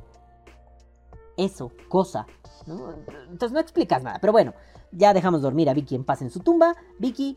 eso, 1.36 1.72
cosa, 1.88 2.26
¿no? 2.66 2.94
Entonces 3.30 3.52
no 3.52 3.60
explicas 3.60 4.02
nada. 4.02 4.18
Pero 4.20 4.32
bueno, 4.32 4.54
ya 4.92 5.12
dejamos 5.12 5.42
dormir 5.42 5.68
a 5.68 5.74
Vicky 5.74 5.96
en 5.96 6.04
paz 6.04 6.22
en 6.22 6.30
su 6.30 6.40
tumba. 6.40 6.74
Vicky, 6.98 7.36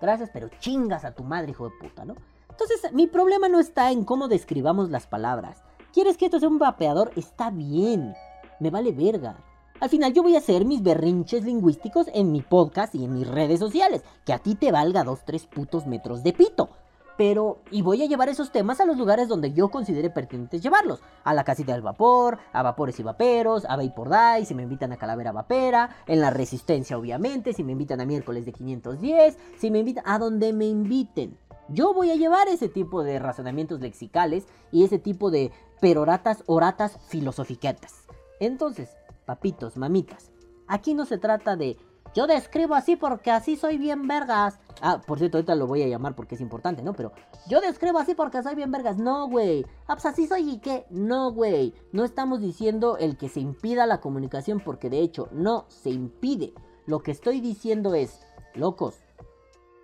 gracias, 0.00 0.30
pero 0.32 0.48
chingas 0.60 1.04
a 1.04 1.14
tu 1.14 1.24
madre, 1.24 1.50
hijo 1.50 1.68
de 1.68 1.76
puta, 1.80 2.04
¿no? 2.04 2.14
Entonces, 2.48 2.92
mi 2.92 3.06
problema 3.06 3.48
no 3.48 3.58
está 3.58 3.90
en 3.90 4.04
cómo 4.04 4.28
describamos 4.28 4.90
las 4.90 5.06
palabras. 5.06 5.64
¿Quieres 5.92 6.16
que 6.16 6.24
esto 6.24 6.40
sea 6.40 6.48
un 6.48 6.58
vapeador? 6.58 7.12
Está 7.16 7.50
bien. 7.50 8.14
Me 8.60 8.70
vale 8.70 8.92
verga. 8.92 9.36
Al 9.78 9.90
final 9.90 10.14
yo 10.14 10.22
voy 10.22 10.36
a 10.36 10.38
hacer 10.38 10.64
mis 10.64 10.82
berrinches 10.82 11.44
lingüísticos 11.44 12.06
en 12.14 12.32
mi 12.32 12.40
podcast 12.40 12.94
y 12.94 13.04
en 13.04 13.12
mis 13.12 13.28
redes 13.28 13.60
sociales. 13.60 14.02
Que 14.24 14.32
a 14.32 14.38
ti 14.38 14.54
te 14.54 14.72
valga 14.72 15.04
dos, 15.04 15.20
tres 15.26 15.44
putos 15.44 15.86
metros 15.86 16.22
de 16.22 16.32
pito. 16.32 16.70
Pero, 17.18 17.58
y 17.70 17.82
voy 17.82 18.02
a 18.02 18.06
llevar 18.06 18.30
esos 18.30 18.50
temas 18.52 18.80
a 18.80 18.86
los 18.86 18.96
lugares 18.96 19.28
donde 19.28 19.52
yo 19.52 19.68
considere 19.68 20.08
pertinentes 20.08 20.62
llevarlos. 20.62 21.00
A 21.24 21.34
la 21.34 21.44
casita 21.44 21.74
del 21.74 21.82
vapor, 21.82 22.38
a 22.54 22.62
vapores 22.62 22.98
y 22.98 23.02
vaperos, 23.02 23.66
a 23.66 23.76
Vapor 23.76 24.08
Die, 24.08 24.46
si 24.46 24.54
me 24.54 24.62
invitan 24.62 24.92
a 24.92 24.96
Calavera 24.96 25.30
Vapera, 25.30 25.90
en 26.06 26.22
la 26.22 26.30
Resistencia 26.30 26.96
obviamente, 26.96 27.52
si 27.52 27.64
me 27.64 27.72
invitan 27.72 28.00
a 28.00 28.06
miércoles 28.06 28.46
de 28.46 28.52
510, 28.52 29.36
si 29.58 29.70
me 29.70 29.80
invitan 29.80 30.04
a 30.06 30.18
donde 30.18 30.54
me 30.54 30.64
inviten. 30.64 31.36
Yo 31.68 31.92
voy 31.94 32.10
a 32.10 32.16
llevar 32.16 32.48
ese 32.48 32.68
tipo 32.68 33.02
de 33.02 33.18
razonamientos 33.18 33.80
lexicales 33.80 34.46
y 34.72 34.84
ese 34.84 34.98
tipo 34.98 35.30
de 35.30 35.52
peroratas, 35.82 36.44
oratas, 36.46 36.96
filosofiquetas. 37.08 38.04
Entonces, 38.38 38.88
papitos, 39.26 39.76
mamitas, 39.76 40.30
aquí 40.68 40.94
no 40.94 41.04
se 41.06 41.18
trata 41.18 41.56
de 41.56 41.76
yo 42.14 42.28
describo 42.28 42.76
así 42.76 42.94
porque 42.94 43.32
así 43.32 43.56
soy 43.56 43.78
bien 43.78 44.06
vergas. 44.06 44.60
Ah, 44.80 45.00
por 45.04 45.18
cierto, 45.18 45.38
ahorita 45.38 45.56
lo 45.56 45.66
voy 45.66 45.82
a 45.82 45.88
llamar 45.88 46.14
porque 46.14 46.36
es 46.36 46.40
importante, 46.40 46.82
¿no? 46.82 46.92
Pero 46.92 47.10
yo 47.48 47.60
describo 47.60 47.98
así 47.98 48.14
porque 48.14 48.42
soy 48.44 48.54
bien 48.54 48.70
vergas. 48.70 48.96
No, 48.96 49.28
güey. 49.28 49.66
Ah, 49.88 49.94
pues 49.94 50.06
así 50.06 50.28
soy 50.28 50.50
y 50.50 50.58
qué. 50.58 50.84
No, 50.90 51.32
güey. 51.32 51.74
No 51.90 52.04
estamos 52.04 52.40
diciendo 52.40 52.96
el 52.98 53.16
que 53.16 53.28
se 53.28 53.40
impida 53.40 53.84
la 53.86 54.00
comunicación 54.00 54.60
porque 54.60 54.88
de 54.88 55.00
hecho 55.00 55.28
no 55.32 55.64
se 55.68 55.90
impide. 55.90 56.52
Lo 56.86 57.02
que 57.02 57.10
estoy 57.10 57.40
diciendo 57.40 57.94
es, 57.94 58.20
locos, 58.54 59.00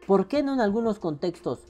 ¿por 0.07 0.29
qué 0.29 0.45
no 0.45 0.53
en 0.53 0.61
algunos 0.61 1.01
contextos 1.01 1.61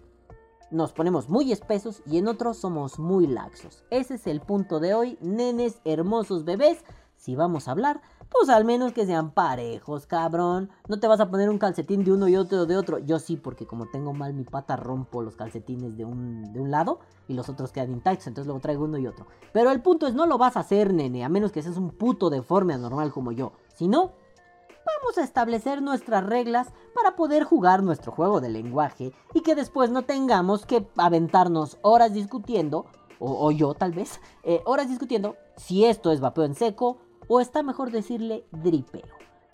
nos 0.70 0.92
ponemos 0.92 1.28
muy 1.28 1.52
espesos 1.52 2.02
y 2.06 2.18
en 2.18 2.28
otros 2.28 2.58
somos 2.58 2.98
muy 2.98 3.26
laxos? 3.26 3.84
Ese 3.90 4.14
es 4.14 4.26
el 4.26 4.40
punto 4.40 4.80
de 4.80 4.94
hoy, 4.94 5.18
nenes, 5.20 5.80
hermosos 5.84 6.44
bebés. 6.44 6.84
Si 7.16 7.34
vamos 7.34 7.66
a 7.66 7.72
hablar, 7.72 8.00
pues 8.30 8.48
al 8.48 8.64
menos 8.64 8.92
que 8.92 9.06
sean 9.06 9.30
parejos, 9.30 10.06
cabrón. 10.06 10.70
No 10.86 11.00
te 11.00 11.08
vas 11.08 11.20
a 11.20 11.30
poner 11.30 11.48
un 11.50 11.58
calcetín 11.58 12.04
de 12.04 12.12
uno 12.12 12.28
y 12.28 12.36
otro 12.36 12.66
de 12.66 12.76
otro. 12.76 12.98
Yo 12.98 13.18
sí, 13.18 13.36
porque 13.36 13.66
como 13.66 13.86
tengo 13.86 14.12
mal 14.12 14.34
mi 14.34 14.44
pata, 14.44 14.76
rompo 14.76 15.22
los 15.22 15.34
calcetines 15.34 15.96
de 15.96 16.04
un, 16.04 16.52
de 16.52 16.60
un 16.60 16.70
lado 16.70 17.00
y 17.26 17.34
los 17.34 17.48
otros 17.48 17.72
quedan 17.72 17.92
intactos. 17.92 18.26
Entonces 18.26 18.46
luego 18.46 18.60
traigo 18.60 18.84
uno 18.84 18.98
y 18.98 19.06
otro. 19.06 19.26
Pero 19.52 19.70
el 19.70 19.80
punto 19.82 20.06
es, 20.06 20.14
no 20.14 20.26
lo 20.26 20.38
vas 20.38 20.56
a 20.56 20.60
hacer, 20.60 20.92
nene, 20.92 21.24
a 21.24 21.28
menos 21.28 21.50
que 21.50 21.62
seas 21.62 21.76
un 21.76 21.90
puto 21.90 22.30
deforme 22.30 22.74
anormal 22.74 23.12
como 23.12 23.32
yo. 23.32 23.52
Si 23.74 23.88
no, 23.88 24.12
vamos 25.00 25.18
a 25.18 25.24
establecer 25.24 25.82
nuestras 25.82 26.24
reglas 26.24 26.68
para 26.94 27.16
poder 27.16 27.44
jugar 27.44 27.82
nuestro 27.82 28.12
juego 28.12 28.40
de 28.40 28.48
lenguaje 28.48 29.12
y 29.34 29.42
que 29.42 29.54
después 29.54 29.90
no 29.90 30.02
tengamos 30.02 30.66
que 30.66 30.86
aventarnos 30.96 31.78
horas 31.82 32.12
discutiendo, 32.12 32.86
o, 33.20 33.50
yo 33.50 33.74
tal 33.74 33.92
vez, 33.92 34.20
eh, 34.44 34.62
horas 34.64 34.88
discutiendo 34.88 35.36
si 35.56 35.84
esto 35.84 36.12
es 36.12 36.20
vapeo 36.20 36.44
en 36.44 36.54
seco 36.54 36.98
o 37.26 37.40
está 37.40 37.62
mejor 37.62 37.90
decirle 37.90 38.46
dripeo. 38.52 39.06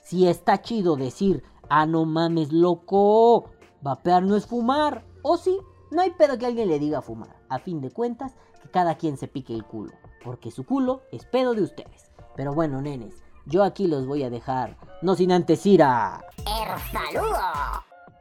Si 0.03 0.29
está 0.29 0.61
chido 0.61 0.97
decir, 0.97 1.43
ah, 1.71 1.87
no 1.87 2.05
mames, 2.05 2.53
loco, 2.53 3.51
vapear 3.81 4.23
no 4.23 4.37
es 4.37 4.47
fumar. 4.47 5.05
O 5.23 5.39
sí, 5.39 5.59
no 5.91 6.03
hay 6.03 6.11
pedo 6.11 6.39
que 6.39 6.47
alguien 6.47 6.69
le 6.69 6.79
diga 6.79 7.01
fumar. 7.01 7.37
A 7.49 7.59
fin 7.59 7.81
de 7.81 7.91
cuentas, 7.91 8.35
que 8.63 8.69
cada 8.69 8.97
quien 8.97 9.17
se 9.17 9.29
pique 9.29 9.55
el 9.55 9.65
culo. 9.65 9.93
Porque 10.23 10.51
su 10.51 10.65
culo 10.65 11.01
es 11.11 11.25
pedo 11.25 11.55
de 11.55 11.63
ustedes. 11.63 12.13
Pero 12.37 12.53
bueno, 12.53 12.83
nenes, 12.83 13.24
yo 13.47 13.63
aquí 13.65 13.87
los 13.87 14.07
voy 14.07 14.23
a 14.23 14.31
dejar. 14.31 14.77
No 15.03 15.15
sin 15.15 15.33
antes 15.33 15.65
ir 15.67 15.83
a... 15.83 16.23
¡El 16.39 16.93
saludo! 16.93 17.39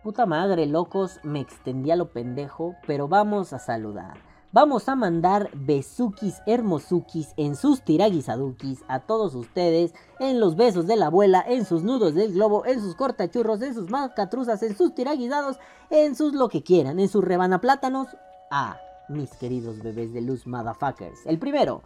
Puta 0.03 0.25
madre, 0.25 0.65
locos, 0.65 1.19
me 1.23 1.39
extendí 1.39 1.91
a 1.91 1.95
lo 1.95 2.11
pendejo, 2.11 2.75
pero 2.85 3.07
vamos 3.07 3.53
a 3.53 3.59
saludar. 3.59 4.17
Vamos 4.51 4.87
a 4.87 4.95
mandar 4.95 5.49
besukis 5.53 6.41
hermosukis 6.45 7.33
en 7.37 7.55
sus 7.55 7.81
tiraguisadukis 7.81 8.83
a 8.87 8.99
todos 8.99 9.33
ustedes, 9.33 9.95
en 10.19 10.39
los 10.39 10.55
besos 10.55 10.85
de 10.85 10.95
la 10.95 11.07
abuela, 11.07 11.43
en 11.47 11.65
sus 11.65 11.83
nudos 11.83 12.13
del 12.13 12.33
globo, 12.33 12.65
en 12.65 12.79
sus 12.79 12.95
cortachurros, 12.95 13.61
en 13.63 13.73
sus 13.73 13.89
macatruzas, 13.89 14.61
en 14.61 14.77
sus 14.77 14.93
tiraguisados, 14.93 15.57
en 15.89 16.15
sus 16.15 16.33
lo 16.33 16.49
que 16.49 16.61
quieran, 16.61 16.99
en 16.99 17.09
sus 17.09 17.23
rebanaplátanos, 17.23 18.09
a 18.51 18.77
mis 19.09 19.31
queridos 19.37 19.81
bebés 19.81 20.13
de 20.13 20.21
luz 20.21 20.45
motherfuckers. 20.45 21.25
El 21.25 21.39
primero, 21.39 21.81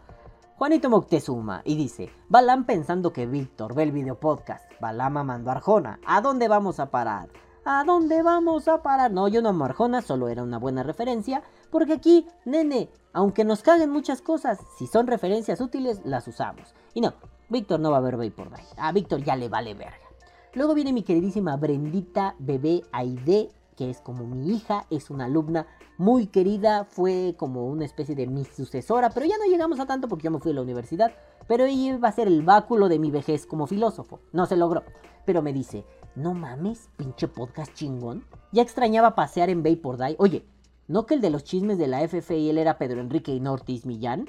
Juanito 0.57 0.89
Moctezuma, 0.89 1.61
y 1.65 1.75
dice, 1.75 2.09
Balam 2.29 2.65
pensando 2.65 3.13
que 3.13 3.27
Víctor 3.27 3.75
ve 3.75 3.83
el 3.83 3.91
video 3.91 4.19
podcast, 4.19 4.65
Balama 4.81 5.23
mandó 5.23 5.51
a 5.51 5.53
Arjona, 5.53 5.99
¿a 6.03 6.19
dónde 6.19 6.47
vamos 6.47 6.79
a 6.79 6.89
parar? 6.89 7.29
¿A 7.63 7.83
dónde 7.83 8.23
vamos 8.23 8.67
a 8.67 8.81
parar? 8.81 9.11
No, 9.11 9.27
yo 9.27 9.43
no 9.43 9.49
amo 9.49 9.65
Arjona, 9.65 10.01
solo 10.01 10.29
era 10.29 10.41
una 10.41 10.57
buena 10.57 10.81
referencia. 10.81 11.43
Porque 11.69 11.93
aquí, 11.93 12.25
nene, 12.43 12.89
aunque 13.13 13.45
nos 13.45 13.61
caguen 13.61 13.91
muchas 13.91 14.23
cosas, 14.23 14.57
si 14.79 14.87
son 14.87 15.05
referencias 15.05 15.61
útiles, 15.61 16.01
las 16.05 16.27
usamos. 16.27 16.73
Y 16.95 17.01
no, 17.01 17.13
Víctor 17.49 17.79
no 17.79 17.91
va 17.91 17.97
a 17.97 18.01
ver 18.01 18.15
por 18.33 18.51
ahí. 18.51 18.65
A 18.77 18.91
Víctor 18.91 19.23
ya 19.23 19.35
le 19.35 19.49
vale 19.49 19.75
verga. 19.75 20.07
Luego 20.55 20.73
viene 20.73 20.91
mi 20.91 21.03
queridísima 21.03 21.55
Brendita 21.55 22.33
Bebé 22.39 22.81
Aide, 22.91 23.51
que 23.77 23.89
es 23.89 24.01
como 24.01 24.25
mi 24.25 24.49
hija, 24.53 24.85
es 24.89 25.09
una 25.09 25.25
alumna 25.25 25.67
muy 25.97 26.27
querida, 26.27 26.83
fue 26.83 27.35
como 27.37 27.67
una 27.67 27.85
especie 27.85 28.15
de 28.15 28.27
mi 28.27 28.43
sucesora, 28.43 29.11
pero 29.11 29.25
ya 29.25 29.37
no 29.37 29.45
llegamos 29.45 29.79
a 29.79 29.85
tanto 29.85 30.07
porque 30.07 30.25
yo 30.25 30.31
me 30.31 30.39
fui 30.39 30.51
a 30.51 30.55
la 30.55 30.63
universidad. 30.63 31.13
Pero 31.47 31.63
ella 31.63 31.95
iba 31.95 32.09
a 32.09 32.11
ser 32.11 32.27
el 32.27 32.41
báculo 32.41 32.89
de 32.89 32.99
mi 32.99 33.09
vejez 33.09 33.45
como 33.45 33.67
filósofo. 33.67 34.19
No 34.33 34.45
se 34.47 34.57
logró. 34.57 34.83
Pero 35.25 35.41
me 35.41 35.53
dice, 35.53 35.85
no 36.15 36.33
mames, 36.33 36.89
pinche 36.97 37.27
podcast 37.27 37.73
chingón. 37.73 38.25
Ya 38.51 38.63
extrañaba 38.63 39.15
pasear 39.15 39.49
en 39.49 39.63
Vapor 39.63 39.97
Die. 39.97 40.15
Oye, 40.19 40.45
¿no 40.87 41.05
que 41.05 41.13
el 41.13 41.21
de 41.21 41.29
los 41.29 41.43
chismes 41.45 41.77
de 41.77 41.87
la 41.87 42.05
FFIL 42.05 42.57
era 42.57 42.77
Pedro 42.77 42.99
Enrique 42.99 43.33
y 43.33 43.39
Nortis 43.39 43.85
Millán? 43.85 44.27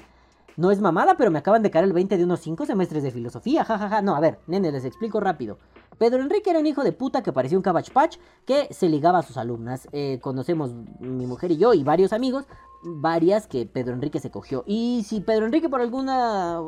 No 0.55 0.71
es 0.71 0.81
mamada, 0.81 1.15
pero 1.17 1.31
me 1.31 1.39
acaban 1.39 1.63
de 1.63 1.71
caer 1.71 1.85
el 1.85 1.93
20 1.93 2.17
de 2.17 2.23
unos 2.23 2.41
5 2.41 2.65
semestres 2.65 3.03
de 3.03 3.11
filosofía, 3.11 3.63
jajaja. 3.63 4.01
No, 4.01 4.15
a 4.15 4.19
ver, 4.19 4.39
nene, 4.45 4.71
les 4.71 4.85
explico 4.85 5.19
rápido. 5.19 5.57
Pedro 5.99 6.21
Enrique 6.21 6.49
era 6.49 6.59
un 6.59 6.65
hijo 6.65 6.83
de 6.83 6.93
puta 6.93 7.21
que 7.21 7.33
parecía 7.33 7.57
un 7.57 7.61
cabach 7.61 7.91
patch 7.91 8.17
que 8.45 8.73
se 8.73 8.87
ligaba 8.87 9.19
a 9.19 9.23
sus 9.23 9.37
alumnas. 9.37 9.87
Eh, 9.91 10.19
conocemos 10.21 10.71
mi 10.99 11.27
mujer 11.27 11.51
y 11.51 11.57
yo 11.57 11.73
y 11.73 11.83
varios 11.83 12.13
amigos, 12.13 12.45
varias 12.81 13.47
que 13.47 13.65
Pedro 13.65 13.93
Enrique 13.93 14.19
se 14.19 14.31
cogió. 14.31 14.63
Y 14.65 15.03
si 15.05 15.19
Pedro 15.19 15.45
Enrique 15.45 15.67
por 15.67 15.81
alguna 15.81 16.61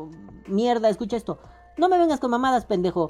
mierda 0.48 0.90
escucha 0.90 1.16
esto, 1.16 1.40
no 1.78 1.88
me 1.88 1.98
vengas 1.98 2.20
con 2.20 2.30
mamadas, 2.30 2.66
pendejo. 2.66 3.10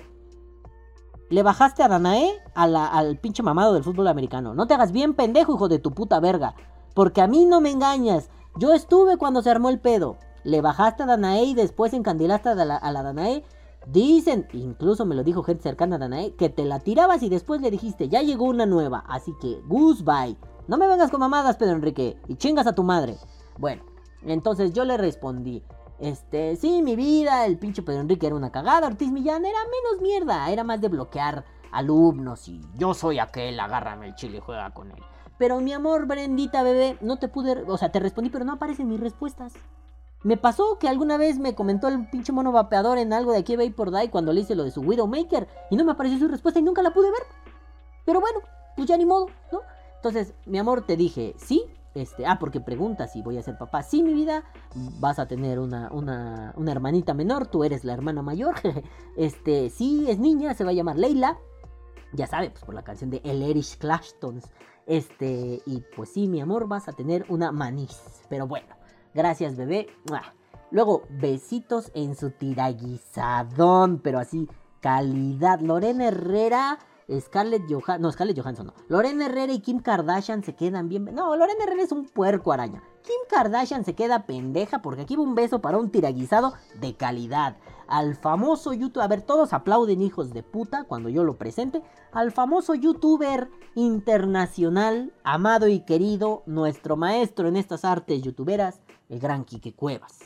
Le 1.30 1.41
bajaste 1.41 1.81
a 1.81 1.88
Danae 1.88 2.39
al 2.53 3.18
pinche 3.18 3.41
mamado 3.41 3.73
del 3.73 3.84
fútbol 3.84 4.07
americano. 4.07 4.53
No 4.53 4.68
te 4.68 4.76
hagas 4.76 4.91
bien 4.91 5.15
pendejo, 5.15 5.56
hijo 5.56 5.69
de 5.69 5.80
tu 5.80 5.91
puta 5.91 6.19
verga. 6.19 6.53
Porque 6.93 7.22
a 7.22 7.27
mí 7.27 7.45
no 7.45 7.61
me 7.61 7.72
engañas. 7.72 8.30
Yo 8.57 8.73
estuve 8.73 9.18
cuando 9.18 9.41
se 9.41 9.49
armó 9.49 9.69
el 9.69 9.80
pedo. 9.80 10.18
Le 10.43 10.61
bajaste 10.61 11.03
a 11.03 11.06
Danae 11.07 11.45
y 11.45 11.53
después 11.56 11.93
encandilaste 11.93 12.49
a 12.49 12.56
la, 12.56 12.76
a 12.76 12.91
la 12.91 13.02
Danae. 13.02 13.43
Dicen, 13.88 14.48
incluso 14.53 15.06
me 15.06 15.16
lo 15.16 15.24
dijo 15.24 15.44
gente 15.44 15.64
cercana 15.64 15.95
a 15.95 15.99
Danae, 15.99 16.36
que 16.36 16.49
te 16.49 16.66
la 16.66 16.80
tirabas 16.80 17.24
y 17.24 17.30
después 17.30 17.62
le 17.62 17.72
dijiste, 17.72 18.10
ya 18.10 18.22
llegó 18.22 18.45
una 18.45 18.66
nueva. 18.66 19.03
Así 19.08 19.34
que, 19.41 19.62
goodbye. 19.66 20.38
No 20.68 20.78
me 20.78 20.88
vengas 20.88 21.10
con 21.10 21.20
mamadas, 21.20 21.58
Pedro 21.58 21.74
Enrique. 21.74 22.18
Y 22.28 22.36
chingas 22.36 22.68
a 22.68 22.76
tu 22.76 22.84
madre. 22.84 23.18
Bueno, 23.58 23.84
entonces 24.24 24.74
yo 24.74 24.86
le 24.86 24.98
respondí. 24.98 25.64
Este, 25.99 26.56
sí, 26.56 26.82
mi 26.82 26.95
vida, 26.95 27.45
el 27.45 27.60
pinche 27.60 27.84
Pedro 27.84 28.02
Enrique 28.02 28.26
era 28.26 28.36
una 28.36 28.52
cagada, 28.52 28.88
Ortiz 28.88 29.12
Millán 29.12 29.45
era 29.45 29.60
menos 29.60 30.02
mierda, 30.02 30.49
era 30.49 30.64
más 30.64 30.82
de 30.82 30.88
bloquear 30.88 31.45
alumnos 31.72 32.48
y 32.48 32.60
yo 32.76 32.95
soy 32.95 33.20
aquel, 33.20 33.60
agárrame 33.60 34.08
el 34.08 34.16
chile 34.16 34.38
y 34.38 34.41
juega 34.41 34.74
con 34.74 34.90
él. 34.90 34.98
Pero 35.38 35.60
mi 35.60 35.74
amor, 35.74 36.08
Brendita, 36.08 36.64
bebé, 36.64 36.98
no 37.02 37.18
te 37.18 37.28
pude, 37.28 37.64
o 37.68 37.78
sea, 37.78 37.91
te 37.91 37.99
respondí, 37.99 38.32
pero 38.32 38.45
no 38.45 38.53
aparecen 38.53 38.88
mis 38.88 38.99
respuestas. 38.99 39.53
Me 40.23 40.38
pasó 40.38 40.77
que 40.77 40.88
alguna 40.88 41.18
vez 41.18 41.39
me 41.39 41.56
comentó 41.56 41.88
el 41.88 42.07
pinche 42.10 42.31
mono 42.31 42.52
vapeador 42.52 42.99
en 42.99 43.11
algo 43.11 43.31
de 43.31 43.39
aquí 43.39 43.57
por 43.72 43.91
Die 43.91 44.11
cuando 44.11 44.34
le 44.34 44.41
hice 44.41 44.56
lo 44.56 44.64
de 44.64 44.72
su 44.72 44.81
Widowmaker 44.81 45.48
y 45.72 45.76
no 45.76 45.84
me 45.84 45.93
apareció 45.93 46.19
su 46.19 46.27
respuesta 46.27 46.60
y 46.60 46.64
nunca 46.64 46.84
la 46.84 46.93
pude 46.93 47.10
ver. 47.10 47.23
Pero 48.06 48.22
bueno, 48.22 48.39
pues 48.76 48.88
ya 48.88 48.98
ni 48.98 49.06
modo, 49.06 49.27
¿no? 49.52 49.61
Entonces, 49.95 50.34
mi 50.45 50.60
amor, 50.60 50.85
te 50.85 50.95
dije, 50.95 51.35
sí, 51.38 51.64
este, 51.93 52.26
ah, 52.26 52.38
porque 52.39 52.61
preguntas 52.61 53.11
si 53.11 53.22
voy 53.22 53.38
a 53.38 53.43
ser 53.43 53.57
papá. 53.57 53.84
Sí, 53.84 54.02
mi 54.03 54.14
vida, 54.14 54.43
vas 54.99 55.19
a 55.19 55.27
tener 55.27 55.60
una, 55.60 55.89
una, 55.91 56.53
una 56.56 56.72
hermanita 56.72 57.14
menor, 57.14 57.48
tú 57.48 57.64
eres 57.64 57.84
la 57.84 57.93
hermana 57.93 58.22
mayor. 58.22 58.56
este, 59.18 59.69
sí, 59.69 60.06
es 60.10 60.19
niña, 60.19 60.53
se 60.53 60.64
va 60.64 60.69
a 60.69 60.73
llamar 60.73 60.98
Leila. 60.98 61.38
Ya 62.14 62.27
sabe, 62.27 62.49
pues 62.49 62.64
por 62.64 62.76
la 62.76 62.84
canción 62.84 63.10
de 63.10 63.22
El 63.23 63.41
Erich 63.41 63.77
Clashtones. 63.77 64.49
Este, 64.85 65.61
y 65.65 65.84
pues 65.95 66.10
sí, 66.10 66.27
mi 66.27 66.41
amor, 66.41 66.68
vas 66.68 66.88
a 66.88 66.93
tener 66.93 67.26
una 67.30 67.52
manís. 67.52 68.22
Pero 68.30 68.48
bueno, 68.48 68.68
gracias, 69.13 69.55
bebé. 69.55 69.88
Luego, 70.71 71.03
besitos 71.09 71.91
en 71.93 72.15
su 72.15 72.31
tiraguisadón, 72.31 73.99
pero 73.99 74.19
así, 74.19 74.47
calidad. 74.79 75.59
Lorena 75.59 76.07
Herrera 76.07 76.79
Scarlett 77.19 77.63
Johansson, 77.67 78.01
no, 78.01 78.11
Scarlett 78.11 78.39
Johansson 78.39 78.67
no. 78.67 78.73
Lorena 78.88 79.25
Herrera 79.25 79.51
y 79.51 79.59
Kim 79.59 79.79
Kardashian 79.79 80.43
se 80.43 80.55
quedan 80.55 80.88
bien. 80.88 81.05
No, 81.13 81.35
Lorena 81.35 81.63
Herrera 81.63 81.83
es 81.83 81.91
un 81.91 82.05
puerco 82.05 82.53
araña. 82.53 82.81
Kim 83.03 83.19
Kardashian 83.29 83.83
se 83.83 83.95
queda 83.95 84.25
pendeja 84.25 84.81
porque 84.81 85.01
aquí 85.01 85.15
va 85.15 85.23
un 85.23 85.35
beso 85.35 85.59
para 85.59 85.77
un 85.77 85.89
tiraguisado 85.89 86.53
de 86.79 86.95
calidad. 86.95 87.57
Al 87.88 88.15
famoso 88.15 88.71
youtuber, 88.71 89.03
a 89.03 89.07
ver, 89.09 89.21
todos 89.23 89.51
aplauden 89.51 90.01
hijos 90.01 90.31
de 90.33 90.43
puta 90.43 90.85
cuando 90.85 91.09
yo 91.09 91.25
lo 91.25 91.38
presente. 91.38 91.83
Al 92.13 92.31
famoso 92.31 92.73
youtuber 92.75 93.49
internacional, 93.75 95.13
amado 95.23 95.67
y 95.67 95.81
querido, 95.81 96.43
nuestro 96.45 96.95
maestro 96.95 97.49
en 97.49 97.57
estas 97.57 97.83
artes 97.83 98.21
youtuberas, 98.21 98.79
el 99.11 99.19
gran 99.19 99.43
Quique 99.43 99.75
Cuevas. 99.75 100.19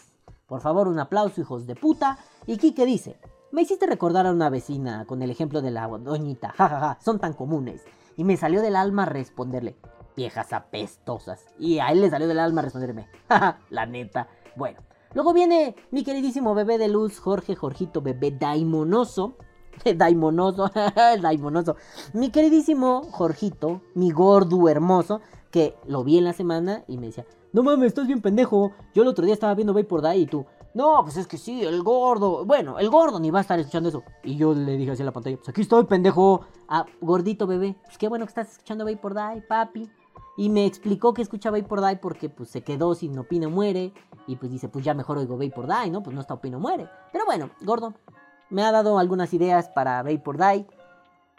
Por 0.46 0.62
favor, 0.62 0.88
un 0.88 1.00
aplauso, 1.00 1.42
hijos 1.42 1.66
de 1.66 1.76
puta. 1.76 2.20
Y 2.46 2.58
Kike 2.58 2.86
dice, 2.86 3.18
me 3.52 3.64
hiciste 3.64 3.88
recordar 3.88 4.28
a 4.28 4.32
una 4.32 4.52
vecina 4.52 5.06
con 5.06 5.24
el 5.24 5.32
ejemplo 5.32 5.62
de 5.62 5.72
la 5.72 5.88
doñita. 5.88 6.50
Jajaja, 6.50 6.80
ja, 6.80 6.94
ja, 6.94 7.02
son 7.02 7.20
tan 7.20 7.34
comunes. 7.34 7.82
Y 8.16 8.24
me 8.24 8.38
salió 8.38 8.62
del 8.62 8.76
alma 8.76 9.06
responderle, 9.06 9.76
viejas 10.16 10.54
apestosas. 10.54 11.44
Y 11.58 11.80
a 11.80 11.88
él 11.88 12.02
le 12.02 12.12
salió 12.12 12.28
del 12.28 12.40
alma 12.40 12.62
responderme, 12.62 13.10
jaja, 13.28 13.58
la 13.72 13.88
neta. 13.88 14.30
Bueno, 14.56 14.82
luego 15.14 15.34
viene 15.34 15.76
mi 15.90 16.04
queridísimo 16.04 16.54
bebé 16.54 16.78
de 16.78 16.88
luz, 16.88 17.20
Jorge 17.20 17.56
Jorgito, 17.56 18.02
bebé 18.02 18.32
daimonoso. 18.32 19.36
Daimonoso, 19.96 20.72
daimonoso. 21.22 21.76
Mi 22.14 22.30
queridísimo 22.30 23.02
Jorgito, 23.12 23.82
mi 23.94 24.10
gordo 24.12 24.70
hermoso, 24.70 25.20
que 25.56 25.74
lo 25.88 26.04
vi 26.04 26.18
en 26.18 26.26
la 26.26 26.34
semana 26.34 26.84
y 26.86 26.98
me 26.98 27.06
decía, 27.06 27.26
no 27.54 27.64
mames, 27.64 27.88
estás 27.88 28.08
bien 28.08 28.20
pendejo. 28.20 28.74
Yo 28.94 29.04
el 29.04 29.08
otro 29.08 29.24
día 29.24 29.34
estaba 29.34 29.56
viendo 29.56 29.74
Bay 29.74 29.86
por 29.86 30.02
Day 30.02 30.24
y 30.24 30.26
tú, 30.26 30.46
no, 30.74 31.00
pues 31.02 31.16
es 31.16 31.28
que 31.28 31.38
sí, 31.38 31.64
el 31.64 31.82
gordo. 31.82 32.44
Bueno, 32.44 32.78
el 32.78 32.90
gordo 32.90 33.22
ni 33.22 33.32
va 33.32 33.40
a 33.40 33.42
estar 33.42 33.58
escuchando 33.58 33.88
eso. 33.88 34.04
Y 34.26 34.36
yo 34.36 34.54
le 34.54 34.76
dije 34.76 34.92
así 34.92 35.02
a 35.02 35.06
la 35.06 35.14
pantalla, 35.14 35.38
pues 35.38 35.48
aquí 35.48 35.62
estoy, 35.62 35.86
pendejo. 35.86 36.42
Ah, 36.68 36.86
gordito 37.00 37.48
bebé. 37.48 37.78
Pues 37.86 37.98
qué 37.98 38.10
bueno 38.10 38.26
que 38.26 38.32
estás 38.32 38.52
escuchando 38.52 38.84
Bay 38.84 38.98
por 38.98 39.14
Day, 39.14 39.40
papi. 39.48 39.90
Y 40.36 40.50
me 40.50 40.66
explicó 40.66 41.14
que 41.14 41.22
escucha 41.22 41.52
Bay 41.52 41.62
por 41.62 41.82
Die 41.82 41.96
porque 41.96 42.28
pues 42.28 42.50
se 42.50 42.62
quedó 42.62 42.94
sin 42.96 43.18
Opino 43.18 43.50
Muere. 43.50 43.94
Y 44.28 44.36
pues 44.36 44.52
dice, 44.52 44.68
pues 44.68 44.84
ya 44.84 44.94
mejor 44.94 45.20
oigo 45.20 45.38
Bay 45.38 45.52
por 45.52 45.68
Die, 45.68 45.90
¿no? 45.90 46.04
Pues 46.04 46.14
no 46.14 46.20
está 46.20 46.34
Opino 46.34 46.60
Muere. 46.60 46.90
Pero 47.14 47.24
bueno, 47.24 47.50
gordo, 47.62 47.94
me 48.50 48.62
ha 48.62 48.74
dado 48.74 49.00
algunas 49.00 49.34
ideas 49.34 49.70
para 49.70 50.04
Bay 50.04 50.18
por 50.18 50.38
Die. 50.38 50.68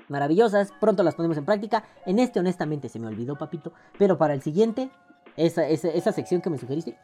Maravillosas, 0.09 0.73
pronto 0.81 1.03
las 1.03 1.15
ponemos 1.15 1.37
en 1.37 1.45
práctica. 1.45 1.85
En 2.05 2.19
este 2.19 2.41
honestamente 2.41 2.89
se 2.89 2.99
me 2.99 3.07
olvidó, 3.07 3.37
papito. 3.37 3.73
Pero 3.99 4.19
para 4.19 4.35
el 4.35 4.43
siguiente, 4.43 4.91
esa, 5.37 5.67
esa, 5.67 5.89
esa 5.89 6.13
sección 6.13 6.41
que 6.41 6.51
me 6.51 6.59
sugeriste, 6.59 6.99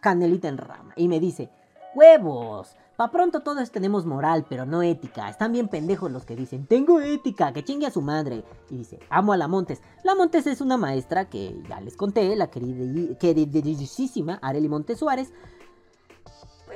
canelita 0.00 0.48
en 0.48 0.58
rama. 0.58 0.92
Y 0.96 1.08
me 1.08 1.20
dice, 1.20 1.50
huevos. 1.94 2.76
Pa' 2.96 3.10
pronto 3.10 3.40
todos 3.40 3.72
tenemos 3.72 4.06
moral, 4.06 4.46
pero 4.48 4.66
no 4.66 4.80
ética. 4.82 5.28
Están 5.28 5.50
bien 5.50 5.66
pendejos 5.66 6.12
los 6.12 6.24
que 6.24 6.36
dicen, 6.36 6.64
tengo 6.66 7.00
ética, 7.00 7.52
que 7.52 7.64
chingue 7.64 7.86
a 7.86 7.90
su 7.90 8.02
madre. 8.02 8.44
Y 8.70 8.76
dice, 8.76 9.00
amo 9.10 9.32
a 9.32 9.36
la 9.36 9.48
Montes. 9.48 9.82
La 10.04 10.14
Montes 10.14 10.46
es 10.46 10.60
una 10.60 10.76
maestra 10.76 11.28
que 11.28 11.60
ya 11.68 11.80
les 11.80 11.96
conté, 11.96 12.36
la 12.36 12.50
queridísima 12.50 14.38
Areli 14.42 14.68
Montes 14.68 15.00
Suárez. 15.00 15.32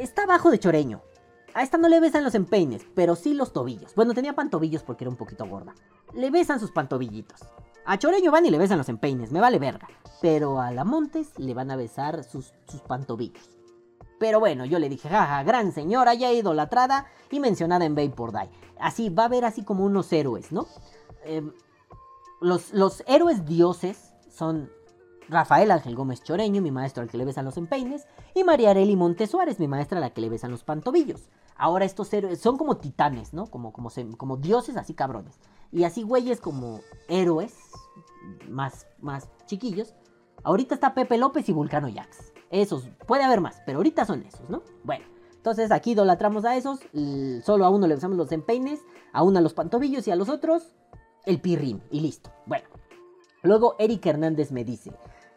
Está 0.00 0.24
abajo 0.24 0.50
de 0.50 0.58
choreño. 0.58 1.02
A 1.58 1.62
esta 1.62 1.76
no 1.76 1.88
le 1.88 1.98
besan 1.98 2.22
los 2.22 2.36
empeines, 2.36 2.86
pero 2.94 3.16
sí 3.16 3.34
los 3.34 3.52
tobillos. 3.52 3.92
Bueno, 3.96 4.14
tenía 4.14 4.36
pantobillos 4.36 4.84
porque 4.84 5.02
era 5.02 5.10
un 5.10 5.16
poquito 5.16 5.44
gorda. 5.44 5.74
Le 6.14 6.30
besan 6.30 6.60
sus 6.60 6.70
pantobillitos. 6.70 7.40
A 7.84 7.98
Choreño 7.98 8.30
van 8.30 8.46
y 8.46 8.50
le 8.50 8.58
besan 8.58 8.78
los 8.78 8.88
empeines, 8.88 9.32
me 9.32 9.40
vale 9.40 9.58
verga. 9.58 9.88
Pero 10.22 10.60
a 10.60 10.70
la 10.70 10.84
Montes 10.84 11.36
le 11.36 11.54
van 11.54 11.72
a 11.72 11.76
besar 11.76 12.22
sus, 12.22 12.52
sus 12.68 12.80
pantobillos. 12.82 13.50
Pero 14.20 14.38
bueno, 14.38 14.66
yo 14.66 14.78
le 14.78 14.88
dije, 14.88 15.08
jaja, 15.08 15.42
gran 15.42 15.72
señora, 15.72 16.14
ya 16.14 16.30
idolatrada 16.30 17.06
y 17.28 17.40
mencionada 17.40 17.84
en 17.86 17.96
Vapor 17.96 18.30
Die. 18.30 18.50
Así, 18.78 19.08
va 19.08 19.24
a 19.24 19.26
haber 19.26 19.44
así 19.44 19.64
como 19.64 19.84
unos 19.84 20.12
héroes, 20.12 20.52
¿no? 20.52 20.68
Eh, 21.24 21.42
los, 22.40 22.72
los 22.72 23.02
héroes 23.08 23.46
dioses 23.46 24.12
son 24.30 24.70
Rafael 25.28 25.72
Ángel 25.72 25.96
Gómez 25.96 26.22
Choreño, 26.22 26.62
mi 26.62 26.70
maestro 26.70 27.02
al 27.02 27.10
que 27.10 27.18
le 27.18 27.24
besan 27.24 27.44
los 27.44 27.56
empeines, 27.56 28.06
y 28.32 28.44
María 28.44 28.70
Areli 28.70 28.94
Montes 28.94 29.30
Suárez, 29.30 29.58
mi 29.58 29.66
maestra 29.66 29.98
a 29.98 30.00
la 30.00 30.10
que 30.10 30.20
le 30.20 30.28
besan 30.28 30.52
los 30.52 30.62
pantobillos. 30.62 31.28
Ahora 31.58 31.84
estos 31.84 32.12
héroes 32.12 32.40
son 32.40 32.56
como 32.56 32.76
titanes, 32.76 33.34
¿no? 33.34 33.46
Como, 33.46 33.72
como, 33.72 33.90
como 34.16 34.36
dioses 34.36 34.76
así 34.76 34.94
cabrones. 34.94 35.38
Y 35.72 35.84
así 35.84 36.02
güeyes 36.02 36.40
como 36.40 36.80
héroes, 37.08 37.54
más, 38.48 38.86
más 39.00 39.28
chiquillos. 39.46 39.94
Ahorita 40.44 40.74
está 40.74 40.94
Pepe 40.94 41.18
López 41.18 41.48
y 41.48 41.52
Vulcano 41.52 41.92
Jax. 41.92 42.32
Esos, 42.50 42.88
puede 43.06 43.24
haber 43.24 43.40
más, 43.40 43.60
pero 43.66 43.78
ahorita 43.78 44.04
son 44.04 44.22
esos, 44.22 44.48
¿no? 44.48 44.62
Bueno, 44.84 45.04
entonces 45.34 45.70
aquí 45.70 45.90
idolatramos 45.90 46.44
a 46.44 46.56
esos. 46.56 46.80
Solo 47.44 47.66
a 47.66 47.70
uno 47.70 47.86
le 47.86 47.96
besamos 47.96 48.16
los 48.16 48.32
empeines, 48.32 48.80
a 49.12 49.22
uno 49.22 49.38
a 49.38 49.42
los 49.42 49.52
pantobillos 49.52 50.06
y 50.06 50.10
a 50.10 50.16
los 50.16 50.28
otros 50.28 50.74
el 51.26 51.40
pirrín. 51.40 51.82
Y 51.90 52.00
listo. 52.00 52.30
Bueno. 52.46 52.66
Luego 53.42 53.76
Eric 53.78 54.04
Hernández 54.06 54.50
me 54.50 54.64
dice, 54.64 54.92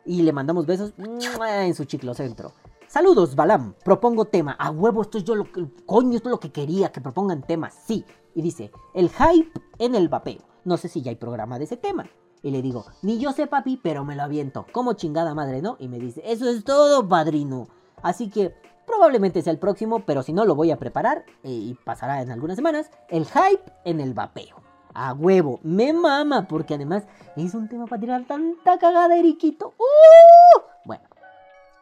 y 0.06 0.23
le 0.23 0.34
mandamos 0.34 0.65
besos 0.65 0.93
en 0.98 1.76
su 1.76 1.85
chiclocentro. 1.85 2.53
Saludos, 2.92 3.38
Balam. 3.38 3.74
Propongo 3.86 4.26
tema. 4.26 4.52
A 4.60 4.70
huevo, 4.70 5.02
esto 5.02 5.18
es 5.18 5.24
yo 5.24 5.34
lo 5.34 5.50
que. 5.50 5.66
Coño, 5.86 6.18
esto 6.18 6.28
es 6.28 6.32
lo 6.32 6.42
que 6.42 6.52
quería, 6.52 6.92
que 6.92 7.00
propongan 7.00 7.42
temas. 7.42 7.74
Sí. 7.88 8.04
Y 8.36 8.42
dice, 8.42 8.70
el 8.94 9.10
hype 9.10 9.50
en 9.80 9.96
el 9.96 10.10
vapeo. 10.10 10.42
No 10.66 10.76
sé 10.76 10.90
si 10.90 11.02
ya 11.02 11.10
hay 11.10 11.16
programa 11.16 11.58
de 11.58 11.64
ese 11.64 11.78
tema. 11.78 12.10
Y 12.44 12.52
le 12.52 12.62
digo, 12.62 12.84
ni 13.02 13.18
yo 13.18 13.32
sé, 13.32 13.48
papi, 13.48 13.78
pero 13.82 14.04
me 14.04 14.18
lo 14.18 14.24
aviento. 14.24 14.66
Como 14.74 14.92
chingada 14.92 15.34
madre, 15.34 15.62
¿no? 15.62 15.78
Y 15.80 15.88
me 15.88 16.00
dice, 16.00 16.22
eso 16.26 16.50
es 16.50 16.66
todo, 16.66 17.08
padrino. 17.08 17.70
Así 18.04 18.30
que 18.30 18.54
probablemente 18.86 19.42
sea 19.42 19.54
el 19.54 19.60
próximo, 19.60 20.04
pero 20.06 20.22
si 20.22 20.34
no, 20.34 20.44
lo 20.44 20.56
voy 20.56 20.72
a 20.72 20.78
preparar 20.78 21.24
eh, 21.44 21.50
y 21.50 21.78
pasará 21.86 22.22
en 22.22 22.30
algunas 22.30 22.58
semanas. 22.58 22.92
El 23.08 23.26
hype 23.26 23.72
en 23.86 24.02
el 24.02 24.14
vapeo. 24.14 24.58
A 24.94 25.14
huevo, 25.14 25.62
me 25.64 25.94
mama, 25.94 26.46
porque 26.46 26.74
además 26.74 27.04
es 27.38 27.54
un 27.54 27.70
tema 27.70 27.86
para 27.86 28.02
tirar 28.02 28.28
tanta 28.28 28.78
cagada, 28.78 29.18
Eriquito. 29.18 29.76
¡Uh! 29.78 30.70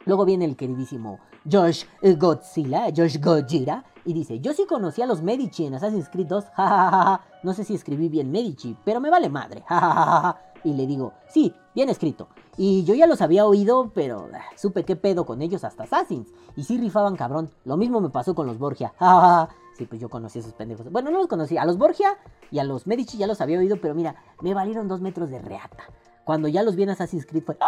Luego 0.10 0.26
viene 0.26 0.46
el 0.46 0.56
queridísimo 0.56 1.20
Josh 1.46 1.86
Godzilla, 2.02 2.86
Josh 2.98 3.20
Gojira, 3.22 3.86
y 4.04 4.14
dice, 4.14 4.40
yo 4.40 4.54
sí 4.54 4.66
conocí 4.66 5.04
a 5.04 5.06
los 5.06 5.22
Medici 5.22 5.68
en 5.68 5.76
Assassin's 5.76 6.10
Creed 6.10 6.26
2, 6.26 6.46
jajajaja, 6.46 7.22
no 7.44 7.54
sé 7.54 7.64
si 7.64 7.76
escribí 7.76 8.10
bien 8.10 8.32
Medici, 8.32 8.76
pero 8.84 9.00
me 9.02 9.12
vale 9.12 9.30
madre, 9.30 9.64
jajajaja. 9.68 10.40
Y 10.64 10.74
le 10.74 10.88
digo, 10.88 11.14
sí, 11.28 11.54
bien 11.76 11.90
escrito. 11.90 12.28
Y 12.58 12.84
yo 12.86 12.96
ya 12.96 13.06
los 13.06 13.22
había 13.22 13.46
oído, 13.46 13.92
pero 13.94 14.22
uh, 14.22 14.58
supe 14.58 14.84
qué 14.84 14.96
pedo 14.96 15.28
con 15.28 15.44
ellos 15.44 15.64
hasta 15.64 15.84
Assassins. 15.84 16.34
Y 16.56 16.64
sí 16.64 16.80
rifaban 16.80 17.16
cabrón. 17.16 17.52
Lo 17.64 17.78
mismo 17.78 18.02
me 18.02 18.10
pasó 18.10 18.34
con 18.34 18.48
los 18.48 18.58
Borgia. 18.58 18.96
Jajaja. 18.98 19.50
Sí, 19.78 19.86
pues 19.86 20.02
yo 20.02 20.10
conocí 20.10 20.40
a 20.40 20.42
esos 20.42 20.54
pendejos. 20.54 20.92
Bueno, 20.92 21.12
no 21.12 21.20
los 21.20 21.28
conocí. 21.28 21.56
A 21.56 21.66
los 21.66 21.78
Borgia 21.78 22.18
y 22.50 22.58
a 22.58 22.64
los 22.64 22.88
Medici 22.88 23.20
ya 23.20 23.28
los 23.28 23.42
había 23.42 23.60
oído, 23.60 23.78
pero 23.80 23.94
mira, 23.94 24.16
me 24.42 24.56
valieron 24.56 24.88
dos 24.88 25.02
metros 25.02 25.30
de 25.30 25.40
reata. 25.40 25.84
Cuando 26.26 26.48
ya 26.48 26.64
los 26.64 26.76
vi 26.76 26.82
en 26.82 26.90
Assassin's 26.90 27.28
Creed 27.28 27.44
fue... 27.44 27.58
¡Ah! 27.62 27.68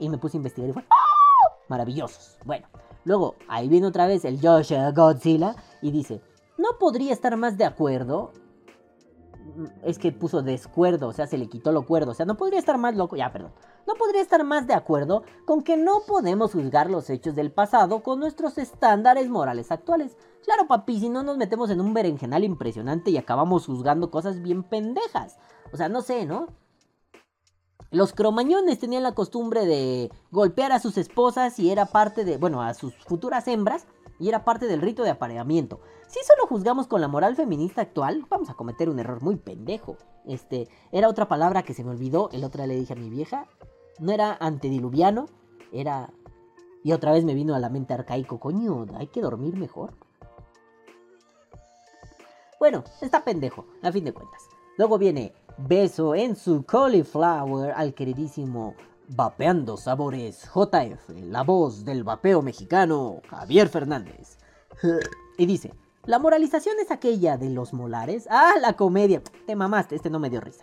Y 0.00 0.08
me 0.08 0.16
puse 0.16 0.38
a 0.38 0.38
investigar 0.38 0.70
y 0.70 0.72
fue... 0.72 0.84
¡Ah! 0.90 1.13
Maravillosos. 1.68 2.38
Bueno, 2.44 2.66
luego 3.04 3.36
ahí 3.48 3.68
viene 3.68 3.86
otra 3.86 4.06
vez 4.06 4.24
el 4.24 4.40
Josh 4.40 4.72
Godzilla 4.94 5.56
y 5.82 5.90
dice... 5.90 6.20
No 6.56 6.78
podría 6.78 7.12
estar 7.12 7.36
más 7.36 7.58
de 7.58 7.64
acuerdo 7.64 8.30
es 9.82 9.98
que 9.98 10.12
puso 10.12 10.42
descuerdo, 10.42 11.08
o 11.08 11.12
sea, 11.12 11.26
se 11.26 11.38
le 11.38 11.48
quitó 11.48 11.72
lo 11.72 11.86
cuerdo, 11.86 12.12
o 12.12 12.14
sea, 12.14 12.26
no 12.26 12.36
podría 12.36 12.58
estar 12.58 12.78
más 12.78 12.96
loco, 12.96 13.16
ya, 13.16 13.32
perdón, 13.32 13.52
no 13.86 13.94
podría 13.94 14.22
estar 14.22 14.42
más 14.44 14.66
de 14.66 14.74
acuerdo 14.74 15.22
con 15.44 15.62
que 15.62 15.76
no 15.76 16.00
podemos 16.06 16.52
juzgar 16.52 16.90
los 16.90 17.10
hechos 17.10 17.34
del 17.34 17.52
pasado 17.52 18.02
con 18.02 18.20
nuestros 18.20 18.58
estándares 18.58 19.28
morales 19.28 19.70
actuales. 19.70 20.16
Claro, 20.44 20.66
papi, 20.66 21.00
si 21.00 21.08
no 21.08 21.22
nos 21.22 21.36
metemos 21.36 21.70
en 21.70 21.80
un 21.80 21.94
berenjenal 21.94 22.44
impresionante 22.44 23.10
y 23.10 23.16
acabamos 23.16 23.66
juzgando 23.66 24.10
cosas 24.10 24.42
bien 24.42 24.62
pendejas. 24.62 25.38
O 25.72 25.76
sea, 25.76 25.88
no 25.88 26.02
sé, 26.02 26.26
¿no? 26.26 26.48
Los 27.90 28.12
cromañones 28.12 28.78
tenían 28.78 29.02
la 29.02 29.14
costumbre 29.14 29.66
de 29.66 30.10
golpear 30.30 30.72
a 30.72 30.80
sus 30.80 30.98
esposas 30.98 31.58
y 31.58 31.70
era 31.70 31.86
parte 31.86 32.24
de, 32.24 32.38
bueno, 32.38 32.62
a 32.62 32.74
sus 32.74 32.94
futuras 32.96 33.46
hembras 33.46 33.86
y 34.18 34.28
era 34.28 34.44
parte 34.44 34.66
del 34.66 34.80
rito 34.80 35.02
de 35.02 35.10
apareamiento. 35.10 35.80
Si 36.06 36.20
solo 36.24 36.46
juzgamos 36.46 36.86
con 36.86 37.00
la 37.00 37.08
moral 37.08 37.36
feminista 37.36 37.82
actual, 37.82 38.26
vamos 38.28 38.50
a 38.50 38.54
cometer 38.54 38.88
un 38.88 38.98
error 38.98 39.22
muy 39.22 39.36
pendejo. 39.36 39.96
Este, 40.24 40.68
era 40.92 41.08
otra 41.08 41.28
palabra 41.28 41.62
que 41.62 41.74
se 41.74 41.84
me 41.84 41.90
olvidó, 41.90 42.30
el 42.32 42.44
otro 42.44 42.66
le 42.66 42.76
dije 42.76 42.92
a 42.92 42.96
mi 42.96 43.10
vieja, 43.10 43.46
no 43.98 44.12
era 44.12 44.36
antediluviano, 44.40 45.26
era... 45.72 46.10
Y 46.82 46.92
otra 46.92 47.12
vez 47.12 47.24
me 47.24 47.34
vino 47.34 47.54
a 47.54 47.58
la 47.58 47.70
mente 47.70 47.94
arcaico, 47.94 48.38
coño, 48.38 48.86
hay 48.96 49.06
que 49.06 49.22
dormir 49.22 49.56
mejor. 49.56 49.94
Bueno, 52.60 52.84
está 53.00 53.24
pendejo, 53.24 53.66
a 53.82 53.90
fin 53.90 54.04
de 54.04 54.12
cuentas. 54.12 54.42
Luego 54.76 54.98
viene 54.98 55.32
beso 55.58 56.14
en 56.14 56.36
su 56.36 56.64
cauliflower 56.64 57.72
al 57.72 57.94
queridísimo 57.94 58.74
Vapeando 59.08 59.76
Sabores 59.76 60.48
JF, 60.54 61.10
la 61.10 61.42
voz 61.42 61.84
del 61.84 62.04
vapeo 62.04 62.42
mexicano, 62.42 63.20
Javier 63.28 63.68
Fernández. 63.68 64.38
Y 65.36 65.46
dice, 65.46 65.74
la 66.06 66.20
moralización 66.20 66.76
es 66.80 66.92
aquella 66.92 67.36
de 67.36 67.50
los 67.50 67.72
molares. 67.72 68.28
Ah, 68.30 68.52
la 68.60 68.74
comedia. 68.74 69.20
Te 69.48 69.56
mamaste, 69.56 69.96
este 69.96 70.10
no 70.10 70.20
me 70.20 70.30
dio 70.30 70.40
risa. 70.40 70.62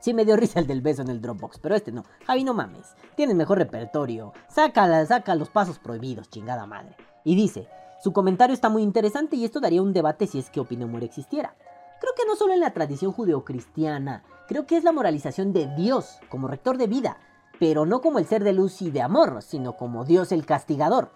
Sí 0.00 0.14
me 0.14 0.24
dio 0.24 0.34
risa 0.34 0.60
el 0.60 0.66
del 0.66 0.80
beso 0.80 1.02
en 1.02 1.10
el 1.10 1.20
Dropbox, 1.20 1.58
pero 1.58 1.74
este 1.74 1.92
no. 1.92 2.04
Javi, 2.26 2.42
no 2.42 2.54
mames. 2.54 2.94
Tienes 3.16 3.36
mejor 3.36 3.58
repertorio. 3.58 4.32
Sácala, 4.48 5.04
saca 5.04 5.34
los 5.34 5.50
pasos 5.50 5.78
prohibidos, 5.78 6.30
chingada 6.30 6.64
madre. 6.64 6.96
Y 7.22 7.34
dice, 7.34 7.68
su 8.02 8.12
comentario 8.12 8.54
está 8.54 8.68
muy 8.70 8.82
interesante 8.82 9.36
y 9.36 9.44
esto 9.44 9.60
daría 9.60 9.82
un 9.82 9.92
debate 9.92 10.26
si 10.26 10.38
es 10.38 10.48
que 10.48 10.60
Opinión 10.60 10.90
Muere 10.90 11.06
existiera. 11.06 11.54
Creo 12.00 12.12
que 12.14 12.26
no 12.26 12.36
solo 12.36 12.52
en 12.52 12.60
la 12.60 12.72
tradición 12.72 13.12
judeocristiana, 13.12 14.22
creo 14.48 14.66
que 14.66 14.76
es 14.76 14.84
la 14.84 14.92
moralización 14.92 15.52
de 15.52 15.66
Dios 15.76 16.18
como 16.28 16.48
rector 16.48 16.76
de 16.76 16.86
vida, 16.86 17.18
pero 17.58 17.86
no 17.86 18.00
como 18.00 18.18
el 18.18 18.26
ser 18.26 18.44
de 18.44 18.52
luz 18.52 18.82
y 18.82 18.90
de 18.90 19.02
amor, 19.02 19.42
sino 19.42 19.76
como 19.76 20.04
Dios 20.04 20.32
el 20.32 20.44
castigador. 20.44 21.10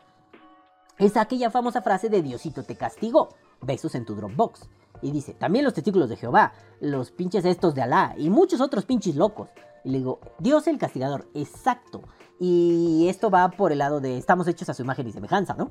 Es 0.98 1.16
aquella 1.16 1.50
famosa 1.50 1.82
frase 1.82 2.08
de 2.08 2.22
Diosito 2.22 2.62
te 2.62 2.76
castigó, 2.76 3.30
besos 3.60 3.94
en 3.94 4.04
tu 4.04 4.14
Dropbox. 4.14 4.68
Y 5.02 5.10
dice, 5.12 5.32
también 5.32 5.64
los 5.64 5.74
testículos 5.74 6.08
de 6.08 6.16
Jehová, 6.16 6.52
los 6.80 7.10
pinches 7.10 7.44
estos 7.44 7.74
de 7.74 7.82
Alá 7.82 8.14
y 8.18 8.28
muchos 8.28 8.60
otros 8.60 8.84
pinches 8.84 9.16
locos. 9.16 9.48
Y 9.84 9.90
le 9.90 9.98
digo, 9.98 10.20
Dios 10.38 10.66
el 10.66 10.78
castigador, 10.78 11.26
exacto. 11.34 12.02
Y 12.38 13.06
esto 13.08 13.30
va 13.30 13.50
por 13.50 13.72
el 13.72 13.78
lado 13.78 14.00
de 14.00 14.18
estamos 14.18 14.46
hechos 14.48 14.68
a 14.68 14.74
su 14.74 14.82
imagen 14.82 15.08
y 15.08 15.12
semejanza, 15.12 15.54
¿no? 15.54 15.70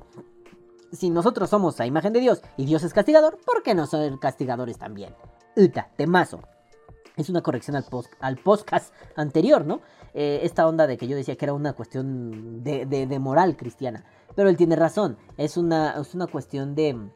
Si 0.92 1.10
nosotros 1.10 1.50
somos 1.50 1.78
a 1.80 1.86
imagen 1.86 2.12
de 2.12 2.20
Dios 2.20 2.42
y 2.56 2.66
Dios 2.66 2.82
es 2.82 2.92
castigador, 2.92 3.38
¿por 3.46 3.62
qué 3.62 3.74
no 3.74 3.86
ser 3.86 4.18
castigadores 4.18 4.78
también? 4.78 5.14
Uta, 5.56 5.90
temazo. 5.96 6.40
Es 7.16 7.28
una 7.28 7.42
corrección 7.42 7.76
al, 7.76 7.84
post, 7.84 8.12
al 8.20 8.38
podcast 8.38 8.92
anterior, 9.14 9.64
¿no? 9.64 9.82
Eh, 10.14 10.40
esta 10.42 10.66
onda 10.66 10.86
de 10.86 10.96
que 10.96 11.06
yo 11.06 11.16
decía 11.16 11.36
que 11.36 11.44
era 11.44 11.52
una 11.52 11.74
cuestión 11.74 12.62
de, 12.64 12.86
de, 12.86 13.06
de 13.06 13.18
moral 13.18 13.56
cristiana. 13.56 14.04
Pero 14.34 14.48
él 14.48 14.56
tiene 14.56 14.74
razón, 14.74 15.16
es 15.36 15.56
una, 15.56 16.00
es 16.00 16.14
una 16.14 16.26
cuestión 16.26 16.74
de 16.74 17.10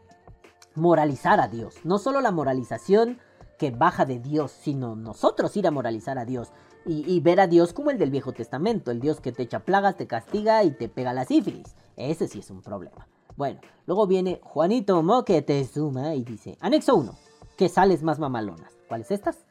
moralizar 0.74 1.40
a 1.40 1.48
Dios. 1.48 1.76
No 1.84 1.98
solo 1.98 2.20
la 2.20 2.32
moralización 2.32 3.18
que 3.58 3.70
baja 3.70 4.04
de 4.04 4.18
Dios, 4.18 4.52
sino 4.52 4.94
nosotros 4.94 5.56
ir 5.56 5.66
a 5.66 5.70
moralizar 5.70 6.18
a 6.18 6.24
Dios. 6.24 6.52
Y, 6.86 7.10
y, 7.10 7.20
ver 7.20 7.40
a 7.40 7.46
Dios 7.46 7.72
como 7.72 7.90
el 7.90 7.98
del 7.98 8.10
Viejo 8.10 8.32
Testamento, 8.32 8.90
el 8.90 9.00
Dios 9.00 9.20
que 9.20 9.32
te 9.32 9.44
echa 9.44 9.60
plagas, 9.60 9.96
te 9.96 10.06
castiga 10.06 10.62
y 10.64 10.70
te 10.70 10.90
pega 10.90 11.14
la 11.14 11.24
sífilis. 11.24 11.74
Ese 11.96 12.28
sí 12.28 12.40
es 12.40 12.50
un 12.50 12.60
problema. 12.60 13.08
Bueno, 13.36 13.60
luego 13.86 14.06
viene 14.06 14.40
Juanito 14.42 15.02
te 15.24 15.64
suma 15.64 16.14
y 16.14 16.22
dice, 16.22 16.56
anexo 16.60 16.94
1, 16.94 17.14
¿qué 17.56 17.68
sales 17.68 18.02
más 18.02 18.18
mamalonas? 18.18 18.72
¿Cuáles 18.88 19.10
estas? 19.10 19.44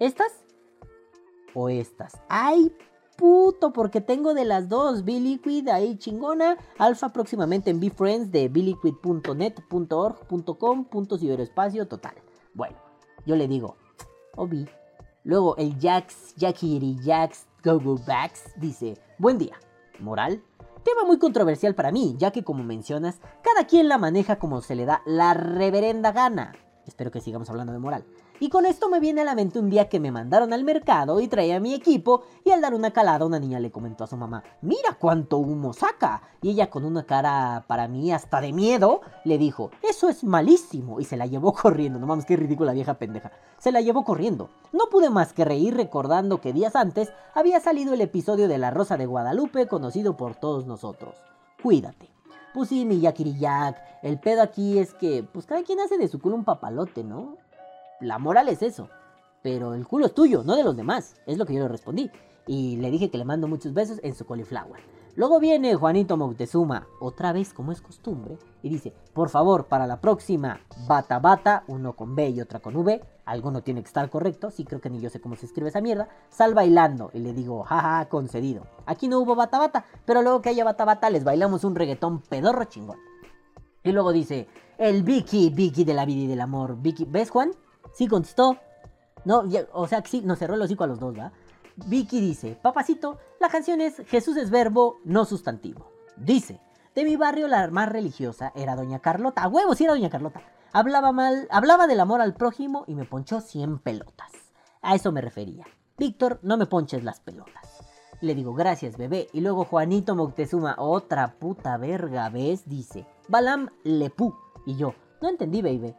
¿Estas? 0.00 0.32
¿O 1.54 1.68
estas? 1.68 2.20
¡Ay, 2.28 2.72
puto! 3.16 3.72
Porque 3.72 4.00
tengo 4.00 4.32
de 4.32 4.44
las 4.44 4.68
dos. 4.68 5.04
Biliquid 5.04 5.66
ahí 5.68 5.98
chingona. 5.98 6.56
Alfa 6.78 7.08
próximamente 7.10 7.70
en 7.70 7.80
BeFriends 7.80 8.30
de 8.30 8.48
biliquid.net.org.com. 8.48 10.86
Ciberespacio 11.18 11.88
total. 11.88 12.14
Bueno, 12.54 12.76
yo 13.26 13.34
le 13.36 13.48
digo, 13.48 13.76
Obi. 14.36 14.68
Luego 15.24 15.56
el 15.56 15.76
Jax, 15.78 16.34
Jakiri 16.38 16.96
Jax, 17.04 17.46
Go 17.62 17.98
Backs 18.06 18.44
dice, 18.56 18.96
buen 19.18 19.36
día. 19.36 19.58
Moral. 19.98 20.42
Tema 20.84 21.04
muy 21.04 21.18
controversial 21.18 21.74
para 21.74 21.90
mí, 21.90 22.14
ya 22.18 22.30
que 22.30 22.44
como 22.44 22.62
mencionas, 22.62 23.20
cada 23.42 23.66
quien 23.66 23.88
la 23.88 23.98
maneja 23.98 24.38
como 24.38 24.60
se 24.60 24.74
le 24.74 24.86
da 24.86 25.02
la 25.06 25.34
reverenda 25.34 26.12
gana. 26.12 26.52
Espero 26.86 27.10
que 27.10 27.20
sigamos 27.20 27.50
hablando 27.50 27.72
de 27.72 27.78
moral. 27.78 28.04
Y 28.40 28.50
con 28.50 28.66
esto 28.66 28.88
me 28.88 29.00
viene 29.00 29.22
a 29.22 29.24
la 29.24 29.34
mente 29.34 29.58
un 29.58 29.68
día 29.68 29.88
que 29.88 29.98
me 29.98 30.12
mandaron 30.12 30.52
al 30.52 30.62
mercado 30.62 31.20
y 31.20 31.26
traía 31.26 31.58
mi 31.58 31.74
equipo 31.74 32.22
y 32.44 32.52
al 32.52 32.60
dar 32.60 32.72
una 32.72 32.92
calada 32.92 33.26
una 33.26 33.40
niña 33.40 33.58
le 33.58 33.72
comentó 33.72 34.04
a 34.04 34.06
su 34.06 34.16
mamá, 34.16 34.44
mira 34.62 34.96
cuánto 34.98 35.38
humo 35.38 35.72
saca. 35.72 36.22
Y 36.40 36.50
ella 36.50 36.70
con 36.70 36.84
una 36.84 37.04
cara 37.04 37.64
para 37.66 37.88
mí 37.88 38.12
hasta 38.12 38.40
de 38.40 38.52
miedo 38.52 39.00
le 39.24 39.38
dijo, 39.38 39.72
eso 39.82 40.08
es 40.08 40.22
malísimo. 40.22 41.00
Y 41.00 41.04
se 41.04 41.16
la 41.16 41.26
llevó 41.26 41.52
corriendo, 41.62 41.98
no 41.98 42.06
mames, 42.06 42.26
qué 42.26 42.36
ridícula 42.36 42.72
vieja 42.72 42.94
pendeja. 42.94 43.32
Se 43.58 43.72
la 43.72 43.80
llevó 43.80 44.04
corriendo. 44.04 44.50
No 44.72 44.86
pude 44.88 45.10
más 45.10 45.32
que 45.32 45.44
reír 45.44 45.74
recordando 45.74 46.40
que 46.40 46.52
días 46.52 46.76
antes 46.76 47.12
había 47.34 47.58
salido 47.58 47.94
el 47.94 48.00
episodio 48.00 48.46
de 48.46 48.58
La 48.58 48.70
Rosa 48.70 48.96
de 48.96 49.06
Guadalupe 49.06 49.66
conocido 49.66 50.16
por 50.16 50.36
todos 50.36 50.64
nosotros. 50.64 51.16
Cuídate. 51.60 52.08
Pues 52.54 52.68
sí, 52.68 52.84
mi 52.84 53.00
Yakiriyak, 53.00 53.76
el 54.02 54.18
pedo 54.20 54.42
aquí 54.42 54.78
es 54.78 54.94
que, 54.94 55.22
pues 55.24 55.44
cada 55.44 55.62
quien 55.64 55.80
hace 55.80 55.98
de 55.98 56.08
su 56.08 56.20
culo 56.20 56.36
un 56.36 56.44
papalote, 56.44 57.04
¿no? 57.04 57.36
La 58.00 58.18
moral 58.18 58.48
es 58.48 58.62
eso. 58.62 58.88
Pero 59.42 59.74
el 59.74 59.86
culo 59.86 60.06
es 60.06 60.14
tuyo, 60.14 60.42
no 60.44 60.56
de 60.56 60.64
los 60.64 60.76
demás. 60.76 61.16
Es 61.26 61.38
lo 61.38 61.46
que 61.46 61.54
yo 61.54 61.60
le 61.60 61.68
respondí. 61.68 62.10
Y 62.46 62.76
le 62.76 62.90
dije 62.90 63.10
que 63.10 63.18
le 63.18 63.24
mando 63.24 63.48
muchos 63.48 63.74
besos 63.74 64.00
en 64.02 64.14
su 64.14 64.24
cauliflower. 64.24 64.80
Luego 65.18 65.40
viene 65.40 65.74
Juanito 65.74 66.16
Moctezuma, 66.16 66.86
otra 67.00 67.32
vez 67.32 67.52
como 67.52 67.72
es 67.72 67.80
costumbre, 67.80 68.38
y 68.62 68.68
dice, 68.68 68.94
por 69.14 69.30
favor, 69.30 69.66
para 69.66 69.88
la 69.88 70.00
próxima, 70.00 70.60
bata 70.86 71.18
bata, 71.18 71.64
uno 71.66 71.94
con 71.94 72.14
B 72.14 72.30
y 72.30 72.40
otra 72.40 72.60
con 72.60 72.76
V, 72.76 73.02
alguno 73.24 73.62
tiene 73.62 73.82
que 73.82 73.88
estar 73.88 74.08
correcto, 74.10 74.52
sí 74.52 74.64
creo 74.64 74.80
que 74.80 74.90
ni 74.90 75.00
yo 75.00 75.10
sé 75.10 75.20
cómo 75.20 75.34
se 75.34 75.46
escribe 75.46 75.70
esa 75.70 75.80
mierda, 75.80 76.08
sal 76.28 76.54
bailando, 76.54 77.10
y 77.12 77.18
le 77.18 77.32
digo, 77.32 77.64
jaja, 77.64 78.08
concedido. 78.08 78.68
Aquí 78.86 79.08
no 79.08 79.18
hubo 79.18 79.34
bata 79.34 79.58
bata, 79.58 79.84
pero 80.04 80.22
luego 80.22 80.40
que 80.40 80.50
haya 80.50 80.62
bata 80.62 80.84
bata 80.84 81.10
les 81.10 81.24
bailamos 81.24 81.64
un 81.64 81.74
reggaetón 81.74 82.20
pedorro 82.20 82.66
chingón. 82.66 82.98
Y 83.82 83.90
luego 83.90 84.12
dice, 84.12 84.46
el 84.78 85.02
Vicky, 85.02 85.50
Vicky 85.50 85.82
de 85.82 85.94
la 85.94 86.06
vida 86.06 86.22
y 86.22 86.26
del 86.28 86.40
amor, 86.40 86.80
Vicky, 86.80 87.06
¿ves 87.06 87.30
Juan? 87.30 87.50
Sí 87.94 88.06
contestó. 88.06 88.58
No, 89.24 89.44
o 89.72 89.86
sea 89.86 90.02
sí, 90.04 90.22
nos 90.22 90.38
cerró 90.38 90.54
el 90.54 90.62
hocico 90.62 90.84
a 90.84 90.86
los 90.86 91.00
dos, 91.00 91.16
¿va? 91.18 91.32
Vicky 91.86 92.20
dice, 92.20 92.58
papacito, 92.60 93.18
la 93.40 93.48
canción 93.48 93.80
es 93.80 94.02
Jesús 94.06 94.36
es 94.36 94.50
verbo, 94.50 94.98
no 95.04 95.24
sustantivo. 95.24 95.92
Dice, 96.16 96.60
de 96.94 97.04
mi 97.04 97.16
barrio 97.16 97.46
la 97.46 97.68
más 97.68 97.88
religiosa 97.88 98.52
era 98.56 98.74
doña 98.74 98.98
Carlota. 98.98 99.42
A 99.42 99.48
huevo, 99.48 99.74
sí 99.74 99.84
era 99.84 99.92
doña 99.92 100.10
Carlota. 100.10 100.42
Hablaba 100.72 101.12
mal, 101.12 101.46
hablaba 101.50 101.86
del 101.86 102.00
amor 102.00 102.20
al 102.20 102.34
prójimo 102.34 102.84
y 102.86 102.94
me 102.94 103.04
ponchó 103.04 103.40
100 103.40 103.78
pelotas. 103.78 104.32
A 104.82 104.94
eso 104.94 105.12
me 105.12 105.20
refería. 105.20 105.64
Víctor, 105.96 106.40
no 106.42 106.56
me 106.56 106.66
ponches 106.66 107.04
las 107.04 107.20
pelotas. 107.20 107.78
Le 108.20 108.34
digo, 108.34 108.52
gracias, 108.54 108.96
bebé. 108.96 109.28
Y 109.32 109.40
luego 109.40 109.64
Juanito 109.64 110.16
Moctezuma, 110.16 110.74
otra 110.78 111.34
puta 111.38 111.76
verga, 111.76 112.28
¿ves? 112.30 112.68
Dice, 112.68 113.06
Balam 113.28 113.70
Lepú. 113.84 114.34
Y 114.66 114.76
yo, 114.76 114.94
no 115.22 115.28
entendí, 115.28 115.62
baby. 115.62 115.94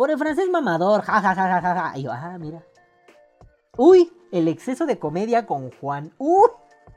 Por 0.00 0.10
el 0.10 0.16
francés 0.16 0.48
mamador, 0.48 1.02
ja, 1.02 1.20
ja, 1.20 1.34
ja, 1.34 1.60
ja, 1.60 1.74
ja. 1.74 1.98
Y 1.98 2.04
yo, 2.04 2.10
ah, 2.10 2.38
mira. 2.40 2.64
Uy, 3.76 4.10
el 4.32 4.48
exceso 4.48 4.86
de 4.86 4.98
comedia 4.98 5.44
con 5.44 5.70
Juan. 5.72 6.14
Uy, 6.16 6.48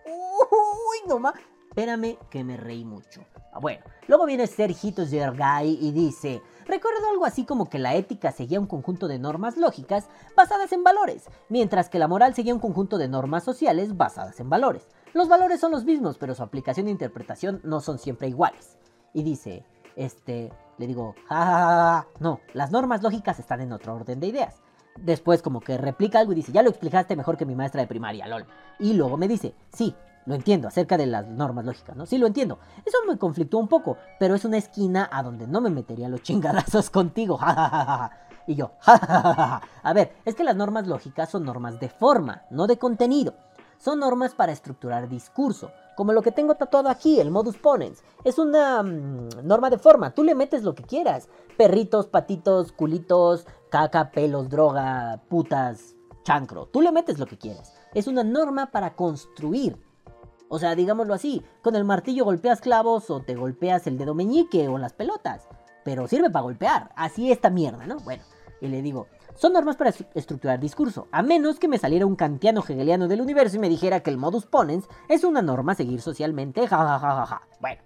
uy, 0.06 1.10
no 1.10 1.20
más. 1.20 1.34
Espérame 1.68 2.18
que 2.30 2.46
me 2.46 2.56
reí 2.56 2.86
mucho. 2.86 3.20
Ah, 3.52 3.60
bueno, 3.60 3.84
luego 4.08 4.26
viene 4.26 4.48
Sergito 4.48 5.06
Zergay 5.06 5.78
y 5.82 5.92
dice, 5.92 6.42
recuerdo 6.66 7.10
algo 7.10 7.26
así 7.26 7.44
como 7.44 7.70
que 7.70 7.78
la 7.78 7.94
ética 7.94 8.32
seguía 8.32 8.62
un 8.62 8.68
conjunto 8.68 9.10
de 9.10 9.20
normas 9.20 9.58
lógicas 9.58 10.08
basadas 10.38 10.72
en 10.72 10.86
valores, 10.86 11.26
mientras 11.50 11.90
que 11.90 12.00
la 12.00 12.08
moral 12.08 12.34
seguía 12.34 12.54
un 12.54 12.62
conjunto 12.62 12.98
de 12.98 13.10
normas 13.10 13.44
sociales 13.44 13.98
basadas 13.98 14.40
en 14.40 14.50
valores. 14.50 14.88
Los 15.12 15.28
valores 15.28 15.60
son 15.60 15.74
los 15.74 15.84
mismos, 15.84 16.18
pero 16.18 16.36
su 16.36 16.42
aplicación 16.42 16.88
e 16.88 16.92
interpretación 16.92 17.60
no 17.66 17.82
son 17.82 18.00
siempre 18.00 18.30
iguales. 18.30 18.78
Y 19.12 19.24
dice, 19.24 19.66
este, 19.98 20.54
le 20.78 20.88
digo, 20.88 21.16
ja, 21.28 21.46
ja, 21.46 21.56
ja, 21.56 22.08
no, 22.20 22.40
las 22.54 22.72
normas 22.72 23.04
lógicas 23.04 23.40
están 23.40 23.62
en 23.62 23.72
otro 23.72 23.94
orden 23.94 24.20
de 24.20 24.28
ideas. 24.28 24.62
Después 24.98 25.42
como 25.42 25.60
que 25.60 25.78
replica 25.78 26.20
algo 26.20 26.34
y 26.34 26.36
dice, 26.36 26.52
ya 26.52 26.62
lo 26.62 26.70
explicaste 26.70 27.16
mejor 27.16 27.38
que 27.38 27.46
mi 27.46 27.56
maestra 27.56 27.82
de 27.82 27.88
primaria, 27.88 28.28
lol. 28.28 28.46
Y 28.80 28.94
luego 28.94 29.18
me 29.18 29.28
dice, 29.28 29.56
sí, 29.72 29.96
lo 30.26 30.36
entiendo, 30.36 30.68
acerca 30.68 30.98
de 30.98 31.06
las 31.06 31.28
normas 31.28 31.66
lógicas, 31.66 31.96
¿no? 31.96 32.06
Sí, 32.06 32.18
lo 32.18 32.28
entiendo. 32.28 32.60
Eso 32.86 32.98
me 33.08 33.18
conflictó 33.18 33.58
un 33.58 33.68
poco, 33.68 33.98
pero 34.20 34.36
es 34.36 34.46
una 34.46 34.58
esquina 34.58 35.10
a 35.12 35.24
donde 35.24 35.48
no 35.48 35.62
me 35.62 35.70
metería 35.70 36.10
los 36.10 36.22
chingadazos 36.24 36.90
contigo, 36.90 37.38
ja, 37.38 38.12
Y 38.48 38.56
yo, 38.56 38.72
ja, 38.80 39.62
A 39.84 39.94
ver, 39.94 40.16
es 40.26 40.36
que 40.36 40.44
las 40.44 40.56
normas 40.56 40.88
lógicas 40.88 41.30
son 41.30 41.44
normas 41.44 41.80
de 41.80 41.90
forma, 41.90 42.44
no 42.50 42.68
de 42.68 42.78
contenido. 42.78 43.36
Son 43.78 44.00
normas 44.00 44.34
para 44.34 44.54
estructurar 44.54 45.10
discurso, 45.10 45.72
como 45.96 46.14
lo 46.14 46.22
que 46.22 46.32
tengo 46.32 46.56
tatuado 46.56 46.90
aquí, 46.90 47.20
el 47.20 47.32
modus 47.32 47.58
ponens. 47.58 48.04
Es 48.24 48.38
una 48.38 48.84
mmm, 48.84 49.30
norma 49.44 49.70
de 49.70 49.78
forma, 49.78 50.14
tú 50.14 50.24
le 50.24 50.36
metes 50.36 50.64
lo 50.64 50.76
que 50.76 50.84
quieras. 50.84 51.30
Perritos, 51.58 52.08
patitos, 52.08 52.72
culitos, 52.72 53.46
caca, 53.70 54.12
pelos, 54.12 54.50
droga, 54.50 55.22
putas, 55.30 55.96
chancro. 56.24 56.68
Tú 56.68 56.82
le 56.82 56.92
metes 56.92 57.20
lo 57.20 57.26
que 57.26 57.38
quieras. 57.38 57.74
Es 57.94 58.08
una 58.08 58.24
norma 58.24 58.72
para 58.72 58.96
construir. 58.96 59.78
O 60.50 60.60
sea, 60.60 60.76
digámoslo 60.76 61.14
así, 61.14 61.44
con 61.62 61.76
el 61.76 61.84
martillo 61.84 62.26
golpeas 62.26 62.62
clavos 62.62 63.10
o 63.10 63.22
te 63.22 63.36
golpeas 63.36 63.88
el 63.88 63.98
dedo 63.98 64.14
meñique 64.14 64.68
o 64.68 64.78
las 64.78 64.94
pelotas. 64.94 65.48
Pero 65.84 66.08
sirve 66.08 66.30
para 66.30 66.44
golpear. 66.44 66.92
Así 66.96 67.32
esta 67.32 67.50
mierda, 67.50 67.86
¿no? 67.86 67.98
Bueno, 67.98 68.24
y 68.62 68.68
le 68.68 68.82
digo, 68.82 69.08
son 69.36 69.54
normas 69.54 69.76
para 69.76 69.94
estructurar 70.14 70.60
discurso, 70.60 71.08
a 71.12 71.22
menos 71.22 71.60
que 71.60 71.68
me 71.68 71.78
saliera 71.78 72.06
un 72.06 72.16
kantiano 72.16 72.62
hegeliano 72.62 73.08
del 73.08 73.22
universo 73.22 73.58
y 73.58 73.60
me 73.60 73.70
dijera 73.70 74.02
que 74.02 74.10
el 74.10 74.18
modus 74.18 74.46
ponens 74.46 74.86
es 75.10 75.24
una 75.24 75.42
norma 75.42 75.72
a 75.72 75.76
seguir 75.76 76.02
socialmente, 76.02 76.68
jajajaja. 76.68 77.00
Ja, 77.00 77.16
ja, 77.16 77.26
ja. 77.26 77.42
Bueno. 77.60 77.82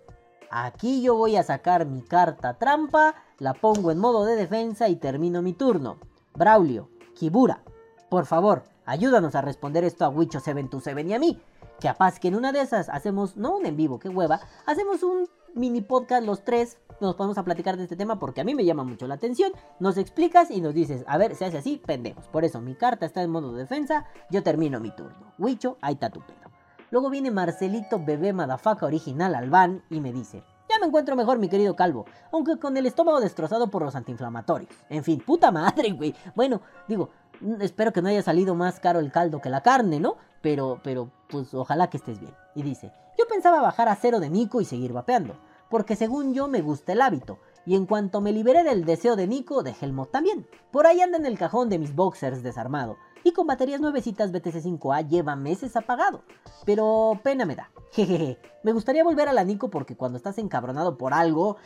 Aquí 0.49 1.01
yo 1.01 1.15
voy 1.15 1.35
a 1.35 1.43
sacar 1.43 1.85
mi 1.85 2.01
carta 2.01 2.57
trampa, 2.57 3.13
la 3.39 3.55
pongo 3.55 3.91
en 3.91 3.97
modo 3.97 4.23
de 4.23 4.37
defensa 4.37 4.87
y 4.87 4.95
termino 4.95 5.41
mi 5.41 5.51
turno. 5.51 5.99
Braulio, 6.33 6.87
Kibura, 7.13 7.61
por 8.09 8.25
favor, 8.25 8.63
ayúdanos 8.85 9.35
a 9.35 9.41
responder 9.41 9.83
esto 9.83 10.05
a 10.05 10.11
Wicho727 10.13 11.09
y 11.09 11.13
a 11.13 11.19
mí. 11.19 11.41
Capaz 11.81 12.19
que 12.19 12.29
en 12.29 12.35
una 12.35 12.53
de 12.53 12.61
esas 12.61 12.87
hacemos, 12.87 13.35
no 13.35 13.57
un 13.57 13.65
en 13.65 13.75
vivo, 13.75 13.99
qué 13.99 14.07
hueva, 14.07 14.39
hacemos 14.65 15.03
un 15.03 15.27
mini 15.55 15.81
podcast 15.81 16.25
los 16.25 16.43
tres 16.43 16.77
nos 17.01 17.15
podemos 17.15 17.37
a 17.37 17.43
platicar 17.43 17.77
de 17.77 17.83
este 17.83 17.95
tema 17.95 18.19
porque 18.19 18.41
a 18.41 18.43
mí 18.43 18.55
me 18.55 18.65
llama 18.65 18.83
mucho 18.83 19.07
la 19.07 19.15
atención. 19.15 19.51
Nos 19.79 19.97
explicas 19.97 20.51
y 20.51 20.61
nos 20.61 20.73
dices, 20.73 21.03
a 21.07 21.17
ver, 21.17 21.35
se 21.35 21.45
hace 21.45 21.57
así, 21.57 21.81
pendejos. 21.85 22.27
Por 22.27 22.43
eso 22.43 22.59
mi 22.59 22.75
carta 22.75 23.05
está 23.05 23.21
en 23.21 23.29
modo 23.29 23.53
defensa, 23.53 24.05
yo 24.29 24.43
termino 24.43 24.79
mi 24.79 24.91
turno. 24.91 25.33
Huicho, 25.37 25.77
ahí 25.81 25.93
está 25.93 26.09
tu 26.09 26.19
pedo. 26.21 26.51
Luego 26.91 27.09
viene 27.09 27.31
Marcelito 27.31 28.03
Bebé 28.03 28.33
Madafaca 28.33 28.85
Original 28.85 29.35
Albán 29.35 29.83
y 29.89 30.01
me 30.01 30.11
dice, 30.11 30.43
ya 30.67 30.79
me 30.79 30.87
encuentro 30.87 31.15
mejor, 31.15 31.39
mi 31.39 31.47
querido 31.47 31.75
calvo, 31.75 32.05
aunque 32.31 32.57
con 32.57 32.75
el 32.77 32.85
estómago 32.85 33.19
destrozado 33.19 33.69
por 33.69 33.83
los 33.83 33.95
antiinflamatorios. 33.95 34.71
En 34.89 35.03
fin, 35.03 35.21
puta 35.25 35.51
madre, 35.53 35.91
güey. 35.91 36.15
Bueno, 36.35 36.61
digo, 36.87 37.09
mm, 37.41 37.61
espero 37.61 37.93
que 37.93 38.01
no 38.01 38.09
haya 38.09 38.23
salido 38.23 38.55
más 38.55 38.79
caro 38.79 38.99
el 38.99 39.11
caldo 39.11 39.39
que 39.39 39.49
la 39.49 39.61
carne, 39.61 39.99
¿no? 39.99 40.17
Pero, 40.41 40.79
pero, 40.83 41.11
pues 41.29 41.53
ojalá 41.53 41.89
que 41.89 41.97
estés 41.97 42.19
bien. 42.19 42.33
Y 42.55 42.63
dice, 42.63 42.91
yo 43.19 43.27
pensaba 43.27 43.59
bajar 43.59 43.89
a 43.89 43.97
cero 43.97 44.21
de 44.21 44.29
Nico 44.29 44.61
y 44.61 44.65
seguir 44.65 44.93
vapeando, 44.93 45.35
porque 45.69 45.97
según 45.97 46.33
yo 46.33 46.47
me 46.47 46.61
gusta 46.61 46.93
el 46.93 47.01
hábito. 47.01 47.37
Y 47.65 47.75
en 47.75 47.85
cuanto 47.85 48.21
me 48.21 48.31
liberé 48.31 48.63
del 48.63 48.85
deseo 48.85 49.17
de 49.17 49.27
Nico, 49.27 49.61
de 49.61 49.75
Helmut 49.79 50.09
también. 50.09 50.47
Por 50.71 50.87
ahí 50.87 51.01
anda 51.01 51.17
en 51.17 51.25
el 51.25 51.37
cajón 51.37 51.67
de 51.67 51.79
mis 51.79 51.93
boxers 51.93 52.41
desarmado 52.43 52.95
y 53.25 53.33
con 53.33 53.45
baterías 53.45 53.81
nuevecitas 53.81 54.31
BTC5A 54.31 55.09
lleva 55.09 55.35
meses 55.35 55.75
apagado. 55.75 56.23
Pero 56.65 57.19
pena 57.21 57.45
me 57.45 57.57
da. 57.57 57.71
Jejeje. 57.91 58.39
Me 58.63 58.71
gustaría 58.71 59.03
volver 59.03 59.27
a 59.27 59.33
la 59.33 59.43
Nico 59.43 59.69
porque 59.69 59.97
cuando 59.97 60.17
estás 60.17 60.37
encabronado 60.37 60.97
por 60.97 61.13
algo, 61.13 61.57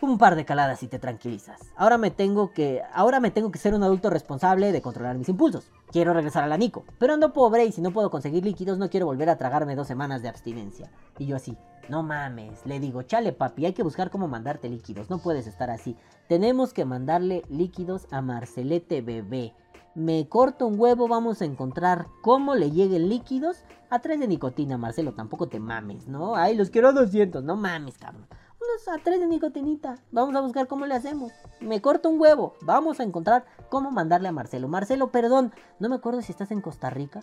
un 0.00 0.18
par 0.18 0.36
de 0.36 0.44
caladas 0.44 0.82
y 0.82 0.88
te 0.88 0.98
tranquilizas. 0.98 1.60
Ahora 1.76 1.98
me 1.98 2.10
tengo 2.10 2.52
que 2.52 2.82
ahora 2.92 3.20
me 3.20 3.30
tengo 3.30 3.50
que 3.50 3.58
ser 3.58 3.74
un 3.74 3.82
adulto 3.82 4.10
responsable 4.10 4.72
de 4.72 4.82
controlar 4.82 5.16
mis 5.16 5.28
impulsos. 5.28 5.70
Quiero 5.90 6.12
regresar 6.12 6.44
a 6.44 6.48
la 6.48 6.56
Nico, 6.56 6.84
pero 6.98 7.14
ando 7.14 7.32
pobre 7.32 7.64
y 7.64 7.72
si 7.72 7.80
no 7.80 7.92
puedo 7.92 8.10
conseguir 8.10 8.44
líquidos 8.44 8.78
no 8.78 8.90
quiero 8.90 9.06
volver 9.06 9.30
a 9.30 9.38
tragarme 9.38 9.76
dos 9.76 9.86
semanas 9.86 10.22
de 10.22 10.28
abstinencia. 10.28 10.90
Y 11.18 11.26
yo 11.26 11.36
así, 11.36 11.56
no 11.88 12.02
mames, 12.02 12.64
le 12.66 12.80
digo, 12.80 13.02
chale 13.02 13.32
papi, 13.32 13.66
hay 13.66 13.72
que 13.72 13.82
buscar 13.82 14.10
cómo 14.10 14.28
mandarte 14.28 14.68
líquidos, 14.68 15.08
no 15.08 15.18
puedes 15.18 15.46
estar 15.46 15.70
así. 15.70 15.96
Tenemos 16.28 16.72
que 16.72 16.84
mandarle 16.84 17.42
líquidos 17.48 18.06
a 18.10 18.20
Marcelete 18.20 19.00
bebé 19.00 19.54
me 19.96 20.28
corto 20.28 20.66
un 20.66 20.78
huevo, 20.78 21.08
vamos 21.08 21.40
a 21.40 21.46
encontrar 21.46 22.08
cómo 22.20 22.54
le 22.54 22.70
lleguen 22.70 23.08
líquidos 23.08 23.64
a 23.88 24.00
3 24.00 24.20
de 24.20 24.28
nicotina, 24.28 24.76
Marcelo, 24.76 25.14
tampoco 25.14 25.48
te 25.48 25.58
mames, 25.58 26.06
¿no? 26.06 26.36
Ay, 26.36 26.54
los 26.54 26.68
quiero 26.68 26.88
a 26.88 26.92
200, 26.92 27.42
no 27.42 27.56
mames, 27.56 27.96
cabrón. 27.96 28.26
Unos 28.66 28.88
a 28.88 29.02
3 29.02 29.20
de 29.20 29.26
nicotinita, 29.26 29.96
vamos 30.10 30.34
a 30.34 30.40
buscar 30.40 30.66
cómo 30.66 30.86
le 30.86 30.94
hacemos. 30.94 31.30
Me 31.60 31.80
corto 31.80 32.08
un 32.08 32.20
huevo, 32.20 32.54
vamos 32.62 32.98
a 32.98 33.04
encontrar 33.04 33.44
cómo 33.68 33.90
mandarle 33.90 34.28
a 34.28 34.32
Marcelo. 34.32 34.66
Marcelo, 34.66 35.12
perdón, 35.12 35.52
no 35.78 35.88
me 35.88 35.94
acuerdo 35.94 36.20
si 36.22 36.32
estás 36.32 36.50
en 36.50 36.60
Costa 36.60 36.90
Rica. 36.90 37.22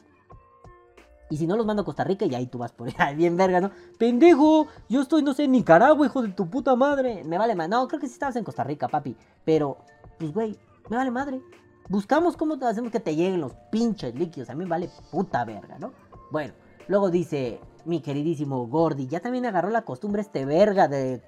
Y 1.29 1.37
si 1.37 1.47
no 1.47 1.57
los 1.57 1.65
mando 1.65 1.81
a 1.81 1.85
Costa 1.85 2.03
Rica 2.03 2.25
y 2.25 2.35
ahí 2.35 2.45
tú 2.47 2.59
vas 2.59 2.71
por 2.71 2.89
ahí, 2.97 3.15
bien 3.15 3.35
verga, 3.35 3.59
¿no? 3.59 3.71
Pendejo, 3.97 4.67
yo 4.87 5.01
estoy, 5.01 5.21
no 5.23 5.33
sé, 5.33 5.45
en 5.45 5.51
Nicaragua, 5.51 6.05
hijo 6.05 6.21
de 6.21 6.29
tu 6.29 6.49
puta 6.49 6.75
madre. 6.75 7.23
Me 7.25 7.37
vale 7.37 7.55
más. 7.55 7.67
No, 7.67 7.87
creo 7.87 7.99
que 7.99 8.07
sí 8.07 8.13
estabas 8.13 8.35
en 8.35 8.43
Costa 8.43 8.63
Rica, 8.63 8.87
papi. 8.87 9.17
Pero, 9.43 9.77
pues, 10.19 10.33
güey, 10.33 10.57
me 10.89 10.95
vale 10.95 11.11
madre. 11.11 11.41
Buscamos 11.89 12.37
cómo 12.37 12.53
hacemos 12.61 12.91
que 12.91 12.99
te 12.99 13.15
lleguen 13.15 13.41
los 13.41 13.53
pinches 13.71 14.15
líquidos. 14.15 14.49
A 14.49 14.55
mí 14.55 14.63
vale 14.65 14.89
puta 15.11 15.43
verga, 15.43 15.77
¿no? 15.79 15.91
Bueno, 16.31 16.53
luego 16.87 17.09
dice 17.09 17.59
mi 17.85 18.01
queridísimo 18.01 18.67
Gordy. 18.67 19.07
Ya 19.07 19.19
también 19.19 19.45
agarró 19.45 19.69
la 19.69 19.83
costumbre 19.83 20.21
este 20.21 20.45
verga 20.45 20.87
de, 20.87 21.21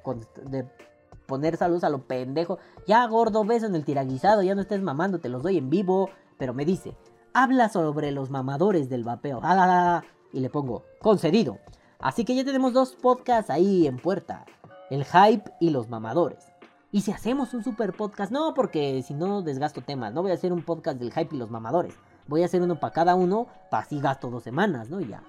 poner 1.25 1.57
saludos 1.57 1.83
a 1.83 1.89
lo 1.89 2.03
pendejo. 2.03 2.59
Ya, 2.87 3.05
gordo, 3.07 3.43
beso 3.43 3.65
en 3.65 3.75
el 3.75 3.85
tiraguisado. 3.85 4.43
Ya 4.43 4.55
no 4.55 4.61
estés 4.61 4.81
mamando, 4.81 5.19
te 5.19 5.29
los 5.29 5.43
doy 5.43 5.57
en 5.57 5.69
vivo. 5.69 6.09
Pero 6.37 6.53
me 6.53 6.65
dice, 6.65 6.95
habla 7.33 7.69
sobre 7.69 8.11
los 8.11 8.29
mamadores 8.29 8.89
del 8.89 9.03
vapeo. 9.03 9.39
Ah, 9.43 9.55
ah, 9.57 9.67
ah, 9.69 10.03
y 10.33 10.39
le 10.39 10.49
pongo, 10.49 10.83
concedido. 11.01 11.59
Así 11.99 12.25
que 12.25 12.35
ya 12.35 12.43
tenemos 12.43 12.73
dos 12.73 12.95
podcasts 12.95 13.49
ahí 13.49 13.87
en 13.87 13.97
puerta. 13.97 14.45
El 14.89 15.05
hype 15.05 15.51
y 15.59 15.69
los 15.69 15.89
mamadores. 15.89 16.45
¿Y 16.91 17.01
si 17.01 17.11
hacemos 17.11 17.53
un 17.53 17.63
super 17.63 17.93
podcast? 17.93 18.31
No, 18.31 18.53
porque 18.53 19.01
si 19.03 19.13
no 19.13 19.41
desgasto 19.41 19.81
temas. 19.81 20.13
No 20.13 20.21
voy 20.21 20.31
a 20.31 20.35
hacer 20.35 20.53
un 20.53 20.61
podcast 20.61 20.97
del 20.97 21.11
hype 21.11 21.35
y 21.35 21.39
los 21.39 21.49
mamadores. 21.49 21.95
Voy 22.27 22.41
a 22.41 22.45
hacer 22.45 22.61
uno 22.61 22.79
para 22.79 22.93
cada 22.93 23.15
uno, 23.15 23.47
para 23.69 23.83
así 23.83 23.99
gasto 23.99 24.29
dos 24.29 24.43
semanas, 24.43 24.89
¿no? 24.89 24.99
Y 24.99 25.07
ya. 25.07 25.21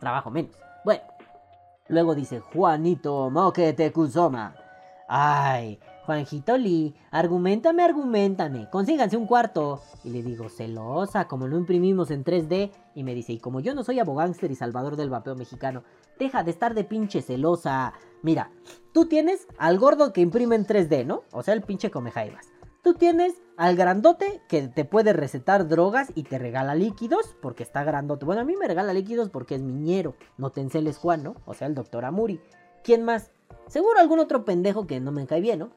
Trabajo 0.00 0.30
menos. 0.30 0.56
Bueno. 0.84 1.02
Luego 1.88 2.14
dice 2.14 2.40
Juanito 2.40 3.30
Moquete 3.30 3.92
Kusoma. 3.92 4.54
Ay, 5.08 5.80
Juanjito 6.04 6.58
Lee, 6.58 6.94
argumentame, 7.10 7.82
argumentame, 7.82 8.68
consíganse 8.70 9.16
un 9.16 9.26
cuarto. 9.26 9.80
Y 10.04 10.10
le 10.10 10.22
digo, 10.22 10.50
celosa, 10.50 11.26
como 11.26 11.46
lo 11.46 11.56
imprimimos 11.56 12.10
en 12.10 12.24
3D. 12.24 12.70
Y 12.94 13.04
me 13.04 13.14
dice, 13.14 13.32
y 13.32 13.38
como 13.38 13.60
yo 13.60 13.74
no 13.74 13.84
soy 13.84 14.00
abogánster 14.00 14.50
y 14.50 14.54
salvador 14.54 14.96
del 14.96 15.08
vapeo 15.08 15.34
mexicano, 15.34 15.82
deja 16.18 16.42
de 16.42 16.50
estar 16.50 16.74
de 16.74 16.84
pinche 16.84 17.22
celosa. 17.22 17.94
Mira, 18.22 18.50
tú 18.92 19.06
tienes 19.06 19.46
al 19.56 19.78
gordo 19.78 20.12
que 20.12 20.20
imprime 20.20 20.56
en 20.56 20.66
3D, 20.66 21.06
¿no? 21.06 21.22
O 21.32 21.42
sea, 21.42 21.54
el 21.54 21.62
pinche 21.62 21.90
come 21.90 22.10
jaivas. 22.10 22.48
Tú 22.82 22.94
tienes 22.94 23.34
al 23.56 23.76
grandote 23.76 24.40
que 24.48 24.68
te 24.68 24.84
puede 24.84 25.12
recetar 25.12 25.66
drogas 25.66 26.12
y 26.14 26.22
te 26.22 26.38
regala 26.38 26.76
líquidos 26.76 27.36
porque 27.42 27.64
está 27.64 27.82
grandote. 27.82 28.24
Bueno, 28.24 28.42
a 28.42 28.44
mí 28.44 28.54
me 28.56 28.68
regala 28.68 28.92
líquidos 28.92 29.30
porque 29.30 29.56
es 29.56 29.62
miñero. 29.62 30.14
No 30.36 30.50
te 30.50 30.60
enceles 30.60 30.96
Juan, 30.96 31.24
¿no? 31.24 31.34
O 31.44 31.54
sea, 31.54 31.66
el 31.66 31.74
doctor 31.74 32.04
Amuri. 32.04 32.40
¿Quién 32.84 33.04
más? 33.04 33.32
Seguro 33.66 33.98
algún 33.98 34.20
otro 34.20 34.44
pendejo 34.44 34.86
que 34.86 35.00
no 35.00 35.10
me 35.10 35.26
cae 35.26 35.40
bien, 35.40 35.58
¿no? 35.58 35.70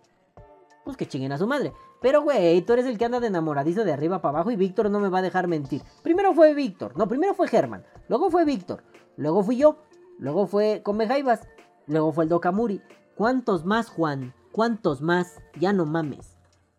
Pues 0.85 0.95
que 0.95 1.07
chinguen 1.07 1.31
a 1.31 1.39
su 1.39 1.47
madre. 1.47 1.73
Pero, 2.01 2.21
güey, 2.21 2.61
tú 2.61 2.73
eres 2.73 2.85
el 2.85 2.97
que 2.97 3.05
anda 3.05 3.19
de 3.19 3.27
enamoradizo 3.27 3.83
de 3.83 3.93
arriba 3.93 4.21
para 4.21 4.37
abajo 4.37 4.51
y 4.51 4.55
Víctor 4.55 4.89
no 4.91 4.99
me 4.99 5.09
va 5.09 5.19
a 5.19 5.23
dejar 5.23 5.47
mentir. 5.47 5.81
Primero 6.03 6.33
fue 6.33 6.53
Víctor. 6.53 6.95
No, 6.97 7.07
primero 7.07 7.33
fue 7.33 7.47
Germán. 7.47 7.83
Luego 8.09 8.29
fue 8.29 8.45
Víctor. 8.45 8.83
Luego 9.17 9.43
fui 9.43 9.57
yo. 9.57 9.77
Luego 10.19 10.45
fue 10.45 10.81
Come 10.83 11.07
Jaivas. 11.07 11.47
Luego 11.87 12.11
fue 12.11 12.25
el 12.25 12.29
Dokamuri. 12.29 12.81
¿Cuántos 13.15 13.65
más, 13.65 13.89
Juan? 13.89 14.33
¿Cuántos 14.51 15.01
más? 15.01 15.39
Ya 15.59 15.73
no 15.73 15.85
mames. 15.85 16.30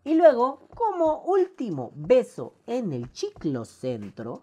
Y 0.04 0.14
luego, 0.14 0.66
como 0.74 1.22
último 1.22 1.92
beso 1.94 2.54
en 2.66 2.92
el 2.92 3.12
chiclo 3.12 3.64
centro, 3.64 4.42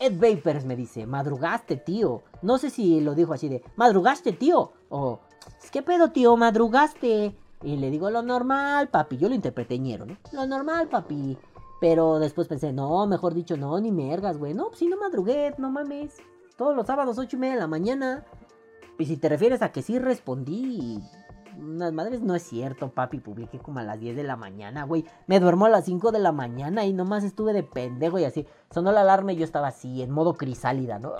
Ed 0.00 0.14
Vapers 0.18 0.64
me 0.64 0.76
dice, 0.76 1.06
madrugaste, 1.06 1.76
tío. 1.76 2.22
No 2.42 2.58
sé 2.58 2.70
si 2.70 3.00
lo 3.00 3.14
dijo 3.14 3.34
así 3.34 3.48
de, 3.48 3.62
madrugaste, 3.76 4.32
tío. 4.32 4.72
O, 4.88 5.20
¿qué 5.70 5.82
pedo, 5.82 6.10
tío? 6.10 6.36
Madrugaste. 6.36 7.36
Y 7.62 7.76
le 7.76 7.90
digo, 7.90 8.10
lo 8.10 8.22
normal, 8.22 8.88
papi. 8.88 9.18
Yo 9.18 9.28
lo 9.28 9.34
interpreté 9.34 9.78
ñero, 9.78 10.06
¿no? 10.06 10.16
Lo 10.32 10.46
normal, 10.46 10.88
papi. 10.88 11.36
Pero 11.80 12.18
después 12.18 12.48
pensé, 12.48 12.72
no, 12.72 13.06
mejor 13.06 13.34
dicho, 13.34 13.56
no, 13.56 13.78
ni 13.80 13.92
mergas, 13.92 14.38
güey. 14.38 14.54
No, 14.54 14.68
pues 14.68 14.78
si 14.78 14.86
no 14.88 14.96
madrugué, 14.96 15.54
no 15.58 15.70
mames. 15.70 16.16
Todos 16.56 16.74
los 16.74 16.86
sábados, 16.86 17.18
ocho 17.18 17.36
y 17.36 17.40
media 17.40 17.54
de 17.54 17.60
la 17.60 17.66
mañana. 17.66 18.24
Y 18.98 19.06
si 19.06 19.16
te 19.16 19.28
refieres 19.28 19.60
a 19.60 19.72
que 19.72 19.82
sí 19.82 19.98
respondí, 19.98 21.00
unas 21.58 21.92
madres, 21.92 22.20
no 22.20 22.34
es 22.34 22.42
cierto, 22.42 22.90
papi. 22.90 23.18
Publiqué 23.18 23.58
como 23.58 23.78
a 23.78 23.82
las 23.82 24.00
10 24.00 24.16
de 24.16 24.24
la 24.24 24.36
mañana, 24.36 24.84
güey. 24.84 25.04
Me 25.26 25.40
duermo 25.40 25.66
a 25.66 25.68
las 25.68 25.84
5 25.84 26.12
de 26.12 26.18
la 26.18 26.32
mañana 26.32 26.84
y 26.84 26.92
nomás 26.92 27.24
estuve 27.24 27.52
de 27.52 27.62
pendejo 27.62 28.18
y 28.18 28.24
así. 28.24 28.46
Sonó 28.70 28.92
la 28.92 29.02
alarma 29.02 29.32
y 29.32 29.36
yo 29.36 29.44
estaba 29.44 29.68
así, 29.68 30.02
en 30.02 30.10
modo 30.10 30.34
crisálida, 30.34 30.98
¿no? 30.98 31.12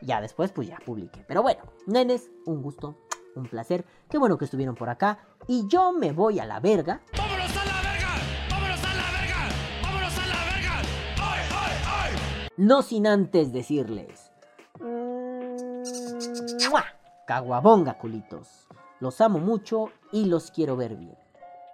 Ya 0.00 0.20
después, 0.20 0.52
pues 0.52 0.68
ya 0.68 0.78
publiqué. 0.84 1.24
Pero 1.28 1.42
bueno, 1.42 1.62
nenes, 1.86 2.30
un 2.44 2.62
gusto, 2.62 2.96
un 3.36 3.44
placer. 3.44 3.84
Qué 4.08 4.18
bueno 4.18 4.38
que 4.38 4.46
estuvieron 4.46 4.74
por 4.74 4.88
acá. 4.88 5.18
Y 5.46 5.68
yo 5.68 5.92
me 5.92 6.12
voy 6.12 6.40
a 6.40 6.46
la 6.46 6.58
verga. 6.60 7.00
¡Vámonos 7.16 7.56
a 7.56 7.64
la 7.64 7.80
verga! 7.82 8.08
¡Vámonos 8.50 8.84
a 8.84 8.94
la 8.94 9.10
verga! 9.20 9.48
¡Vámonos 9.82 10.18
a 10.18 10.26
la 10.26 10.44
verga! 10.54 10.80
¡Ay, 11.20 11.46
ay, 11.50 11.76
ay! 11.86 12.12
No 12.56 12.82
sin 12.82 13.06
antes 13.06 13.52
decirles. 13.52 14.32
¡Mua! 14.80 16.84
Caguabonga, 17.26 17.98
culitos. 17.98 18.61
Los 19.02 19.20
amo 19.20 19.40
mucho 19.40 19.90
y 20.12 20.26
los 20.26 20.52
quiero 20.52 20.76
ver 20.76 20.94
bien. 20.94 21.18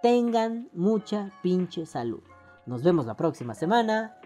Tengan 0.01 0.67
mucha 0.73 1.29
pinche 1.43 1.85
salud. 1.85 2.23
Nos 2.65 2.81
vemos 2.81 3.05
la 3.05 3.13
próxima 3.15 3.53
semana. 3.53 4.19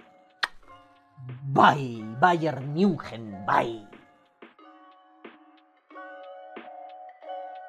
Bye, 1.44 2.02
Bayern 2.22 2.74
München, 2.74 3.46
bye. 3.46 3.86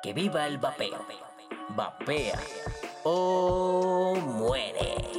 Que 0.05 0.13
viva 0.13 0.47
el 0.47 0.59
vapeo. 0.59 1.05
Vapea 1.71 2.39
o 3.03 4.15
muere. 4.39 5.14